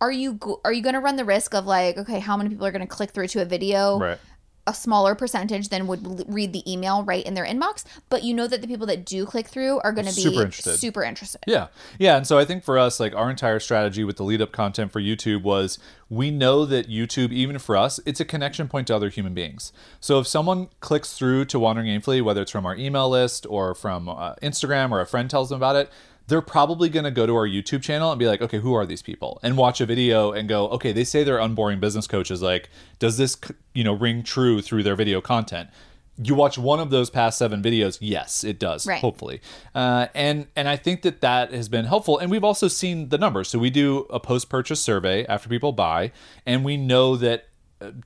are 0.00 0.10
you 0.10 0.38
are 0.64 0.72
you 0.72 0.82
going 0.82 0.94
to 0.94 1.00
run 1.00 1.14
the 1.16 1.24
risk 1.24 1.54
of 1.54 1.64
like, 1.64 1.96
okay, 1.96 2.18
how 2.18 2.36
many 2.36 2.50
people 2.50 2.66
are 2.66 2.72
going 2.72 2.82
to 2.82 2.88
click 2.88 3.10
through 3.10 3.28
to 3.28 3.40
a 3.40 3.44
video? 3.44 3.98
Right. 3.98 4.18
A 4.66 4.72
smaller 4.74 5.14
percentage 5.16 5.70
than 5.70 5.86
would 5.88 6.06
l- 6.06 6.20
read 6.28 6.52
the 6.52 6.70
email 6.72 7.02
right 7.02 7.24
in 7.26 7.34
their 7.34 7.44
inbox, 7.44 7.84
but 8.08 8.22
you 8.22 8.32
know 8.32 8.46
that 8.46 8.60
the 8.60 8.68
people 8.68 8.86
that 8.86 9.04
do 9.04 9.26
click 9.26 9.48
through 9.48 9.80
are 9.80 9.90
going 9.92 10.06
to 10.06 10.14
be 10.14 10.20
Super 10.22 10.42
interested. 10.42 10.76
super 10.78 11.02
interested. 11.02 11.40
Yeah. 11.48 11.66
Yeah. 11.98 12.16
And 12.16 12.26
so 12.26 12.38
I 12.38 12.44
think 12.44 12.62
for 12.62 12.78
us, 12.78 13.00
like 13.00 13.14
our 13.14 13.28
entire 13.28 13.58
strategy 13.58 14.04
with 14.04 14.18
the 14.18 14.22
lead 14.24 14.40
up 14.40 14.52
content 14.52 14.92
for 14.92 15.00
YouTube 15.00 15.42
was 15.42 15.78
we 16.08 16.30
know 16.30 16.64
that 16.66 16.88
YouTube, 16.88 17.32
even 17.32 17.58
for 17.58 17.76
us, 17.76 17.98
it's 18.06 18.20
a 18.20 18.24
connection 18.24 18.68
point 18.68 18.86
to 18.86 18.94
other 18.94 19.08
human 19.08 19.34
beings. 19.34 19.72
So 19.98 20.20
if 20.20 20.26
someone 20.28 20.68
clicks 20.80 21.14
through 21.14 21.46
to 21.46 21.58
Wandering 21.58 21.88
Aimfully, 21.88 22.22
whether 22.22 22.42
it's 22.42 22.50
from 22.52 22.64
our 22.66 22.76
email 22.76 23.08
list 23.08 23.46
or 23.48 23.74
from 23.74 24.08
uh, 24.08 24.34
Instagram 24.36 24.92
or 24.92 25.00
a 25.00 25.06
friend 25.06 25.28
tells 25.28 25.48
them 25.48 25.56
about 25.56 25.74
it, 25.76 25.90
they're 26.32 26.40
probably 26.40 26.88
going 26.88 27.04
to 27.04 27.10
go 27.10 27.26
to 27.26 27.36
our 27.36 27.46
YouTube 27.46 27.82
channel 27.82 28.10
and 28.10 28.18
be 28.18 28.24
like, 28.24 28.40
okay, 28.40 28.58
who 28.58 28.72
are 28.72 28.86
these 28.86 29.02
people? 29.02 29.38
And 29.42 29.54
watch 29.54 29.82
a 29.82 29.86
video 29.86 30.32
and 30.32 30.48
go, 30.48 30.66
okay, 30.68 30.90
they 30.90 31.04
say 31.04 31.24
they're 31.24 31.38
unboring 31.38 31.78
business 31.78 32.06
coaches. 32.06 32.40
Like, 32.40 32.70
does 32.98 33.18
this, 33.18 33.36
you 33.74 33.84
know, 33.84 33.92
ring 33.92 34.22
true 34.22 34.62
through 34.62 34.82
their 34.82 34.96
video 34.96 35.20
content? 35.20 35.68
You 36.16 36.34
watch 36.34 36.56
one 36.56 36.80
of 36.80 36.88
those 36.88 37.10
past 37.10 37.36
seven 37.36 37.62
videos, 37.62 37.98
yes, 38.00 38.44
it 38.44 38.58
does. 38.58 38.86
Right. 38.86 38.98
Hopefully, 38.98 39.42
uh, 39.74 40.06
and 40.14 40.46
and 40.56 40.68
I 40.68 40.76
think 40.76 41.02
that 41.02 41.20
that 41.20 41.52
has 41.52 41.68
been 41.68 41.84
helpful. 41.84 42.18
And 42.18 42.30
we've 42.30 42.44
also 42.44 42.68
seen 42.68 43.10
the 43.10 43.18
numbers. 43.18 43.48
So 43.48 43.58
we 43.58 43.68
do 43.68 44.06
a 44.08 44.20
post 44.20 44.48
purchase 44.48 44.80
survey 44.80 45.26
after 45.26 45.50
people 45.50 45.72
buy, 45.72 46.12
and 46.46 46.64
we 46.64 46.78
know 46.78 47.16
that 47.16 47.48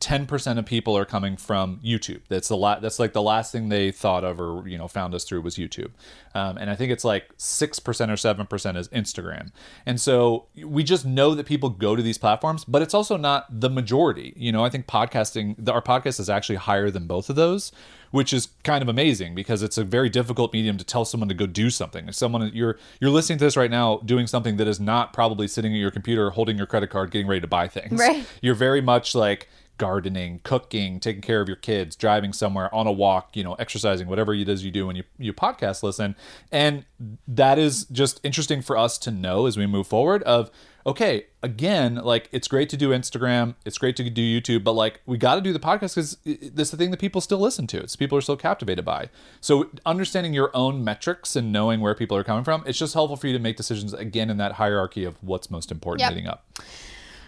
ten 0.01 0.27
percent 0.27 0.59
of 0.59 0.67
people 0.67 0.97
are 0.97 1.05
coming 1.05 1.37
from 1.37 1.81
YouTube. 1.85 2.23
That's 2.29 2.49
the 2.49 2.57
la- 2.57 2.81
That's 2.81 2.99
like 2.99 3.13
the 3.13 3.23
last 3.23 3.53
thing 3.53 3.69
they 3.69 3.91
thought 3.91 4.25
of 4.25 4.41
or 4.41 4.67
you 4.69 4.79
know 4.79 4.89
found 4.89 5.15
us 5.15 5.25
through 5.25 5.43
was 5.43 5.57
YouTube. 5.57 5.91
Um, 6.35 6.59
and 6.59 6.69
I 6.71 6.75
think 6.75 6.93
it's 6.93 7.05
like 7.05 7.31
six 7.37 7.79
percent 7.79 8.11
or 8.11 8.17
seven 8.17 8.47
percent 8.47 8.77
is 8.77 8.89
Instagram. 8.89 9.51
And 9.85 10.01
so 10.01 10.47
we 10.63 10.83
just 10.85 11.05
know 11.05 11.35
that 11.35 11.47
people 11.47 11.71
go 11.71 11.97
to 11.97 12.03
these 12.03 12.19
platforms, 12.19 12.65
but 12.65 12.83
it's 12.83 12.95
also 12.95 13.17
not 13.17 13.61
the 13.61 13.71
majority. 13.71 14.33
You 14.37 14.53
know, 14.53 14.65
I 14.65 14.69
think 14.69 14.87
podcasting, 14.87 15.57
the, 15.59 15.73
our 15.73 15.83
podcast 15.83 16.21
is 16.21 16.31
actually 16.31 16.57
higher 16.57 16.91
than 16.91 17.07
both 17.07 17.31
of 17.31 17.37
those. 17.37 17.73
Which 18.13 18.33
is 18.33 18.49
kind 18.63 18.83
of 18.83 18.89
amazing 18.89 19.35
because 19.35 19.65
it's 19.65 19.77
a 19.77 19.85
very 19.85 20.09
difficult 20.09 20.53
medium 20.53 20.79
to 20.79 20.85
tell 20.85 21.05
someone 21.05 21.29
to 21.29 21.35
go 21.35 21.45
do 21.45 21.69
something. 21.69 22.09
If 22.09 22.15
someone 22.15 22.51
you're 22.55 22.79
you're 23.01 23.11
listening 23.11 23.39
to 23.39 23.45
this 23.45 23.57
right 23.57 23.71
now 23.71 23.99
doing 24.05 24.29
something 24.29 24.57
that 24.59 24.69
is 24.69 24.79
not 24.79 25.13
probably 25.13 25.49
sitting 25.49 25.73
at 25.75 25.79
your 25.79 25.91
computer 25.91 26.31
holding 26.31 26.57
your 26.57 26.69
credit 26.69 26.89
card 26.89 27.11
getting 27.11 27.27
ready 27.27 27.41
to 27.41 27.49
buy 27.49 27.67
things. 27.67 27.99
Right. 27.99 28.25
You're 28.41 28.55
very 28.55 28.81
much 28.81 29.17
like 29.17 29.49
gardening, 29.79 30.41
cooking, 30.43 31.01
taking 31.01 31.23
care 31.23 31.41
of 31.41 31.49
your 31.49 31.57
kids, 31.57 31.97
driving 31.97 32.33
somewhere 32.33 32.75
on 32.75 32.87
a 32.87 32.93
walk, 32.93 33.37
you 33.37 33.45
know, 33.45 33.55
exercising, 33.55 34.09
whatever 34.09 34.35
it 34.35 34.49
is 34.49 34.65
you 34.65 34.71
do 34.71 34.87
when 34.87 34.97
you, 34.97 35.05
you 35.19 35.33
podcast 35.33 35.83
listen. 35.83 36.17
And 36.51 36.85
that 37.29 37.59
is 37.59 37.85
just 37.87 38.21
interesting 38.23 38.63
for 38.63 38.77
us 38.77 38.99
to 38.99 39.11
know 39.11 39.47
as 39.47 39.57
we 39.57 39.67
move 39.67 39.87
forward 39.87 40.23
of, 40.23 40.51
okay, 40.87 41.27
again, 41.43 41.97
like 41.97 42.29
it's 42.33 42.47
great 42.49 42.69
to 42.71 42.77
do 42.77 42.91
Instagram, 42.91 43.55
it's 43.65 43.77
great 43.77 43.97
to 43.97 44.09
do 44.09 44.41
YouTube, 44.41 44.63
but 44.63 44.73
like 44.73 45.01
we 45.05 45.19
got 45.19 45.35
to 45.35 45.41
do 45.41 45.53
the 45.53 45.59
podcast 45.59 45.95
because 45.95 46.17
this 46.25 46.69
is 46.69 46.71
the 46.71 46.77
thing 46.77 46.91
that 46.93 47.01
people 47.01 47.21
still 47.21 47.39
listen 47.39 47.67
to. 47.67 47.79
It's 47.79 47.97
people 47.97 48.17
are 48.17 48.21
still 48.21 48.37
captivated 48.37 48.85
by. 48.85 49.11
So 49.41 49.69
understanding 49.85 50.33
your 50.33 50.51
own 50.55 50.85
metrics 50.85 51.35
and 51.35 51.53
knowing 51.53 51.81
where 51.81 51.95
people 51.95 52.17
are 52.17 52.25
coming 52.25 52.45
from, 52.45 52.63
it's 52.67 52.79
just 52.79 52.95
helpful 52.95 53.17
for 53.17 53.27
you 53.27 53.33
to 53.33 53.39
make 53.41 53.57
decisions 53.57 53.93
again 53.93 54.31
in 54.31 54.37
that 54.37 54.53
hierarchy 54.53 55.05
of 55.05 55.17
what's 55.23 55.51
most 55.51 55.71
important 55.73 56.01
Yep. 56.03 56.11
leading 56.11 56.29
up. 56.29 56.47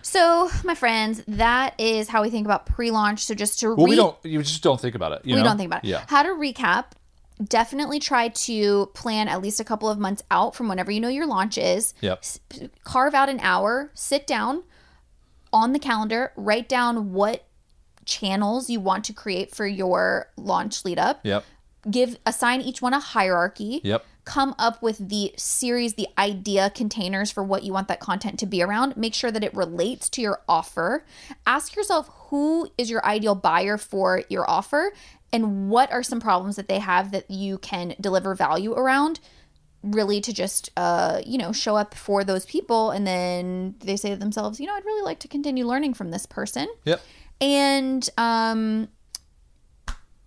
So, 0.08 0.50
my 0.64 0.74
friends, 0.74 1.22
that 1.28 1.78
is 1.78 2.08
how 2.08 2.22
we 2.22 2.30
think 2.30 2.46
about 2.46 2.64
pre-launch. 2.64 3.26
So 3.26 3.34
just 3.34 3.60
to 3.60 3.74
Well, 3.74 3.86
we 3.86 3.94
don't. 3.94 4.16
You 4.24 4.42
just 4.42 4.62
don't 4.62 4.80
think 4.80 4.94
about 4.94 5.12
it. 5.12 5.20
You 5.24 5.34
we 5.34 5.42
know? 5.42 5.48
don't 5.48 5.58
think 5.58 5.68
about 5.68 5.84
it. 5.84 5.88
Yeah. 5.88 6.04
How 6.08 6.22
to 6.22 6.30
recap? 6.30 6.92
Definitely 7.44 8.00
try 8.00 8.28
to 8.28 8.86
plan 8.94 9.28
at 9.28 9.42
least 9.42 9.60
a 9.60 9.64
couple 9.64 9.86
of 9.88 9.98
months 9.98 10.22
out 10.30 10.54
from 10.54 10.66
whenever 10.66 10.90
you 10.90 10.98
know 10.98 11.08
your 11.10 11.26
launch 11.26 11.58
is. 11.58 11.92
Yep. 12.00 12.18
S- 12.20 12.40
Carve 12.84 13.12
out 13.12 13.28
an 13.28 13.38
hour, 13.40 13.90
sit 13.92 14.26
down 14.26 14.62
on 15.52 15.72
the 15.74 15.78
calendar, 15.78 16.32
write 16.36 16.70
down 16.70 17.12
what 17.12 17.44
channels 18.06 18.70
you 18.70 18.80
want 18.80 19.04
to 19.04 19.12
create 19.12 19.54
for 19.54 19.66
your 19.66 20.30
launch 20.38 20.86
lead 20.86 20.98
up. 20.98 21.20
Yep. 21.22 21.44
Give 21.90 22.18
assign 22.24 22.62
each 22.62 22.80
one 22.80 22.94
a 22.94 22.98
hierarchy. 22.98 23.82
Yep. 23.84 24.06
Come 24.28 24.54
up 24.58 24.82
with 24.82 25.08
the 25.08 25.32
series, 25.38 25.94
the 25.94 26.06
idea 26.18 26.68
containers 26.68 27.30
for 27.30 27.42
what 27.42 27.62
you 27.62 27.72
want 27.72 27.88
that 27.88 27.98
content 27.98 28.38
to 28.40 28.46
be 28.46 28.62
around. 28.62 28.94
Make 28.96 29.14
sure 29.14 29.30
that 29.30 29.42
it 29.42 29.54
relates 29.54 30.10
to 30.10 30.20
your 30.20 30.42
offer. 30.46 31.06
Ask 31.46 31.74
yourself 31.74 32.10
who 32.28 32.68
is 32.76 32.90
your 32.90 33.02
ideal 33.06 33.34
buyer 33.34 33.78
for 33.78 34.22
your 34.28 34.48
offer 34.48 34.92
and 35.32 35.70
what 35.70 35.90
are 35.90 36.02
some 36.02 36.20
problems 36.20 36.56
that 36.56 36.68
they 36.68 36.78
have 36.78 37.10
that 37.12 37.30
you 37.30 37.56
can 37.58 37.94
deliver 38.00 38.34
value 38.34 38.74
around 38.74 39.18
really 39.82 40.20
to 40.20 40.32
just 40.32 40.68
uh 40.76 41.22
you 41.24 41.38
know 41.38 41.52
show 41.52 41.76
up 41.76 41.94
for 41.94 42.24
those 42.24 42.44
people 42.44 42.90
and 42.90 43.06
then 43.06 43.76
they 43.78 43.96
say 43.96 44.10
to 44.10 44.16
themselves 44.16 44.58
you 44.58 44.66
know 44.66 44.74
i'd 44.74 44.84
really 44.84 45.04
like 45.04 45.20
to 45.20 45.28
continue 45.28 45.64
learning 45.64 45.94
from 45.94 46.10
this 46.10 46.26
person 46.26 46.66
Yep. 46.84 47.00
and 47.40 48.10
um 48.18 48.88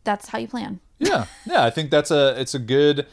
that's 0.06 0.30
how 0.30 0.38
you 0.40 0.48
plan 0.48 0.80
Yeah. 1.00 1.26
Yeah. 1.46 1.66
I 1.66 1.70
think 1.70 1.92
that's 1.92 2.12
a 2.12 2.40
it's 2.40 2.56
a 2.56 2.60
good 2.60 3.06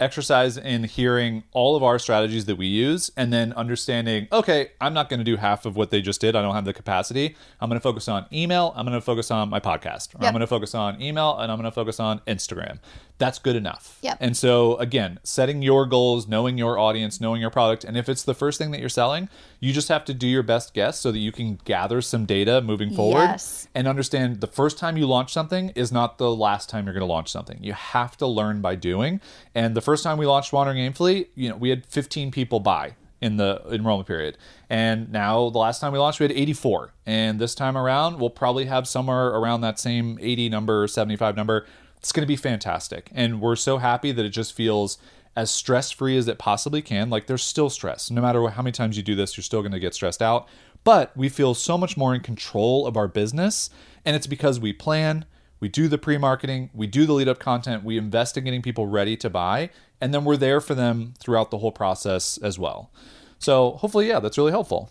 exercise 0.00 0.56
in 0.56 0.84
hearing 0.84 1.44
all 1.52 1.76
of 1.76 1.82
our 1.82 1.98
strategies 1.98 2.46
that 2.46 2.56
we 2.56 2.66
use 2.66 3.10
and 3.16 3.32
then 3.32 3.52
understanding 3.52 4.26
okay 4.32 4.70
i'm 4.80 4.92
not 4.92 5.08
going 5.08 5.20
to 5.20 5.24
do 5.24 5.36
half 5.36 5.64
of 5.66 5.76
what 5.76 5.90
they 5.90 6.00
just 6.00 6.20
did. 6.20 6.34
I 6.34 6.42
don't 6.42 6.54
have 6.54 6.64
the 6.64 6.72
capacity. 6.72 7.36
I'm 7.60 7.68
going 7.68 7.78
to 7.78 7.82
focus 7.82 8.08
on 8.08 8.26
email. 8.32 8.72
I'm 8.76 8.84
going 8.84 8.98
to 8.98 9.00
focus 9.00 9.30
on 9.30 9.48
my 9.48 9.60
podcast. 9.60 10.14
Or 10.14 10.24
i'm 10.26 10.32
going 10.32 10.40
to 10.40 10.46
focus 10.46 10.74
on 10.74 11.00
email 11.00 11.36
and 11.38 11.50
i'm 11.50 11.58
going 11.58 11.70
to 11.70 11.74
focus 11.74 12.00
on 12.00 12.20
instagram 12.26 12.78
that's 13.18 13.38
good 13.38 13.54
enough 13.54 13.98
Yep. 14.02 14.18
and 14.20 14.36
so 14.36 14.76
again 14.78 15.20
setting 15.22 15.62
your 15.62 15.86
goals 15.86 16.26
knowing 16.26 16.58
your 16.58 16.78
audience 16.78 17.20
knowing 17.20 17.40
your 17.40 17.50
product 17.50 17.84
and 17.84 17.96
if 17.96 18.08
it's 18.08 18.24
the 18.24 18.34
first 18.34 18.58
thing 18.58 18.72
that 18.72 18.80
you're 18.80 18.88
selling 18.88 19.28
you 19.60 19.72
just 19.72 19.88
have 19.88 20.04
to 20.06 20.12
do 20.14 20.26
your 20.26 20.42
best 20.42 20.74
guess 20.74 20.98
so 20.98 21.12
that 21.12 21.18
you 21.18 21.30
can 21.30 21.58
gather 21.64 22.00
some 22.02 22.26
data 22.26 22.60
moving 22.60 22.92
forward 22.94 23.20
Yes. 23.20 23.68
and 23.74 23.86
understand 23.86 24.40
the 24.40 24.46
first 24.48 24.78
time 24.78 24.96
you 24.96 25.06
launch 25.06 25.32
something 25.32 25.70
is 25.76 25.92
not 25.92 26.18
the 26.18 26.34
last 26.34 26.68
time 26.68 26.84
you're 26.86 26.92
going 26.94 27.00
to 27.06 27.12
launch 27.12 27.28
something. 27.30 27.58
You 27.62 27.72
have 27.72 28.16
to 28.18 28.26
learn 28.26 28.60
by 28.60 28.74
doing. 28.74 29.20
And 29.54 29.74
the 29.74 29.80
first 29.80 30.02
time 30.04 30.18
we 30.18 30.26
launched 30.26 30.52
Wandering 30.52 30.78
Aimfully, 30.78 31.28
you 31.34 31.48
know, 31.48 31.56
we 31.56 31.70
had 31.70 31.86
15 31.86 32.30
people 32.30 32.60
buy 32.60 32.96
in 33.20 33.36
the 33.36 33.62
enrollment 33.70 34.06
period. 34.06 34.36
And 34.68 35.10
now 35.10 35.48
the 35.50 35.58
last 35.58 35.80
time 35.80 35.92
we 35.92 35.98
launched, 35.98 36.20
we 36.20 36.24
had 36.24 36.32
84. 36.32 36.92
And 37.06 37.38
this 37.38 37.54
time 37.54 37.76
around, 37.76 38.18
we'll 38.18 38.28
probably 38.30 38.66
have 38.66 38.86
somewhere 38.86 39.28
around 39.28 39.60
that 39.62 39.78
same 39.78 40.18
80 40.20 40.48
number, 40.50 40.86
75 40.86 41.36
number. 41.36 41.66
It's 42.04 42.12
going 42.12 42.20
to 42.20 42.26
be 42.26 42.36
fantastic. 42.36 43.08
And 43.14 43.40
we're 43.40 43.56
so 43.56 43.78
happy 43.78 44.12
that 44.12 44.26
it 44.26 44.28
just 44.28 44.52
feels 44.52 44.98
as 45.34 45.50
stress 45.50 45.90
free 45.90 46.18
as 46.18 46.28
it 46.28 46.36
possibly 46.36 46.82
can. 46.82 47.08
Like 47.08 47.28
there's 47.28 47.42
still 47.42 47.70
stress. 47.70 48.10
No 48.10 48.20
matter 48.20 48.46
how 48.46 48.60
many 48.60 48.72
times 48.72 48.98
you 48.98 49.02
do 49.02 49.14
this, 49.14 49.38
you're 49.38 49.42
still 49.42 49.62
going 49.62 49.72
to 49.72 49.80
get 49.80 49.94
stressed 49.94 50.20
out. 50.20 50.46
But 50.84 51.16
we 51.16 51.30
feel 51.30 51.54
so 51.54 51.78
much 51.78 51.96
more 51.96 52.14
in 52.14 52.20
control 52.20 52.86
of 52.86 52.98
our 52.98 53.08
business. 53.08 53.70
And 54.04 54.14
it's 54.14 54.26
because 54.26 54.60
we 54.60 54.74
plan, 54.74 55.24
we 55.60 55.70
do 55.70 55.88
the 55.88 55.96
pre 55.96 56.18
marketing, 56.18 56.68
we 56.74 56.86
do 56.86 57.06
the 57.06 57.14
lead 57.14 57.26
up 57.26 57.38
content, 57.38 57.84
we 57.84 57.96
invest 57.96 58.36
in 58.36 58.44
getting 58.44 58.60
people 58.60 58.86
ready 58.86 59.16
to 59.16 59.30
buy, 59.30 59.70
and 59.98 60.12
then 60.12 60.26
we're 60.26 60.36
there 60.36 60.60
for 60.60 60.74
them 60.74 61.14
throughout 61.18 61.50
the 61.50 61.56
whole 61.56 61.72
process 61.72 62.36
as 62.36 62.58
well. 62.58 62.90
So 63.38 63.70
hopefully, 63.70 64.08
yeah, 64.08 64.20
that's 64.20 64.36
really 64.36 64.52
helpful. 64.52 64.90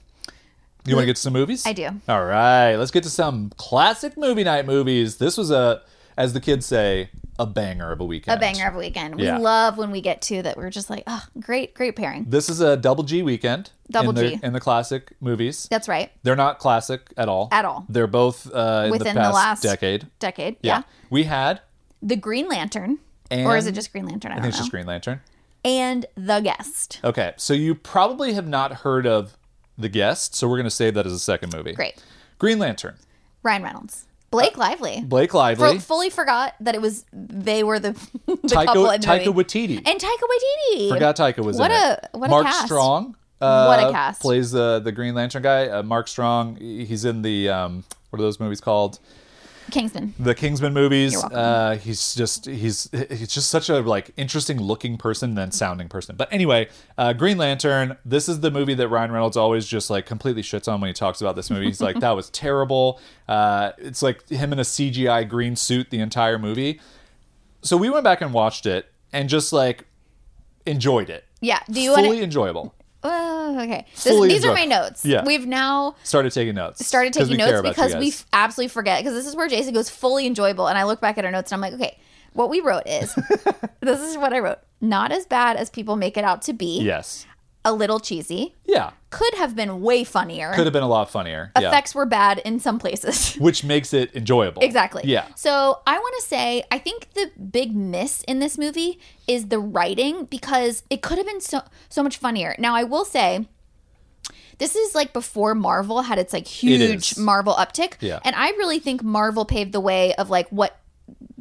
You 0.84 0.96
want 0.96 1.04
to 1.04 1.06
get 1.06 1.18
to 1.18 1.22
some 1.22 1.34
movies? 1.34 1.64
I 1.68 1.74
do. 1.74 1.90
All 2.10 2.26
right, 2.26 2.76
let's 2.76 2.90
get 2.90 3.04
to 3.04 3.12
some 3.12 3.52
classic 3.56 4.18
movie 4.18 4.44
night 4.44 4.66
movies. 4.66 5.18
This 5.18 5.38
was 5.38 5.52
a, 5.52 5.84
as 6.18 6.34
the 6.34 6.40
kids 6.42 6.66
say, 6.66 7.10
a 7.40 7.46
banger 7.48 7.92
of 7.92 8.00
a 8.00 8.06
weekend. 8.06 8.38
a 8.38 8.40
banger 8.40 8.68
of 8.68 8.76
a 8.76 8.78
weekend. 8.78 9.16
We 9.16 9.24
Yeah. 9.26 9.38
love 9.38 9.78
when 9.78 9.90
we 9.92 10.02
get 10.02 10.22
to 10.24 10.42
that. 10.44 10.56
We're 10.56 10.70
just 10.70 10.90
like, 10.90 11.04
oh, 11.08 11.24
great, 11.40 11.74
great 11.74 11.96
pairing. 11.96 12.26
This 12.30 12.48
is 12.48 12.62
a 12.62 12.78
double 12.78 13.04
G 13.04 13.24
weekend. 13.24 13.72
Double 13.90 14.10
in 14.10 14.16
the, 14.16 14.30
G. 14.30 14.40
in 14.44 14.54
the 14.54 14.60
classic 14.60 15.14
movies. 15.20 15.68
That's 15.72 15.88
right. 15.88 16.12
They're 16.22 16.36
not 16.36 16.60
classic 16.60 17.12
at 17.18 17.28
all. 17.30 17.50
At 17.52 17.66
all. 17.66 17.86
They're 17.90 18.06
both 18.08 18.52
uh, 18.54 18.84
in 18.86 18.92
Within 18.92 19.16
the 19.16 19.22
the 19.22 19.26
past 19.26 19.34
last 19.36 19.64
decade. 19.64 20.08
Decade. 20.20 20.58
Yeah. 20.62 20.84
We 21.10 21.24
had, 21.24 21.62
The 22.04 22.16
Green 22.16 22.48
Lantern. 22.48 23.00
or 23.32 23.58
is 23.58 23.66
it 23.66 23.70
And- 23.70 23.76
just 23.76 23.92
Green 23.92 24.06
Lantern? 24.06 24.32
I, 24.32 24.36
I 24.36 24.38
don't 24.38 24.44
think 24.44 24.50
it's 24.52 24.60
know. 24.60 24.64
just 24.66 24.72
Green 24.72 24.86
Lantern. 24.86 25.22
and 25.66 26.06
The 26.16 26.40
Guest. 26.40 27.00
Okay, 27.04 27.34
so 27.38 27.54
you 27.56 27.74
probably 27.74 28.34
have 28.34 28.48
not 28.48 28.74
heard 28.82 29.08
of 29.08 29.36
The 29.76 29.90
Guest, 29.90 30.36
so 30.36 30.48
we're 30.48 30.58
going 30.58 30.66
to 30.66 30.70
save 30.72 30.94
that 30.94 31.08
as 31.08 31.14
a 31.14 31.20
second 31.20 31.52
movie. 31.56 31.74
Great. 31.74 31.96
Green 32.38 32.60
Lantern. 32.60 32.96
Ryan 33.42 33.64
Reynolds. 33.64 34.06
Blake 34.34 34.58
Lively. 34.58 35.02
Blake 35.06 35.32
For, 35.32 35.38
Lively. 35.38 35.80
fully 35.80 36.10
forgot 36.10 36.56
that 36.60 36.76
it 36.76 36.82
was 36.82 37.06
they 37.14 37.64
were 37.64 37.80
the, 37.80 37.92
the 38.26 38.34
Taika, 38.36 38.66
couple 38.66 38.90
in 38.90 39.00
the 39.00 39.08
Taika 39.08 39.26
movie. 39.28 39.44
Waititi. 39.44 39.78
and 39.88 40.00
Taika 40.02 40.24
Waititi. 40.76 40.90
Forgot 40.90 41.16
Taika 41.16 41.44
was 41.46 41.58
What 41.58 41.72
in 41.72 41.78
a- 41.78 41.92
it. 41.94 42.10
what 42.14 42.28
a 42.28 42.32
Mark 42.32 42.46
cast. 42.48 42.66
Strong. 42.66 43.16
Uh, 43.40 43.66
What 43.66 43.88
a 43.88 43.92
cast. 43.92 44.22
Plays 44.22 44.52
the 44.52 44.80
the 44.80 44.92
Green 44.92 45.14
Lantern 45.16 45.44
guy. 45.44 45.68
Uh, 45.68 45.84
Mark 45.84 46.08
Strong. 46.08 46.56
He's 46.58 47.06
in 47.06 47.22
the 47.22 47.50
um, 47.50 47.84
what 48.10 48.20
are 48.20 48.24
those 48.24 48.40
movies 48.40 48.60
called? 48.62 49.00
Kingsman. 49.74 50.14
the 50.20 50.36
Kingsman 50.36 50.74
movies. 50.74 51.22
Uh, 51.22 51.78
he's 51.82 52.16
just 52.16 52.46
he's 52.46 52.90
he's 53.10 53.28
just 53.34 53.50
such 53.50 53.70
a 53.70 53.80
like 53.82 54.12
interesting 54.16 54.62
looking 54.62 54.98
person 54.98 55.36
than 55.36 55.52
sounding 55.52 55.90
person. 55.90 56.16
But 56.16 56.32
anyway, 56.32 56.70
uh, 56.98 57.14
Green 57.14 57.38
Lantern. 57.38 57.98
This 58.06 58.30
is 58.30 58.40
the 58.40 58.52
movie 58.52 58.74
that 58.76 58.88
Ryan 58.88 59.12
Reynolds 59.12 59.36
always 59.36 59.66
just 59.66 59.90
like 59.90 60.06
completely 60.06 60.42
shits 60.44 60.72
on 60.72 60.80
when 60.80 60.88
he 60.88 60.94
talks 60.94 61.22
about 61.22 61.36
this 61.36 61.50
movie. 61.50 61.66
He's 61.66 61.82
like, 61.82 62.00
that 62.00 62.12
was 62.12 62.30
terrible. 62.44 63.00
Uh, 63.28 63.72
it's 63.78 64.02
like 64.02 64.28
him 64.30 64.54
in 64.54 64.60
a 64.60 64.64
CGI 64.64 65.28
green 65.28 65.56
suit 65.56 65.90
the 65.90 66.00
entire 66.00 66.38
movie. 66.38 66.80
So 67.62 67.76
we 67.78 67.90
went 67.90 68.04
back 68.04 68.22
and 68.22 68.34
watched 68.34 68.66
it 68.66 68.92
and 69.12 69.28
just 69.30 69.52
like 69.54 69.86
enjoyed 70.66 71.10
it. 71.10 71.26
Yeah. 71.42 71.60
Do 71.70 71.82
you 71.82 71.94
Fully 71.96 72.08
want 72.10 72.20
enjoyable. 72.22 72.74
Oh, 73.04 73.60
okay. 73.62 73.86
This- 74.04 74.22
these 74.32 74.46
are 74.46 74.54
my 74.54 74.66
notes. 74.66 75.06
Yeah. 75.06 75.24
We've 75.26 75.46
now 75.46 75.96
Started 76.04 76.32
taking 76.32 76.56
notes. 76.56 76.86
started 76.86 77.14
taking 77.14 77.38
notes 77.38 77.62
because 77.70 77.92
we 78.00 78.10
f- 78.10 78.26
absolutely 78.34 78.70
forget. 78.70 79.00
Because 79.04 79.14
this 79.14 79.28
is 79.28 79.36
where 79.36 79.48
Jason 79.48 79.74
goes 79.74 79.90
fully 79.90 80.26
enjoyable, 80.26 80.68
and 80.68 80.78
I 80.78 80.84
look 80.86 81.02
back 81.02 81.18
at 81.18 81.26
our 81.26 81.32
notes 81.32 81.52
and 81.52 81.64
I'm 81.64 81.72
like, 81.72 81.80
okay, 81.80 81.98
what 82.34 82.50
we 82.50 82.62
wrote 82.62 82.84
is 82.88 83.14
this 83.82 84.00
is 84.02 84.18
what 84.18 84.34
I 84.34 84.40
wrote. 84.40 84.60
Not 84.82 85.12
as 85.12 85.26
bad 85.26 85.56
as 85.58 85.70
people 85.70 85.96
make 85.96 86.18
it 86.18 86.24
out 86.24 86.42
to 86.44 86.54
be. 86.54 86.82
Yes. 86.82 87.26
A 87.66 87.72
little 87.72 88.00
cheesy. 88.00 88.56
Yeah. 88.66 88.92
Could 89.10 89.34
have 89.36 89.56
been 89.56 89.82
way 89.82 90.04
funnier. 90.04 90.52
Could 90.54 90.66
have 90.66 90.74
been 90.74 90.84
a 90.84 90.88
lot 90.88 91.10
funnier. 91.10 91.52
Yeah. 91.60 91.70
Effects 91.70 91.96
were 91.96 92.06
bad 92.06 92.40
in 92.40 92.60
some 92.60 92.78
places. 92.78 93.36
Which 93.40 93.64
makes 93.64 93.94
it 93.94 94.14
enjoyable. 94.16 94.62
Exactly. 94.62 95.04
Yeah. 95.06 95.28
So 95.36 95.80
I 95.88 95.98
want 95.98 96.16
to 96.20 96.28
say, 96.28 96.64
I 96.72 96.78
think 96.78 97.14
the 97.14 97.32
big 97.40 97.74
miss 97.74 98.22
in 98.24 98.40
this 98.40 98.58
movie 98.58 99.00
is 99.28 99.48
the 99.48 99.60
writing 99.60 100.26
because 100.26 100.84
it 100.90 101.02
could 101.02 101.18
have 101.18 101.28
been 101.28 101.42
so 101.42 101.62
so 101.90 102.04
much 102.04 102.18
funnier. 102.18 102.56
Now 102.60 102.76
I 102.76 102.84
will 102.84 103.06
say. 103.06 103.48
This 104.60 104.76
is 104.76 104.94
like 104.94 105.14
before 105.14 105.56
Marvel 105.56 106.04
had 106.04 106.20
its 106.20 106.32
like 106.32 106.48
huge 106.48 107.14
is. 107.14 107.18
Marvel 107.18 107.56
uptick. 107.56 107.96
Yeah. 108.00 108.20
And 108.24 108.36
I 108.36 108.50
really 108.52 108.80
think 108.80 109.04
Marvel 109.04 109.46
paved 109.46 109.72
the 109.72 109.80
way 109.80 110.14
of 110.14 110.30
like 110.30 110.48
what 110.50 110.78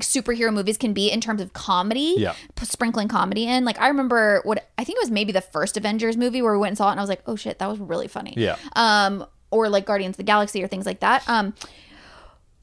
superhero 0.00 0.52
movies 0.52 0.76
can 0.78 0.92
be 0.92 1.10
in 1.10 1.20
terms 1.20 1.40
of 1.40 1.52
comedy. 1.52 2.14
Yeah. 2.18 2.34
p- 2.56 2.64
Sprinkling 2.66 3.08
comedy 3.08 3.46
in. 3.46 3.64
Like 3.64 3.78
I 3.80 3.88
remember 3.88 4.40
what 4.44 4.68
I 4.78 4.84
think 4.84 4.96
it 4.98 5.02
was 5.02 5.10
maybe 5.10 5.32
the 5.32 5.40
first 5.40 5.76
Avengers 5.76 6.16
movie 6.16 6.40
where 6.42 6.52
we 6.52 6.58
went 6.58 6.70
and 6.70 6.78
saw 6.78 6.88
it 6.88 6.92
and 6.92 7.00
I 7.00 7.02
was 7.02 7.10
like, 7.10 7.22
oh 7.26 7.36
shit, 7.36 7.58
that 7.58 7.68
was 7.68 7.78
really 7.78 8.08
funny 8.08 8.34
Yeah. 8.36 8.56
um, 8.74 9.26
or 9.50 9.68
like 9.68 9.84
Guardians 9.86 10.14
of 10.14 10.16
the 10.18 10.22
Galaxy 10.24 10.62
or 10.62 10.66
things 10.68 10.86
like 10.86 11.00
that. 11.00 11.28
Um, 11.28 11.54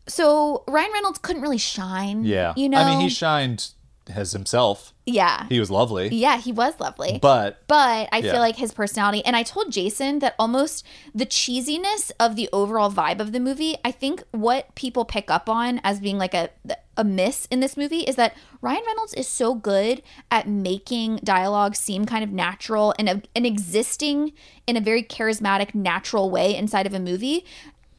so 0.08 0.64
Ryan 0.68 0.92
Reynolds 0.92 1.20
couldn't 1.20 1.42
really 1.42 1.58
shine. 1.58 2.24
Yeah. 2.26 2.54
you 2.58 2.68
know. 2.70 2.80
I 2.80 2.86
mean, 2.90 3.00
he 3.02 3.10
shined 3.10 3.70
as 4.16 4.32
himself. 4.32 4.92
yeah, 5.06 5.46
He 5.50 5.60
was 5.60 5.70
lovely. 5.70 6.08
yeah, 6.10 6.38
he 6.40 6.52
was 6.52 6.74
lovely. 6.80 7.20
But 7.22 7.62
But 7.68 8.10
I 8.12 8.18
Yeah. 8.24 8.32
feel 8.32 8.40
like 8.40 8.56
his 8.56 8.74
personality, 8.74 9.24
and 9.24 9.36
I 9.36 9.44
told 9.44 9.72
Jason 9.72 10.18
that 10.20 10.34
almost 10.40 10.84
the 11.14 11.28
cheesiness 11.28 12.10
of 12.20 12.36
the 12.36 12.50
overall 12.52 12.92
vibe 12.92 13.20
of 13.20 13.34
the 13.34 13.40
movie, 13.40 13.78
I 13.86 13.92
think 13.92 14.24
what 14.32 14.74
people 14.74 15.06
pick 15.06 15.30
up 15.30 15.48
on 15.48 15.80
as 15.84 16.00
being 16.00 16.18
like 16.18 16.34
a 16.34 16.50
a 17.00 17.04
miss 17.04 17.48
in 17.50 17.62
this 17.62 17.76
movie 17.78 18.02
is 18.02 18.16
that 18.18 18.36
Ryan 18.62 18.84
Reynolds 18.86 19.14
is 19.16 19.28
so 19.28 19.56
good 19.56 20.04
at 20.30 20.48
making 20.48 21.22
dialogue 21.24 21.76
seem 21.76 22.06
kind 22.06 22.24
of 22.24 22.32
natural 22.32 22.94
and, 23.00 23.08
a, 23.10 23.22
and 23.36 23.46
existing 23.46 24.34
in 24.68 24.76
a 24.78 24.82
very 24.82 25.02
charismatic, 25.02 25.74
natural 25.74 26.30
way 26.30 26.56
inside 26.56 26.86
of 26.86 26.94
a 26.94 27.00
movie. 27.00 27.46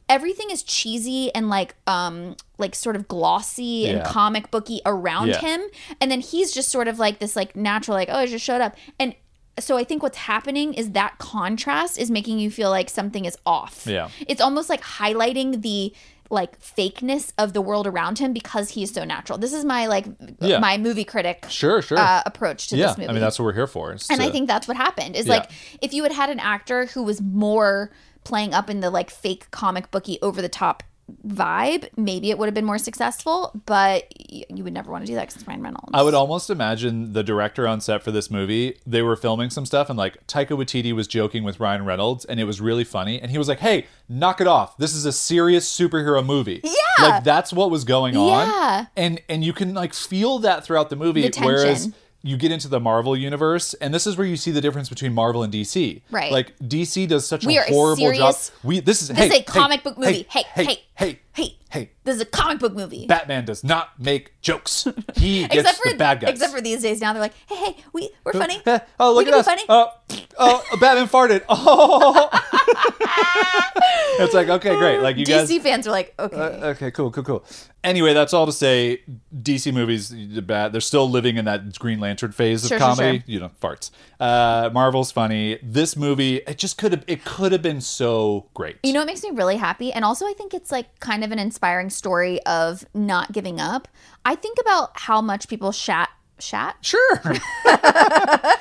Everything 0.07 0.51
is 0.51 0.61
cheesy 0.61 1.33
and 1.33 1.49
like 1.49 1.73
um 1.87 2.35
like 2.57 2.75
sort 2.75 2.95
of 2.97 3.07
glossy 3.07 3.87
and 3.87 4.03
comic 4.05 4.51
booky 4.51 4.81
around 4.85 5.29
Yeah. 5.29 5.39
him 5.39 5.61
and 6.01 6.11
then 6.11 6.19
he's 6.19 6.51
just 6.51 6.69
sort 6.69 6.87
of 6.87 6.99
like 6.99 7.19
this 7.19 7.35
like 7.35 7.55
natural 7.55 7.95
like 7.95 8.09
oh 8.11 8.17
I 8.19 8.25
just 8.25 8.43
showed 8.45 8.59
up 8.61 8.75
and 8.99 9.15
so 9.59 9.77
I 9.77 9.83
think 9.85 10.03
what's 10.03 10.17
happening 10.17 10.73
is 10.73 10.91
that 10.91 11.17
contrast 11.17 11.97
is 11.97 12.11
making 12.11 12.39
you 12.39 12.51
feel 12.51 12.69
like 12.69 12.89
something 12.89 13.25
is 13.25 13.37
off. 13.45 13.85
Yeah. 13.87 14.09
It's 14.27 14.41
almost 14.41 14.69
like 14.69 14.81
highlighting 14.81 15.61
the 15.61 15.93
like 16.31 16.59
fakeness 16.61 17.33
of 17.37 17.53
the 17.53 17.61
world 17.61 17.85
around 17.85 18.17
him 18.19 18.31
because 18.33 18.69
he's 18.71 18.93
so 18.93 19.03
natural. 19.03 19.37
This 19.37 19.53
is 19.53 19.65
my 19.65 19.85
like 19.87 20.05
Yeah. 20.39 20.59
my 20.59 20.77
movie 20.77 21.03
critic 21.03 21.45
sure, 21.49 21.81
sure. 21.81 21.97
uh, 21.99 22.23
approach 22.25 22.67
to 22.69 22.77
yeah. 22.77 22.87
this 22.87 22.97
movie. 22.97 23.09
I 23.09 23.11
mean, 23.13 23.21
that's 23.21 23.37
what 23.37 23.45
we're 23.45 23.53
here 23.53 23.67
for. 23.67 23.91
and 23.91 23.99
to- 23.99 24.13
I 24.21 24.29
think 24.31 24.47
that's 24.47 24.67
what 24.67 24.77
happened. 24.77 25.15
Is 25.15 25.27
Yeah. 25.27 25.33
like 25.39 25.51
if 25.81 25.93
you 25.93 26.03
had 26.03 26.11
had 26.13 26.29
an 26.29 26.39
actor 26.39 26.85
who 26.87 27.03
was 27.03 27.21
more 27.21 27.91
playing 28.23 28.53
up 28.53 28.69
in 28.69 28.79
the 28.79 28.89
like 28.89 29.09
fake 29.09 29.51
comic 29.51 29.91
booky 29.91 30.17
over 30.21 30.41
the 30.41 30.49
top 30.49 30.83
vibe, 31.25 31.87
maybe 31.97 32.29
it 32.29 32.37
would 32.37 32.47
have 32.47 32.53
been 32.53 32.65
more 32.65 32.77
successful. 32.77 33.51
But 33.65 34.11
you 34.19 34.63
would 34.63 34.73
never 34.73 34.91
want 34.91 35.03
to 35.03 35.07
do 35.07 35.15
that 35.15 35.21
because 35.21 35.35
it's 35.35 35.47
Ryan 35.47 35.61
Reynolds. 35.61 35.89
I 35.93 36.03
would 36.03 36.13
almost 36.13 36.49
imagine 36.49 37.13
the 37.13 37.23
director 37.23 37.67
on 37.67 37.81
set 37.81 38.03
for 38.03 38.11
this 38.11 38.29
movie, 38.31 38.77
they 38.85 39.01
were 39.01 39.15
filming 39.15 39.49
some 39.49 39.65
stuff 39.65 39.89
and 39.89 39.97
like 39.97 40.25
Taika 40.27 40.49
Waititi 40.49 40.93
was 40.93 41.07
joking 41.07 41.43
with 41.43 41.59
Ryan 41.59 41.85
Reynolds 41.85 42.25
and 42.25 42.39
it 42.39 42.45
was 42.45 42.61
really 42.61 42.83
funny. 42.83 43.21
And 43.21 43.31
he 43.31 43.37
was 43.37 43.47
like, 43.47 43.59
hey, 43.59 43.87
knock 44.07 44.41
it 44.41 44.47
off. 44.47 44.77
This 44.77 44.93
is 44.93 45.05
a 45.05 45.11
serious 45.11 45.69
superhero 45.69 46.25
movie. 46.25 46.61
Yeah. 46.63 46.71
Like 47.05 47.23
that's 47.23 47.51
what 47.53 47.71
was 47.71 47.83
going 47.83 48.15
on. 48.15 48.47
Yeah. 48.47 48.85
And 48.95 49.21
and 49.29 49.43
you 49.43 49.53
can 49.53 49.73
like 49.73 49.93
feel 49.93 50.39
that 50.39 50.63
throughout 50.65 50.89
the 50.89 50.95
movie. 50.95 51.27
The 51.27 51.41
whereas. 51.41 51.91
You 52.23 52.37
get 52.37 52.51
into 52.51 52.67
the 52.67 52.79
Marvel 52.79 53.15
universe, 53.17 53.73
and 53.75 53.93
this 53.93 54.05
is 54.05 54.17
where 54.17 54.27
you 54.27 54.37
see 54.37 54.51
the 54.51 54.61
difference 54.61 54.89
between 54.89 55.13
Marvel 55.13 55.43
and 55.43 55.51
DC. 55.51 56.01
Right. 56.11 56.31
Like 56.31 56.57
DC 56.59 57.07
does 57.07 57.27
such 57.27 57.45
We 57.45 57.57
a 57.57 57.63
horrible 57.63 58.11
job. 58.13 58.35
We 58.63 58.79
this 58.79 59.01
is 59.01 59.07
This 59.09 59.17
hey, 59.17 59.25
is 59.25 59.31
a 59.31 59.35
hey, 59.37 59.43
comic 59.43 59.83
book 59.83 59.97
movie. 59.97 60.27
Hey, 60.29 60.43
hey, 60.53 60.63
hey, 60.63 60.81
hey, 60.95 61.19
hey, 61.41 61.57
hey. 61.69 61.89
This 62.03 62.15
is 62.15 62.21
a 62.21 62.25
comic 62.25 62.59
book 62.59 62.73
movie. 62.73 63.05
Batman 63.07 63.45
does 63.45 63.63
not 63.63 63.99
make 63.99 64.39
jokes. 64.41 64.87
He 65.15 65.41
gets 65.41 65.55
except 65.55 65.77
for 65.77 65.89
the 65.91 65.97
bad 65.97 66.19
guys. 66.19 66.31
except 66.31 66.51
for 66.53 66.61
these 66.61 66.81
days 66.81 66.99
now, 67.01 67.13
they're 67.13 67.21
like, 67.21 67.33
hey, 67.47 67.55
hey, 67.55 67.75
we 67.93 68.09
we're 68.23 68.33
funny. 68.33 68.59
Eh, 68.65 68.79
oh, 68.99 69.13
look 69.13 69.25
we 69.27 69.31
at 69.31 69.37
us. 69.39 69.45
funny. 69.45 69.63
Oh, 69.69 69.89
oh, 70.37 70.63
Batman 70.79 71.07
farted. 71.07 71.43
Oh. 71.47 72.29
it's 74.19 74.33
like, 74.33 74.49
okay, 74.49 74.75
great. 74.77 74.99
Like 75.01 75.17
you 75.17 75.25
DC 75.25 75.47
guys. 75.47 75.61
fans 75.61 75.87
are 75.87 75.91
like, 75.91 76.13
okay, 76.19 76.35
Uh, 76.35 76.67
okay, 76.69 76.91
cool, 76.91 77.11
cool, 77.11 77.23
cool. 77.23 77.45
Anyway, 77.83 78.13
that's 78.13 78.33
all 78.33 78.45
to 78.45 78.51
say. 78.51 79.01
DC 79.41 79.73
movies, 79.73 80.09
they're 80.15 80.41
bad. 80.41 80.71
They're 80.71 80.81
still 80.81 81.09
living 81.09 81.37
in 81.37 81.45
that 81.45 81.77
Green 81.79 81.99
Lantern 81.99 82.31
phase 82.31 82.63
of 82.63 82.69
Sure, 82.69 82.77
sure, 82.77 82.87
comedy. 82.87 83.19
sure. 83.19 83.23
You 83.27 83.39
know, 83.39 83.51
farts. 83.61 83.89
Uh, 84.19 84.69
Marvel's 84.71 85.11
funny. 85.11 85.57
This 85.63 85.95
movie, 85.95 86.37
it 86.37 86.57
just 86.59 86.77
could 86.77 86.91
have. 86.91 87.03
It 87.07 87.25
could 87.25 87.51
have 87.51 87.61
been 87.63 87.81
so 87.81 88.47
great. 88.53 88.77
You 88.83 88.93
know 88.93 88.99
what 88.99 89.07
makes 89.07 89.23
me 89.23 89.31
really 89.31 89.57
happy? 89.57 89.91
And 89.91 90.05
also, 90.05 90.27
I 90.27 90.33
think 90.33 90.53
it's 90.53 90.71
like 90.71 90.99
kind 90.99 91.23
of 91.23 91.30
an 91.31 91.39
inspiring 91.39 91.89
story 91.89 92.41
of 92.45 92.85
not 92.93 93.31
giving 93.31 93.59
up. 93.59 93.87
I 94.25 94.35
think 94.35 94.57
about 94.59 94.91
how 94.99 95.21
much 95.21 95.47
people 95.47 95.71
shat. 95.71 96.09
Shat? 96.39 96.75
Sure. 96.81 97.17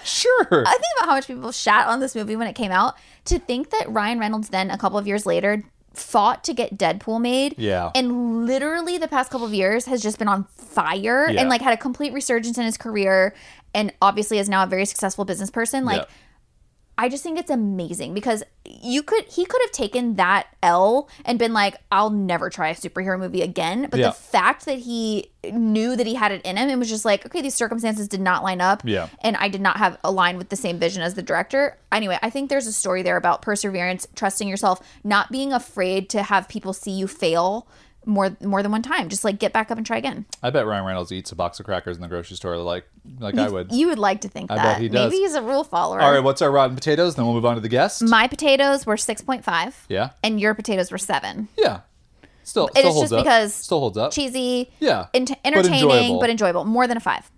sure. 0.04 0.64
I 0.66 0.72
think 0.72 0.92
about 0.98 1.06
how 1.06 1.14
much 1.14 1.26
people 1.26 1.52
shat 1.52 1.86
on 1.86 2.00
this 2.00 2.14
movie 2.14 2.36
when 2.36 2.46
it 2.46 2.54
came 2.54 2.70
out. 2.70 2.94
To 3.26 3.38
think 3.38 3.70
that 3.70 3.90
Ryan 3.90 4.18
Reynolds 4.18 4.48
then, 4.50 4.70
a 4.70 4.78
couple 4.78 4.98
of 4.98 5.06
years 5.06 5.26
later, 5.26 5.62
fought 5.94 6.44
to 6.44 6.54
get 6.54 6.76
Deadpool 6.76 7.20
made. 7.20 7.54
Yeah. 7.58 7.90
And 7.94 8.46
literally 8.46 8.98
the 8.98 9.08
past 9.08 9.30
couple 9.30 9.46
of 9.46 9.54
years 9.54 9.86
has 9.86 10.02
just 10.02 10.18
been 10.18 10.28
on 10.28 10.44
fire 10.56 11.28
Yeah. 11.30 11.40
and 11.40 11.48
like 11.48 11.60
had 11.62 11.72
a 11.72 11.76
complete 11.76 12.12
resurgence 12.12 12.58
in 12.58 12.64
his 12.64 12.76
career 12.76 13.34
and 13.74 13.92
obviously 14.00 14.38
is 14.38 14.48
now 14.48 14.62
a 14.62 14.66
very 14.66 14.84
successful 14.84 15.24
business 15.24 15.50
person. 15.50 15.84
Like, 15.84 16.02
Yeah. 16.02 16.06
I 17.00 17.08
just 17.08 17.22
think 17.22 17.38
it's 17.38 17.50
amazing 17.50 18.12
because 18.12 18.42
you 18.66 19.02
could 19.02 19.24
he 19.24 19.46
could 19.46 19.62
have 19.62 19.70
taken 19.70 20.16
that 20.16 20.48
L 20.62 21.08
and 21.24 21.38
been 21.38 21.54
like, 21.54 21.76
I'll 21.90 22.10
never 22.10 22.50
try 22.50 22.68
a 22.68 22.74
superhero 22.74 23.18
movie 23.18 23.40
again. 23.40 23.88
But 23.90 24.00
Yeah. 24.00 24.08
the 24.08 24.12
fact 24.12 24.66
that 24.66 24.80
he 24.80 25.30
knew 25.50 25.96
that 25.96 26.06
he 26.06 26.14
had 26.14 26.30
it 26.30 26.42
in 26.44 26.58
him 26.58 26.68
and 26.68 26.78
was 26.78 26.90
just 26.90 27.06
like, 27.06 27.24
okay, 27.24 27.40
these 27.40 27.54
circumstances 27.54 28.06
did 28.06 28.20
not 28.20 28.42
line 28.42 28.60
up. 28.60 28.82
Yeah. 28.84 29.08
And 29.22 29.34
I 29.38 29.48
did 29.48 29.62
not 29.62 29.78
have 29.78 29.96
aligned 30.04 30.36
with 30.36 30.50
the 30.50 30.56
same 30.56 30.78
vision 30.78 31.00
as 31.00 31.14
the 31.14 31.22
director. 31.22 31.78
Anyway, 31.90 32.18
I 32.20 32.28
think 32.28 32.50
there's 32.50 32.66
a 32.66 32.72
story 32.72 33.00
there 33.00 33.16
about 33.16 33.40
perseverance, 33.40 34.06
trusting 34.14 34.46
yourself, 34.46 34.86
not 35.02 35.32
being 35.32 35.54
afraid 35.54 36.10
to 36.10 36.22
have 36.24 36.48
people 36.50 36.74
see 36.74 36.90
you 36.90 37.08
fail 37.08 37.66
more 38.06 38.36
more 38.40 38.62
than 38.62 38.72
one 38.72 38.82
time. 38.82 39.08
Just 39.08 39.24
like 39.24 39.38
get 39.38 39.52
back 39.52 39.70
up 39.70 39.76
and 39.78 39.86
try 39.86 39.96
again. 39.98 40.24
I 40.42 40.50
bet 40.50 40.66
Ryan 40.66 40.84
Reynolds 40.84 41.12
eats 41.12 41.32
a 41.32 41.36
box 41.36 41.60
of 41.60 41.66
crackers 41.66 41.96
in 41.96 42.02
the 42.02 42.08
grocery 42.08 42.36
store 42.36 42.56
like 42.58 42.84
like 43.18 43.36
I 43.36 43.48
would. 43.48 43.72
You 43.72 43.88
would 43.88 43.98
like 43.98 44.22
to 44.22 44.28
think 44.28 44.50
I 44.50 44.56
that. 44.56 44.62
bet 44.74 44.80
he 44.80 44.88
does. 44.88 45.10
Maybe 45.10 45.22
he's 45.22 45.34
a 45.34 45.42
rule 45.42 45.64
follower. 45.64 46.00
All 46.00 46.10
right, 46.12 46.20
what's 46.22 46.40
our 46.42 46.50
rotten 46.50 46.74
potatoes? 46.76 47.14
Then 47.16 47.24
we'll 47.26 47.34
move 47.34 47.44
on 47.46 47.54
to 47.56 47.60
the 47.60 47.68
guest. 47.68 48.02
My 48.02 48.26
potatoes 48.26 48.86
were 48.86 48.96
6.5 48.96 49.74
Yeah. 49.88 50.10
and 50.22 50.40
your 50.40 50.54
potatoes 50.54 50.90
were 50.90 50.98
7. 50.98 51.48
Yeah. 51.58 51.80
Still, 52.42 52.68
still 52.68 52.92
holds 52.92 53.10
just 53.10 53.12
up. 53.12 53.24
because 53.24 53.54
still 53.54 53.78
holds 53.80 53.96
up. 53.98 54.12
cheesy, 54.12 54.72
Yeah, 54.80 55.06
ent- 55.14 55.28
but 55.28 55.38
entertaining, 55.44 55.82
enjoyable. 55.84 56.20
but 56.20 56.30
enjoyable. 56.30 56.64
More 56.64 56.86
than 56.88 56.96
a 56.96 57.00
five. 57.00 57.30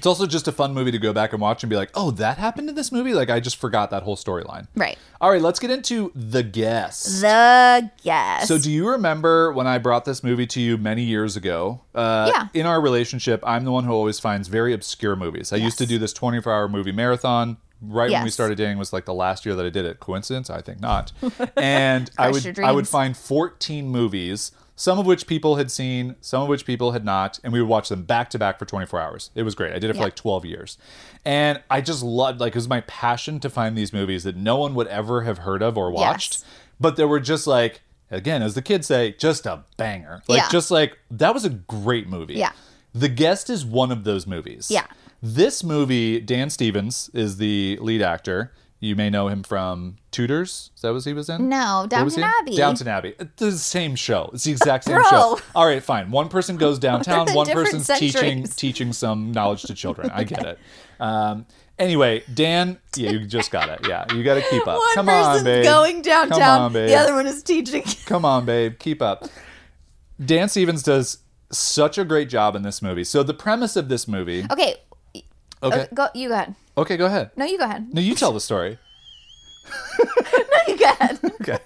It's 0.00 0.06
also 0.06 0.26
just 0.26 0.48
a 0.48 0.52
fun 0.52 0.72
movie 0.72 0.90
to 0.92 0.98
go 0.98 1.12
back 1.12 1.34
and 1.34 1.42
watch 1.42 1.62
and 1.62 1.68
be 1.68 1.76
like, 1.76 1.90
oh, 1.92 2.10
that 2.12 2.38
happened 2.38 2.70
in 2.70 2.74
this 2.74 2.90
movie. 2.90 3.12
Like 3.12 3.28
I 3.28 3.38
just 3.38 3.56
forgot 3.58 3.90
that 3.90 4.02
whole 4.02 4.16
storyline. 4.16 4.66
Right. 4.74 4.96
All 5.20 5.30
right, 5.30 5.42
let's 5.42 5.58
get 5.60 5.70
into 5.70 6.10
the 6.14 6.42
guest. 6.42 7.20
The 7.20 7.90
guest. 8.02 8.48
So, 8.48 8.56
do 8.56 8.70
you 8.70 8.88
remember 8.88 9.52
when 9.52 9.66
I 9.66 9.76
brought 9.76 10.06
this 10.06 10.24
movie 10.24 10.46
to 10.46 10.60
you 10.60 10.78
many 10.78 11.02
years 11.02 11.36
ago? 11.36 11.82
Uh, 11.94 12.30
Yeah. 12.32 12.48
In 12.54 12.64
our 12.64 12.80
relationship, 12.80 13.42
I'm 13.46 13.64
the 13.66 13.72
one 13.72 13.84
who 13.84 13.92
always 13.92 14.18
finds 14.18 14.48
very 14.48 14.72
obscure 14.72 15.16
movies. 15.16 15.52
I 15.52 15.56
used 15.56 15.76
to 15.76 15.84
do 15.86 15.98
this 15.98 16.14
24 16.14 16.50
hour 16.50 16.66
movie 16.66 16.92
marathon. 16.92 17.58
Right 17.82 18.10
when 18.10 18.24
we 18.24 18.30
started 18.30 18.56
dating 18.56 18.78
was 18.78 18.94
like 18.94 19.04
the 19.04 19.12
last 19.14 19.44
year 19.44 19.54
that 19.54 19.66
I 19.66 19.70
did 19.70 19.84
it. 19.84 20.00
Coincidence? 20.00 20.48
I 20.48 20.62
think 20.62 20.80
not. 20.80 21.12
And 21.58 22.10
I 22.18 22.30
would 22.30 22.58
I 22.58 22.72
would 22.72 22.88
find 22.88 23.14
14 23.16 23.86
movies, 23.88 24.52
some 24.80 24.98
of 24.98 25.04
which 25.04 25.26
people 25.26 25.56
had 25.56 25.70
seen, 25.70 26.16
some 26.22 26.40
of 26.42 26.48
which 26.48 26.64
people 26.64 26.92
had 26.92 27.04
not, 27.04 27.38
and 27.44 27.52
we 27.52 27.60
would 27.60 27.68
watch 27.68 27.90
them 27.90 28.02
back 28.02 28.30
to 28.30 28.38
back 28.38 28.58
for 28.58 28.64
24 28.64 28.98
hours. 28.98 29.30
It 29.34 29.42
was 29.42 29.54
great. 29.54 29.74
I 29.74 29.78
did 29.78 29.90
it 29.90 29.94
for 29.96 30.02
like 30.02 30.14
12 30.16 30.46
years. 30.46 30.78
And 31.22 31.62
I 31.68 31.82
just 31.82 32.02
loved 32.02 32.40
like 32.40 32.52
it 32.52 32.56
was 32.56 32.66
my 32.66 32.80
passion 32.82 33.40
to 33.40 33.50
find 33.50 33.76
these 33.76 33.92
movies 33.92 34.24
that 34.24 34.36
no 34.36 34.56
one 34.56 34.74
would 34.76 34.86
ever 34.86 35.20
have 35.24 35.38
heard 35.38 35.62
of 35.62 35.76
or 35.76 35.90
watched 35.90 36.32
Yes. 36.40 36.44
but 36.80 36.96
they 36.96 37.04
were 37.04 37.20
just 37.20 37.46
like 37.46 37.82
again 38.10 38.42
as 38.42 38.54
the 38.54 38.62
kids 38.62 38.86
say 38.86 39.12
just 39.18 39.44
a 39.44 39.64
banger 39.76 40.22
like 40.28 40.38
Yeah. 40.38 40.48
just 40.48 40.70
like 40.70 40.96
that 41.10 41.34
was 41.34 41.44
a 41.44 41.50
great 41.50 42.08
movie 42.08 42.36
Yeah. 42.36 42.52
the 42.94 43.08
guest 43.10 43.50
is 43.50 43.66
one 43.66 43.92
of 43.92 44.04
those 44.04 44.26
movies 44.26 44.68
Yeah. 44.70 44.86
this 45.22 45.62
movie 45.62 46.20
dan 46.20 46.48
stevens 46.48 47.10
is 47.12 47.36
the 47.36 47.78
lead 47.82 48.00
actor 48.00 48.52
You 48.82 48.96
may 48.96 49.10
know 49.10 49.28
him 49.28 49.42
from 49.42 49.98
Tudors. 50.10 50.70
Is 50.74 50.80
that 50.80 50.94
what 50.94 51.04
he 51.04 51.12
was 51.12 51.28
in? 51.28 51.50
No, 51.50 51.84
Downton? 51.86 52.22
Abbey. 52.22 52.56
Downton 52.56 52.88
Abbey. 52.88 53.14
It's 53.18 53.30
the 53.36 53.52
same 53.52 53.94
show. 53.94 54.30
It's 54.32 54.44
the 54.44 54.52
exact 54.52 54.84
same 54.84 54.94
Bro. 54.96 55.04
show. 55.10 55.40
All 55.54 55.66
right, 55.66 55.82
fine. 55.82 56.10
One 56.10 56.30
person 56.30 56.56
goes 56.56 56.78
downtown. 56.88 57.28
one 57.34 57.46
person's 57.46 57.86
teaching 57.86 58.10
centuries. 58.10 58.56
teaching 58.56 58.92
some 58.94 59.32
knowledge 59.32 59.62
to 59.64 59.74
children. 59.74 60.10
I 60.10 60.24
get 60.24 60.46
it. 60.46 60.58
Um, 60.98 61.44
anyway, 61.78 62.22
Dan, 62.32 62.78
yeah, 62.96 63.10
you 63.10 63.26
just 63.26 63.50
got 63.50 63.68
it. 63.68 63.86
Yeah, 63.86 64.10
you 64.14 64.24
got 64.24 64.34
to 64.36 64.42
keep 64.48 64.66
up. 64.66 64.78
One 64.78 64.94
Come 64.94 65.06
person's 65.06 65.38
on, 65.40 65.44
babe. 65.44 65.64
going 65.64 66.00
downtown. 66.00 66.60
on, 66.62 66.72
babe. 66.72 66.88
The 66.88 66.96
other 66.96 67.14
one 67.14 67.26
is 67.26 67.42
teaching. 67.42 67.82
Come 68.06 68.24
on, 68.24 68.46
babe. 68.46 68.78
Keep 68.78 69.02
up. 69.02 69.24
Dan 70.24 70.48
Stevens 70.48 70.82
does 70.82 71.18
such 71.52 71.98
a 71.98 72.04
great 72.04 72.30
job 72.30 72.56
in 72.56 72.62
this 72.62 72.80
movie. 72.80 73.04
So 73.04 73.22
the 73.22 73.34
premise 73.34 73.76
of 73.76 73.90
this 73.90 74.08
movie. 74.08 74.46
Okay. 74.50 74.76
Okay. 75.62 75.80
uh, 75.82 75.86
Go. 75.92 76.08
You 76.14 76.28
go 76.28 76.34
ahead. 76.34 76.54
Okay, 76.80 76.96
go 76.96 77.04
ahead. 77.04 77.30
No, 77.36 77.44
you 77.44 77.58
go 77.58 77.64
ahead. 77.64 77.92
No, 77.92 78.00
you 78.00 78.14
tell 78.14 78.32
the 78.32 78.40
story. 78.40 78.78
No, 79.98 80.72
you 80.72 80.78
go 80.78 80.84
ahead. 80.86 81.20
okay. 81.42 81.58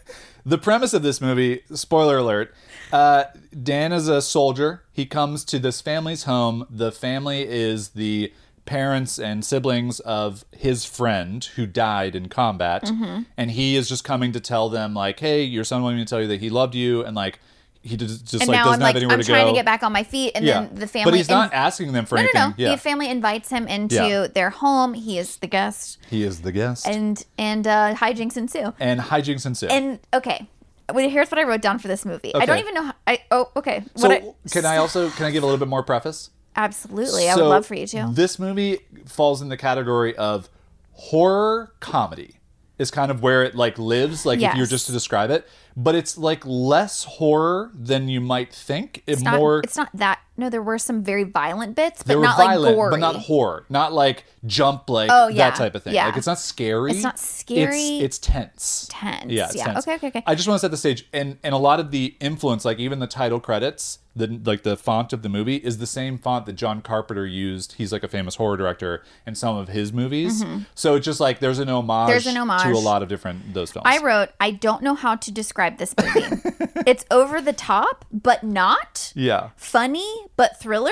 The 0.44 0.58
premise 0.58 0.92
of 0.92 1.02
this 1.02 1.20
movie, 1.20 1.62
spoiler 1.72 2.18
alert, 2.18 2.52
uh, 2.92 3.24
Dan 3.62 3.92
is 3.92 4.08
a 4.08 4.20
soldier. 4.20 4.82
He 4.92 5.06
comes 5.06 5.44
to 5.46 5.58
this 5.60 5.80
family's 5.80 6.24
home. 6.24 6.66
The 6.68 6.90
family 6.90 7.46
is 7.48 7.90
the 7.90 8.32
parents 8.66 9.18
and 9.18 9.44
siblings 9.44 10.00
of 10.00 10.44
his 10.50 10.84
friend 10.84 11.44
who 11.56 11.66
died 11.66 12.16
in 12.16 12.28
combat. 12.28 12.84
Mm-hmm. 12.84 13.22
And 13.36 13.52
he 13.52 13.76
is 13.76 13.88
just 13.88 14.02
coming 14.04 14.32
to 14.32 14.40
tell 14.40 14.68
them, 14.68 14.94
like, 14.94 15.20
hey, 15.20 15.44
your 15.44 15.64
son 15.64 15.82
wanted 15.82 15.96
me 15.96 16.04
to 16.04 16.10
tell 16.10 16.20
you 16.20 16.28
that 16.28 16.40
he 16.40 16.50
loved 16.50 16.74
you. 16.74 17.04
And, 17.04 17.14
like, 17.14 17.38
he 17.84 17.96
just, 17.96 18.24
just 18.24 18.46
like 18.46 18.46
doesn't 18.46 18.54
I'm 18.54 18.70
have 18.72 18.80
like, 18.80 18.96
anywhere 18.96 19.14
I'm 19.14 19.20
to 19.20 19.26
trying 19.26 19.46
to 19.46 19.52
get 19.52 19.64
back 19.64 19.82
on 19.82 19.92
my 19.92 20.02
feet, 20.02 20.32
and 20.34 20.44
yeah. 20.44 20.62
then 20.62 20.74
the 20.74 20.86
family. 20.86 21.12
But 21.12 21.16
he's 21.18 21.28
not 21.28 21.52
inv- 21.52 21.54
asking 21.54 21.92
them 21.92 22.06
for 22.06 22.16
no, 22.16 22.22
anything. 22.22 22.40
no, 22.40 22.48
no. 22.48 22.54
Yeah. 22.56 22.70
The 22.70 22.78
family 22.78 23.10
invites 23.10 23.50
him 23.50 23.68
into 23.68 23.94
Yeah. 23.96 24.26
their 24.26 24.50
home. 24.50 24.94
He 24.94 25.18
is 25.18 25.36
the 25.36 25.46
guest, 25.46 25.98
he 26.08 26.22
is 26.22 26.40
the 26.40 26.52
guest. 26.52 26.86
And, 26.86 27.24
and 27.38 27.66
uh, 27.66 27.94
hijinks 27.94 28.36
ensue. 28.36 28.72
And 28.80 29.00
hijinks 29.00 29.44
ensue. 29.44 29.68
And 29.68 30.00
okay, 30.12 30.48
Wait, 30.92 31.10
here's 31.10 31.30
what 31.30 31.38
I 31.38 31.44
wrote 31.44 31.62
down 31.62 31.78
for 31.78 31.88
this 31.88 32.04
movie. 32.04 32.34
I 32.34 32.44
don't 32.44 32.58
even 32.58 32.74
know. 32.74 32.82
How, 32.82 32.94
I 33.06 33.22
oh 33.30 33.50
okay. 33.56 33.84
so 33.96 34.10
I, 34.10 34.34
can 34.50 34.66
I 34.66 34.76
also 34.76 35.08
can 35.10 35.26
I 35.26 35.30
give 35.30 35.42
a 35.42 35.46
little 35.46 35.58
bit 35.58 35.68
more 35.68 35.82
preface? 35.82 36.30
Absolutely, 36.56 37.28
I 37.28 37.36
would 37.36 37.44
love 37.44 37.66
for 37.66 37.74
you 37.74 37.86
to. 37.86 38.10
This 38.12 38.38
movie 38.38 38.80
falls 39.06 39.40
in 39.40 39.48
the 39.48 39.56
category 39.56 40.14
of 40.16 40.48
horror 40.92 41.72
comedy. 41.80 42.36
Is 42.76 42.90
kind 42.90 43.12
of 43.12 43.22
where 43.22 43.44
it 43.44 43.54
like 43.54 43.78
lives, 43.78 44.26
like 44.26 44.40
if 44.40 44.56
you're 44.56 44.66
just 44.66 44.86
to 44.86 44.92
describe 44.92 45.30
it. 45.30 45.46
But 45.76 45.94
it's 45.96 46.16
like 46.16 46.44
less 46.46 47.02
horror 47.04 47.70
than 47.74 48.08
you 48.08 48.20
might 48.20 48.52
think. 48.52 48.98
It 49.06 49.12
It's 49.14 49.22
not, 49.22 49.38
more 49.38 49.60
it's 49.60 49.76
not 49.76 49.90
that. 49.94 50.20
No, 50.36 50.50
there 50.50 50.62
were 50.62 50.78
some 50.78 51.04
very 51.04 51.22
violent 51.22 51.76
bits, 51.76 52.02
but 52.02 52.18
not 52.18 52.36
violent, 52.36 52.62
like 52.62 52.74
gory. 52.74 52.90
but 52.90 53.00
not 53.00 53.16
horror. 53.16 53.64
Not 53.68 53.92
like 53.92 54.24
jump 54.46 54.90
like 54.90 55.08
Oh, 55.12 55.28
yeah, 55.28 55.50
that 55.50 55.56
type 55.56 55.74
of 55.76 55.82
thing. 55.84 55.94
yeah. 55.94 56.06
Like 56.06 56.16
it's 56.16 56.26
not 56.26 56.40
scary. 56.40 56.90
It's 56.90 57.02
not 57.04 57.18
scary. 57.20 57.98
It's, 57.98 58.04
it's 58.04 58.18
tense. 58.18 58.88
Tense, 58.90 59.30
Yeah, 59.30 59.50
yeah. 59.54 59.64
tense. 59.64 59.78
Okay, 59.86 59.94
okay, 59.96 60.08
okay. 60.08 60.22
I 60.26 60.34
just 60.34 60.48
want 60.48 60.58
to 60.58 60.60
set 60.60 60.70
the 60.72 60.76
stage, 60.76 61.06
and 61.12 61.38
and 61.44 61.54
a 61.54 61.58
lot 61.58 61.78
of 61.80 61.90
the 61.92 62.16
influence, 62.20 62.64
like 62.64 62.78
even 62.80 62.98
the 62.98 63.06
title 63.06 63.38
credits, 63.38 64.00
the 64.16 64.40
like 64.44 64.64
the 64.64 64.76
font 64.76 65.12
of 65.12 65.22
the 65.22 65.28
movie 65.28 65.56
is 65.56 65.78
the 65.78 65.86
same 65.86 66.18
font 66.18 66.46
that 66.46 66.54
John 66.54 66.82
Carpenter 66.82 67.26
used. 67.26 67.74
He's 67.74 67.92
like 67.92 68.02
a 68.02 68.08
famous 68.08 68.34
horror 68.34 68.56
director 68.56 69.04
in 69.26 69.36
some 69.36 69.56
of 69.56 69.68
his 69.68 69.92
movies. 69.92 70.44
So 70.74 70.96
it's 70.96 71.04
just 71.04 71.20
like 71.20 71.38
there's 71.38 71.60
an 71.60 71.68
homage. 71.68 71.88
Mm-hmm. 71.88 72.10
There's 72.10 72.26
an 72.26 72.36
homage. 72.36 72.62
to 72.62 72.72
a 72.72 72.78
lot 72.78 73.02
of 73.04 73.08
different 73.08 73.54
those 73.54 73.70
films. 73.70 73.84
I 73.88 73.98
wrote, 74.02 74.30
I 74.40 74.50
don't 74.50 74.82
know 74.82 74.94
how 74.96 75.14
to 75.14 75.30
describe 75.30 75.63
this 75.70 75.94
movie. 76.00 76.20
it's 76.86 77.04
over 77.10 77.40
the 77.40 77.52
top, 77.52 78.04
but 78.12 78.42
not. 78.42 79.12
yeah. 79.14 79.50
Funny, 79.56 80.26
but 80.36 80.58
thriller. 80.60 80.90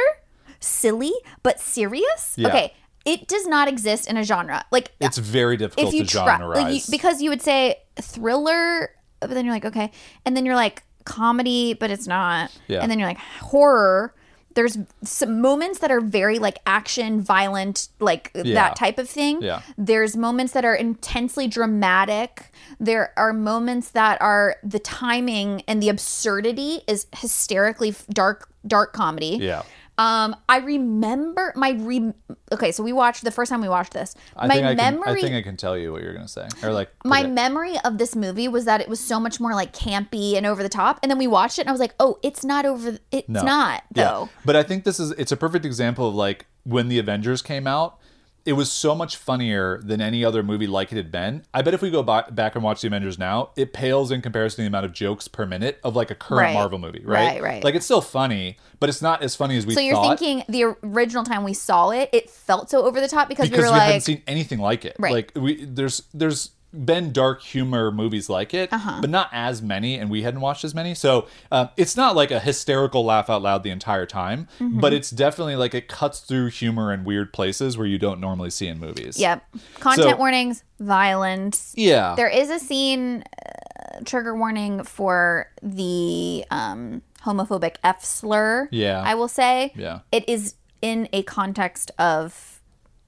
Silly, 0.60 1.12
but 1.42 1.60
serious. 1.60 2.34
Yeah. 2.36 2.48
Okay. 2.48 2.74
It 3.04 3.26
does 3.26 3.46
not 3.48 3.66
exist 3.68 4.08
in 4.08 4.16
a 4.16 4.22
genre. 4.22 4.64
Like, 4.70 4.92
It's 5.00 5.18
very 5.18 5.56
difficult 5.56 5.88
if 5.88 5.94
you 5.94 6.04
to 6.04 6.08
try, 6.10 6.38
genreize. 6.38 6.54
like 6.54 6.74
you, 6.74 6.80
because 6.90 7.20
you 7.20 7.30
would 7.30 7.42
say 7.42 7.76
thriller, 8.00 8.90
but 9.20 9.30
then 9.30 9.44
you're 9.44 9.54
like, 9.54 9.64
okay. 9.64 9.90
And 10.24 10.36
then 10.36 10.46
you're 10.46 10.54
like, 10.54 10.84
comedy, 11.04 11.74
but 11.74 11.90
it's 11.90 12.06
not. 12.06 12.56
Yeah. 12.68 12.80
And 12.80 12.90
then 12.90 12.98
you're 13.00 13.08
like, 13.08 13.18
horror. 13.18 14.14
There's 14.54 14.78
some 15.02 15.40
moments 15.40 15.78
that 15.80 15.90
are 15.90 16.00
very 16.00 16.38
like 16.38 16.58
action, 16.66 17.20
violent, 17.20 17.88
like 18.00 18.30
Yeah. 18.34 18.54
that 18.54 18.76
type 18.76 18.98
of 18.98 19.08
thing. 19.08 19.42
Yeah. 19.42 19.62
There's 19.78 20.16
moments 20.16 20.52
that 20.52 20.64
are 20.64 20.74
intensely 20.74 21.48
dramatic. 21.48 22.52
There 22.80 23.12
are 23.16 23.32
moments 23.32 23.90
that 23.90 24.20
are 24.20 24.56
the 24.62 24.78
timing 24.78 25.62
and 25.66 25.82
the 25.82 25.88
absurdity 25.88 26.80
is 26.86 27.06
hysterically 27.16 27.94
dark, 28.10 28.48
dark 28.66 28.92
comedy. 28.92 29.38
yeah. 29.40 29.62
Um, 29.98 30.34
I 30.48 30.58
remember 30.58 31.52
my 31.54 31.70
re. 31.72 32.12
Okay, 32.50 32.72
so 32.72 32.82
we 32.82 32.92
watched 32.92 33.24
the 33.24 33.30
first 33.30 33.50
time 33.50 33.60
we 33.60 33.68
watched 33.68 33.92
this. 33.92 34.14
I 34.36 34.46
my 34.46 34.54
think 34.54 34.66
I 34.66 34.74
can, 34.74 34.76
memory, 34.94 35.18
I 35.18 35.20
think 35.20 35.34
I 35.34 35.42
can 35.42 35.56
tell 35.56 35.76
you 35.76 35.92
what 35.92 36.02
you're 36.02 36.14
gonna 36.14 36.28
say, 36.28 36.48
or 36.62 36.72
like 36.72 36.90
my 37.04 37.26
memory 37.26 37.76
of 37.84 37.98
this 37.98 38.16
movie 38.16 38.48
was 38.48 38.64
that 38.64 38.80
it 38.80 38.88
was 38.88 39.00
so 39.00 39.20
much 39.20 39.38
more 39.38 39.54
like 39.54 39.72
campy 39.74 40.36
and 40.36 40.46
over 40.46 40.62
the 40.62 40.68
top. 40.70 40.98
And 41.02 41.10
then 41.10 41.18
we 41.18 41.26
watched 41.26 41.58
it, 41.58 41.62
and 41.62 41.68
I 41.68 41.72
was 41.72 41.80
like, 41.80 41.94
oh, 42.00 42.18
it's 42.22 42.44
not 42.44 42.64
over. 42.64 42.98
It's 43.10 43.28
No. 43.28 43.42
not 43.42 43.82
though. 43.94 44.28
But 44.44 44.56
I 44.56 44.62
think 44.62 44.84
this 44.84 44.98
is 44.98 45.10
it's 45.12 45.32
a 45.32 45.36
perfect 45.36 45.64
example 45.66 46.08
of 46.08 46.14
like 46.14 46.46
when 46.64 46.88
the 46.88 46.98
Avengers 46.98 47.42
came 47.42 47.66
out, 47.66 47.98
it 48.44 48.54
was 48.54 48.70
so 48.72 48.94
much 48.94 49.16
funnier 49.16 49.80
than 49.84 50.00
any 50.00 50.24
other 50.24 50.42
movie 50.42 50.66
like 50.66 50.90
it 50.92 50.96
had 50.96 51.12
been. 51.12 51.44
I 51.54 51.62
bet 51.62 51.74
if 51.74 51.82
we 51.82 51.90
go 51.90 52.02
ba- 52.02 52.26
back 52.30 52.54
and 52.54 52.64
watch 52.64 52.80
the 52.80 52.88
Avengers 52.88 53.18
now, 53.18 53.50
it 53.56 53.72
pales 53.72 54.10
in 54.10 54.20
comparison 54.20 54.56
to 54.56 54.62
the 54.62 54.66
amount 54.66 54.84
of 54.84 54.92
jokes 54.92 55.28
per 55.28 55.46
minute 55.46 55.78
of 55.84 55.94
like 55.94 56.10
a 56.10 56.14
current 56.14 56.40
Right. 56.46 56.54
Marvel 56.54 56.78
movie, 56.78 57.02
right? 57.04 57.34
Right, 57.34 57.42
right. 57.42 57.64
Like 57.64 57.74
it's 57.74 57.84
still 57.84 58.00
funny, 58.00 58.58
but 58.80 58.88
it's 58.88 59.00
not 59.02 59.22
as 59.22 59.36
funny 59.36 59.56
as 59.56 59.64
we 59.66 59.74
So 59.74 59.80
you're 59.80 59.94
thought. 59.94 60.18
thinking 60.18 60.44
the 60.48 60.74
original 60.82 61.24
time 61.24 61.44
we 61.44 61.54
saw 61.54 61.90
it, 61.90 62.10
it 62.12 62.28
felt 62.30 62.68
so 62.70 62.84
over 62.84 63.00
the 63.00 63.08
top 63.08 63.28
because, 63.28 63.48
because 63.48 63.62
we 63.64 63.68
we, 63.68 63.72
were 63.74 63.80
haven't 63.80 64.00
seen 64.00 64.22
anything 64.26 64.58
like 64.58 64.84
it. 64.84 64.96
Right. 64.98 65.12
Like 65.12 65.32
we 65.36 65.64
there's 65.64 66.02
there's 66.12 66.50
been 66.72 67.12
dark 67.12 67.42
humor 67.42 67.90
movies 67.90 68.28
like 68.30 68.54
it, 68.54 68.72
Uh-huh. 68.72 68.98
but 69.00 69.10
not 69.10 69.28
as 69.32 69.60
many, 69.60 69.96
and 69.98 70.10
we 70.10 70.22
hadn't 70.22 70.40
watched 70.40 70.64
as 70.64 70.74
many. 70.74 70.94
So 70.94 71.26
um, 71.50 71.68
it's 71.76 71.96
not 71.96 72.16
like 72.16 72.30
a 72.30 72.40
hysterical 72.40 73.04
laugh 73.04 73.28
out 73.28 73.42
loud 73.42 73.62
the 73.62 73.70
entire 73.70 74.06
time, 74.06 74.48
Mm-hmm. 74.58 74.80
but 74.80 74.92
it's 74.92 75.10
definitely 75.10 75.56
like 75.56 75.74
it 75.74 75.86
cuts 75.88 76.20
through 76.20 76.48
humor 76.48 76.92
in 76.92 77.04
weird 77.04 77.32
places 77.32 77.76
where 77.76 77.86
you 77.86 77.98
don't 77.98 78.20
normally 78.20 78.50
see 78.50 78.68
in 78.68 78.78
movies. 78.80 79.18
yep. 79.20 79.44
Content 79.80 80.10
So- 80.10 80.16
warnings, 80.16 80.64
violence. 80.80 81.74
Yeah. 81.76 82.14
There 82.16 82.28
is 82.28 82.48
a 82.50 82.58
scene, 82.58 83.22
uh, 83.44 84.00
trigger 84.04 84.34
warning 84.34 84.82
for 84.84 85.48
the 85.62 86.44
um, 86.50 87.02
homophobic 87.24 87.76
F 87.84 88.04
slur. 88.04 88.68
Yeah. 88.72 89.02
I 89.04 89.14
will 89.14 89.28
say. 89.28 89.72
Yeah. 89.76 90.00
It 90.10 90.28
is 90.28 90.54
in 90.80 91.08
a 91.12 91.22
context 91.24 91.90
of 91.98 92.60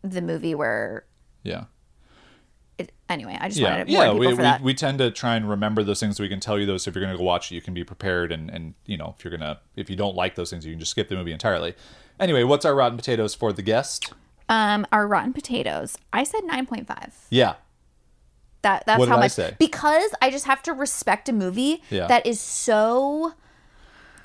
the 0.02 0.20
movie 0.20 0.54
where. 0.54 1.04
Yeah. 1.42 1.64
It, 2.76 2.92
anyway, 3.08 3.36
I 3.40 3.48
just 3.48 3.60
Yeah, 3.60 3.70
wanted 3.70 3.86
to 3.86 3.92
warn 3.92 4.06
yeah, 4.06 4.12
people 4.12 4.18
we, 4.18 4.26
for 4.26 4.36
we, 4.36 4.42
that. 4.42 4.60
we 4.62 4.74
tend 4.74 4.98
to 4.98 5.10
try 5.10 5.36
and 5.36 5.48
remember 5.48 5.82
those 5.84 6.00
things 6.00 6.16
so 6.16 6.22
we 6.24 6.28
can 6.28 6.40
tell 6.40 6.58
you 6.58 6.66
those. 6.66 6.82
So 6.82 6.88
if 6.88 6.94
you're 6.96 7.04
going 7.04 7.14
to 7.14 7.18
go 7.18 7.24
watch 7.24 7.52
it, 7.52 7.54
you 7.54 7.60
can 7.62 7.72
be 7.74 7.84
prepared. 7.84 8.32
And, 8.32 8.50
and, 8.50 8.74
you 8.84 8.96
know, 8.96 9.14
if 9.16 9.24
you're 9.24 9.30
going 9.30 9.40
to, 9.42 9.58
if 9.76 9.88
you 9.88 9.96
don't 9.96 10.16
like 10.16 10.34
those 10.34 10.50
things, 10.50 10.66
you 10.66 10.72
can 10.72 10.80
just 10.80 10.90
skip 10.90 11.08
the 11.08 11.14
movie 11.14 11.32
entirely. 11.32 11.74
Anyway, 12.18 12.42
what's 12.42 12.64
our 12.64 12.74
Rotten 12.74 12.96
Potatoes 12.96 13.34
for 13.34 13.52
the 13.52 13.62
guest? 13.62 14.12
um, 14.48 14.86
our 14.92 15.06
Rotten 15.06 15.32
Potatoes. 15.32 15.96
I 16.12 16.24
said 16.24 16.44
nine 16.44 16.66
point 16.66 16.86
five. 16.86 17.14
Yeah. 17.30 17.54
That 18.62 18.84
that's 18.86 18.98
What 18.98 19.08
how 19.08 19.16
did 19.16 19.20
I 19.20 19.24
much 19.24 19.32
say? 19.32 19.56
because 19.58 20.10
I 20.22 20.30
just 20.30 20.46
have 20.46 20.62
to 20.64 20.72
respect 20.72 21.28
a 21.28 21.32
movie 21.32 21.82
Yeah. 21.90 22.06
that 22.08 22.26
is 22.26 22.40
so 22.40 23.34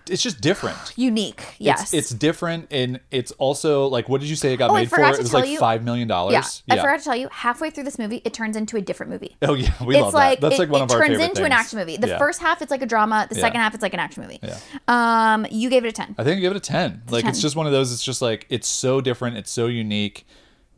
It's 0.10 0.24
just 0.24 0.42
different. 0.42 0.78
unique. 0.96 1.44
Yes, 1.60 1.94
It's, 1.94 1.94
it's 1.94 2.10
different 2.12 2.68
and 2.72 3.00
it's 3.12 3.32
also 3.34 3.88
like 3.88 4.10
what 4.10 4.22
did 4.22 4.30
you 4.30 4.36
say 4.36 4.54
it 4.54 4.58
got 4.58 4.70
Oh, 4.72 4.74
made 4.74 4.90
for? 4.90 5.00
It 5.02 5.18
was 5.20 5.34
like 5.34 5.48
you- 5.50 5.58
five 5.60 5.84
million 5.84 6.08
dollars. 6.08 6.64
yeah. 6.66 6.76
I 6.76 6.78
forgot 6.78 6.98
to 7.00 7.04
tell 7.04 7.16
you. 7.16 7.30
Halfway 7.32 7.70
through 7.70 7.84
this 7.86 7.98
movie, 8.00 8.22
it 8.26 8.34
turns 8.34 8.56
into 8.56 8.78
a 8.78 8.82
different 8.82 9.12
movie. 9.12 9.36
Oh 9.42 9.54
yeah, 9.54 9.72
we 9.84 9.96
it's 9.96 10.04
love 10.04 10.14
like 10.14 10.40
that. 10.42 10.50
That's 10.50 10.60
it, 10.60 10.64
like 10.64 10.70
one 10.70 10.82
it 10.82 10.86
of 10.86 10.92
our 10.92 10.98
turns 11.00 11.10
favorite 11.12 11.30
into 11.30 11.44
an 11.46 11.52
action 11.52 11.80
movie. 11.80 11.98
The 11.98 12.08
Yeah. 12.10 12.18
first 12.18 12.40
half 12.42 12.62
it's 12.62 12.72
like 12.72 12.82
a 12.82 12.86
drama. 12.86 13.28
The 13.30 13.36
Yeah. 13.36 13.42
second 13.42 13.62
half 13.62 13.74
it's 13.74 13.82
like 13.84 13.94
an 13.94 14.00
action 14.00 14.24
movie. 14.24 14.40
Yeah. 14.42 14.58
Um, 14.88 15.46
you 15.52 15.70
gave 15.70 15.86
it 15.86 15.90
a 15.90 15.92
ten. 15.92 16.16
I 16.18 16.24
think 16.24 16.38
I 16.38 16.40
give 16.42 16.52
it 16.52 16.58
a 16.58 16.60
ten. 16.60 17.02
like 17.10 17.24
10. 17.24 17.30
it's 17.32 17.42
just 17.42 17.56
one 17.56 17.66
of 17.66 17.72
those. 17.72 17.92
It's 17.94 18.04
just 18.04 18.22
like 18.22 18.46
it's 18.50 18.68
so 18.68 19.02
different. 19.02 19.38
It's 19.38 19.52
so 19.52 19.68
unique. 19.68 20.26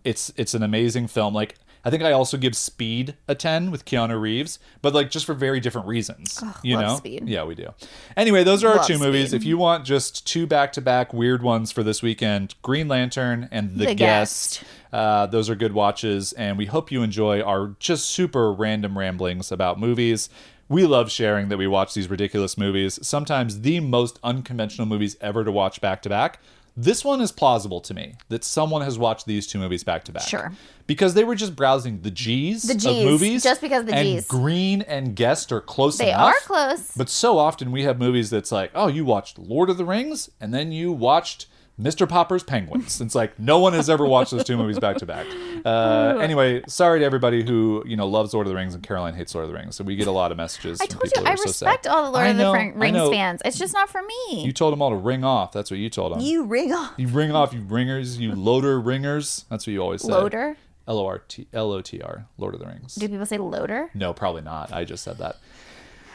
It's 0.03 0.31
it's 0.35 0.53
an 0.53 0.63
amazing 0.63 1.07
film. 1.07 1.33
Like 1.33 1.55
I 1.83 1.89
think 1.89 2.03
I 2.03 2.11
also 2.11 2.37
give 2.37 2.55
Speed 2.55 3.15
a 3.27 3.35
ten 3.35 3.71
with 3.71 3.85
Keanu 3.85 4.19
Reeves, 4.19 4.59
but 4.81 4.93
like 4.93 5.09
just 5.09 5.25
for 5.25 5.33
very 5.33 5.59
different 5.59 5.87
reasons. 5.87 6.43
you 6.63 6.75
love 6.75 6.85
know? 6.85 6.95
Speed. 6.97 7.27
Yeah, 7.27 7.43
we 7.43 7.55
do. 7.55 7.69
Anyway, 8.15 8.43
those 8.43 8.63
are 8.63 8.69
our 8.69 8.75
Love 8.77 8.87
two 8.87 8.99
movies. 8.99 9.33
If 9.33 9.43
you 9.43 9.57
want 9.57 9.85
just 9.85 10.27
two 10.27 10.45
back 10.45 10.73
to 10.73 10.81
back 10.81 11.13
weird 11.13 11.41
ones 11.41 11.71
for 11.71 11.83
this 11.83 12.01
weekend, 12.01 12.55
Green 12.61 12.87
Lantern 12.87 13.49
and 13.51 13.71
The, 13.71 13.87
The 13.87 13.95
Guest. 13.95 14.59
Guest. 14.59 14.63
Uh, 14.93 15.25
those 15.25 15.49
are 15.49 15.55
good 15.55 15.73
watches, 15.73 16.33
and 16.33 16.57
we 16.57 16.65
hope 16.65 16.91
you 16.91 17.01
enjoy 17.01 17.41
our 17.41 17.75
just 17.79 18.09
super 18.09 18.51
random 18.51 18.97
ramblings 18.97 19.51
about 19.51 19.79
movies. 19.79 20.29
We 20.67 20.85
love 20.85 21.11
sharing 21.11 21.49
that 21.49 21.57
we 21.57 21.67
watch 21.67 21.93
these 21.93 22.09
ridiculous 22.09 22.57
movies, 22.57 22.99
sometimes 23.05 23.61
the 23.61 23.79
most 23.79 24.19
unconventional 24.23 24.87
movies 24.87 25.17
ever 25.19 25.43
to 25.43 25.51
watch 25.51 25.81
back 25.81 26.01
to 26.03 26.09
back. 26.09 26.39
This 26.77 27.03
one 27.03 27.19
is 27.21 27.31
plausible 27.31 27.81
to 27.81 27.93
me 27.93 28.15
that 28.29 28.43
someone 28.43 28.81
has 28.81 28.97
watched 28.97 29.25
these 29.25 29.45
two 29.45 29.59
movies 29.59 29.83
back 29.83 30.05
to 30.05 30.11
back. 30.11 30.23
Sure. 30.27 30.53
Because 30.87 31.13
they 31.13 31.23
were 31.25 31.35
just 31.35 31.55
browsing 31.55 32.01
the 32.01 32.11
G's, 32.11 32.63
The 32.63 32.73
of 32.89 33.05
movies. 33.05 33.43
just 33.43 33.59
because 33.61 33.85
the 33.85 33.93
and 33.93 34.19
Gs. 34.19 34.27
Green 34.27 34.81
and 34.83 35.15
Guest 35.15 35.51
are 35.51 35.59
close 35.61 35.97
They 35.97 36.09
enough. 36.11 36.21
are 36.35 36.39
close. 36.41 36.91
But 36.95 37.09
so 37.09 37.37
often 37.37 37.71
we 37.71 37.83
have 37.83 37.99
movies 37.99 38.29
that's 38.29 38.51
like, 38.51 38.71
oh, 38.73 38.87
you 38.87 39.03
watched 39.03 39.37
Lord 39.37 39.69
of 39.69 39.77
the 39.77 39.85
Rings 39.85 40.29
and 40.39 40.53
then 40.53 40.71
you 40.71 40.91
watched 40.93 41.47
Mr. 41.81 42.07
Popper's 42.07 42.43
Penguins. 42.43 43.01
It's 43.01 43.15
like 43.15 43.39
no 43.39 43.59
one 43.59 43.73
has 43.73 43.89
ever 43.89 44.05
watched 44.05 44.31
those 44.31 44.43
two 44.43 44.57
movies 44.57 44.79
back 44.79 44.97
to 44.97 45.05
back. 45.05 45.25
Uh, 45.65 46.17
anyway, 46.21 46.61
sorry 46.67 46.99
to 46.99 47.05
everybody 47.05 47.43
who 47.43 47.83
you 47.85 47.95
know 47.95 48.07
loves 48.07 48.33
Lord 48.33 48.45
of 48.47 48.51
the 48.51 48.55
Rings 48.55 48.75
and 48.75 48.83
Caroline 48.83 49.15
hates 49.15 49.33
Lord 49.33 49.45
of 49.45 49.51
the 49.51 49.57
Rings. 49.57 49.75
So 49.75 49.83
we 49.83 49.95
get 49.95 50.07
a 50.07 50.11
lot 50.11 50.31
of 50.31 50.37
messages. 50.37 50.79
I 50.79 50.85
told 50.85 51.05
you, 51.15 51.23
I 51.25 51.33
are 51.33 51.37
so 51.37 51.43
respect 51.43 51.87
all 51.87 52.05
the 52.05 52.11
Lord 52.11 52.25
I 52.25 52.29
of 52.29 52.37
the 52.37 52.43
know, 52.43 52.51
Fran- 52.53 52.73
I 52.73 52.77
Rings 52.77 53.09
fans. 53.09 53.41
It's 53.43 53.57
just 53.57 53.73
not 53.73 53.89
for 53.89 54.01
me. 54.03 54.43
You 54.43 54.51
told 54.51 54.73
them 54.73 54.81
all 54.81 54.91
to 54.91 54.95
ring 54.95 55.23
off. 55.23 55.51
That's 55.51 55.71
what 55.71 55.79
you 55.79 55.89
told 55.89 56.13
them. 56.13 56.21
You 56.21 56.43
ring 56.43 56.71
off. 56.73 56.93
You 56.97 57.07
ring 57.07 57.31
off, 57.31 57.53
you 57.53 57.61
ringers, 57.61 58.19
you 58.19 58.35
loader 58.35 58.79
ringers. 58.79 59.45
That's 59.49 59.65
what 59.65 59.73
you 59.73 59.79
always 59.79 60.01
say. 60.03 60.11
Loader? 60.11 60.57
L 60.87 60.99
O 60.99 61.05
R 61.05 61.19
T 61.19 61.47
L 61.53 61.71
O 61.71 61.81
T 61.81 62.01
R. 62.01 62.25
Lord 62.37 62.53
of 62.53 62.59
the 62.59 62.67
Rings. 62.67 62.95
Do 62.95 63.07
people 63.07 63.25
say 63.25 63.37
loader? 63.37 63.89
No, 63.93 64.13
probably 64.13 64.41
not. 64.41 64.71
I 64.73 64.83
just 64.83 65.03
said 65.03 65.17
that. 65.19 65.37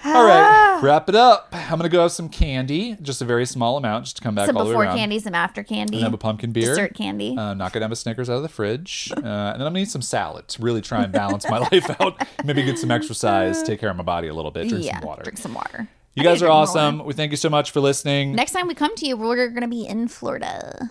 All 0.06 0.24
right, 0.24 0.80
wrap 0.82 1.08
it 1.08 1.14
up. 1.14 1.48
I'm 1.52 1.78
gonna 1.78 1.88
go 1.88 2.02
have 2.02 2.12
some 2.12 2.28
candy, 2.28 2.96
just 3.02 3.20
a 3.20 3.24
very 3.24 3.46
small 3.46 3.76
amount, 3.76 4.04
just 4.04 4.16
to 4.16 4.22
come 4.22 4.34
back 4.34 4.46
Some 4.46 4.56
all 4.56 4.64
the 4.64 4.70
way 4.70 4.74
before 4.74 4.84
around. 4.84 4.96
candy, 4.96 5.18
some 5.18 5.34
after 5.34 5.62
candy. 5.62 5.96
And 5.96 6.04
have 6.04 6.14
a 6.14 6.18
pumpkin 6.18 6.52
beer. 6.52 6.70
Dessert 6.70 6.94
candy. 6.94 7.36
Uh, 7.36 7.54
not 7.54 7.72
gonna 7.72 7.84
have 7.84 7.92
a 7.92 7.96
Snickers 7.96 8.30
out 8.30 8.36
of 8.36 8.42
the 8.42 8.48
fridge, 8.48 9.10
uh, 9.12 9.18
and 9.18 9.24
then 9.24 9.66
I'm 9.66 9.72
gonna 9.72 9.80
eat 9.80 9.90
some 9.90 10.02
salad 10.02 10.48
to 10.48 10.62
really 10.62 10.80
try 10.80 11.02
and 11.02 11.12
balance 11.12 11.48
my 11.48 11.58
life 11.72 11.90
out. 12.00 12.26
Maybe 12.44 12.62
get 12.62 12.78
some 12.78 12.90
exercise, 12.90 13.62
take 13.62 13.80
care 13.80 13.90
of 13.90 13.96
my 13.96 14.02
body 14.04 14.28
a 14.28 14.34
little 14.34 14.50
bit, 14.50 14.68
drink 14.68 14.84
yeah, 14.84 15.00
some 15.00 15.08
water. 15.08 15.22
drink 15.22 15.38
some 15.38 15.54
water. 15.54 15.88
You 16.16 16.22
I 16.22 16.24
guys 16.24 16.42
are 16.42 16.48
awesome. 16.48 17.04
We 17.04 17.12
thank 17.12 17.30
you 17.30 17.36
so 17.36 17.50
much 17.50 17.72
for 17.72 17.80
listening. 17.80 18.34
Next 18.34 18.52
time 18.52 18.66
we 18.68 18.74
come 18.74 18.94
to 18.96 19.06
you, 19.06 19.18
we're 19.18 19.48
going 19.48 19.60
to 19.60 19.68
be 19.68 19.86
in 19.86 20.08
Florida. 20.08 20.90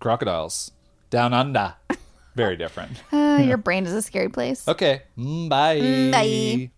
Crocodiles 0.00 0.72
down 1.08 1.32
under, 1.32 1.74
very 2.34 2.56
different. 2.56 3.00
Uh, 3.12 3.40
your 3.46 3.56
brain 3.66 3.86
is 3.86 3.92
a 3.92 4.02
scary 4.02 4.28
place. 4.28 4.66
Okay, 4.66 5.02
mm, 5.16 5.48
bye. 5.48 5.78
Bye. 6.10 6.70